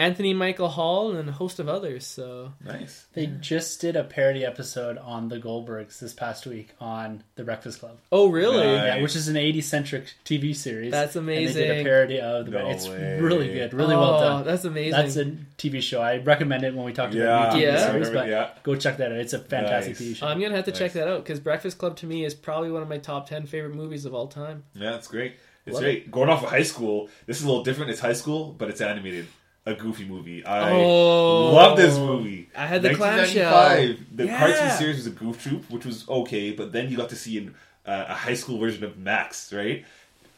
Anthony 0.00 0.32
Michael 0.32 0.68
Hall 0.68 1.16
and 1.16 1.28
a 1.28 1.32
host 1.32 1.58
of 1.58 1.68
others. 1.68 2.06
So 2.06 2.52
nice. 2.64 3.06
They 3.14 3.26
just 3.26 3.80
did 3.80 3.96
a 3.96 4.04
parody 4.04 4.44
episode 4.44 4.96
on 4.96 5.28
the 5.28 5.38
Goldbergs 5.40 5.98
this 5.98 6.14
past 6.14 6.46
week 6.46 6.68
on 6.80 7.24
The 7.34 7.42
Breakfast 7.42 7.80
Club. 7.80 7.98
Oh 8.12 8.28
really? 8.30 8.64
Nice. 8.64 8.86
Yeah, 8.96 9.02
which 9.02 9.16
is 9.16 9.26
an 9.26 9.34
80s 9.34 9.64
centric 9.64 10.14
TV 10.24 10.54
series. 10.54 10.92
That's 10.92 11.16
And 11.16 11.28
they 11.28 11.46
did 11.46 11.56
amazing. 11.56 11.80
a 11.80 11.82
parody 11.82 12.20
of 12.20 12.46
the. 12.46 12.52
No 12.52 12.70
it's 12.70 12.88
way. 12.88 13.18
really 13.20 13.52
good, 13.52 13.74
really 13.74 13.96
Oh, 13.96 14.00
well 14.00 14.20
done. 14.20 14.44
That's 14.46 14.64
amazing. 14.64 14.92
That's 14.92 15.16
a 15.16 15.24
TV 15.56 15.82
show. 15.82 16.00
I 16.00 16.18
recommend 16.18 16.62
it 16.62 16.74
when 16.74 16.84
we 16.84 16.92
talk 16.92 17.12
Yeah, 17.12 17.24
about 17.24 17.54
new 17.54 17.60
TV 17.60 17.66
Yeah. 17.72 17.90
series, 17.90 18.08
I 18.10 18.14
but 18.14 18.28
yeah. 18.28 18.50
go 18.62 18.76
check 18.76 18.98
that 18.98 19.10
out. 19.10 19.18
It's 19.18 19.32
a 19.32 19.40
fantastic 19.40 19.98
Nice. 19.98 20.00
TV 20.08 20.14
show. 20.16 20.26
I'm 20.28 20.40
gonna 20.40 20.54
have 20.54 20.66
to 20.66 20.72
check 20.72 20.92
that 20.92 21.08
out 21.08 21.24
because 21.24 21.40
Breakfast 21.40 21.76
Club 21.78 21.96
to 21.96 22.06
me 22.06 22.24
is 22.24 22.34
probably 22.36 22.70
one 22.70 22.82
of 22.82 22.88
my 22.88 22.98
top 22.98 23.28
ten 23.28 23.46
favorite 23.46 23.74
movies 23.74 24.04
of 24.04 24.14
all 24.14 24.28
time. 24.28 24.62
Yeah, 24.74 24.92
that's 24.92 25.08
great. 25.08 25.34
It's 25.66 25.74
Love 25.74 25.82
great. 25.82 26.10
Going 26.12 26.28
off 26.30 26.44
of 26.44 26.50
high 26.50 26.62
school, 26.62 27.08
this 27.26 27.38
is 27.38 27.42
a 27.44 27.48
little 27.48 27.64
different. 27.64 27.90
It's 27.90 28.00
high 28.00 28.12
school, 28.14 28.54
but 28.56 28.70
it's 28.70 28.80
animated. 28.80 29.26
A 29.66 29.74
goofy 29.74 30.04
movie. 30.06 30.44
I 30.46 30.70
Oh. 30.70 31.52
love 31.52 31.76
this 31.76 31.96
movie. 31.98 32.48
I 32.56 32.66
had 32.66 32.80
the 32.82 32.88
1995. 32.90 33.98
The 34.16 34.24
Yeah. 34.26 34.38
cartoon 34.38 34.70
series 34.78 34.96
was 34.96 35.06
a 35.06 35.10
Goof 35.10 35.42
Troop, 35.42 35.70
which 35.70 35.84
was 35.84 36.08
okay, 36.08 36.52
but 36.52 36.72
then 36.72 36.90
you 36.90 36.96
got 36.96 37.10
to 37.10 37.16
see 37.16 37.36
an, 37.38 37.54
uh, 37.86 38.06
a 38.08 38.14
high 38.14 38.34
school 38.34 38.58
version 38.58 38.82
of 38.84 38.96
Max, 38.96 39.52
right? 39.52 39.84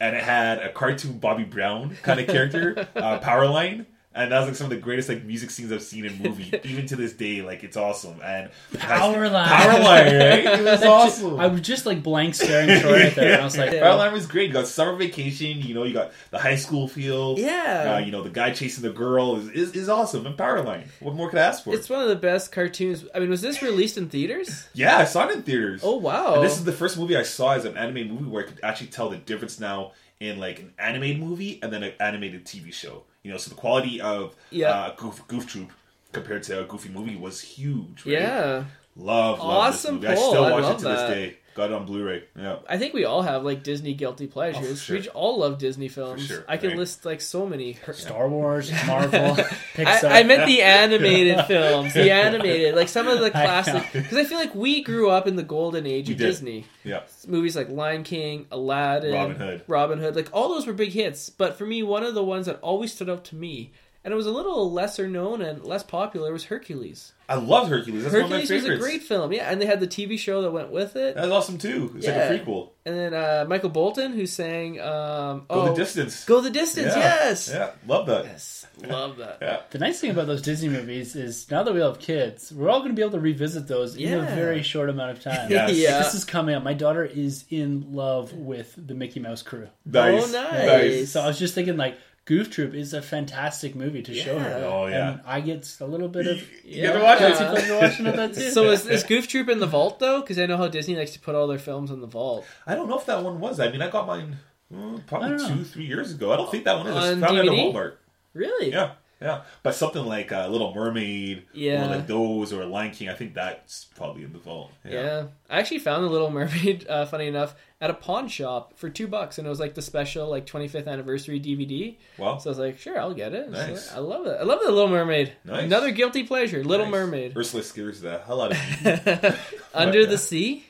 And 0.01 0.15
it 0.15 0.23
had 0.23 0.57
a 0.59 0.69
cartoon 0.69 1.19
Bobby 1.19 1.43
Brown 1.43 1.95
kind 2.03 2.19
of 2.19 2.27
character, 2.27 2.87
uh, 2.95 3.19
Powerline. 3.19 3.85
And 4.13 4.33
that 4.33 4.39
was 4.39 4.49
like 4.49 4.55
some 4.57 4.65
of 4.65 4.71
the 4.71 4.75
greatest 4.77 5.07
like 5.07 5.23
music 5.23 5.51
scenes 5.51 5.71
I've 5.71 5.81
seen 5.81 6.03
in 6.03 6.21
movie, 6.21 6.51
even 6.65 6.85
to 6.87 6.97
this 6.97 7.13
day. 7.13 7.41
Like 7.41 7.63
it's 7.63 7.77
awesome. 7.77 8.19
And 8.21 8.49
Powerline. 8.73 9.45
Powerline, 9.45 10.19
right? 10.19 10.59
It 10.59 10.63
was 10.65 10.83
awesome. 10.83 11.39
I 11.39 11.47
was 11.47 11.61
just 11.61 11.85
like 11.85 12.03
blank 12.03 12.35
staring 12.35 12.81
Troy 12.81 13.03
right 13.03 13.15
there. 13.15 13.33
And 13.33 13.41
I 13.41 13.45
was 13.45 13.57
like, 13.57 13.71
Yeah. 13.71 13.83
Powerline 13.83 14.11
was 14.11 14.25
great. 14.27 14.47
You 14.47 14.53
got 14.53 14.67
summer 14.67 14.97
vacation. 14.97 15.59
You 15.59 15.73
know, 15.73 15.83
you 15.83 15.93
got 15.93 16.11
the 16.29 16.39
high 16.39 16.57
school 16.57 16.89
feel. 16.89 17.39
Yeah. 17.39 17.95
Uh, 17.95 17.99
you 17.99 18.11
know, 18.11 18.21
the 18.21 18.29
guy 18.29 18.51
chasing 18.51 18.83
the 18.83 18.89
girl 18.91 19.37
is, 19.37 19.47
is, 19.49 19.71
is 19.73 19.87
awesome. 19.87 20.25
And 20.25 20.35
Powerline. 20.35 20.87
What 20.99 21.15
more 21.15 21.29
could 21.29 21.39
I 21.39 21.43
ask 21.43 21.63
for? 21.63 21.73
It's 21.73 21.89
one 21.89 22.01
of 22.01 22.09
the 22.09 22.15
best 22.17 22.51
cartoons. 22.51 23.05
I 23.15 23.19
mean, 23.19 23.29
was 23.29 23.41
this 23.41 23.61
released 23.61 23.97
in 23.97 24.09
theaters? 24.09 24.67
yeah, 24.73 24.97
I 24.97 25.05
saw 25.05 25.27
it 25.29 25.35
in 25.37 25.43
theaters. 25.43 25.81
Oh 25.83 25.95
wow! 25.97 26.35
And 26.35 26.43
this 26.43 26.57
is 26.57 26.65
the 26.65 26.73
first 26.73 26.97
movie 26.97 27.15
I 27.15 27.23
saw 27.23 27.53
as 27.53 27.63
an 27.63 27.77
anime 27.77 28.09
movie 28.09 28.25
where 28.25 28.43
I 28.43 28.47
could 28.47 28.59
actually 28.61 28.87
tell 28.87 29.09
the 29.09 29.17
difference 29.17 29.57
now 29.59 29.93
in 30.19 30.37
like 30.39 30.59
an 30.59 30.73
animated 30.77 31.19
movie 31.19 31.59
and 31.63 31.71
then 31.71 31.83
an 31.83 31.93
animated 31.99 32.45
TV 32.45 32.73
show. 32.73 33.03
You 33.23 33.31
know, 33.31 33.37
so 33.37 33.49
the 33.49 33.55
quality 33.55 34.01
of 34.01 34.35
Yeah. 34.49 34.69
uh, 34.71 34.95
Goof, 34.95 35.27
Goof 35.27 35.47
Troop 35.47 35.71
compared 36.11 36.43
to 36.43 36.61
a 36.61 36.63
Goofy 36.65 36.89
movie 36.89 37.15
was 37.15 37.41
huge. 37.41 38.05
Right? 38.05 38.13
yeah. 38.13 38.63
Love, 38.95 39.39
love 39.39 39.39
Awesome 39.39 39.99
this 40.01 40.09
movie. 40.09 40.21
I 40.21 40.27
still 40.27 40.41
watch 40.51 40.63
love 40.63 40.75
it 40.75 40.77
to 40.79 40.83
that. 40.85 41.07
this 41.07 41.15
day. 41.15 41.37
Got 41.53 41.71
it 41.71 41.73
on 41.73 41.85
Blu-ray. 41.85 42.23
Yeah. 42.37 42.59
I 42.67 42.77
think 42.77 42.93
we 42.93 43.03
all 43.03 43.23
have 43.23 43.43
like 43.43 43.61
Disney 43.63 43.93
guilty 43.93 44.25
oh, 44.25 44.31
pleasures. 44.31 44.81
sure. 44.81 44.97
We 44.97 45.09
all 45.09 45.39
love 45.39 45.57
Disney 45.57 45.89
films. 45.89 46.25
sure, 46.25 46.45
I 46.47 46.57
can 46.57 46.69
right. 46.69 46.77
list 46.77 47.05
like 47.05 47.19
so 47.19 47.45
many. 47.45 47.77
Star 47.93 48.29
Wars, 48.29 48.71
Marvel, 48.87 49.35
Pixar. 49.75 50.05
I, 50.05 50.19
I 50.19 50.23
meant 50.23 50.45
the 50.45 50.61
animated 50.61 51.45
films, 51.47 51.93
the 51.93 52.11
animated, 52.11 52.75
like 52.75 52.87
some 52.87 53.07
of 53.07 53.19
the 53.19 53.31
classic. 53.31 53.73
know. 53.73 54.01
Because 54.01 54.17
I 54.17 54.23
feel 54.23 54.37
like 54.37 54.55
we 54.55 54.81
grew 54.81 55.09
up 55.09 55.27
in 55.27 55.35
the 55.35 55.43
golden 55.43 55.85
age 55.85 56.07
We 56.07 56.13
of 56.13 56.19
did. 56.19 56.25
Disney. 56.25 56.65
Yeah. 56.83 57.01
Movies 57.27 57.55
like 57.55 57.69
Lion 57.69 58.03
King, 58.03 58.47
Aladdin, 58.51 59.13
Robin 59.13 59.35
Hood. 59.35 59.63
Robin 59.67 59.99
Hood, 59.99 60.15
like 60.15 60.29
all 60.31 60.49
those 60.49 60.65
were 60.65 60.73
big 60.73 60.91
hits. 60.91 61.29
But 61.29 61.57
for 61.57 61.65
me, 61.65 61.83
one 61.83 62.03
of 62.03 62.13
the 62.13 62.23
ones 62.23 62.45
that 62.45 62.59
always 62.61 62.93
stood 62.93 63.09
out 63.09 63.25
to 63.25 63.35
me, 63.35 63.71
and 64.03 64.11
it 64.13 64.17
was 64.17 64.25
a 64.25 64.31
little 64.31 64.71
lesser 64.71 65.07
known 65.07 65.41
and 65.41 65.63
less 65.63 65.83
popular, 65.83 66.31
was 66.33 66.45
Hercules. 66.45 67.13
I 67.29 67.35
love 67.35 67.69
Hercules. 67.69 68.03
That's 68.03 68.13
Hercules 68.13 68.31
one 68.31 68.41
of 68.41 68.49
my 68.49 68.69
was 68.71 68.79
a 68.81 68.83
great 68.83 69.03
film, 69.03 69.31
yeah, 69.31 69.49
and 69.49 69.61
they 69.61 69.65
had 69.65 69.79
the 69.79 69.87
TV 69.87 70.19
show 70.19 70.41
that 70.41 70.51
went 70.51 70.69
with 70.69 70.97
it. 70.97 71.15
That's 71.15 71.29
awesome 71.31 71.57
too. 71.57 71.93
It's 71.95 72.05
Yeah. 72.05 72.29
like 72.29 72.41
a 72.41 72.43
prequel. 72.43 72.69
And 72.85 72.95
then 72.97 73.13
uh, 73.13 73.45
Michael 73.47 73.69
Bolton, 73.69 74.11
who 74.11 74.25
sang 74.25 74.81
um, 74.81 75.45
Go 75.47 75.61
oh, 75.61 75.65
the 75.69 75.75
distance. 75.75 76.25
Go 76.25 76.41
the 76.41 76.49
Distance, 76.49 76.93
Yeah. 76.93 76.99
yes. 76.99 77.49
Yeah. 77.53 77.71
Love 77.87 78.07
that. 78.07 78.25
Yes. 78.25 78.65
Love 78.85 79.17
that. 79.17 79.37
Yeah. 79.41 79.61
The 79.69 79.77
nice 79.77 80.01
thing 80.01 80.09
about 80.11 80.27
those 80.27 80.41
Disney 80.41 80.67
movies 80.67 81.15
is 81.15 81.49
now 81.49 81.63
that 81.63 81.73
we 81.73 81.79
all 81.79 81.91
have 81.91 81.99
kids, 82.01 82.51
we're 82.51 82.69
all 82.69 82.79
going 82.79 82.89
to 82.91 82.95
be 82.95 83.01
able 83.01 83.11
to 83.11 83.19
revisit 83.19 83.67
those 83.67 83.95
in 83.95 84.13
a 84.13 84.23
very 84.23 84.63
short 84.63 84.89
amount 84.89 85.11
of 85.11 85.23
time. 85.23 85.49
Yes. 85.51 85.71
Yeah. 85.77 85.99
This 85.99 86.15
is 86.15 86.25
coming 86.25 86.55
up. 86.55 86.63
My 86.63 86.73
daughter 86.73 87.05
is 87.05 87.45
in 87.49 87.93
love 87.93 88.33
with 88.33 88.73
the 88.75 88.93
Mickey 88.95 89.19
Mouse 89.21 89.41
crew. 89.43 89.69
Nice. 89.85 90.33
Oh, 90.35 90.51
nice. 90.51 91.11
So 91.11 91.21
I 91.21 91.27
was 91.27 91.39
just 91.39 91.53
thinking, 91.55 91.77
like, 91.77 91.97
Goof 92.31 92.49
Troop 92.49 92.73
is 92.73 92.93
a 92.93 93.01
fantastic 93.01 93.75
movie 93.75 94.01
to 94.03 94.13
show 94.13 94.35
Yeah. 94.37 94.43
her. 94.43 94.65
Oh, 94.65 94.85
yeah. 94.87 95.11
And 95.11 95.21
I 95.25 95.41
get 95.41 95.69
a 95.81 95.85
little 95.85 96.07
bit 96.07 96.27
of 96.27 96.41
You 96.63 96.81
gotta 96.87 97.03
watch 97.03 97.19
guilty 97.19 97.43
it. 97.43 97.49
pleasure 97.51 97.77
watching 97.81 98.05
it 98.07 98.15
that 98.15 98.33
too. 98.35 98.51
So 98.51 98.69
is, 98.69 98.87
is 98.87 99.03
Goof 99.03 99.27
Troop 99.27 99.49
in 99.49 99.59
the 99.59 99.67
vault 99.67 99.99
though? 99.99 100.21
Because 100.21 100.39
I 100.39 100.45
know 100.45 100.55
how 100.55 100.69
Disney 100.69 100.95
likes 100.95 101.11
to 101.11 101.19
put 101.19 101.35
all 101.35 101.45
their 101.47 101.59
films 101.59 101.91
in 101.91 101.99
the 101.99 102.07
vault. 102.07 102.45
I 102.65 102.75
don't 102.75 102.87
know 102.87 102.97
if 102.97 103.05
that 103.07 103.21
one 103.21 103.41
was. 103.41 103.59
I 103.59 103.69
mean, 103.69 103.81
I 103.81 103.89
got 103.89 104.07
mine 104.07 104.37
mm, 104.73 105.05
probably 105.07 105.29
don't 105.29 105.37
know. 105.39 105.55
two, 105.57 105.63
three 105.65 105.85
years 105.85 106.13
ago. 106.13 106.31
I 106.31 106.37
don't 106.37 106.49
think 106.49 106.63
that 106.63 106.77
one 106.77 106.87
is. 106.87 106.95
I 106.95 107.11
On 107.11 107.19
found 107.19 107.37
it 107.37 107.41
at 107.41 107.47
a 107.47 107.51
Walmart. 107.51 107.95
Really? 108.33 108.71
Yeah. 108.71 108.91
Yeah. 109.21 109.41
But 109.61 109.75
something 109.75 110.03
like 110.05 110.31
uh, 110.31 110.47
Little 110.47 110.73
Mermaid 110.73 111.43
Yeah. 111.53 111.85
or 111.85 111.95
like 111.97 112.07
those 112.07 112.51
or 112.53 112.65
Lion 112.65 112.91
King, 112.91 113.09
I 113.09 113.13
think 113.13 113.33
that's 113.35 113.85
probably 113.95 114.23
in 114.23 114.33
the 114.33 114.39
vault. 114.39 114.71
Yeah. 114.83 115.25
I 115.49 115.59
actually 115.59 115.77
found 115.79 116.03
the 116.05 116.09
Little 116.09 116.31
Mermaid, 116.31 116.87
uh, 116.87 117.05
funny 117.05 117.27
enough, 117.27 117.53
at 117.81 117.89
a 117.89 117.93
pawn 117.95 118.27
shop 118.27 118.73
for 118.77 118.89
two 118.89 119.07
bucks, 119.07 119.37
and 119.39 119.47
it 119.47 119.49
was 119.49 119.59
like 119.59 119.73
the 119.73 119.81
special 119.81 120.29
like 120.29 120.45
25th 120.45 120.87
anniversary 120.87 121.39
DVD. 121.39 121.97
Well, 122.17 122.39
So 122.39 122.49
I 122.49 122.51
was 122.51 122.59
like, 122.59 122.77
sure, 122.79 122.97
I'll 122.99 123.13
get 123.15 123.33
it. 123.33 123.45
So 123.47 123.51
Nice. 123.51 123.91
I 123.91 123.97
love 123.97 124.27
it. 124.27 124.37
I 124.39 124.43
love 124.43 124.59
the 124.63 124.71
Little 124.71 124.87
Mermaid. 124.87 125.33
Nice. 125.43 125.63
Another 125.63 125.89
guilty 125.91 126.23
pleasure, 126.23 126.63
Little 126.63 126.85
nice. 126.85 126.91
Mermaid. 126.93 127.35
Ursula 127.35 127.63
scares 127.63 127.99
the 128.01 128.19
hell 128.19 128.41
out 128.41 128.51
of 128.51 128.85
me. 128.85 129.37
Under 129.73 130.01
yeah. 130.01 130.05
the 130.05 130.17
Sea. 130.19 130.63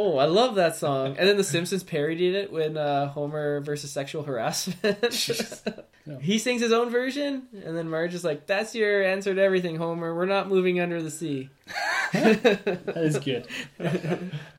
Oh, 0.00 0.16
I 0.16 0.26
love 0.26 0.54
that 0.54 0.76
song. 0.76 1.16
And 1.18 1.28
then 1.28 1.36
The 1.36 1.42
Simpsons 1.42 1.82
parodied 1.82 2.32
it 2.32 2.52
when 2.52 2.76
uh, 2.76 3.08
Homer 3.08 3.58
versus 3.58 3.90
sexual 3.90 4.22
harassment. 4.22 5.12
he 6.20 6.38
sings 6.38 6.62
his 6.62 6.70
own 6.70 6.88
version, 6.88 7.48
and 7.64 7.76
then 7.76 7.90
Marge 7.90 8.14
is 8.14 8.22
like, 8.22 8.46
"That's 8.46 8.76
your 8.76 9.02
answer 9.02 9.34
to 9.34 9.42
everything, 9.42 9.74
Homer. 9.74 10.14
We're 10.14 10.26
not 10.26 10.48
moving 10.48 10.78
under 10.78 11.02
the 11.02 11.10
sea." 11.10 11.50
that 12.12 12.92
is 12.94 13.18
good. 13.18 13.48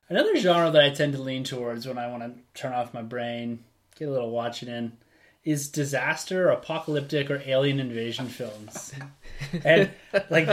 Another 0.10 0.36
genre 0.36 0.72
that 0.72 0.84
I 0.84 0.90
tend 0.90 1.14
to 1.14 1.22
lean 1.22 1.46
towards 1.46 1.88
when 1.88 1.98
I 1.98 2.08
want 2.08 2.24
to 2.24 2.34
turn 2.62 2.74
off 2.74 2.94
my 2.94 3.02
brain, 3.02 3.64
get 3.96 4.10
a 4.10 4.12
little 4.12 4.32
watching 4.32 4.68
in, 4.68 4.98
is 5.46 5.70
disaster, 5.70 6.50
apocalyptic, 6.50 7.32
or 7.32 7.42
alien 7.46 7.80
invasion 7.80 8.28
films. 8.28 8.94
And 9.64 9.90
like, 10.30 10.50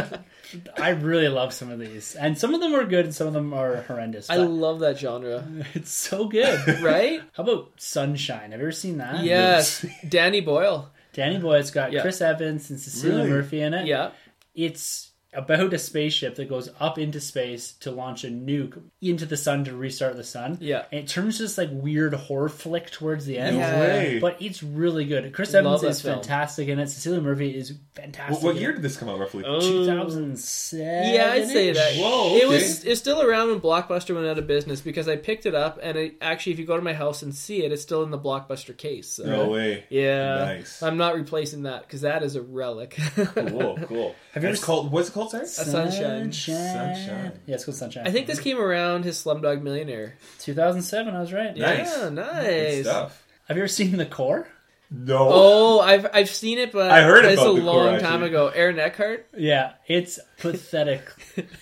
I 0.77 0.91
really 0.91 1.29
love 1.29 1.53
some 1.53 1.71
of 1.71 1.79
these, 1.79 2.15
and 2.15 2.39
some 2.39 2.55
of 2.55 2.61
them 2.61 2.75
are 2.75 2.85
good, 2.85 3.05
and 3.07 3.15
some 3.15 3.27
of 3.27 3.33
them 3.33 3.53
are 3.53 3.83
horrendous. 3.83 4.31
I 4.31 4.37
love 4.37 4.81
that 4.81 4.99
genre. 4.99 5.45
it's 5.75 5.91
so 5.93 6.27
good. 6.29 6.81
Right? 6.83 7.21
How 7.33 7.43
about 7.43 7.73
Sunshine? 7.79 8.53
Have 8.53 8.61
you 8.61 8.67
ever 8.67 8.73
seen 8.73 8.99
that? 8.99 9.25
yes, 9.25 9.85
Danny 10.09 10.41
Boyle. 10.41 10.91
Danny 11.13 11.39
Boyle's 11.39 11.71
got 11.71 11.93
Yeah. 11.93 12.03
Chris 12.03 12.21
Evans 12.21 12.69
and 12.71 12.79
Cillian 12.79 13.17
Really? 13.17 13.31
Murphy 13.31 13.61
in 13.63 13.75
it. 13.75 13.87
Yeah, 13.87 14.11
It's 14.55 15.06
about 15.37 15.73
a 15.75 15.79
spaceship 15.79 16.35
that 16.37 16.49
goes 16.49 16.71
up 16.81 16.99
into 16.99 17.21
space 17.21 17.73
to 17.81 17.91
launch 17.91 18.25
a 18.25 18.29
nuke 18.29 18.81
into 19.01 19.27
the 19.27 19.37
sun 19.37 19.65
to 19.67 19.77
restart 19.77 20.17
the 20.17 20.25
sun. 20.25 20.59
Yeah. 20.61 20.85
And 20.91 21.01
it 21.05 21.09
turns 21.09 21.39
this 21.39 21.57
like 21.59 21.69
weird 21.73 22.15
horror 22.15 22.49
flick 22.49 22.91
towards 22.91 23.27
the 23.27 23.39
end. 23.39 23.57
No 23.57 23.63
Yeah. 23.63 23.81
way. 23.81 24.19
But 24.19 24.41
it's 24.41 24.63
really 24.63 25.05
good. 25.05 25.33
Chris 25.33 25.55
Evans 25.55 25.83
that 25.83 25.89
is 25.89 26.03
film. 26.03 26.17
fantastic 26.17 26.69
in 26.69 26.79
it. 26.79 26.85
Cillian 26.89 27.23
Murphy 27.23 27.57
is 27.57 27.75
fantastic. 27.95 28.43
What, 28.43 28.55
what 28.55 28.57
year 28.61 28.73
did 28.73 28.83
this 28.83 28.97
come 28.97 29.09
out 29.09 29.19
roughly? 29.19 29.45
Oh. 29.47 29.61
2007. 29.61 31.15
yeah, 31.15 31.31
I'd 31.33 31.47
say 31.49 31.73
that. 31.73 31.95
Whoa, 31.97 32.35
It 32.37 32.45
okay. 32.45 32.47
was 32.47 32.85
it's 32.85 33.01
still 33.01 33.23
around 33.23 33.49
when 33.51 33.61
Blockbuster 33.61 34.15
went 34.15 34.27
out 34.27 34.39
of 34.39 34.47
business 34.47 34.81
because 34.81 35.09
I 35.09 35.17
picked 35.17 35.47
it 35.47 35.55
up, 35.55 35.79
and 35.83 35.97
it, 35.97 36.17
actually, 36.21 36.53
if 36.53 36.59
you 36.59 36.65
go 36.67 36.77
to 36.77 36.83
my 36.83 36.93
house 36.95 37.23
and 37.23 37.35
see 37.35 37.65
it, 37.65 37.73
it's 37.73 37.83
still 37.83 38.03
in 38.03 38.11
the 38.11 38.19
Blockbuster 38.19 38.77
case. 38.77 39.09
So. 39.13 39.25
No 39.25 39.49
way. 39.49 39.85
Yeah, 39.91 40.37
Nice. 40.37 40.83
I'm 40.83 40.97
not 40.97 41.15
replacing 41.15 41.65
that 41.65 41.83
because 41.83 42.01
that 42.03 42.23
is 42.23 42.37
a 42.37 42.43
relic. 42.43 42.99
Cool, 43.37 43.79
cool. 43.87 44.15
Have 44.33 44.43
you 44.43 44.51
it's 44.51 44.61
ever 44.61 44.67
called 44.67 44.93
what's 44.93 45.09
it 45.09 45.13
called, 45.13 45.26
sorry? 45.31 45.47
Sunshine. 45.47 46.33
Sunshine. 46.33 47.33
Yeah, 47.47 47.55
it's 47.55 47.65
called 47.65 47.77
Sunshine. 47.77 48.07
I 48.07 48.11
think 48.11 48.27
this 48.27 48.41
came 48.41 48.59
around 48.59 49.05
his 49.05 49.23
Slumdog 49.23 49.63
Millionaire. 49.63 50.15
2007. 50.41 51.15
I 51.15 51.21
was 51.21 51.33
right. 51.33 51.57
Nice. 51.57 51.91
Yeah, 51.97 52.01
Good 52.05 52.13
nice. 52.15 52.81
stuff. 52.83 53.25
Have 53.49 53.57
you 53.57 53.63
ever 53.63 53.69
seen 53.69 53.97
The 53.97 54.07
Core? 54.07 54.47
No. 54.91 55.19
Oh, 55.31 55.81
I've 55.81 56.07
I've 56.13 56.29
seen 56.29 56.59
it, 56.59 56.71
but 56.73 56.91
I 56.91 57.03
heard 57.03 57.25
it's 57.25 57.41
a 57.41 57.45
The 57.45 57.51
Core, 57.51 57.61
long 57.61 57.99
time 57.99 58.23
ago. 58.23 58.49
Aaron 58.55 58.79
Eckhart. 58.79 59.27
Yeah, 59.37 59.73
it's 59.89 60.21
pathetic 60.39 61.03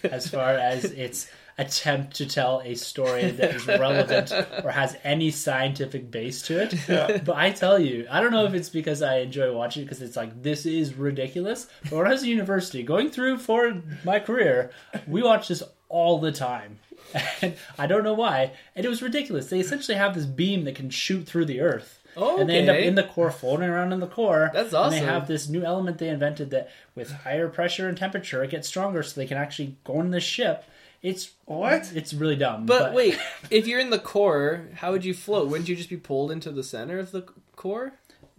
as 0.02 0.28
far 0.28 0.50
as 0.50 0.84
its 0.84 1.30
attempt 1.58 2.16
to 2.16 2.26
tell 2.26 2.60
a 2.64 2.74
story 2.74 3.30
that 3.30 3.54
is 3.54 3.66
relevant 3.66 4.32
or 4.64 4.70
has 4.70 4.96
any 5.04 5.30
scientific 5.30 6.10
base 6.10 6.42
to 6.42 6.62
it. 6.62 7.24
But 7.24 7.36
I 7.36 7.50
tell 7.50 7.78
you, 7.78 8.06
I 8.10 8.20
don't 8.20 8.32
know 8.32 8.44
if 8.46 8.54
it's 8.54 8.68
because 8.68 9.02
I 9.02 9.18
enjoy 9.18 9.54
watching 9.54 9.82
it 9.82 9.86
because 9.86 10.02
it's 10.02 10.16
like 10.16 10.42
this 10.42 10.66
is 10.66 10.94
ridiculous. 10.94 11.66
But 11.84 11.92
when 11.92 12.06
I 12.06 12.10
was 12.10 12.22
in 12.22 12.30
university, 12.30 12.82
going 12.82 13.10
through 13.10 13.38
for 13.38 13.82
my 14.04 14.18
career, 14.18 14.70
we 15.06 15.22
watched 15.22 15.48
this 15.48 15.62
all 15.88 16.18
the 16.18 16.32
time. 16.32 16.78
And 17.42 17.54
I 17.78 17.86
don't 17.86 18.02
know 18.02 18.14
why. 18.14 18.52
And 18.74 18.84
it 18.84 18.88
was 18.88 19.00
ridiculous. 19.02 19.46
They 19.48 19.60
essentially 19.60 19.96
have 19.96 20.14
this 20.14 20.26
beam 20.26 20.64
that 20.64 20.74
can 20.74 20.90
shoot 20.90 21.26
through 21.26 21.44
the 21.44 21.60
earth. 21.60 22.00
Oh, 22.16 22.40
And 22.40 22.48
they 22.48 22.58
end 22.58 22.70
up 22.70 22.76
in 22.76 22.94
the 22.94 23.02
core, 23.04 23.30
floating 23.30 23.68
around 23.68 23.92
in 23.92 24.00
the 24.00 24.06
core. 24.06 24.50
That's 24.52 24.72
And 24.72 24.92
they 24.92 24.98
have 25.00 25.26
this 25.26 25.48
new 25.48 25.62
element 25.64 25.98
they 25.98 26.08
invented 26.08 26.50
that, 26.50 26.70
with 26.94 27.10
higher 27.12 27.48
pressure 27.48 27.88
and 27.88 27.96
temperature, 27.96 28.42
it 28.42 28.50
gets 28.50 28.68
stronger, 28.68 29.02
so 29.02 29.20
they 29.20 29.26
can 29.26 29.36
actually 29.36 29.76
go 29.84 30.00
in 30.00 30.10
the 30.10 30.20
ship. 30.20 30.64
It's 31.04 31.30
What? 31.44 31.92
It's 31.94 32.12
really 32.14 32.34
dumb. 32.36 32.66
But, 32.66 32.94
wait, 32.94 33.18
if 33.50 33.66
you're 33.66 33.78
in 33.78 33.90
the 33.90 33.98
core, 33.98 34.68
how 34.74 34.90
would 34.90 35.04
you 35.04 35.14
float? 35.14 35.48
Wouldn't 35.48 35.68
you 35.68 35.76
just 35.76 35.90
be 35.90 35.98
pulled 35.98 36.30
into 36.30 36.50
the 36.50 36.64
center 36.64 36.98
of 36.98 37.12
the 37.12 37.22
core? 37.54 37.92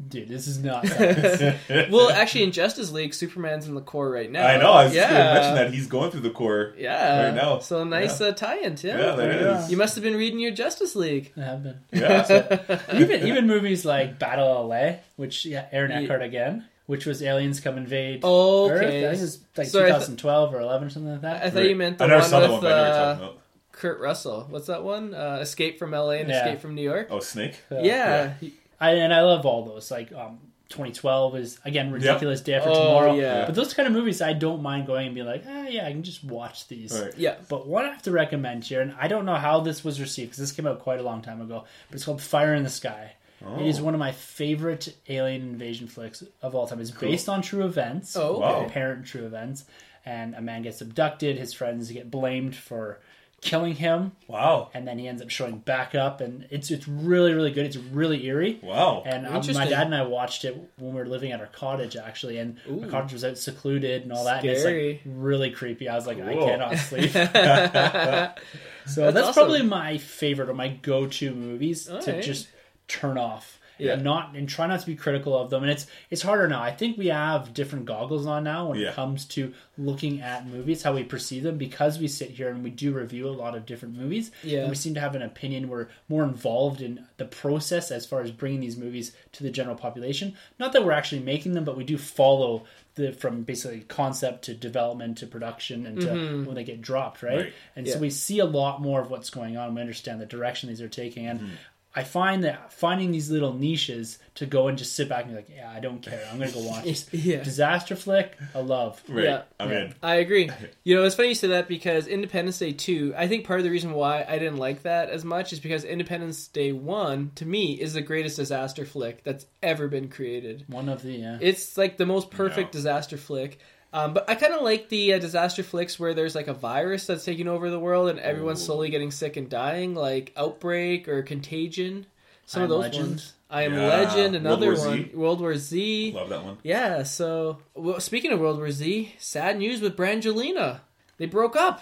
dude, 0.09 0.27
this 0.27 0.47
is 0.47 0.61
not. 0.61 0.85
science. 0.87 1.89
Well, 1.89 2.09
actually, 2.09 2.43
in 2.43 2.51
Justice 2.51 2.91
League, 2.91 3.13
Superman's 3.13 3.67
in 3.67 3.75
the 3.75 3.81
core 3.81 4.09
right 4.09 4.29
now. 4.29 4.45
I 4.45 4.57
know. 4.57 4.71
I 4.71 4.83
was 4.85 4.93
just 4.93 5.09
yeah. 5.09 5.13
going 5.13 5.25
to 5.27 5.33
mention 5.33 5.55
that 5.55 5.73
he's 5.73 5.87
going 5.87 6.11
through 6.11 6.21
the 6.21 6.31
core. 6.31 6.73
Yeah. 6.77 7.27
Right 7.27 7.35
now. 7.35 7.59
So 7.59 7.83
nice 7.83 8.19
uh, 8.19 8.31
tie-in, 8.31 8.75
Tim. 8.75 8.97
Yeah, 8.99 9.15
there 9.15 9.31
it 9.31 9.41
Yeah. 9.41 9.63
is. 9.63 9.71
You 9.71 9.77
must 9.77 9.95
have 9.95 10.03
been 10.03 10.15
reading 10.15 10.39
your 10.39 10.51
Justice 10.51 10.95
League. 10.95 11.31
I 11.37 11.41
have 11.41 11.63
been. 11.63 11.79
Yeah. 11.91 12.81
Even 12.93 13.27
even 13.27 13.47
movies 13.47 13.85
like 13.85 14.19
Battle 14.19 14.67
LA, 14.67 14.97
which 15.15 15.45
yeah, 15.45 15.65
Aaron 15.71 15.91
Ye- 15.91 16.03
Eckhart 16.05 16.21
again, 16.21 16.65
which 16.85 17.05
was 17.05 17.21
aliens 17.23 17.59
come 17.59 17.77
invade. 17.77 18.21
Oh, 18.23 18.69
Earth. 18.69 18.83
okay. 18.83 19.05
I 19.05 19.09
think 19.09 19.19
it 19.19 19.21
was 19.21 19.39
like 19.57 19.67
Sorry, 19.67 19.85
I 19.91 19.97
th- 19.97 20.01
2012 20.07 20.53
or 20.53 20.59
11 20.61 20.87
or 20.87 20.89
something 20.91 21.11
like 21.11 21.21
that. 21.21 21.43
I 21.43 21.49
thought 21.49 21.63
you 21.67 21.75
meant 21.75 21.97
the 21.97 22.03
I 22.05 22.07
never 22.07 22.21
one 22.21 22.29
saw 22.29 22.39
with 22.41 22.47
that 22.47 22.51
one, 22.53 22.61
but 22.61 22.71
I 22.71 22.75
know 22.75 22.83
you're 22.85 22.93
uh, 22.93 23.13
talking 23.13 23.23
about. 23.27 23.41
Kurt 23.71 23.99
Russell. 23.99 24.45
What's 24.49 24.67
that 24.67 24.83
one? 24.83 25.13
Uh, 25.13 25.39
Escape 25.41 25.77
from 25.79 25.93
L.A. 25.93 26.19
and 26.19 26.29
Yeah. 26.29 26.45
Escape 26.45 26.61
from 26.61 26.75
New 26.75 26.81
York. 26.83 27.07
Oh, 27.09 27.19
Snake? 27.19 27.59
yeah. 27.71 28.33
I, 28.79 28.91
and 28.91 29.13
I 29.13 29.21
love 29.21 29.45
all 29.45 29.65
those. 29.65 29.89
Like 29.91 30.13
um, 30.13 30.39
2012 30.69 31.35
is 31.37 31.59
again 31.65 31.91
ridiculous. 31.91 32.41
Day 32.41 32.53
after 32.53 32.69
Oh, 32.69 32.73
tomorrow. 32.73 33.13
yeah. 33.15 33.45
But 33.45 33.55
those 33.55 33.73
kind 33.73 33.87
of 33.87 33.93
movies, 33.93 34.21
I 34.21 34.33
don't 34.33 34.61
mind 34.61 34.87
going 34.87 35.07
and 35.07 35.15
be 35.15 35.23
like, 35.23 35.43
ah, 35.47 35.67
yeah, 35.67 35.85
I 35.87 35.91
can 35.91 36.03
just 36.03 36.23
watch 36.23 36.67
these. 36.67 36.97
Right. 36.99 37.17
Yeah. 37.17 37.35
But 37.49 37.67
one 37.67 37.85
I 37.85 37.89
have 37.89 38.01
to 38.03 38.11
recommend 38.11 38.63
here, 38.63 38.81
and 38.81 38.95
I 38.99 39.07
don't 39.07 39.25
know 39.25 39.35
how 39.35 39.59
this 39.59 39.83
was 39.83 39.99
received 39.99 40.29
because 40.31 40.39
this 40.39 40.51
came 40.51 40.67
out 40.67 40.79
quite 40.79 40.99
a 40.99 41.03
long 41.03 41.21
time 41.21 41.41
ago, 41.41 41.65
but 41.89 41.95
it's 41.95 42.05
called 42.05 42.21
Fire 42.21 42.53
in 42.53 42.63
the 42.63 42.69
Sky. 42.69 43.13
It 43.59 43.67
is 43.67 43.81
one 43.81 43.93
of 43.93 43.99
my 43.99 44.11
favorite 44.11 44.95
alien 45.07 45.41
invasion 45.41 45.87
flicks 45.87 46.23
of 46.41 46.55
all 46.55 46.67
time. 46.67 46.79
It's 46.81 46.91
based 46.91 47.29
on 47.29 47.41
true 47.41 47.63
events, 47.65 48.15
Oh, 48.15 48.41
okay. 48.43 48.65
apparent 48.65 49.05
true 49.05 49.25
events, 49.25 49.65
and 50.05 50.33
a 50.35 50.41
man 50.41 50.61
gets 50.63 50.81
abducted. 50.81 51.37
His 51.37 51.53
friends 51.53 51.91
get 51.91 52.09
blamed 52.09 52.55
for 52.55 52.99
killing 53.41 53.75
him, 53.75 54.13
Wow. 54.27 54.71
and 54.73 54.87
then 54.87 54.97
he 54.97 55.07
ends 55.07 55.21
up 55.21 55.29
showing 55.29 55.59
back 55.59 55.93
up, 55.93 56.19
and 56.21 56.47
it's 56.49 56.71
it's 56.71 56.87
really 56.87 57.33
really 57.33 57.51
good. 57.51 57.65
It's 57.67 57.77
really 57.77 58.25
eerie. 58.25 58.59
Wow. 58.63 59.03
And 59.05 59.27
um, 59.27 59.33
my 59.53 59.67
dad 59.67 59.85
and 59.85 59.93
I 59.93 60.01
watched 60.03 60.45
it 60.45 60.55
when 60.77 60.93
we 60.93 60.99
were 60.99 61.05
living 61.05 61.31
at 61.31 61.39
our 61.39 61.45
cottage, 61.47 61.95
actually, 61.95 62.39
and 62.39 62.57
Ooh. 62.67 62.83
our 62.83 62.89
cottage 62.89 63.13
was 63.13 63.23
out 63.23 63.37
secluded 63.37 64.01
and 64.03 64.11
all 64.11 64.23
that. 64.23 64.39
And 64.41 64.49
it's 64.49 64.63
like 64.65 65.01
really 65.05 65.51
creepy. 65.51 65.87
I 65.87 65.93
was 65.95 66.07
like, 66.07 66.19
I 66.19 66.33
cannot 66.33 66.77
sleep. 66.77 67.11
so 67.11 67.19
That's 67.25 68.95
that's, 68.95 69.17
awesome. 69.17 69.33
probably 69.33 69.61
my 69.63 69.97
favorite 69.99 70.49
or 70.49 70.53
my 70.55 70.69
go-to 70.69 71.33
movies 71.35 71.87
All 71.89 71.99
to 72.01 72.13
right. 72.13 72.23
just 72.23 72.47
turn 72.87 73.17
off. 73.17 73.59
Yeah. 73.77 73.95
and 73.95 74.05
not 74.05 74.33
and 74.37 74.47
try 74.47 74.67
not 74.67 74.79
to 74.79 74.85
be 74.85 74.95
critical 74.95 75.37
of 75.37 75.49
them. 75.49 75.61
And 75.63 75.69
it's 75.69 75.85
it's 76.09 76.21
harder 76.21 76.47
now. 76.47 76.61
I 76.61 76.71
think 76.71 76.97
we 76.97 77.07
have 77.07 77.53
different 77.53 77.83
goggles 77.83 78.25
on 78.25 78.45
now 78.45 78.69
when 78.69 78.79
Yeah. 78.79 78.91
it 78.91 78.95
comes 78.95 79.25
to 79.25 79.53
looking 79.77 80.21
at 80.21 80.47
movies, 80.47 80.81
how 80.81 80.93
we 80.93 81.03
perceive 81.03 81.43
them, 81.43 81.57
because 81.57 81.99
we 81.99 82.07
sit 82.07 82.29
here 82.29 82.47
and 82.47 82.63
we 82.63 82.69
do 82.69 82.93
review 82.93 83.27
a 83.27 83.35
lot 83.35 83.53
of 83.53 83.65
different 83.65 83.97
movies. 83.97 84.31
Yeah. 84.43 84.59
and 84.61 84.69
we 84.69 84.75
seem 84.75 84.93
to 84.93 85.01
have 85.01 85.13
an 85.13 85.21
opinion. 85.23 85.67
We're 85.67 85.87
more 86.07 86.23
involved 86.23 86.79
in 86.81 87.05
the 87.17 87.25
process 87.25 87.91
as 87.91 88.05
far 88.05 88.21
as 88.21 88.31
bringing 88.31 88.61
these 88.61 88.77
movies 88.77 89.11
to 89.33 89.43
the 89.43 89.51
general 89.51 89.75
population. 89.75 90.35
Not 90.57 90.71
that 90.71 90.85
we're 90.85 90.93
actually 90.93 91.23
making 91.23 91.51
them, 91.51 91.65
but 91.65 91.75
we 91.75 91.83
do 91.83 91.97
follow 91.97 92.63
the 92.93 93.11
from 93.11 93.43
basically 93.43 93.81
concept 93.89 94.45
to 94.45 94.53
development 94.53 95.17
to 95.17 95.27
production 95.27 95.85
and 95.85 95.99
to 95.99 96.45
when 96.45 96.55
they 96.55 96.63
get 96.63 96.79
dropped, 96.81 97.21
right? 97.21 97.37
Right. 97.39 97.53
And 97.75 97.85
Yeah. 97.85 97.95
so 97.95 97.99
we 97.99 98.09
see 98.09 98.39
a 98.39 98.45
lot 98.45 98.81
more 98.81 99.01
of 99.01 99.11
what's 99.11 99.29
going 99.29 99.57
on. 99.57 99.75
We 99.75 99.81
understand 99.81 100.21
the 100.21 100.25
direction 100.25 100.69
these 100.69 100.81
are 100.81 100.87
taking, 100.87 101.25
and 101.27 101.41
Mm-hmm. 101.41 101.55
I 101.97 102.03
find 102.03 102.43
that 102.43 102.73
finding 102.73 103.11
these 103.11 103.31
little 103.31 103.53
niches 103.53 104.19
to 104.35 104.45
go 104.45 104.67
and 104.67 104.77
just 104.77 104.95
sit 104.97 105.07
back 105.07 105.23
and 105.23 105.29
be 105.31 105.35
like, 105.37 105.49
yeah, 105.49 105.71
I 105.73 105.79
don't 105.79 106.01
care. 106.01 106.21
I'm 106.29 106.37
gonna 106.39 106.51
go 106.51 106.59
watch 106.67 106.83
this 106.83 107.07
Yeah. 107.13 107.41
disaster 107.41 107.95
flick. 107.95 108.37
I 108.53 108.59
love. 108.59 109.01
Right. 109.07 109.23
Yeah. 109.23 109.41
I'm 109.59 109.71
Yeah. 109.71 109.79
in. 109.85 109.95
I 110.03 110.15
agree. 110.15 110.49
You 110.83 110.95
know, 110.95 111.03
it's 111.05 111.15
funny 111.15 111.29
you 111.29 111.35
say 111.35 111.47
that 111.47 111.67
because 111.67 112.05
Independence 112.07 112.59
Day 112.59 112.71
2, 112.73 113.13
I 113.17 113.27
think 113.27 113.45
part 113.45 113.59
of 113.59 113.63
the 113.63 113.71
reason 113.71 113.93
why 113.93 114.23
I 114.27 114.37
didn't 114.37 114.57
like 114.57 114.83
that 114.83 115.09
as 115.09 115.23
much 115.25 115.51
is 115.53 115.59
because 115.59 115.83
Independence 115.83 116.47
Day 116.47 116.73
1, 116.73 117.31
to 117.35 117.45
me, 117.45 117.73
is 117.73 117.93
the 117.93 118.01
greatest 118.01 118.35
disaster 118.35 118.85
flick 118.85 119.23
that's 119.23 119.45
ever 119.63 119.87
been 119.87 120.09
created. 120.09 120.65
One 120.67 120.89
of 120.89 121.01
the 121.01 121.13
yeah. 121.13 121.37
It's 121.41 121.75
like 121.77 121.97
the 121.97 122.05
most 122.05 122.29
perfect 122.29 122.75
Yeah. 122.75 122.79
disaster 122.79 123.17
flick. 123.17 123.57
Um, 123.93 124.13
but 124.13 124.29
I 124.29 124.35
kind 124.35 124.53
of 124.53 124.61
like 124.61 124.89
the 124.89 125.13
uh, 125.13 125.19
disaster 125.19 125.63
flicks 125.63 125.97
where 125.99 126.13
there's 126.13 126.35
like 126.35 126.47
a 126.47 126.53
virus 126.53 127.05
that's 127.07 127.23
taking 127.23 127.47
over 127.47 127.69
the 127.69 127.79
world 127.79 128.09
and 128.09 128.19
everyone's 128.19 128.61
Ooh. 128.63 128.65
slowly 128.65 128.89
getting 128.89 129.09
sick 129.11 129.37
and 129.37 129.49
dying, 129.49 129.95
like 129.95 130.33
Outbreak 130.35 131.07
or 131.07 131.21
Contagion. 131.23 132.05
Some 132.45 132.61
I 132.61 132.63
of 132.65 132.69
those 132.69 132.79
Legend. 132.81 133.07
ones. 133.07 133.33
I 133.49 133.63
Am 133.63 133.73
Yeah. 133.73 133.87
Legend, 133.87 134.33
World 134.33 134.35
another 134.35 134.65
War 134.67 134.75
Z. 134.75 134.87
one. 134.89 135.09
World 135.13 135.39
War 135.41 135.55
Z. 135.55 136.11
Love 136.13 136.29
that 136.29 136.43
one. 136.43 136.57
Yeah, 136.63 137.03
so 137.03 137.59
well, 137.73 137.99
speaking 138.01 138.31
of 138.31 138.39
World 138.39 138.57
War 138.57 138.69
Z, 138.71 139.13
sad 139.17 139.57
news 139.57 139.79
with 139.81 139.95
Brangelina. 139.95 140.81
They 141.17 141.25
broke 141.27 141.55
up. 141.55 141.81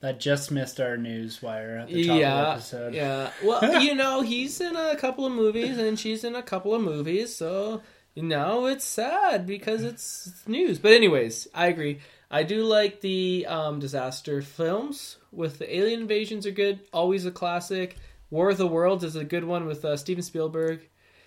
that 0.00 0.20
just 0.20 0.50
missed 0.52 0.78
our 0.80 0.96
news 0.98 1.40
wire 1.42 1.78
at 1.78 1.88
the 1.88 2.04
top 2.06 2.14
of 2.14 2.18
the 2.20 2.24
episode. 2.26 2.94
yeah. 2.94 3.30
Well, 3.42 3.82
you 3.82 3.94
know, 3.94 4.20
he's 4.20 4.60
in 4.60 4.76
a 4.76 4.94
couple 4.96 5.24
of 5.24 5.32
movies 5.32 5.78
and 5.78 5.98
she's 5.98 6.22
in 6.24 6.34
a 6.36 6.42
couple 6.42 6.74
of 6.74 6.82
movies, 6.82 7.34
so 7.34 7.80
now 8.22 8.66
it's 8.66 8.84
sad 8.84 9.46
because 9.46 9.82
it's 9.84 10.42
news. 10.46 10.78
But 10.78 10.92
anyways, 10.92 11.48
I 11.54 11.66
agree. 11.68 12.00
I 12.30 12.42
do 12.42 12.64
like 12.64 13.00
the 13.00 13.46
um, 13.48 13.78
disaster 13.78 14.42
films. 14.42 15.16
With 15.32 15.58
the 15.58 15.76
alien 15.76 16.00
invasions 16.00 16.46
are 16.46 16.50
good. 16.50 16.80
Always 16.92 17.26
a 17.26 17.30
classic. 17.30 17.96
War 18.30 18.50
of 18.50 18.58
the 18.58 18.66
Worlds 18.66 19.04
is 19.04 19.16
a 19.16 19.24
good 19.24 19.44
one 19.44 19.66
with 19.66 19.84
uh, 19.84 19.96
Steven 19.96 20.22
Spielberg. 20.22 20.80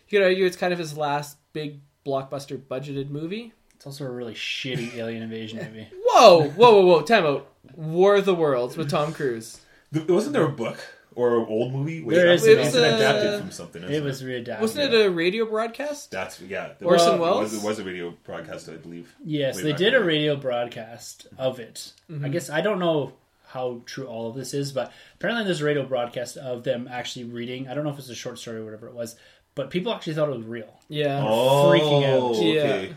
You 0.08 0.20
could 0.20 0.26
argue 0.26 0.46
it's 0.46 0.58
kind 0.58 0.74
of 0.74 0.80
his 0.80 0.98
last 0.98 1.38
big 1.54 1.80
blockbuster 2.06 2.58
budgeted 2.58 3.10
movie. 3.10 3.54
It's 3.76 3.86
also 3.88 4.06
a 4.06 4.12
really 4.12 4.36
shitty 4.36 4.96
alien 4.96 5.24
invasion 5.24 5.58
movie. 5.66 5.88
Whoa, 6.06 6.50
whoa, 6.50 6.72
whoa, 6.82 6.86
whoa! 6.86 7.02
Time 7.02 7.26
out. 7.26 7.48
War 7.76 8.16
of 8.18 8.26
the 8.26 8.36
Worlds 8.36 8.78
with 8.78 8.90
Tom 8.90 9.14
Cruise. 9.14 9.62
Th- 9.94 10.08
Wasn't 10.08 10.34
there 10.34 10.46
a 10.46 10.50
book 10.52 10.78
or 11.16 11.40
an 11.40 11.46
old 11.48 11.74
movie? 11.74 12.02
Way 12.04 12.16
There 12.16 12.28
back 12.28 12.36
is 12.36 12.42
when? 12.44 12.52
an 12.60 12.66
It's 12.66 12.76
adapted 12.76 13.34
uh, 13.34 13.40
from 13.40 13.52
something. 13.52 13.84
It 13.84 13.92
isn't 13.92 14.04
was 14.06 14.24
readapted. 14.24 14.62
Wasn't 14.62 14.94
it 14.94 15.06
a 15.06 15.10
radio 15.10 15.46
broadcast? 15.46 16.12
That's 16.12 16.40
yeah. 16.42 16.72
there 16.80 16.88
Orson 16.88 17.12
was- 17.14 17.20
Welles? 17.20 17.38
It 17.38 17.56
was, 17.56 17.64
it 17.64 17.68
was 17.68 17.80
a 17.80 17.84
radio 17.84 18.14
broadcast, 18.24 18.70
I 18.70 18.78
believe. 18.78 19.14
Yes, 19.24 19.58
way 19.58 19.64
they 19.64 19.70
back 19.72 19.78
did 19.80 19.94
a 19.94 19.98
when. 20.00 20.08
radio 20.08 20.36
broadcast 20.36 21.28
of 21.38 21.60
it. 21.60 21.94
I 22.24 22.30
guess 22.30 22.50
I 22.50 22.62
don't 22.62 22.80
know 22.80 23.14
how 23.48 23.82
true 23.86 24.06
all 24.08 24.30
of 24.30 24.36
this 24.36 24.54
is, 24.54 24.72
but 24.72 24.94
apparently 25.16 25.44
there's 25.44 25.60
a 25.62 25.66
radio 25.66 25.86
broadcast 25.86 26.38
of 26.38 26.64
them 26.64 26.88
actually 26.90 27.26
reading. 27.26 27.68
I 27.68 27.74
don't 27.74 27.84
know 27.84 27.90
if 27.92 28.00
it's 28.00 28.10
a 28.10 28.16
short 28.16 28.40
story 28.40 28.60
or 28.60 28.64
whatever 28.66 28.88
it 28.88 28.94
was, 28.94 29.16
but 29.56 29.70
people 29.70 29.94
actually 29.94 30.14
thought 30.14 30.30
it 30.30 30.38
was 30.38 30.46
real. 30.46 30.74
Yeah. 30.88 31.22
Oh, 31.28 31.70
freaking 31.72 32.06
out. 32.06 32.36
Okay. 32.38 32.96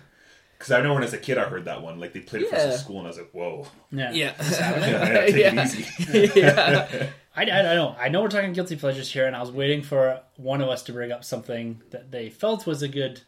Because 0.57 0.71
I 0.71 0.77
remember 0.77 0.95
when 0.95 1.03
as 1.03 1.12
a 1.12 1.19
kid 1.19 1.37
I 1.37 1.45
heard 1.45 1.65
that 1.65 1.83
one. 1.83 1.99
Like 1.99 2.12
they 2.12 2.21
played 2.21 2.43
it 2.43 2.51
for 2.51 2.55
us 2.57 2.62
Yeah. 2.65 2.73
at 2.73 2.79
school, 2.79 2.99
and 2.99 3.07
I 3.07 3.11
was 3.11 3.19
like, 3.19 3.31
"Whoa, 3.33 3.67
Yeah, 3.91 4.12
Yeah. 4.12 4.33
yeah, 4.41 5.27
take 5.27 5.35
Yeah. 5.37 5.62
it 5.62 5.65
easy." 5.67 6.31
yeah. 6.41 7.07
I, 7.37 7.45
I, 7.45 7.59
I 7.72 7.74
know. 7.74 7.97
I 7.99 8.09
know 8.09 8.22
we're 8.22 8.28
talking 8.28 8.53
guilty 8.53 8.76
pleasures 8.76 9.11
here, 9.12 9.26
and 9.26 9.35
I 9.35 9.41
was 9.41 9.51
waiting 9.51 9.82
for 9.82 10.20
one 10.37 10.61
of 10.61 10.68
us 10.68 10.82
to 10.85 10.93
bring 10.93 11.12
up 11.12 11.24
something 11.24 11.82
that 11.91 12.11
they 12.11 12.30
felt 12.30 12.66
was 12.66 12.82
a 12.82 12.89
good 12.89 13.22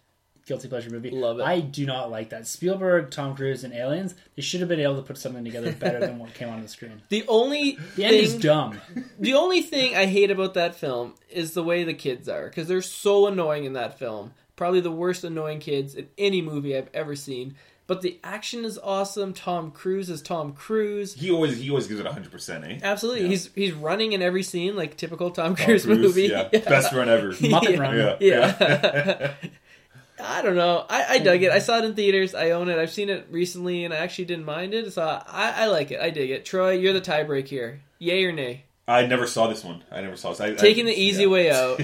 guilty 0.47 0.69
pleasure 0.69 0.91
movie. 0.91 1.11
Love 1.11 1.41
it. 1.41 1.43
I 1.43 1.59
do 1.59 1.85
not 1.87 2.09
like 2.11 2.31
that. 2.31 2.47
Spielberg, 2.47 3.11
Tom 3.11 3.35
Cruise, 3.35 3.65
and 3.65 3.75
Aliens. 3.75 4.15
They 4.37 4.43
should 4.43 4.61
have 4.61 4.69
been 4.69 4.79
able 4.79 4.95
to 4.97 5.03
put 5.03 5.19
something 5.19 5.45
together 5.45 5.73
better 5.73 5.99
than 5.99 6.19
what 6.21 6.35
came 6.35 6.49
on 6.49 6.63
the 6.63 6.69
screen. 6.69 7.03
The 7.09 7.25
only 7.27 7.79
The 7.97 8.05
end 8.05 8.15
is 8.15 8.37
dumb. 8.37 8.81
the 9.19 9.35
only 9.35 9.61
thing 9.63 9.97
I 9.97 10.07
hate 10.07 10.31
about 10.31 10.55
that 10.55 10.77
film 10.77 11.15
is 11.29 11.53
the 11.55 11.65
way 11.65 11.83
the 11.83 11.95
kids 11.95 12.29
are 12.29 12.47
because 12.49 12.69
they're 12.69 12.83
so 12.83 13.27
annoying 13.27 13.65
in 13.65 13.73
that 13.73 13.99
film. 13.99 14.35
Probably 14.55 14.81
the 14.81 14.93
worst 14.93 15.25
annoying 15.25 15.59
kids 15.59 15.97
in 15.97 16.09
any 16.17 16.41
movie 16.41 16.77
I've 16.77 16.91
ever 16.95 17.17
seen. 17.17 17.57
But 17.89 18.03
the 18.03 18.19
action 18.25 18.65
is 18.65 18.79
awesome. 18.83 19.33
Tom 19.33 19.71
Cruise 19.71 20.11
is 20.11 20.21
Tom 20.21 20.53
Cruise. 20.55 21.15
he 21.15 21.31
always 21.31 21.59
he 21.59 21.71
always 21.71 21.87
gives 21.87 22.01
it 22.01 22.07
hundred 22.07 22.33
percent, 22.33 22.65
eh? 22.65 22.79
Absolutely, 22.83 23.23
Yeah. 23.23 23.29
he's 23.29 23.51
he's 23.55 23.73
running 23.73 24.13
in 24.13 24.23
every 24.23 24.43
scene 24.43 24.75
like 24.75 24.97
typical 24.97 25.31
Tom 25.31 25.55
Tom 25.55 25.65
Cruise, 25.67 25.87
movie. 25.87 26.23
yeah. 26.25 26.49
best 26.51 26.93
run 26.93 27.09
ever. 27.09 27.33
Muppet 27.33 27.71
Yeah. 27.71 27.79
Run. 27.81 27.97
Yeah, 27.97 28.17
Yeah. 28.21 29.35
I 30.19 30.41
don't 30.43 30.57
know. 30.57 30.85
I, 30.89 31.05
I 31.11 31.19
dug 31.19 31.43
it. 31.43 31.53
I 31.53 31.59
saw 31.59 31.79
it 31.79 31.85
in 31.85 31.95
theaters. 31.95 32.35
I 32.35 32.51
own 32.53 32.69
it. 32.71 32.79
I've 32.79 32.91
seen 32.91 33.11
it 33.11 33.27
recently, 33.31 33.85
and 33.85 33.93
I 33.93 33.99
actually 33.99 34.25
didn't 34.25 34.47
mind 34.47 34.73
it. 34.73 34.93
So 34.95 35.03
I, 35.03 35.53
I 35.65 35.67
like 35.67 35.91
it. 35.91 36.01
I 36.01 36.09
dig 36.11 36.31
it. 36.31 36.47
Troy, 36.47 36.73
you're 36.73 36.95
the 36.95 37.03
tiebreak 37.03 37.47
here. 37.49 37.83
Yay 37.99 38.25
or 38.25 38.33
nay? 38.33 38.65
I 38.89 39.05
never 39.05 39.27
saw 39.27 39.47
this 39.49 39.63
one. 39.63 39.85
I 39.91 40.01
never 40.01 40.17
saw 40.17 40.31
this. 40.31 40.41
I, 40.41 40.55
Taking 40.55 40.87
I, 40.87 40.91
the 40.91 41.01
easy 41.01 41.25
yeah. 41.25 41.29
way 41.29 41.51
out. 41.51 41.81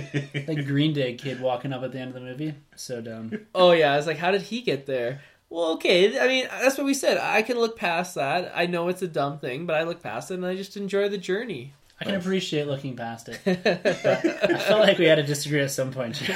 Like 0.49 0.67
Green 0.67 0.95
Day 0.95 1.15
kid 1.15 1.41
walking 1.41 1.73
up 1.75 1.83
at 1.83 1.93
the 1.93 1.99
end 1.99 2.09
of 2.09 2.15
the 2.15 2.21
movie. 2.21 2.55
So 2.75 3.01
dumb. 3.03 3.33
Oh 3.55 3.73
yeah, 3.73 3.93
I 3.93 3.97
was 3.97 4.07
like, 4.07 4.17
how 4.19 4.31
did 4.31 4.43
he 4.43 4.63
get 4.63 4.87
there? 4.87 5.21
Well, 5.53 5.73
okay. 5.73 6.19
I 6.19 6.27
mean, 6.27 6.49
that's 6.51 6.79
what 6.79 6.87
we 6.87 6.95
said. 6.95 7.19
I 7.19 7.43
can 7.43 7.59
look 7.59 7.77
past 7.77 8.15
that. 8.15 8.51
I 8.55 8.65
know 8.65 8.89
it's 8.89 9.03
a 9.03 9.07
dumb 9.07 9.39
thing, 9.39 9.67
but 9.67 9.77
I 9.77 9.83
look 9.83 10.03
past 10.03 10.31
it 10.31 10.35
and 10.35 10.47
I 10.47 10.57
just 10.57 10.79
enjoy 10.79 11.11
the 11.11 11.19
journey. 11.19 11.75
I 12.01 12.05
can 12.05 12.15
appreciate 12.15 12.67
looking 12.67 12.97
past 12.97 13.29
it. 13.29 13.39
I 13.47 14.59
felt 14.59 14.81
like 14.81 14.97
we 14.97 15.05
had 15.05 15.17
to 15.17 15.23
disagree 15.23 15.61
at 15.61 15.71
some 15.71 15.93
point. 15.93 16.23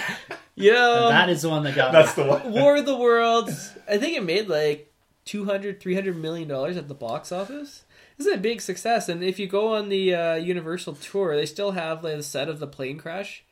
You 0.58 0.72
know, 0.72 1.10
that 1.10 1.28
is 1.28 1.42
the 1.42 1.50
one 1.50 1.64
that 1.64 1.74
got 1.74 1.92
That's 1.92 2.16
me. 2.16 2.22
the 2.22 2.30
one. 2.30 2.50
War 2.50 2.78
of 2.78 2.86
the 2.86 2.96
Worlds. 2.96 3.74
I 3.86 3.98
think 3.98 4.16
it 4.16 4.24
made 4.24 4.48
like 4.48 4.90
200 5.26 5.82
300 5.82 6.16
million 6.16 6.48
dollars 6.48 6.78
at 6.78 6.88
the 6.88 6.94
box 6.94 7.30
office. 7.30 7.84
This 8.16 8.26
is 8.26 8.32
a 8.32 8.38
big 8.38 8.62
success, 8.62 9.10
and 9.10 9.22
if 9.22 9.38
you 9.38 9.48
go 9.48 9.74
on 9.74 9.90
the 9.90 10.14
uh, 10.14 10.34
Universal 10.36 10.94
tour, 10.94 11.36
they 11.36 11.44
still 11.44 11.72
have 11.72 12.02
like, 12.02 12.16
the 12.16 12.22
set 12.22 12.48
of 12.48 12.58
the 12.58 12.66
plane 12.66 12.96
crash, 12.96 13.44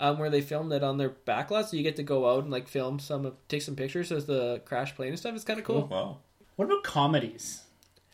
um, 0.00 0.18
where 0.18 0.30
they 0.30 0.40
filmed 0.40 0.72
it 0.72 0.82
on 0.82 0.98
their 0.98 1.10
backlot, 1.10 1.66
so 1.66 1.76
you 1.76 1.82
get 1.84 1.96
to 1.96 2.02
go 2.02 2.28
out 2.28 2.42
and 2.42 2.50
like 2.50 2.66
film 2.66 2.98
some, 2.98 3.32
take 3.48 3.62
some 3.62 3.76
pictures 3.76 4.10
as 4.10 4.26
the 4.26 4.60
crash 4.64 4.96
plane 4.96 5.10
and 5.10 5.18
stuff. 5.18 5.34
It's 5.36 5.44
kind 5.44 5.60
of 5.60 5.64
cool. 5.66 5.86
Wow. 5.86 6.18
What 6.56 6.64
about 6.64 6.82
comedies? 6.82 7.62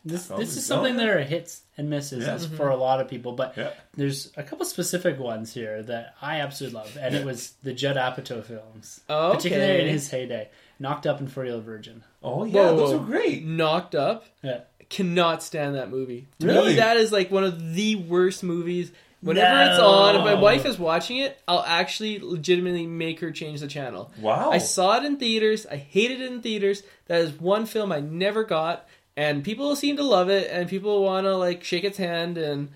This 0.05 0.27
this 0.27 0.55
is 0.55 0.65
something 0.65 0.95
Oh, 0.95 0.97
that 0.99 1.09
are 1.09 1.21
hits 1.23 1.63
and 1.77 1.89
misses 1.89 2.25
Yeah. 2.25 2.35
as 2.35 2.45
for 2.45 2.69
a 2.69 2.77
lot 2.77 3.01
of 3.01 3.09
people, 3.09 3.33
but 3.33 3.57
Yeah. 3.57 3.71
there's 3.95 4.31
a 4.37 4.43
couple 4.43 4.65
specific 4.65 5.19
ones 5.19 5.53
here 5.53 5.83
that 5.83 6.15
I 6.21 6.39
absolutely 6.39 6.79
love, 6.79 6.97
and 7.01 7.13
it 7.13 7.25
was 7.25 7.53
the 7.63 7.73
Judd 7.73 7.97
Apatow 7.97 8.41
films, 8.43 9.01
Oh, 9.09 9.33
particularly 9.33 9.81
in 9.81 9.87
his 9.89 10.09
heyday. 10.09 10.49
Knocked 10.79 11.07
Up 11.07 11.19
and 11.19 11.29
For 11.29 11.43
Real 11.43 11.59
Virgin. 11.59 12.03
Oh 12.23 12.45
yeah, 12.45 12.69
Whoa, 12.69 12.77
those 12.77 12.91
whoa. 12.91 12.99
are 12.99 13.05
great. 13.05 13.43
Knocked 13.45 13.95
Up. 13.95 14.25
Yeah. 14.43 14.61
Cannot 14.89 15.43
stand 15.43 15.75
that 15.75 15.89
movie. 15.89 16.27
To 16.39 16.47
Really? 16.47 16.69
me, 16.69 16.75
that 16.75 16.95
is 16.95 17.11
like 17.11 17.29
one 17.29 17.43
of 17.43 17.73
the 17.73 17.95
worst 17.95 18.43
movies. 18.43 18.91
Whenever 19.27 19.55
No. 19.65 19.71
it's 19.71 19.79
on, 19.79 20.15
if 20.15 20.21
my 20.23 20.33
wife 20.33 20.65
is 20.65 20.79
watching 20.79 21.17
it, 21.17 21.39
I'll 21.47 21.63
actually 21.63 22.19
legitimately 22.19 22.87
make 22.87 23.19
her 23.19 23.31
change 23.31 23.59
the 23.59 23.67
channel. 23.67 24.11
Wow. 24.19 24.49
I 24.51 24.57
saw 24.57 24.97
it 24.97 25.05
in 25.05 25.17
theaters. 25.17 25.65
I 25.65 25.75
hated 25.77 26.21
it 26.21 26.31
in 26.31 26.41
theaters. 26.41 26.83
That 27.07 27.21
is 27.21 27.31
one 27.33 27.65
film 27.65 27.91
I 27.91 27.99
never 27.99 28.43
got, 28.43 28.87
and 29.15 29.43
people 29.43 29.75
seem 29.75 29.97
to 29.97 30.03
love 30.03 30.29
it, 30.29 30.49
and 30.51 30.69
people 30.69 31.03
want 31.03 31.25
to 31.25 31.35
like 31.35 31.63
shake 31.63 31.83
its 31.83 31.97
hand 31.97 32.37
and 32.37 32.69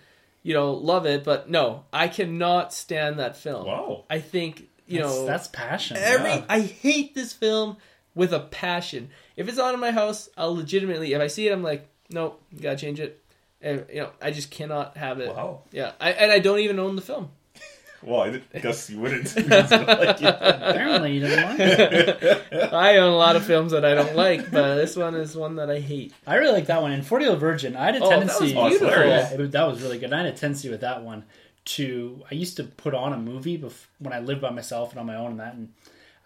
you 0.44 0.54
know 0.54 0.74
love 0.74 1.06
it. 1.06 1.24
But 1.24 1.50
no, 1.50 1.86
I 1.94 2.08
cannot 2.08 2.74
stand 2.74 3.20
that 3.20 3.38
film. 3.38 3.66
Wow. 3.66 4.04
I 4.10 4.20
think 4.20 4.68
you 4.88 5.00
That's, 5.02 5.16
know 5.16 5.26
that's 5.26 5.48
passion. 5.48 5.98
every. 5.98 6.30
yeah. 6.32 6.46
I 6.50 6.60
hate 6.62 7.16
this 7.16 7.32
film 7.34 7.78
with 8.14 8.34
a 8.34 8.40
passion. 8.40 9.10
If 9.38 9.48
it's 9.48 9.58
on 9.60 9.74
in 9.74 9.80
my 9.80 9.92
house, 9.92 10.30
I'll 10.38 10.56
legitimately. 10.56 11.14
If 11.14 11.22
I 11.22 11.28
see 11.28 11.48
it, 11.48 11.54
I'm 11.54 11.64
like, 11.64 11.88
nope, 12.10 12.42
gotta 12.62 12.76
change 12.78 13.00
it. 13.00 13.21
And, 13.64 13.86
you 13.94 14.02
know, 14.02 14.10
I 14.22 14.32
just 14.32 14.50
cannot 14.52 14.98
have 14.98 15.20
it. 15.20 15.30
Wow. 15.36 15.62
Yeah, 15.72 15.92
I, 16.00 16.12
and 16.14 16.32
I 16.32 16.40
don't 16.40 16.60
even 16.60 16.80
own 16.80 16.96
the 16.96 17.02
film. 17.02 17.30
Well, 18.04 18.22
I 18.56 18.58
guess 18.60 18.90
you 18.90 19.00
wouldn't. 19.00 19.36
Like, 19.36 19.70
yeah. 20.22 20.70
Apparently, 20.72 21.14
you 21.14 21.20
didn't 21.20 21.44
like 21.52 21.60
it. 21.60 22.44
I 22.74 22.98
own 22.98 23.14
a 23.14 23.16
lot 23.16 23.36
of 23.36 23.46
films 23.46 23.74
that 23.74 23.86
I 23.86 23.94
don't 23.94 24.16
like, 24.16 24.50
but 24.50 24.74
this 24.78 24.96
one 24.96 25.14
is 25.14 25.36
one 25.36 25.58
that 25.58 25.70
I 25.70 25.80
hate. 25.80 26.12
I 26.26 26.38
really 26.38 26.54
like 26.54 26.66
that 26.66 26.82
one. 26.82 26.94
And 26.94 27.06
40 27.06 27.26
Year 27.26 27.32
Old 27.34 27.40
Virgin, 27.40 27.76
I 27.76 27.86
had 27.86 27.98
a 27.98 28.00
Oh, 28.04 28.10
that 28.10 28.18
tendency. 28.28 28.56
was 28.56 28.70
beautiful. 28.80 29.04
Yeah, 29.06 29.30
it 29.34 29.52
that 29.52 29.68
was 29.68 29.84
really 29.84 30.00
good. 30.00 30.12
I 30.14 30.18
had 30.24 30.26
a 30.26 30.32
tendency 30.32 30.68
with 30.68 30.82
that 30.82 31.04
one 31.04 31.26
to. 31.66 32.24
I 32.32 32.34
used 32.34 32.58
to 32.58 32.64
put 32.64 32.96
on 32.96 33.14
a 33.14 33.18
movie 33.18 33.60
bef- 33.60 33.86
when 34.00 34.14
I 34.14 34.20
lived 34.20 34.42
by 34.42 34.50
myself 34.50 34.90
and 34.90 35.00
on 35.00 35.06
my 35.06 35.16
own 35.16 35.30
and 35.32 35.40
that, 35.40 35.54
and 35.54 35.72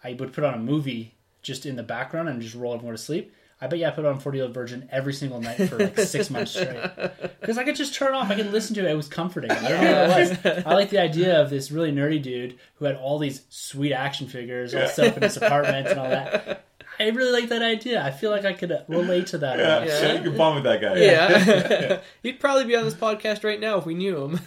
I 0.02 0.14
would 0.14 0.32
put 0.32 0.44
on 0.44 0.54
a 0.54 0.58
movie 0.58 1.12
just 1.42 1.66
in 1.66 1.76
the 1.76 1.82
background 1.82 2.30
and 2.30 2.40
just 2.40 2.54
roll 2.54 2.72
everyone 2.72 2.96
to 2.96 3.02
sleep. 3.02 3.34
I 3.60 3.68
bet 3.68 3.78
you 3.78 3.86
I 3.86 3.90
put 3.90 4.04
on 4.04 4.20
40 4.20 4.36
Year 4.38 4.44
Old 4.44 4.54
Virgin 4.54 4.86
every 4.92 5.14
single 5.14 5.40
night 5.40 5.56
for 5.68 5.78
like 5.78 5.98
six 5.98 6.28
months 6.30 6.52
straight. 6.52 6.78
Because 7.40 7.56
I 7.56 7.64
could 7.64 7.76
just 7.76 7.94
turn 7.94 8.08
it 8.08 8.14
off. 8.14 8.30
I 8.30 8.34
could 8.34 8.52
listen 8.52 8.74
to 8.76 8.86
it. 8.86 8.90
It 8.90 8.96
was 8.96 9.08
comforting. 9.08 9.50
I 9.50 9.68
don't 9.68 9.82
know 9.84 10.08
what 10.08 10.20
it 10.20 10.44
was. 10.44 10.64
I 10.66 10.74
like 10.74 10.90
the 10.90 11.00
idea 11.00 11.40
of 11.40 11.48
this 11.48 11.70
really 11.70 11.90
nerdy 11.92 12.20
dude 12.22 12.58
who 12.74 12.84
had 12.84 12.96
all 12.96 13.18
these 13.18 13.42
sweet 13.48 13.94
action 13.94 14.28
figures 14.28 14.74
all 14.74 14.86
set 14.88 15.08
up 15.08 15.16
in 15.16 15.22
his 15.22 15.36
apartment 15.38 15.88
and 15.88 15.98
all 15.98 16.08
that. 16.10 16.64
I 16.98 17.08
really 17.08 17.32
like 17.40 17.50
that 17.50 17.60
idea. 17.62 18.02
I 18.02 18.10
feel 18.10 18.30
like 18.30 18.46
I 18.46 18.54
could 18.54 18.72
relate 18.88 19.26
to 19.28 19.38
that. 19.38 19.58
Yeah, 19.58 19.84
Yeah. 19.84 20.12
you 20.14 20.22
can 20.30 20.36
bond 20.36 20.54
with 20.54 20.64
that 20.64 20.80
guy. 20.80 20.96
Yeah. 20.96 22.00
He'd 22.22 22.40
probably 22.40 22.64
be 22.64 22.74
on 22.76 22.84
this 22.84 22.94
podcast 22.94 23.44
right 23.44 23.60
now 23.60 23.76
if 23.76 23.84
we 23.84 23.94
knew 23.94 24.16
him. 24.24 24.40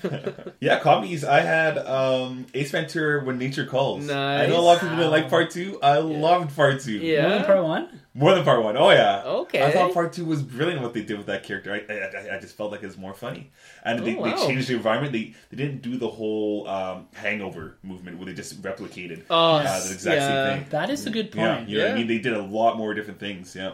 Yeah, 0.60 0.80
comedies. 0.80 1.24
I 1.24 1.41
had 1.41 1.78
um, 1.78 2.47
Ace 2.55 2.72
Ventura: 2.72 3.24
When 3.24 3.38
Nature 3.38 3.66
Calls. 3.66 4.10
I 4.10 4.47
know 4.47 4.60
a 4.60 4.62
lot 4.62 4.78
of 4.78 4.82
people 4.82 4.95
didn't 4.97 5.12
like 5.12 5.30
part 5.30 5.51
two. 5.51 5.80
I 5.84 5.99
loved 5.99 6.55
part 6.55 6.82
two. 6.82 6.93
Yeah. 6.93 7.22
More 7.22 7.30
than 7.38 7.45
part 7.45 7.64
one? 7.64 8.01
More 8.14 8.34
than 8.34 8.43
part 8.43 8.64
one. 8.64 8.76
Oh 8.78 8.89
yeah. 8.91 9.24
Okay. 9.24 9.62
I 9.64 9.72
thought 9.72 9.93
part 9.93 10.14
two 10.14 10.26
was 10.26 10.41
brilliant. 10.41 10.82
What 10.82 10.93
they 10.93 11.03
did 11.03 11.18
with 11.18 11.28
that 11.28 11.43
character, 11.43 11.72
I, 11.74 11.93
I, 11.93 12.34
I- 12.34 12.36
I 12.38 12.39
just 12.39 12.55
felt 12.57 12.72
like 12.72 12.82
it 12.84 12.88
was 12.88 12.97
more 12.97 13.14
funny, 13.14 13.51
and 13.84 13.99
they, 14.05 14.16
Oh, 14.18 14.24
they 14.24 14.32
wow. 14.32 14.47
changed 14.47 14.68
the 14.68 14.76
environment. 14.76 15.14
They 15.14 15.34
they 15.49 15.57
didn't 15.57 15.82
do 15.82 15.97
the 15.97 16.07
whole 16.10 16.68
um, 16.68 17.07
Hangover 17.14 17.78
movement 17.84 18.18
where 18.18 18.26
they 18.26 18.34
just 18.34 18.62
replicated 18.62 19.24
Oh, 19.30 19.55
uh, 19.57 19.64
the 19.88 19.93
exact 19.93 20.16
yeah. 20.22 20.28
same 20.53 20.60
thing. 20.62 20.70
That 20.72 20.89
is 20.89 21.05
a 21.05 21.10
good 21.12 21.34
Yeah, 21.36 21.55
point. 21.57 21.70
you 21.70 21.78
know 21.78 21.84
what 21.86 21.93
I 21.93 21.95
mean. 21.95 22.07
They 22.07 22.20
did 22.20 22.34
a 22.34 22.41
lot 22.41 22.78
more 22.78 22.93
different 22.93 23.20
things. 23.20 23.55
Yeah. 23.55 23.74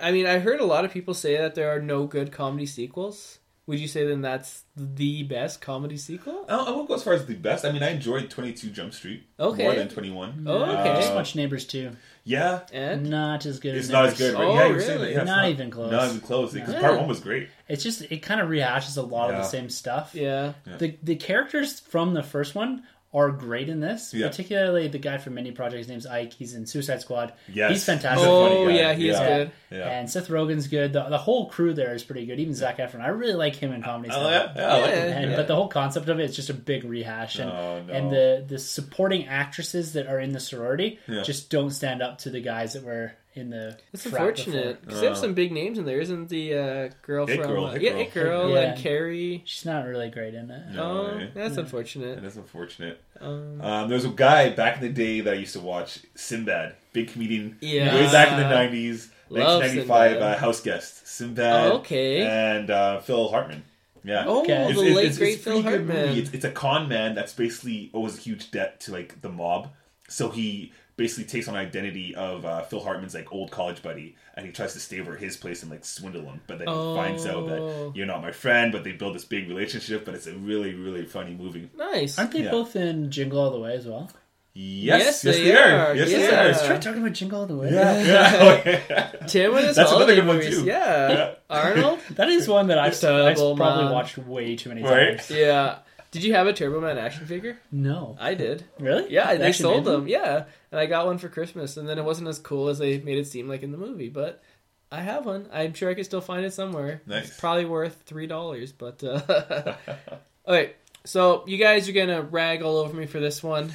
I 0.00 0.10
mean, 0.12 0.26
I 0.26 0.38
heard 0.40 0.60
a 0.60 0.64
lot 0.64 0.84
of 0.84 0.90
people 0.90 1.14
say 1.14 1.36
that 1.36 1.54
there 1.54 1.70
are 1.74 1.80
no 1.80 2.06
good 2.06 2.32
comedy 2.32 2.66
sequels. 2.66 3.38
Would 3.66 3.78
you 3.78 3.88
say 3.88 4.04
then 4.06 4.20
that's 4.20 4.64
the 4.76 5.22
best 5.22 5.62
comedy 5.62 5.96
sequel? 5.96 6.44
I, 6.50 6.56
I 6.56 6.70
won't 6.72 6.86
go 6.86 6.96
as 6.96 7.02
far 7.02 7.14
as 7.14 7.24
the 7.24 7.34
best. 7.34 7.64
I 7.64 7.72
mean, 7.72 7.82
I 7.82 7.90
enjoyed 7.92 8.28
Twenty 8.28 8.52
Two 8.52 8.68
Jump 8.70 8.92
Street 8.92 9.22
Okay. 9.40 9.62
more 9.62 9.74
than 9.74 9.88
Twenty 9.88 10.10
One. 10.10 10.44
Oh, 10.46 10.64
okay. 10.64 10.90
I 10.90 10.96
just 10.96 11.12
Uh, 11.12 11.14
watched 11.14 11.34
Neighbors 11.36 11.64
2. 11.64 11.90
Yeah, 12.26 12.60
And 12.72 13.10
Not 13.10 13.44
as 13.44 13.60
good 13.60 13.74
it's 13.74 13.86
as 13.88 13.92
not 13.92 14.06
as 14.06 14.16
good. 14.18 14.32
Right? 14.34 14.42
Oh, 14.44 14.54
yeah, 14.54 14.64
you 14.66 14.70
oh, 14.70 14.74
were 14.76 14.80
saying 14.80 14.98
really? 15.00 15.12
Yeah, 15.12 15.20
it's 15.20 15.26
Not 15.26 15.48
even 15.50 15.70
close. 15.70 15.90
Not 15.92 16.08
even 16.08 16.20
close. 16.20 16.52
Because 16.54 16.72
Yeah. 16.72 16.80
part 16.80 16.98
one 16.98 17.06
was 17.06 17.20
great. 17.20 17.48
It's 17.68 17.82
just, 17.82 18.00
it 18.02 18.22
kind 18.22 18.40
of 18.40 18.48
rehashes 18.48 18.96
a 18.96 19.02
lot 19.02 19.28
of 19.28 19.36
Yeah. 19.36 19.42
the 19.42 19.46
same 19.48 19.68
stuff. 19.68 20.14
yeah, 20.14 20.52
The 20.78 20.96
the 21.02 21.16
characters 21.16 21.80
from 21.80 22.14
the 22.14 22.22
first 22.22 22.54
one 22.54 22.82
are 23.14 23.30
great 23.30 23.68
in 23.68 23.78
this. 23.80 24.12
Yeah. 24.12 24.26
Particularly 24.28 24.88
the 24.88 24.98
guy 24.98 25.18
from 25.18 25.34
Mindy 25.34 25.52
Project. 25.52 25.78
His 25.78 25.88
name's 25.88 26.04
Ike. 26.06 26.32
He's 26.32 26.54
in 26.54 26.66
Suicide 26.66 27.00
Squad. 27.00 27.32
Yes. 27.52 27.70
He's 27.70 27.84
fantastic. 27.84 28.26
Oh 28.28 28.48
funny 28.48 28.72
guy. 28.72 28.80
yeah, 28.80 28.92
he 28.94 29.08
is 29.08 29.18
Yeah. 29.18 29.28
good. 29.38 29.50
Yeah. 29.70 29.88
And 29.88 30.10
Seth 30.10 30.28
Rogen's 30.28 30.66
good. 30.68 30.92
The, 30.92 31.04
the 31.04 31.18
whole 31.18 31.48
crew 31.48 31.72
there 31.74 31.94
is 31.94 32.02
pretty 32.02 32.26
good. 32.26 32.40
Even 32.40 32.54
Zac 32.54 32.78
Efron. 32.78 33.00
I 33.00 33.08
really 33.08 33.34
like 33.34 33.54
him 33.56 33.72
in 33.72 33.82
comedy 33.82 34.10
Oh 34.12 34.14
stuff. 34.28 34.52
yeah, 34.56 34.62
yeah, 34.62 34.68
I 34.74 34.80
like 34.80 34.90
Yeah. 34.90 34.96
And, 35.20 35.36
But 35.36 35.46
the 35.48 35.54
whole 35.54 35.68
concept 35.68 36.08
of 36.08 36.18
it 36.18 36.24
is 36.28 36.36
just 36.36 36.50
a 36.50 36.54
big 36.54 36.84
rehash, 36.84 37.38
and 37.38 37.50
Oh, 37.50 37.82
no. 37.86 37.92
and 37.92 38.10
the 38.10 38.44
the 38.46 38.58
supporting 38.58 39.26
actresses 39.28 39.92
that 39.94 40.06
are 40.08 40.18
in 40.18 40.32
the 40.32 40.40
sorority 40.40 40.98
Yeah. 41.06 41.22
just 41.22 41.50
don't 41.50 41.70
stand 41.70 42.02
up 42.02 42.18
to 42.18 42.30
the 42.30 42.40
guys 42.40 42.72
that 42.74 42.82
were 42.84 43.12
in 43.34 43.50
the. 43.50 43.76
It's 43.92 44.06
unfortunate 44.06 44.80
because 44.82 45.00
they 45.00 45.06
have 45.06 45.16
Uh. 45.16 45.20
some 45.20 45.34
big 45.34 45.50
names 45.52 45.78
in 45.78 45.84
there. 45.84 46.00
Isn't 46.00 46.28
the 46.28 46.54
uh, 46.54 46.88
girl 47.02 47.28
It 47.28 47.36
from 47.36 47.46
Girl, 47.48 47.66
uh, 47.66 47.72
It 47.74 47.82
yeah, 47.82 47.90
Girl. 47.92 48.00
It 48.00 48.14
Girl 48.14 48.50
Yeah. 48.50 48.58
and 48.60 48.78
Carrie? 48.80 49.42
She's 49.44 49.64
not 49.64 49.86
really 49.86 50.10
great 50.10 50.34
in 50.34 50.50
it. 50.50 50.62
No, 50.72 50.82
oh, 51.20 51.26
that's 51.34 51.54
Yeah. 51.56 51.60
unfortunate. 51.60 52.20
That 52.22 52.26
is 52.26 52.36
unfortunate. 52.36 53.00
Um, 53.20 53.60
Um, 53.60 53.88
there 53.88 53.96
was 53.96 54.04
a 54.04 54.08
guy 54.10 54.50
back 54.50 54.76
in 54.76 54.82
the 54.82 54.88
day 54.92 55.20
that 55.20 55.34
I 55.34 55.36
used 55.36 55.52
to 55.54 55.60
watch, 55.60 56.00
Sinbad, 56.14 56.74
big 56.92 57.08
comedian, 57.12 57.56
Yeah. 57.60 57.94
way 57.94 58.06
back 58.12 58.32
in 58.32 58.38
the 58.38 58.48
nineties, 58.48 59.10
Love 59.30 59.60
1995, 59.62 60.10
Sinbad. 60.12 60.22
uh, 60.22 60.38
house 60.38 60.60
guest, 60.60 61.06
Sinbad, 61.08 61.72
Oh, 61.72 61.76
okay. 61.78 62.22
and 62.22 62.70
uh, 62.70 63.00
Phil 63.00 63.28
Hartman. 63.28 63.64
Yeah. 64.04 64.24
oh, 64.26 64.42
Okay. 64.42 64.70
the 64.72 64.80
late 64.94 65.16
great 65.16 65.38
Phil 65.40 65.62
pretty 65.62 65.68
good 65.68 65.86
movie. 65.86 65.98
Hartman. 65.98 66.18
It's, 66.18 66.30
it's 66.32 66.44
a 66.44 66.50
con 66.50 66.88
man 66.88 67.14
that's 67.14 67.32
basically 67.32 67.90
owes 67.94 68.18
a 68.18 68.20
huge 68.20 68.50
debt 68.50 68.78
to 68.80 68.92
like 68.92 69.20
the 69.22 69.30
mob, 69.30 69.70
so 70.08 70.28
he 70.28 70.72
basically 70.96 71.24
takes 71.24 71.48
on 71.48 71.56
identity 71.56 72.14
of 72.14 72.44
uh, 72.44 72.62
Phil 72.62 72.80
Hartman's 72.80 73.14
like 73.14 73.32
old 73.32 73.50
college 73.50 73.82
buddy, 73.82 74.16
and 74.36 74.46
he 74.46 74.52
tries 74.52 74.72
to 74.74 74.80
stay 74.80 75.00
over 75.00 75.14
at 75.14 75.20
his 75.20 75.36
place 75.36 75.62
and 75.62 75.70
like 75.70 75.84
swindle 75.84 76.22
him. 76.22 76.40
But 76.46 76.58
then 76.58 76.68
he 76.68 76.74
finds 76.74 77.26
out 77.26 77.34
Oh. 77.36 77.46
that 77.90 77.96
you're 77.96 78.06
not 78.06 78.22
my 78.22 78.32
friend, 78.32 78.70
but 78.72 78.84
they 78.84 78.92
build 78.92 79.14
this 79.14 79.24
big 79.24 79.48
relationship. 79.48 80.04
But 80.04 80.14
it's 80.14 80.26
a 80.26 80.34
really 80.34 80.74
really 80.74 81.04
funny 81.06 81.34
movie. 81.34 81.70
Nice. 81.76 82.18
Aren't 82.18 82.32
they 82.32 82.44
Yeah. 82.44 82.50
both 82.50 82.76
in 82.76 83.10
Jingle 83.10 83.40
All 83.40 83.50
the 83.50 83.58
Way 83.60 83.74
as 83.76 83.86
well? 83.86 84.10
Yes, 84.56 85.00
Yes, 85.00 85.24
yes, 85.24 85.34
they 85.36 85.42
they, 85.44 85.56
are. 85.56 85.86
are. 85.88 85.96
Yes, 85.96 86.10
Yeah. 86.10 86.18
they 86.18 86.36
are. 86.36 86.46
was 86.48 86.62
trying 86.62 86.78
to 86.80 86.88
talk 86.88 86.96
about 86.96 87.12
Jingle 87.12 87.40
All 87.40 87.46
the 87.46 87.56
Way. 87.56 87.72
Yeah, 87.72 88.02
yeah. 88.88 89.10
Tim 89.26 89.52
and 89.56 89.64
That's 89.66 89.78
another 89.78 89.90
holiday 89.90 90.14
good 90.14 90.26
one, 90.28 90.40
too. 90.42 90.64
Yeah. 90.64 91.10
Yeah. 91.12 91.34
Arnold. 91.50 91.98
That 92.10 92.28
is 92.28 92.46
one 92.46 92.68
that 92.68 92.78
I've, 92.78 92.92
I've 93.04 93.34
probably 93.36 93.84
Man. 93.84 93.92
watched 93.92 94.16
way 94.16 94.54
too 94.54 94.68
many 94.68 94.84
Right? 94.84 95.16
times. 95.18 95.28
yeah. 95.32 95.78
Did 96.14 96.22
you 96.22 96.34
have 96.34 96.46
a 96.46 96.52
Turbo 96.52 96.80
Man 96.80 96.96
action 96.96 97.26
figure? 97.26 97.58
No. 97.72 98.16
I 98.20 98.34
did. 98.34 98.62
Really? 98.78 99.12
Yeah, 99.12 99.28
I 99.28 99.36
they 99.36 99.48
actually 99.48 99.62
sold 99.64 99.84
made 99.84 99.92
them. 99.92 100.06
Yeah, 100.06 100.44
and 100.70 100.80
I 100.80 100.86
got 100.86 101.06
one 101.06 101.18
for 101.18 101.28
Christmas, 101.28 101.76
and 101.76 101.88
then 101.88 101.98
it 101.98 102.04
wasn't 102.04 102.28
as 102.28 102.38
cool 102.38 102.68
as 102.68 102.78
they 102.78 103.00
made 103.00 103.18
it 103.18 103.26
seem 103.26 103.48
like 103.48 103.64
in 103.64 103.72
the 103.72 103.78
movie. 103.78 104.10
But 104.10 104.40
I 104.92 105.00
have 105.00 105.26
one. 105.26 105.48
I'm 105.52 105.74
sure 105.74 105.90
I 105.90 105.94
could 105.94 106.04
still 106.04 106.20
find 106.20 106.46
it 106.46 106.54
somewhere. 106.54 107.02
Nice. 107.04 107.30
It's 107.30 107.40
probably 107.40 107.64
worth 107.64 108.00
three 108.06 108.28
dollars. 108.28 108.70
But 108.70 109.02
uh... 109.02 109.74
okay, 110.46 110.74
so 111.02 111.42
you 111.48 111.58
guys 111.58 111.88
are 111.88 111.92
gonna 111.92 112.22
rag 112.22 112.62
all 112.62 112.76
over 112.76 112.94
me 112.96 113.06
for 113.06 113.18
this 113.18 113.42
one. 113.42 113.72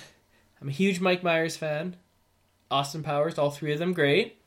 I'm 0.62 0.70
a 0.70 0.72
huge 0.72 1.02
Mike 1.02 1.24
Myers 1.24 1.58
fan. 1.58 1.98
Austin 2.72 3.04
Powers, 3.04 3.38
all 3.38 3.52
three 3.52 3.74
of 3.74 3.80
them 3.80 3.92
great. 3.92 4.42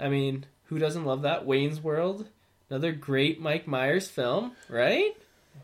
I 0.00 0.08
mean, 0.08 0.46
who 0.64 0.78
doesn't 0.78 1.04
love 1.04 1.22
that? 1.22 1.44
Wayne's 1.44 1.82
World, 1.82 2.26
another 2.70 2.92
great 2.92 3.38
Mike 3.38 3.66
Myers 3.66 4.08
film, 4.08 4.52
right? 4.70 5.14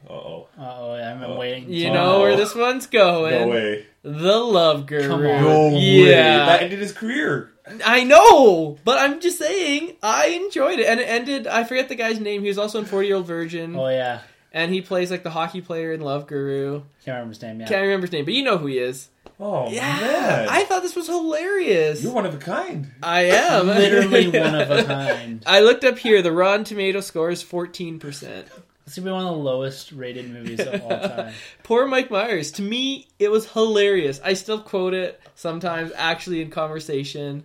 Uh-oh. 0.09 0.49
Oh, 0.59 0.93
I'm 0.93 1.23
Oh. 1.23 1.39
waiting. 1.39 1.71
You 1.73 1.89
Oh. 1.91 1.93
know 1.95 2.21
where 2.21 2.37
this 2.37 2.55
one's 2.55 2.87
going. 2.87 3.33
No 3.33 3.47
way. 3.49 3.87
The 4.03 4.37
Love 4.39 4.87
Guru. 4.87 5.09
Come 5.09 5.21
on. 5.27 5.43
No 5.45 5.69
way. 5.69 5.81
yeah, 5.81 6.47
That 6.47 6.63
ended 6.63 6.79
his 6.81 6.93
career. 6.93 7.53
I 7.85 8.03
know, 8.03 8.79
but 8.85 8.99
I'm 8.99 9.21
just 9.21 9.39
saying 9.39 9.93
I 10.03 10.29
enjoyed 10.29 10.81
it, 10.81 10.87
and 10.87 10.99
it 10.99 11.05
ended. 11.05 11.47
I 11.47 11.63
forget 11.65 11.89
the 11.89 11.95
guy's 11.95 12.19
name. 12.19 12.43
He 12.43 12.49
was 12.49 12.59
also 12.59 12.81
in 12.81 12.85
Forty 12.87 13.07
Year 13.07 13.17
Old 13.17 13.27
Virgin, 13.27 13.77
Oh 13.77 13.89
yeah. 13.89 14.21
and 14.53 14.73
he 14.73 14.81
plays 14.81 15.11
like 15.11 15.23
the 15.23 15.31
hockey 15.31 15.61
player 15.61 15.93
in 15.93 16.01
Love 16.01 16.27
Guru. 16.27 16.81
Can't 17.05 17.15
remember 17.15 17.29
his 17.35 17.43
name. 17.43 17.61
Yeah. 17.61 17.67
Can't 17.69 17.83
remember 17.83 18.07
his 18.07 18.13
name, 18.13 18.25
but 18.25 18.35
you 18.35 18.43
know 18.43 18.59
who 18.59 18.67
he 18.67 18.79
is. 18.79 19.09
Oh, 19.39 19.71
yeah, 19.71 19.99
man. 20.01 20.49
I 20.51 20.65
thought 20.65 20.83
this 20.83 20.97
was 20.97 21.07
hilarious. 21.07 22.03
You're 22.03 22.13
one 22.13 22.27
of 22.27 22.35
a 22.35 22.39
kind. 22.39 22.89
I 23.03 23.23
am 23.27 23.69
Literally 23.69 24.29
one 24.29 24.55
of 24.55 24.71
a 24.71 24.85
kind. 24.85 25.43
I 25.47 25.61
looked 25.61 25.85
up 25.85 25.99
here. 25.99 26.21
The 26.23 26.33
Rotten 26.33 26.65
Tomato 26.65 27.01
score 27.01 27.31
is 27.31 27.43
fourteen 27.43 28.01
percent. 28.01 28.49
This 28.91 28.97
would 28.97 29.05
be 29.05 29.13
one 29.13 29.25
of 29.25 29.31
the 29.31 29.37
lowest 29.37 29.93
rated 29.93 30.29
movies 30.29 30.59
of 30.59 30.83
all 30.83 30.89
time. 31.09 31.33
Poor 31.63 31.87
Mike 31.87 32.11
Myers. 32.11 32.51
To 32.53 32.63
me, 32.63 33.07
it 33.21 33.31
was 33.31 33.49
hilarious. 33.49 34.21
I 34.25 34.33
still 34.33 34.61
quote 34.61 34.95
it 34.95 35.21
sometimes, 35.37 35.93
actually, 35.95 36.43
in 36.43 36.51
conversation. 36.51 37.45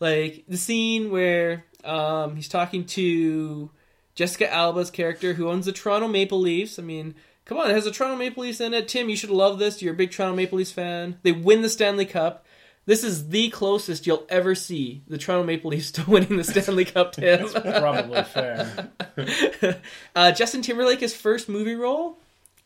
Like 0.00 0.44
the 0.48 0.56
scene 0.56 1.10
where 1.10 1.66
um, 1.84 2.34
he's 2.34 2.48
talking 2.48 2.86
to 2.86 3.68
Jessica 4.14 4.50
Alba's 4.50 4.90
character, 4.90 5.34
who 5.34 5.50
owns 5.50 5.66
the 5.66 5.72
Toronto 5.72 6.08
Maple 6.08 6.40
Leafs. 6.40 6.78
I 6.78 6.82
mean, 6.82 7.14
come 7.44 7.58
on, 7.58 7.70
it 7.70 7.74
has 7.74 7.84
the 7.84 7.90
Toronto 7.90 8.16
Maple 8.16 8.44
Leafs 8.44 8.62
in 8.62 8.72
it. 8.72 8.88
Tim, 8.88 9.10
you 9.10 9.16
should 9.16 9.28
love 9.28 9.58
this. 9.58 9.82
You're 9.82 9.92
a 9.92 9.96
big 9.98 10.12
Toronto 10.12 10.34
Maple 10.34 10.56
Leafs 10.56 10.72
fan. 10.72 11.18
They 11.24 11.32
win 11.32 11.60
the 11.60 11.68
Stanley 11.68 12.06
Cup. 12.06 12.45
This 12.86 13.02
is 13.02 13.28
the 13.30 13.50
closest 13.50 14.06
you'll 14.06 14.24
ever 14.28 14.54
see 14.54 15.02
the 15.08 15.18
Toronto 15.18 15.44
Maple 15.44 15.70
Leafs 15.70 15.90
to 15.92 16.04
winning 16.10 16.36
the 16.36 16.44
Stanley 16.44 16.84
Cup, 16.84 17.12
Tim. 17.12 17.48
Probably 17.48 18.22
fair. 18.22 18.90
uh, 20.14 20.32
Justin 20.32 20.62
Timberlake, 20.62 21.00
his 21.00 21.14
first 21.14 21.48
movie 21.48 21.74
role 21.74 22.18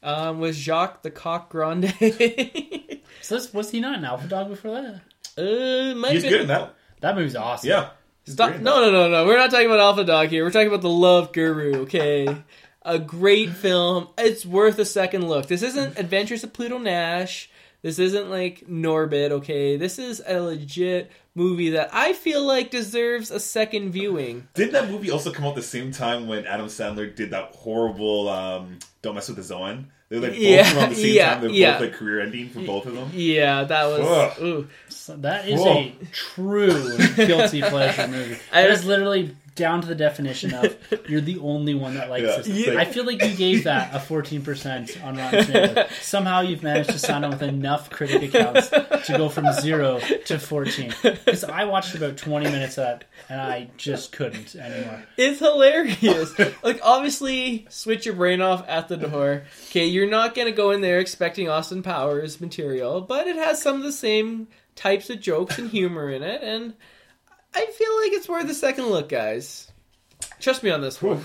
um, 0.03 0.39
was 0.41 0.57
Jacques 0.57 1.03
the 1.03 1.11
Coq 1.11 1.49
Grande. 1.51 1.93
So 3.23 3.35
this, 3.35 3.53
was 3.53 3.71
he 3.71 3.81
not 3.81 3.99
an 3.99 4.05
alpha 4.05 4.27
dog 4.27 4.49
before 4.49 4.73
that? 4.81 5.01
uh, 5.37 5.95
might 5.95 6.13
He's 6.13 6.23
be- 6.23 6.31
good 6.31 6.41
in 6.43 6.47
that. 6.49 6.75
That 7.01 7.15
movie's 7.17 7.37
awesome. 7.37 7.69
Yeah. 7.69 7.91
Stop. 8.25 8.61
No, 8.61 8.81
no, 8.81 8.91
no, 8.91 9.09
no. 9.11 9.27
We're 9.27 9.37
not 9.37 9.51
talking 9.51 9.67
about 9.67 9.79
Alpha 9.81 10.05
Dog 10.05 10.29
here. 10.29 10.43
We're 10.45 10.51
talking 10.51 10.69
about 10.69 10.81
the 10.81 10.89
Love 10.89 11.33
Guru. 11.33 11.83
Okay, 11.83 12.35
a 12.83 12.99
great 12.99 13.51
film. 13.51 14.09
It's 14.17 14.47
worth 14.47 14.79
a 14.79 14.85
second 14.87 15.29
look. 15.29 15.47
This 15.47 15.63
isn't 15.63 15.99
Adventures 15.99 16.45
of 16.45 16.53
Pluto 16.55 16.79
Nash. 16.79 17.50
This 17.83 17.99
isn't 17.99 18.29
like 18.31 18.67
Norbit. 18.69 19.31
Okay, 19.31 19.77
this 19.77 19.99
is 19.99 20.23
a 20.27 20.41
legit 20.41 21.11
movie 21.35 21.71
that 21.71 21.91
I 21.93 22.13
feel 22.13 22.45
like 22.45 22.71
deserves 22.71 23.31
a 23.31 23.41
second 23.41 23.93
viewing. 23.93 24.49
Didn't 24.55 24.73
that 24.73 24.91
movie 24.91 25.11
also 25.11 25.33
come 25.33 25.45
out 25.47 25.55
the 25.55 25.63
same 25.63 25.91
time 25.93 26.27
when 26.27 26.45
Adam 26.47 26.67
Sandler 26.67 27.15
did 27.15 27.31
that 27.31 27.55
horrible 27.55 28.29
um, 28.29 28.79
"Don't 29.03 29.15
Mess 29.15 29.29
with 29.29 29.37
the 29.37 29.55
Zohan"? 29.55 29.85
They 30.11 30.17
were 30.19 30.23
like 30.23 30.33
both 30.33 30.41
Yeah, 30.41 30.77
around 30.77 30.91
the 30.91 30.97
same 30.97 31.15
yeah, 31.15 31.33
time. 31.35 31.41
They're 31.43 31.51
yeah. 31.51 31.73
both 31.73 31.81
like 31.83 31.93
career 31.95 32.21
ending 32.21 32.49
for 32.51 32.61
both 32.61 32.85
of 32.87 32.95
them. 32.95 33.11
Yeah, 33.15 33.63
that 33.65 33.85
was. 33.87 34.41
Ooh. 34.43 34.69
So 34.89 35.17
that 35.19 35.49
is 35.49 35.61
Whoa. 35.61 35.79
a 35.79 35.95
true 36.13 36.99
guilty 37.15 37.63
pleasure 37.63 38.09
movie. 38.09 38.37
I- 38.53 38.63
That 38.63 38.71
is 38.73 38.85
literally 38.85 39.37
down 39.61 39.81
to 39.83 39.87
the 39.87 39.95
definition 39.95 40.53
of 40.55 40.77
you're 41.09 41.21
the 41.21 41.39
only 41.39 41.75
one 41.75 41.95
that 41.95 42.11
likes 42.11 42.25
Yeah. 42.25 42.37
this. 42.39 42.49
Yeah. 42.49 42.79
I 42.81 42.85
feel 42.85 43.05
like 43.07 43.23
you 43.23 43.35
gave 43.37 43.65
that 43.65 43.95
a 43.95 43.99
14% 43.99 45.05
on 45.05 45.17
Rotten 45.17 45.45
Tomatoes. 45.47 45.87
Somehow 46.01 46.41
you've 46.41 46.63
managed 46.63 46.91
to 46.91 46.99
sign 46.99 47.23
on 47.25 47.31
with 47.31 47.43
enough 47.43 47.91
critic 47.91 48.35
accounts 48.35 48.71
to 48.71 49.15
go 49.17 49.29
from 49.29 49.53
zero 49.61 50.01
to 50.25 50.39
14. 50.39 50.93
Because 51.03 51.45
I 51.45 51.65
watched 51.67 51.95
about 51.95 52.17
20 52.17 52.47
minutes 52.47 52.79
of 52.79 52.85
that 52.87 53.05
and 53.29 53.41
I 53.41 53.71
just 53.77 54.11
couldn't 54.13 54.57
anymore. 54.57 55.05
It's 55.17 55.39
hilarious. 55.39 56.37
like, 56.65 56.81
obviously, 56.83 57.67
switch 57.71 58.07
your 58.07 58.15
brain 58.17 58.41
off 58.41 58.65
at 58.69 58.89
the 58.89 58.97
door. 58.97 59.45
Okay, 59.69 59.87
you're 59.87 60.11
not 60.11 60.35
gonna 60.35 60.51
go 60.53 60.71
in 60.73 60.81
there 60.81 60.99
expecting 60.99 61.49
Austin 61.49 61.83
Powers 61.83 62.41
material, 62.41 63.01
but 63.01 63.27
it 63.27 63.37
has 63.37 63.61
some 63.63 63.77
of 63.77 63.83
the 63.83 63.93
same 63.93 64.49
types 64.77 65.11
of 65.11 65.21
jokes 65.21 65.59
and 65.59 65.71
humor 65.71 66.09
in 66.11 66.23
it, 66.23 66.43
and 66.43 66.73
I 67.55 67.67
feel 67.67 68.01
like 68.03 68.13
it's 68.13 68.29
worth 68.29 68.49
a 68.49 68.55
second 68.55 68.87
look, 68.87 69.09
guys. 69.09 69.71
Trust 70.41 70.63
me 70.63 70.71
on 70.71 70.81
this 70.81 71.01
one. 71.03 71.25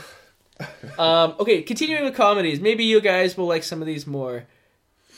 um, 0.97 1.35
okay, 1.39 1.61
continuing 1.61 2.03
with 2.05 2.15
comedies. 2.15 2.59
Maybe 2.59 2.85
you 2.85 3.01
guys 3.01 3.37
will 3.37 3.45
like 3.47 3.63
some 3.63 3.81
of 3.81 3.87
these 3.87 4.07
more. 4.07 4.45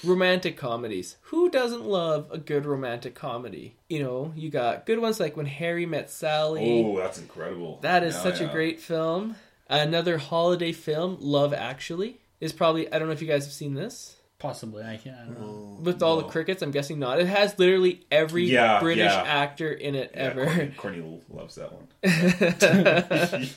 Romantic 0.03 0.57
comedies. 0.57 1.15
Who 1.23 1.49
doesn't 1.49 1.83
love 1.83 2.27
a 2.31 2.37
good 2.37 2.67
romantic 2.67 3.15
comedy? 3.15 3.75
You 3.89 4.03
know, 4.03 4.31
you 4.35 4.51
got 4.51 4.85
good 4.85 4.99
ones 4.99 5.19
like 5.19 5.35
When 5.35 5.47
Harry 5.47 5.87
Met 5.87 6.11
Sally. 6.11 6.83
Oh, 6.85 6.97
that's 6.97 7.17
incredible. 7.17 7.79
That 7.81 8.03
is 8.03 8.13
Yeah, 8.13 8.21
such 8.21 8.41
a 8.41 8.45
great 8.45 8.79
film. 8.79 9.35
Another 9.67 10.19
holiday 10.19 10.71
film, 10.71 11.17
Love 11.19 11.51
Actually, 11.51 12.19
is 12.39 12.53
probably 12.53 12.93
I 12.93 12.99
don't 12.99 13.07
know 13.07 13.13
if 13.13 13.23
you 13.23 13.27
guys 13.27 13.45
have 13.45 13.53
seen 13.53 13.73
this. 13.73 14.16
Possibly, 14.39 14.83
I 14.83 14.97
can't. 14.97 15.15
I 15.17 15.25
don't 15.25 15.39
know. 15.41 15.79
With 15.81 16.03
all 16.03 16.17
the 16.17 16.25
crickets, 16.25 16.61
I'm 16.61 16.69
guessing 16.69 16.99
not. 16.99 17.19
It 17.19 17.25
has 17.25 17.57
literally 17.57 18.05
every 18.11 18.43
Yeah, 18.45 18.79
British 18.79 19.11
yeah. 19.11 19.23
actor 19.23 19.71
in 19.71 19.95
it 19.95 20.11
Yeah, 20.13 20.21
ever. 20.21 20.45
Courtney, 20.45 20.73
Courtney 20.77 21.21
loves 21.29 21.55
that 21.55 21.71
one. 21.73 21.87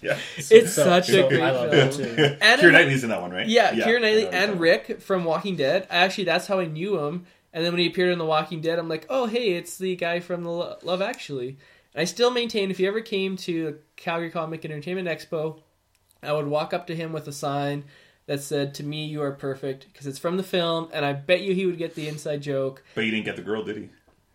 yeah. 0.02 0.16
It's 0.38 0.48
So- 0.72 0.84
such 0.84 1.08
so 1.08 1.26
a 1.26 1.28
great 1.28 1.42
I 1.42 1.50
love 1.50 1.70
film. 1.70 1.90
that 1.90 1.92
too. 2.16 2.36
And 2.40 2.60
Keira 2.60 2.72
Knightley's 2.72 3.04
in 3.04 3.10
that 3.10 3.20
one, 3.20 3.30
right? 3.30 3.46
Yeah, 3.46 3.72
Keira 3.74 4.00
Knightley 4.00 4.26
and 4.28 4.52
that. 4.52 4.58
Rick 4.58 5.00
from 5.02 5.24
Walking 5.24 5.56
Dead. 5.56 5.86
Actually, 5.90 6.24
that's 6.24 6.46
how 6.46 6.60
I 6.60 6.64
knew 6.66 6.98
him. 6.98 7.26
And 7.52 7.64
then 7.64 7.72
when 7.72 7.80
he 7.80 7.86
appeared 7.88 8.12
in 8.12 8.18
The 8.18 8.24
Walking 8.24 8.60
Dead, 8.62 8.78
I'm 8.78 8.88
like, 8.88 9.06
oh, 9.10 9.26
hey, 9.26 9.50
it's 9.54 9.76
the 9.76 9.96
guy 9.96 10.20
from 10.20 10.44
the 10.44 10.50
Lo- 10.50 10.76
Love 10.82 11.02
Actually. 11.02 11.58
And 11.94 12.00
I 12.00 12.04
still 12.04 12.30
maintain 12.30 12.70
if 12.70 12.78
he 12.78 12.86
ever 12.86 13.00
came 13.00 13.36
to 13.38 13.64
the 13.66 13.78
Calgary 13.96 14.30
Comic 14.30 14.64
Entertainment 14.64 15.08
Expo, 15.08 15.60
I 16.22 16.32
would 16.32 16.46
walk 16.46 16.72
up 16.72 16.86
to 16.86 16.94
him 16.96 17.12
with 17.12 17.26
a 17.28 17.32
sign 17.32 17.84
that 18.30 18.40
said, 18.40 18.74
"To 18.76 18.84
me, 18.84 19.06
you 19.06 19.22
are 19.22 19.32
perfect," 19.32 19.88
because 19.92 20.06
it's 20.06 20.20
from 20.20 20.36
the 20.36 20.44
film, 20.44 20.88
and 20.92 21.04
I 21.04 21.14
bet 21.14 21.40
you 21.40 21.52
he 21.52 21.66
would 21.66 21.78
get 21.78 21.96
the 21.96 22.06
inside 22.06 22.42
joke. 22.42 22.84
But 22.94 23.02
he 23.02 23.10
didn't 23.10 23.24
get 23.24 23.34
the 23.34 23.42
girl, 23.42 23.64
did 23.64 23.76
he? 23.76 23.82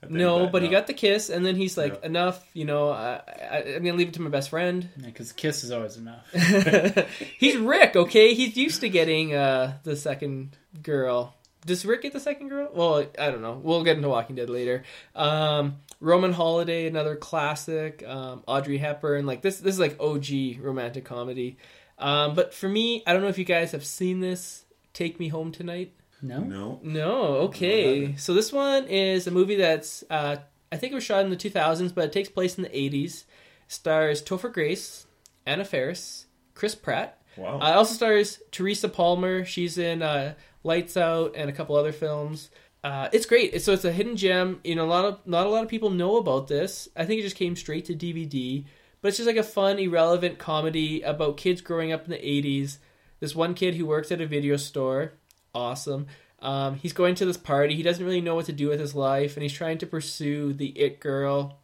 At 0.04 0.10
the 0.10 0.16
end 0.16 0.18
No, 0.18 0.48
but 0.48 0.64
he 0.64 0.68
got 0.68 0.88
the 0.88 0.94
kiss, 0.94 1.30
and 1.30 1.46
then 1.46 1.56
he's 1.56 1.78
like, 1.78 1.94
Yeah. 1.94 2.08
"Enough, 2.08 2.46
you 2.54 2.66
know. 2.66 2.90
I, 2.90 3.22
I, 3.50 3.58
I'm 3.78 3.86
gonna 3.86 3.98
leave 3.98 4.10
it 4.10 4.14
to 4.16 4.22
my 4.22 4.30
best 4.30 4.50
friend." 4.50 4.90
Because 5.02 5.32
kiss 5.32 5.64
is 5.64 5.72
always 5.72 5.96
enough. 5.96 6.30
he's 7.40 7.56
Rick, 7.56 7.96
okay? 7.96 8.34
He's 8.34 8.58
used 8.58 8.82
to 8.82 8.90
getting 8.90 9.34
uh, 9.34 9.78
the 9.84 9.96
second 9.96 10.58
girl. 10.84 11.34
Does 11.66 11.86
Rick 11.86 12.02
get 12.02 12.12
the 12.12 12.20
second 12.20 12.50
girl? 12.50 12.70
Well, 12.74 13.06
I 13.18 13.32
don't 13.32 13.42
know. 13.42 13.62
We'll 13.64 13.86
get 13.86 13.96
into 13.96 14.10
Walking 14.10 14.36
Dead 14.36 14.50
later. 14.50 14.84
Um, 15.16 15.78
Roman 16.02 16.34
Holiday, 16.34 16.86
another 16.86 17.16
classic. 17.16 18.04
Um, 18.06 18.44
Audrey 18.46 18.78
Hepburn, 18.78 19.26
like 19.26 19.42
this. 19.42 19.60
This 19.60 19.76
is 19.76 19.80
like 19.80 19.96
OG 20.02 20.60
romantic 20.60 21.06
comedy. 21.06 21.58
Um, 21.98 22.36
but 22.36 22.54
for 22.54 22.68
me, 22.68 23.04
I 23.08 23.14
don't 23.14 23.22
know 23.22 23.30
if 23.30 23.38
you 23.38 23.46
guys 23.46 23.72
have 23.72 23.86
seen 23.86 24.20
this. 24.20 24.66
Take 24.94 25.20
Me 25.20 25.28
Home 25.28 25.52
Tonight. 25.52 25.94
No. 26.22 26.40
No. 26.40 26.80
No, 26.84 27.12
okay. 27.48 28.16
So 28.18 28.34
this 28.34 28.52
one 28.52 28.88
is 28.88 29.28
a 29.28 29.32
movie 29.32 29.56
that's 29.56 30.04
uh, 30.10 30.38
I 30.72 30.78
think 30.78 30.92
it 30.92 30.96
was 30.96 31.04
shot 31.04 31.24
in 31.24 31.30
the 31.30 31.38
2000s, 31.38 31.94
but 31.94 32.06
it 32.06 32.12
takes 32.12 32.30
place 32.30 32.58
in 32.58 32.64
the 32.64 32.70
80s. 32.70 33.26
Stars 33.68 34.22
Topher 34.22 34.52
Grace, 34.52 35.06
Anna 35.46 35.66
Faris, 35.66 36.26
Chris 36.54 36.76
Pratt. 36.76 37.22
Wow. 37.38 37.60
Uh, 37.60 37.74
also 37.76 37.94
stars 37.94 38.40
Teresa 38.52 38.90
Palmer. 38.90 39.46
She's 39.46 39.78
in 39.78 40.02
uh, 40.02 40.36
Lights 40.64 40.98
Out 40.98 41.34
and 41.36 41.50
a 41.50 41.54
couple 41.54 41.76
other 41.76 41.92
films. 41.92 42.50
Uh, 42.84 43.10
it's 43.12 43.26
great. 43.26 43.62
So 43.62 43.74
it's 43.74 43.86
a 43.86 43.92
hidden 43.92 44.16
gem. 44.16 44.60
You 44.64 44.76
know, 44.76 44.86
a 44.86 44.88
lot 44.88 45.06
of 45.06 45.20
not 45.26 45.48
a 45.48 45.50
lot 45.50 45.64
of 45.64 45.70
people 45.70 45.90
know 45.90 46.18
about 46.18 46.48
this. 46.48 46.88
I 46.96 47.06
think 47.06 47.20
it 47.20 47.24
just 47.24 47.36
came 47.36 47.56
straight 47.56 47.86
to 47.86 47.94
DVD. 47.94 48.66
But 49.06 49.10
it's 49.10 49.18
just 49.18 49.28
like 49.28 49.38
a 49.38 49.44
fun, 49.44 49.78
irrelevant 49.78 50.40
comedy 50.40 51.04
about 51.04 51.38
kids 51.38 51.62
growing 51.62 51.92
up 51.92 52.06
in 52.06 52.10
the 52.10 52.18
'80s. 52.18 52.80
This 53.20 53.36
one 53.36 53.54
kid 53.54 53.76
who 53.76 53.86
works 53.86 54.12
at 54.12 54.20
a 54.20 54.26
video 54.26 54.58
store, 54.58 55.14
awesome. 55.54 56.08
Um, 56.40 56.78
he's 56.78 56.92
going 56.92 57.14
to 57.14 57.26
this 57.28 57.38
party. 57.38 57.76
He 57.76 57.84
doesn't 57.84 58.04
really 58.04 58.20
know 58.20 58.34
what 58.34 58.48
to 58.48 58.52
do 58.52 58.68
with 58.68 58.80
his 58.80 58.96
life, 58.96 59.36
and 59.36 59.44
he's 59.44 59.54
trying 59.54 59.78
to 59.78 59.86
pursue 59.86 60.54
the 60.54 60.70
it 60.70 61.00
girl. 61.00 61.60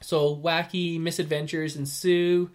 So 0.00 0.34
wacky 0.34 0.98
misadventures 0.98 1.76
ensue. 1.76 2.50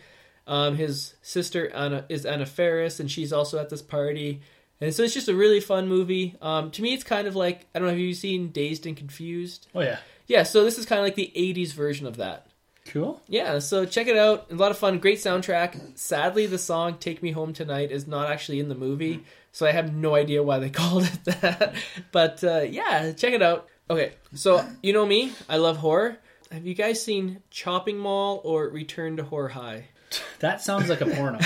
Um, 0.46 0.76
his 0.76 1.14
sister 1.22 1.70
Anna 1.70 2.04
is 2.10 2.26
Anna 2.26 2.46
Faris, 2.46 3.00
and 3.00 3.10
she's 3.10 3.32
also 3.32 3.58
at 3.58 3.70
this 3.70 3.82
party. 3.82 4.42
And 4.82 4.94
so 4.94 5.04
it's 5.04 5.14
just 5.14 5.30
a 5.30 5.34
really 5.34 5.62
fun 5.62 5.88
movie. 5.88 6.36
Um, 6.42 6.72
to 6.72 6.82
me, 6.82 6.94
it's 6.94 7.06
kind 7.06 7.30
of 7.30 7.38
like 7.38 7.68
I 7.74 7.80
don't 7.80 7.88
know. 7.88 7.94
Have 7.94 8.00
you 8.00 8.14
seen 8.14 8.50
Dazed 8.50 8.86
and 8.86 8.98
Confused? 8.98 9.68
Oh 9.74 9.80
yeah. 9.80 10.00
Yeah, 10.28 10.44
so 10.44 10.66
this 10.66 10.78
is 10.78 10.86
kind 10.86 11.00
of 11.00 11.06
like 11.06 11.16
the 11.16 11.32
'80s 11.34 11.72
version 11.72 12.06
of 12.06 12.18
that. 12.18 12.48
Cool. 12.86 13.22
Yeah, 13.28 13.60
so 13.60 13.86
check 13.86 14.08
it 14.08 14.18
out. 14.18 14.52
A 14.52 14.56
lot 14.56 14.72
of 14.72 14.78
fun, 14.78 15.00
great 15.00 15.18
soundtrack. 15.18 15.98
Sadly, 15.98 16.46
the 16.46 16.58
song 16.60 16.98
"Take 17.00 17.24
Me 17.24 17.32
Home 17.32 17.52
Tonight" 17.52 17.92
is 17.92 18.08
not 18.08 18.30
actually 18.30 18.60
in 18.60 18.70
the 18.70 18.76
movie, 18.76 19.24
so 19.52 19.66
I 19.66 19.72
have 19.72 19.94
no 19.94 20.16
idea 20.16 20.44
why 20.44 20.60
they 20.60 20.70
called 20.72 21.04
it 21.04 21.26
that. 21.26 21.76
But 22.12 22.44
uh, 22.44 22.62
yeah, 22.62 23.12
check 23.14 23.34
it 23.34 23.42
out. 23.42 23.68
Okay, 23.90 24.14
so 24.34 24.64
you 24.84 24.94
know 24.94 25.06
me, 25.06 25.34
I 25.50 25.58
love 25.58 25.78
horror. 25.78 26.18
Have 26.52 26.66
you 26.66 26.76
guys 26.76 27.04
seen 27.04 27.42
Chopping 27.50 27.98
Mall 27.98 28.40
or 28.44 28.70
Return 28.70 29.18
to 29.18 29.24
Horror 29.24 29.50
High? 29.50 29.86
That 30.40 30.62
sounds 30.62 30.88
like 30.90 31.02
a 31.02 31.08
porno. 31.08 31.40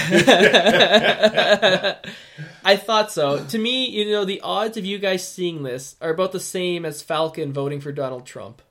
I 2.63 2.75
thought 2.75 3.11
so. 3.11 3.43
To 3.45 3.57
me, 3.57 3.87
you 3.89 4.11
know, 4.11 4.25
the 4.25 4.41
odds 4.41 4.77
of 4.77 4.85
you 4.85 4.99
guys 4.99 5.25
seeing 5.27 5.63
this 5.63 5.95
are 6.01 6.09
about 6.09 6.33
the 6.33 6.39
same 6.39 6.85
as 6.85 7.01
Falcon 7.01 7.53
voting 7.53 7.81
for 7.81 7.91
Donald 7.91 8.25
Trump. 8.25 8.61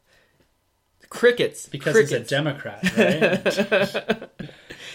Crickets. 1.10 1.68
because 1.68 1.92
crickets. 1.94 2.12
he's 2.12 2.20
a 2.20 2.24
Democrat, 2.24 2.82
right? 2.98 4.28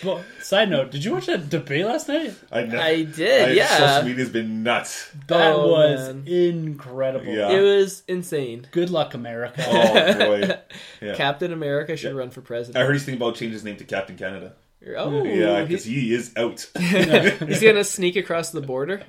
well, 0.03 0.23
side 0.41 0.69
note, 0.69 0.91
did 0.91 1.03
you 1.03 1.11
watch 1.13 1.25
that 1.25 1.49
debate 1.49 1.85
last 1.85 2.07
night? 2.07 2.33
I, 2.51 2.63
know. 2.63 2.79
I 2.79 3.03
did, 3.03 3.49
I- 3.49 3.53
yeah. 3.53 3.77
Social 3.97 4.09
media's 4.09 4.29
been 4.29 4.63
nuts. 4.63 5.09
That 5.27 5.53
Oh, 5.55 5.71
was 5.71 6.13
man. 6.13 6.23
incredible. 6.27 7.25
Yeah. 7.33 7.49
It 7.51 7.61
was 7.61 8.03
insane. 8.07 8.67
Good 8.71 8.89
luck, 8.89 9.13
America. 9.13 9.63
Oh 9.67 10.13
boy. 10.13 10.57
Yeah. 11.01 11.15
Captain 11.15 11.51
America 11.51 11.97
should 11.97 12.11
Yeah. 12.13 12.17
run 12.19 12.29
for 12.29 12.41
president. 12.41 12.81
I 12.81 12.85
heard 12.85 12.93
he's 12.93 13.03
thinking 13.05 13.21
about 13.21 13.35
changing 13.35 13.53
his 13.53 13.63
name 13.63 13.77
to 13.77 13.83
Captain 13.83 14.15
Canada. 14.17 14.53
Oh, 14.97 15.23
yeah, 15.23 15.63
because 15.63 15.85
he 15.85 16.13
is 16.13 16.33
out. 16.35 16.69
he's 16.77 17.61
gonna 17.61 17.85
sneak 17.85 18.17
across 18.17 18.51
the 18.51 18.59
border. 18.61 19.01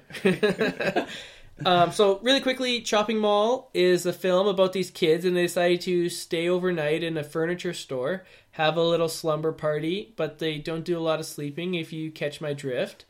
Um, 1.65 1.93
so 1.93 2.19
really 2.23 2.41
quickly, 2.41 2.81
Chopping 2.81 3.19
Mall 3.19 3.71
is 3.75 4.07
a 4.07 4.13
film 4.13 4.47
about 4.47 4.73
these 4.73 4.91
kids, 4.91 5.25
and 5.25 5.37
they 5.37 5.43
decide 5.43 5.81
to 5.83 6.09
stay 6.09 6.49
overnight 6.49 7.03
in 7.03 7.17
a 7.17 7.25
furniture 7.25 7.73
store, 7.73 8.25
have 8.53 8.77
a 8.77 8.83
little 8.83 9.09
slumber 9.09 9.53
party, 9.53 10.13
but 10.17 10.39
they 10.39 10.59
don't 10.59 10.85
do 10.85 10.99
a 10.99 11.01
lot 11.01 11.21
of 11.21 11.27
sleeping. 11.27 11.75
If 11.75 11.93
you 11.93 12.11
catch 12.11 12.41
my 12.41 12.53
drift. 12.53 13.05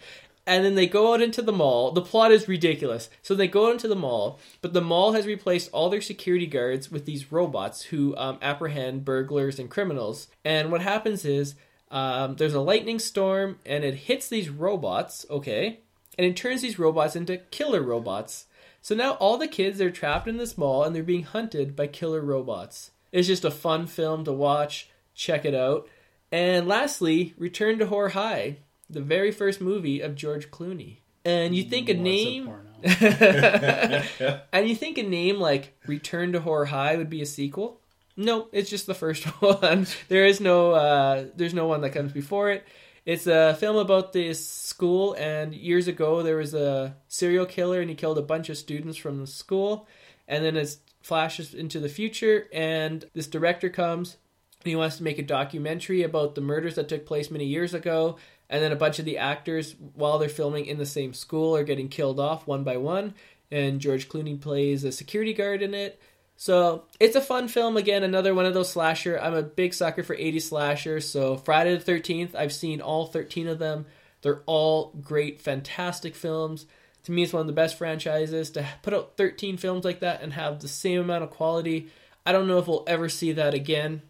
And 0.47 0.63
then 0.63 0.75
they 0.75 0.87
go 0.87 1.15
out 1.15 1.23
into 1.23 1.41
the 1.41 1.53
mall. 1.53 1.93
The 1.93 2.03
plot 2.03 2.31
is 2.31 2.49
ridiculous. 2.49 3.09
So 3.23 3.35
they 3.35 3.49
go 3.49 3.71
into 3.71 3.89
the 3.89 3.97
mall, 3.97 4.39
but 4.61 4.75
the 4.75 4.83
mall 4.83 5.13
has 5.13 5.27
replaced 5.27 5.71
all 5.73 5.89
their 5.89 6.03
security 6.03 6.47
guards 6.47 6.91
with 6.91 7.07
these 7.07 7.33
robots 7.33 7.85
who 7.85 8.15
um, 8.17 8.39
apprehend 8.43 9.07
burglars 9.07 9.59
and 9.59 9.71
criminals. 9.71 10.29
And 10.45 10.71
what 10.71 10.83
happens 10.83 11.25
is 11.25 11.55
um, 11.91 12.37
there's 12.37 12.55
a 12.55 12.61
lightning 12.61 12.99
storm 12.99 13.59
and 13.65 13.85
it 13.85 13.95
hits 13.95 14.29
these 14.29 14.51
robots, 14.51 15.25
okay? 15.31 15.81
And 16.19 16.27
it 16.27 16.37
turns 16.37 16.63
these 16.63 16.79
robots 16.79 17.17
into 17.17 17.39
killer 17.39 17.83
robots. 17.83 18.47
So 18.81 18.95
now 18.95 19.13
all 19.13 19.39
the 19.39 19.49
kids 19.49 19.81
are 19.81 19.91
trapped 19.91 20.29
in 20.29 20.37
this 20.37 20.59
mall 20.59 20.85
and 20.85 20.95
they're 20.95 21.03
being 21.03 21.23
hunted 21.23 21.75
by 21.75 21.87
killer 21.87 22.21
robots. 22.21 22.91
It's 23.13 23.29
just 23.29 23.45
a 23.45 23.51
fun 23.51 23.87
film 23.87 24.25
to 24.25 24.33
watch. 24.33 24.91
Check 25.15 25.45
it 25.45 25.55
out. 25.55 25.89
And 26.31 26.67
lastly, 26.67 27.35
Return 27.39 27.79
to 27.79 27.87
Horror 27.87 28.11
High, 28.11 28.57
the 28.91 29.01
very 29.01 29.31
first 29.31 29.61
movie 29.61 30.01
of 30.01 30.17
George 30.17 30.51
Clooney. 30.51 30.99
And 31.25 31.55
you 31.55 31.63
think 31.63 31.89
a 31.89 31.95
name 31.95 32.53
and 32.85 34.69
you 34.69 34.75
think 34.75 34.99
a 34.99 35.03
name 35.03 35.41
like 35.41 35.79
Return 35.87 36.33
to 36.33 36.41
Horror 36.41 36.67
High 36.67 36.97
would 36.97 37.09
be 37.09 37.23
a 37.23 37.27
sequel? 37.27 37.81
No, 38.17 38.49
it's 38.53 38.71
just 38.71 38.87
the 38.87 38.95
first 38.95 39.25
one. 39.41 39.87
There 40.09 40.27
is 40.27 40.41
no 40.41 40.73
uh, 40.73 41.27
there's 41.35 41.55
no 41.55 41.67
one 41.67 41.81
that 41.81 41.91
comes 41.91 42.13
before 42.13 42.51
it. 42.51 42.65
It's 43.05 43.27
a 43.27 43.55
film 43.55 43.77
about 43.77 44.15
this 44.15 44.47
school 44.47 45.15
and 45.15 45.55
years 45.55 45.89
ago 45.89 46.23
there 46.23 46.37
was 46.37 46.55
a 46.55 46.97
serial 47.07 47.45
killer 47.45 47.81
and 47.81 47.91
he 47.91 47.97
killed 47.97 48.17
a 48.17 48.23
bunch 48.23 48.49
of 48.49 48.57
students 48.57 48.97
from 48.97 49.21
the 49.21 49.27
school. 49.27 49.87
And 50.27 50.43
then 50.43 50.57
it 50.57 50.77
flashes 51.03 51.53
into 51.53 51.81
the 51.81 51.91
future 51.91 52.49
and 52.51 53.05
this 53.13 53.27
director 53.27 53.69
comes 53.69 54.17
and 54.63 54.71
he 54.71 54.77
wants 54.77 54.97
to 54.97 55.03
make 55.03 55.19
a 55.19 55.23
documentary 55.23 56.03
about 56.03 56.35
the 56.35 56.41
murders 56.41 56.77
that 56.77 56.89
took 56.89 57.05
place 57.05 57.31
many 57.31 57.45
years 57.45 57.75
ago. 57.75 58.17
And 58.49 58.63
then 58.63 58.73
a 58.73 58.77
bunch 58.77 58.99
of 58.99 59.05
the 59.05 59.19
actors 59.19 59.77
while 59.95 60.19
they're 60.19 60.29
filming 60.31 60.65
in 60.65 60.79
the 60.79 60.87
same 60.87 61.13
school 61.13 61.55
are 61.55 61.65
getting 61.65 61.89
killed 61.89 62.19
off 62.19 62.47
one 62.47 62.65
by 62.65 62.79
one. 62.79 63.15
And 63.51 63.81
george 63.81 64.09
clooney 64.09 64.41
plays 64.41 64.83
a 64.83 64.91
security 64.91 65.35
guard 65.35 65.61
in 65.61 65.75
it 65.75 66.01
so 66.37 66.85
it's 67.01 67.17
a 67.17 67.21
fun 67.21 67.49
film. 67.49 67.77
Again 67.77 68.03
another 68.03 68.35
one 68.35 68.47
of 68.47 68.55
those 68.55 68.71
slasher. 68.71 69.19
I'm 69.21 69.35
a 69.35 69.43
big 69.43 69.75
sucker 69.75 70.03
for 70.03 70.15
80 70.15 70.41
slashers 70.41 71.09
so 71.09 71.37
friday 71.37 71.77
the 71.77 71.93
13th 71.93 72.35
i've 72.35 72.53
seen 72.53 72.81
all 72.81 73.07
13 73.07 73.47
of 73.49 73.59
them. 73.59 73.87
They're 74.23 74.43
all 74.47 74.93
great 75.01 75.41
fantastic 75.41 76.15
films. 76.15 76.67
To 77.05 77.13
me 77.13 77.23
it's 77.23 77.33
one 77.33 77.43
of 77.43 77.47
the 77.47 77.53
best 77.53 77.77
franchises 77.79 78.51
to 78.53 78.67
put 78.83 78.95
out 78.95 79.17
13 79.17 79.57
films 79.59 79.85
like 79.85 80.01
that 80.01 80.23
and 80.23 80.33
have 80.33 80.61
the 80.61 80.69
same 80.69 81.01
amount 81.01 81.25
of 81.25 81.31
quality. 81.31 81.89
I 82.27 82.33
don't 82.33 82.49
know 82.49 82.59
if 82.59 82.67
we'll 82.67 82.85
ever 82.87 83.09
see 83.09 83.33
that 83.33 83.55
again. 83.55 84.03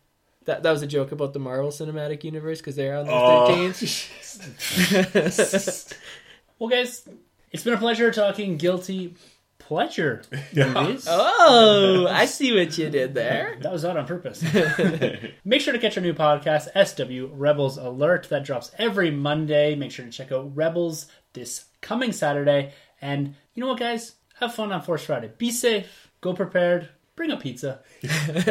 That, 0.45 0.63
that 0.63 0.71
was 0.71 0.83
a 0.83 0.87
joke 0.87 1.11
about 1.11 1.33
the 1.33 1.39
Marvel 1.41 1.71
Cinematic 1.71 2.23
Universe 2.23 2.59
because 2.61 2.77
they're 2.77 2.97
on 2.99 3.07
the 3.07 3.13
Oh. 3.13 3.47
13th. 3.49 5.95
Well, 6.59 6.69
guys, 6.71 7.07
it's 7.51 7.65
been 7.65 7.73
a 7.75 7.79
pleasure 7.79 8.11
talking 8.13 8.57
guilty 8.59 9.15
pleasure 9.67 10.23
movies. 10.55 11.07
Oh, 11.09 12.07
I 12.11 12.27
see 12.27 12.57
what 12.57 12.77
you 12.77 12.91
did 12.91 13.15
there. 13.15 13.57
That 13.61 13.73
was 13.73 13.83
not 13.83 13.97
on 13.97 14.07
purpose. 14.07 14.43
Make 15.45 15.61
sure 15.61 15.73
to 15.73 15.79
catch 15.79 15.97
our 15.97 16.03
new 16.03 16.15
podcast, 16.15 16.69
SW 16.75 17.31
Rebels 17.33 17.79
Alert. 17.79 18.29
That 18.29 18.45
drops 18.45 18.71
every 18.79 19.11
Monday. 19.11 19.75
Make 19.75 19.91
sure 19.91 20.05
to 20.05 20.11
check 20.11 20.33
out 20.33 20.55
Rebels 20.55 21.07
this 21.33 21.65
coming 21.81 22.13
Saturday. 22.13 22.73
And 23.01 23.35
you 23.55 23.61
know 23.61 23.69
what, 23.69 23.79
guys? 23.79 24.13
Have 24.41 24.55
fun 24.55 24.73
on 24.73 24.83
Force 24.83 25.05
Friday. 25.05 25.31
Be 25.39 25.51
safe. 25.51 26.11
Go 26.21 26.35
prepared. 26.35 26.89
Bring 27.17 27.31
a 27.31 27.37
pizza. 27.37 27.81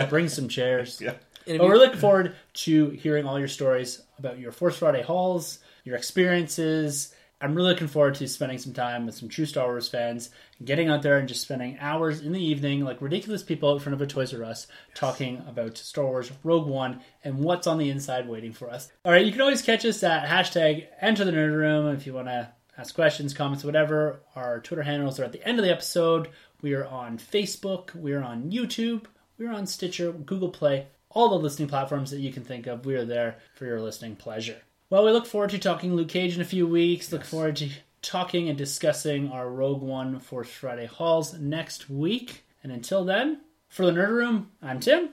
Bring 0.09 0.29
some 0.29 0.47
chairs. 0.47 1.01
Yeah. 1.01 1.15
But 1.45 1.59
we're 1.59 1.77
looking 1.77 1.99
forward 1.99 2.35
to 2.53 2.89
hearing 2.91 3.25
all 3.25 3.37
your 3.37 3.49
stories 3.49 4.01
about 4.17 4.39
your 4.39 4.51
Force 4.51 4.77
Friday 4.77 5.01
hauls, 5.01 5.59
your 5.83 5.97
experiences. 5.97 7.13
I'm 7.43 7.55
really 7.55 7.71
looking 7.71 7.89
forward 7.89 8.15
to 8.15 8.27
spending 8.29 8.57
some 8.57 8.71
time 8.71 9.05
with 9.05 9.15
some 9.15 9.27
true 9.27 9.45
Star 9.45 9.65
Wars 9.65 9.89
fans, 9.89 10.29
getting 10.63 10.87
out 10.87 11.01
there 11.01 11.17
and 11.17 11.27
just 11.27 11.41
spending 11.41 11.77
hours 11.77 12.21
in 12.21 12.31
the 12.31 12.41
evening, 12.41 12.85
like 12.85 13.01
ridiculous 13.01 13.43
people 13.43 13.73
in 13.73 13.79
front 13.79 13.95
of 13.95 14.01
a 14.01 14.07
Toys 14.07 14.33
R 14.33 14.45
Us, 14.45 14.65
talking 14.95 15.43
about 15.45 15.77
Star 15.77 16.05
Wars 16.05 16.31
Rogue 16.45 16.67
One 16.67 17.01
and 17.21 17.39
what's 17.39 17.67
on 17.67 17.79
the 17.79 17.89
inside 17.89 18.29
waiting 18.29 18.53
for 18.53 18.69
us. 18.69 18.89
All 19.03 19.11
right, 19.11 19.25
you 19.25 19.33
can 19.33 19.41
always 19.41 19.61
catch 19.61 19.83
us 19.83 20.01
at 20.03 20.25
hashtag 20.25 20.87
Enter 21.01 21.25
the 21.25 21.33
Nerd 21.33 21.53
Room 21.53 21.93
if 21.93 22.07
you 22.07 22.13
want 22.13 22.29
to 22.29 22.49
ask 22.77 22.95
questions, 22.95 23.33
comments, 23.33 23.65
whatever. 23.65 24.21
Our 24.37 24.61
Twitter 24.61 24.83
handles 24.83 25.19
are 25.19 25.25
at 25.25 25.33
the 25.33 25.45
end 25.45 25.59
of 25.59 25.65
the 25.65 25.71
episode. 25.71 26.29
We 26.61 26.75
are 26.75 26.85
on 26.85 27.17
Facebook. 27.17 27.93
We 27.93 28.13
are 28.13 28.23
on 28.23 28.51
YouTube. 28.51 29.03
We 29.37 29.47
are 29.47 29.53
on 29.53 29.67
Stitcher, 29.67 30.13
Google 30.13 30.47
Play, 30.47 30.87
all 31.09 31.27
the 31.27 31.35
listening 31.35 31.67
platforms 31.67 32.09
that 32.11 32.21
you 32.21 32.31
can 32.31 32.45
think 32.45 32.67
of. 32.67 32.85
We 32.85 32.95
are 32.95 33.03
there 33.03 33.35
for 33.55 33.65
your 33.65 33.81
listening 33.81 34.15
pleasure. 34.15 34.61
Well, 34.93 35.05
we 35.05 35.11
look 35.11 35.25
forward 35.25 35.49
to 35.49 35.57
talking 35.57 35.95
Luke 35.95 36.09
Cage 36.09 36.35
in 36.35 36.41
a 36.41 36.45
few 36.45 36.67
weeks. 36.67 37.11
Look 37.11 37.23
forward 37.23 37.55
to 37.55 37.69
talking 38.03 38.47
and 38.47 38.55
discussing 38.55 39.31
our 39.31 39.49
Rogue 39.49 39.81
One 39.81 40.19
Force 40.19 40.49
Friday 40.49 40.85
hauls 40.85 41.33
next 41.33 41.89
week. 41.89 42.43
And 42.61 42.71
until 42.71 43.03
then, 43.03 43.41
for 43.69 43.87
the 43.87 43.91
Nerd 43.91 44.09
Room, 44.09 44.51
I'm 44.61 44.79
Tim, 44.79 45.09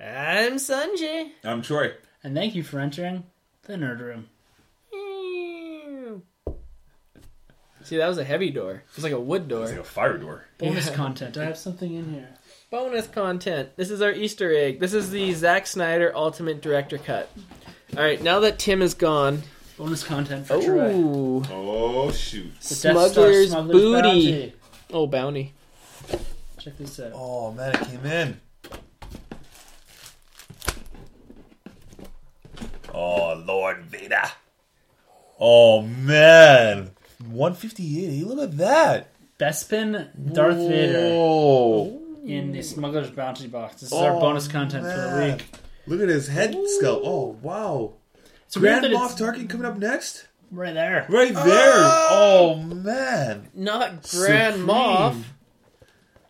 I'm 0.00 0.56
Sunjay. 0.56 1.30
I'm 1.44 1.62
Troy. 1.62 1.92
and 2.24 2.34
thank 2.34 2.56
you 2.56 2.64
for 2.64 2.80
entering 2.80 3.22
the 3.62 3.74
Nerd 3.74 4.00
Room. 4.00 4.26
See, 7.84 7.98
that 7.98 8.08
was 8.08 8.18
a 8.18 8.24
heavy 8.24 8.50
door. 8.50 8.72
It 8.90 8.96
was 8.96 9.04
like 9.04 9.12
a 9.12 9.20
wood 9.20 9.46
door. 9.46 9.62
It's 9.62 9.70
like 9.70 9.80
a 9.82 9.84
fire 9.84 10.18
door. 10.18 10.46
Bonus 10.58 10.88
Yeah. 10.88 10.94
content. 10.96 11.38
I 11.38 11.44
have 11.44 11.58
something 11.58 11.94
in 11.94 12.12
here. 12.12 12.28
Bonus 12.72 13.06
content. 13.06 13.76
This 13.76 13.92
is 13.92 14.02
our 14.02 14.10
Easter 14.10 14.52
egg. 14.52 14.80
This 14.80 14.94
is 14.94 15.12
the 15.12 15.32
Zack 15.34 15.68
Snyder 15.68 16.10
Ultimate 16.12 16.60
Director 16.60 16.98
Cut. 16.98 17.30
All 17.96 18.02
right, 18.02 18.22
now 18.22 18.40
that 18.40 18.58
Tim 18.58 18.80
is 18.82 18.94
gone. 18.94 19.42
Bonus 19.76 20.04
content 20.04 20.46
for 20.46 20.60
Troy. 20.62 20.92
Oh, 20.94 21.42
Oh 21.50 22.10
shoot! 22.12 22.52
The 22.60 22.68
Death 22.68 22.76
Star 22.76 22.92
Smuggler's 23.08 23.50
Smuggler's 23.50 23.72
Booty. 23.82 24.02
Bounty. 24.02 24.52
oh, 24.92 25.06
bounty. 25.06 25.52
Check 26.58 26.78
this 26.78 27.00
out. 27.00 27.12
Oh 27.14 27.52
man, 27.52 27.74
it 27.74 27.80
came 27.88 28.06
in. 28.06 28.40
Oh 32.94 33.42
Lord 33.46 33.82
Vader. 33.84 34.22
Oh 35.40 35.82
man, 35.82 36.90
158. 37.26 38.26
Look 38.26 38.38
at 38.50 38.56
that. 38.58 39.08
Bespin 39.38 40.08
Darth 40.34 40.56
Vader 40.56 40.98
Oh, 41.14 42.00
in 42.24 42.52
the 42.52 42.62
Smuggler's 42.62 43.10
Bounty 43.10 43.48
box. 43.48 43.80
This 43.80 43.90
is 43.90 43.98
our 43.98 44.12
Oh, 44.16 44.20
bonus 44.20 44.46
content 44.46 44.84
for 44.84 44.88
the 45.00 45.08
man. 45.18 45.36
week. 45.38 45.46
Look 45.86 46.00
at 46.00 46.08
his 46.08 46.28
head 46.28 46.56
skull. 46.66 47.00
Oh 47.04 47.38
wow. 47.42 47.94
It's 48.46 48.56
Grand 48.56 48.84
that 48.84 48.92
Moff 48.92 49.12
it's 49.12 49.20
Tarkin 49.20 49.48
coming 49.48 49.66
up 49.66 49.78
next. 49.78 50.26
right 50.50 50.74
there. 50.74 51.06
Right 51.08 51.32
there. 51.34 51.72
Oh, 51.74 52.54
oh 52.54 52.62
man, 52.62 53.48
Not 53.54 54.08
Grand 54.10 54.62
Moff. 54.62 55.22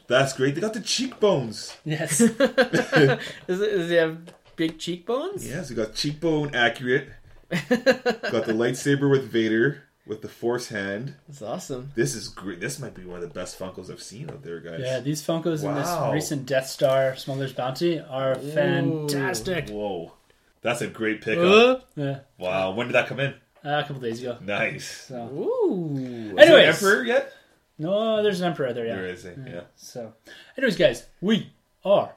That's 0.07 0.33
great. 0.35 0.55
They 0.55 0.61
got 0.61 0.75
the 0.75 0.81
cheekbones. 0.81 1.77
Yes. 1.85 2.21
Is 2.21 2.31
it, 2.39 3.19
does 3.47 3.89
he 3.89 3.97
have 3.97 4.19
big 4.57 4.79
cheekbones? 4.79 5.49
Yes, 5.49 5.69
he 5.69 5.75
got 5.75 5.95
cheekbone 5.95 6.55
accurate. 6.55 7.09
got 7.51 7.69
the 7.69 8.55
lightsaber 8.55 9.11
with 9.11 9.31
Vader 9.31 9.85
with 10.07 10.21
the 10.23 10.29
Force 10.29 10.69
hand. 10.69 11.15
That's 11.29 11.43
awesome. 11.43 11.93
This 11.95 12.15
is 12.15 12.29
great. 12.29 12.61
This 12.61 12.79
might 12.81 12.95
be 12.95 13.05
one 13.05 13.23
of 13.23 13.29
the 13.29 13.35
best 13.35 13.59
Funkos 13.59 13.91
I've 13.91 14.03
seen 14.03 14.29
out 14.31 14.43
there, 14.43 14.61
guys. 14.61 14.81
yeah, 14.83 15.01
these 15.01 15.23
Funkos 15.23 15.63
in 15.65 15.75
this 15.75 16.13
recent 16.13 16.47
Death 16.47 16.67
Star 16.67 17.17
Smuggler's 17.17 17.53
Bounty 17.53 18.01
are 18.01 18.35
fantastic. 18.35 19.69
Whoa, 19.69 20.13
that's 20.61 20.81
a 20.83 20.87
great 20.89 21.23
pickup. 21.23 21.45
Uh, 21.47 21.85
Yeah. 22.03 22.19
Wow, 22.39 22.73
when 22.73 22.89
did 22.89 22.95
that 22.95 23.07
come 23.09 23.21
in? 23.21 23.35
Uh, 23.65 23.79
a 23.79 23.85
couple 23.85 24.01
days 24.03 24.21
ago. 24.21 24.39
Nice. 24.41 25.07
So. 25.07 25.17
ooh. 25.33 25.93
Is 25.97 26.03
Anyways. 26.03 26.47
there 26.47 26.69
Emperor 26.69 27.05
yet? 27.05 27.33
No, 27.79 28.23
there's 28.23 28.41
an 28.41 28.49
Emperor 28.49 28.73
there, 28.73 28.87
yeah. 28.87 28.97
There 28.97 29.07
is 29.07 29.25
it. 29.25 29.39
Yeah. 29.47 29.61
So, 29.77 30.13
anyways, 30.59 30.77
guys, 30.77 31.07
we 31.21 31.53
are 31.85 32.13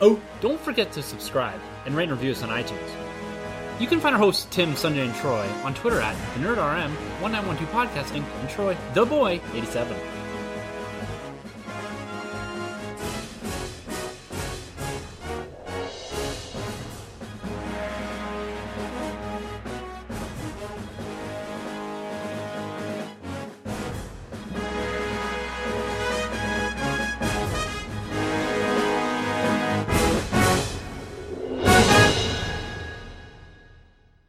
Oh, 0.00 0.20
Don't 0.40 0.60
forget 0.60 0.90
to 0.92 1.02
subscribe 1.02 1.60
and 1.86 1.94
rate 1.96 2.04
and 2.08 2.12
review 2.12 2.32
us 2.32 2.42
on 2.42 2.48
iTunes. 2.50 3.11
You 3.80 3.86
can 3.88 4.00
find 4.00 4.14
our 4.14 4.20
hosts 4.20 4.46
Tim, 4.50 4.72
Sunjay, 4.72 5.04
and 5.04 5.14
Troy 5.16 5.48
on 5.64 5.74
Twitter 5.74 6.00
at 6.00 6.16
the 6.34 6.46
NerdRM1912 6.46 7.56
Podcasting 7.66 8.24
and 8.40 8.50
Troy 8.50 8.76
the 8.94 9.04
Boy 9.04 9.40
87. 9.54 10.11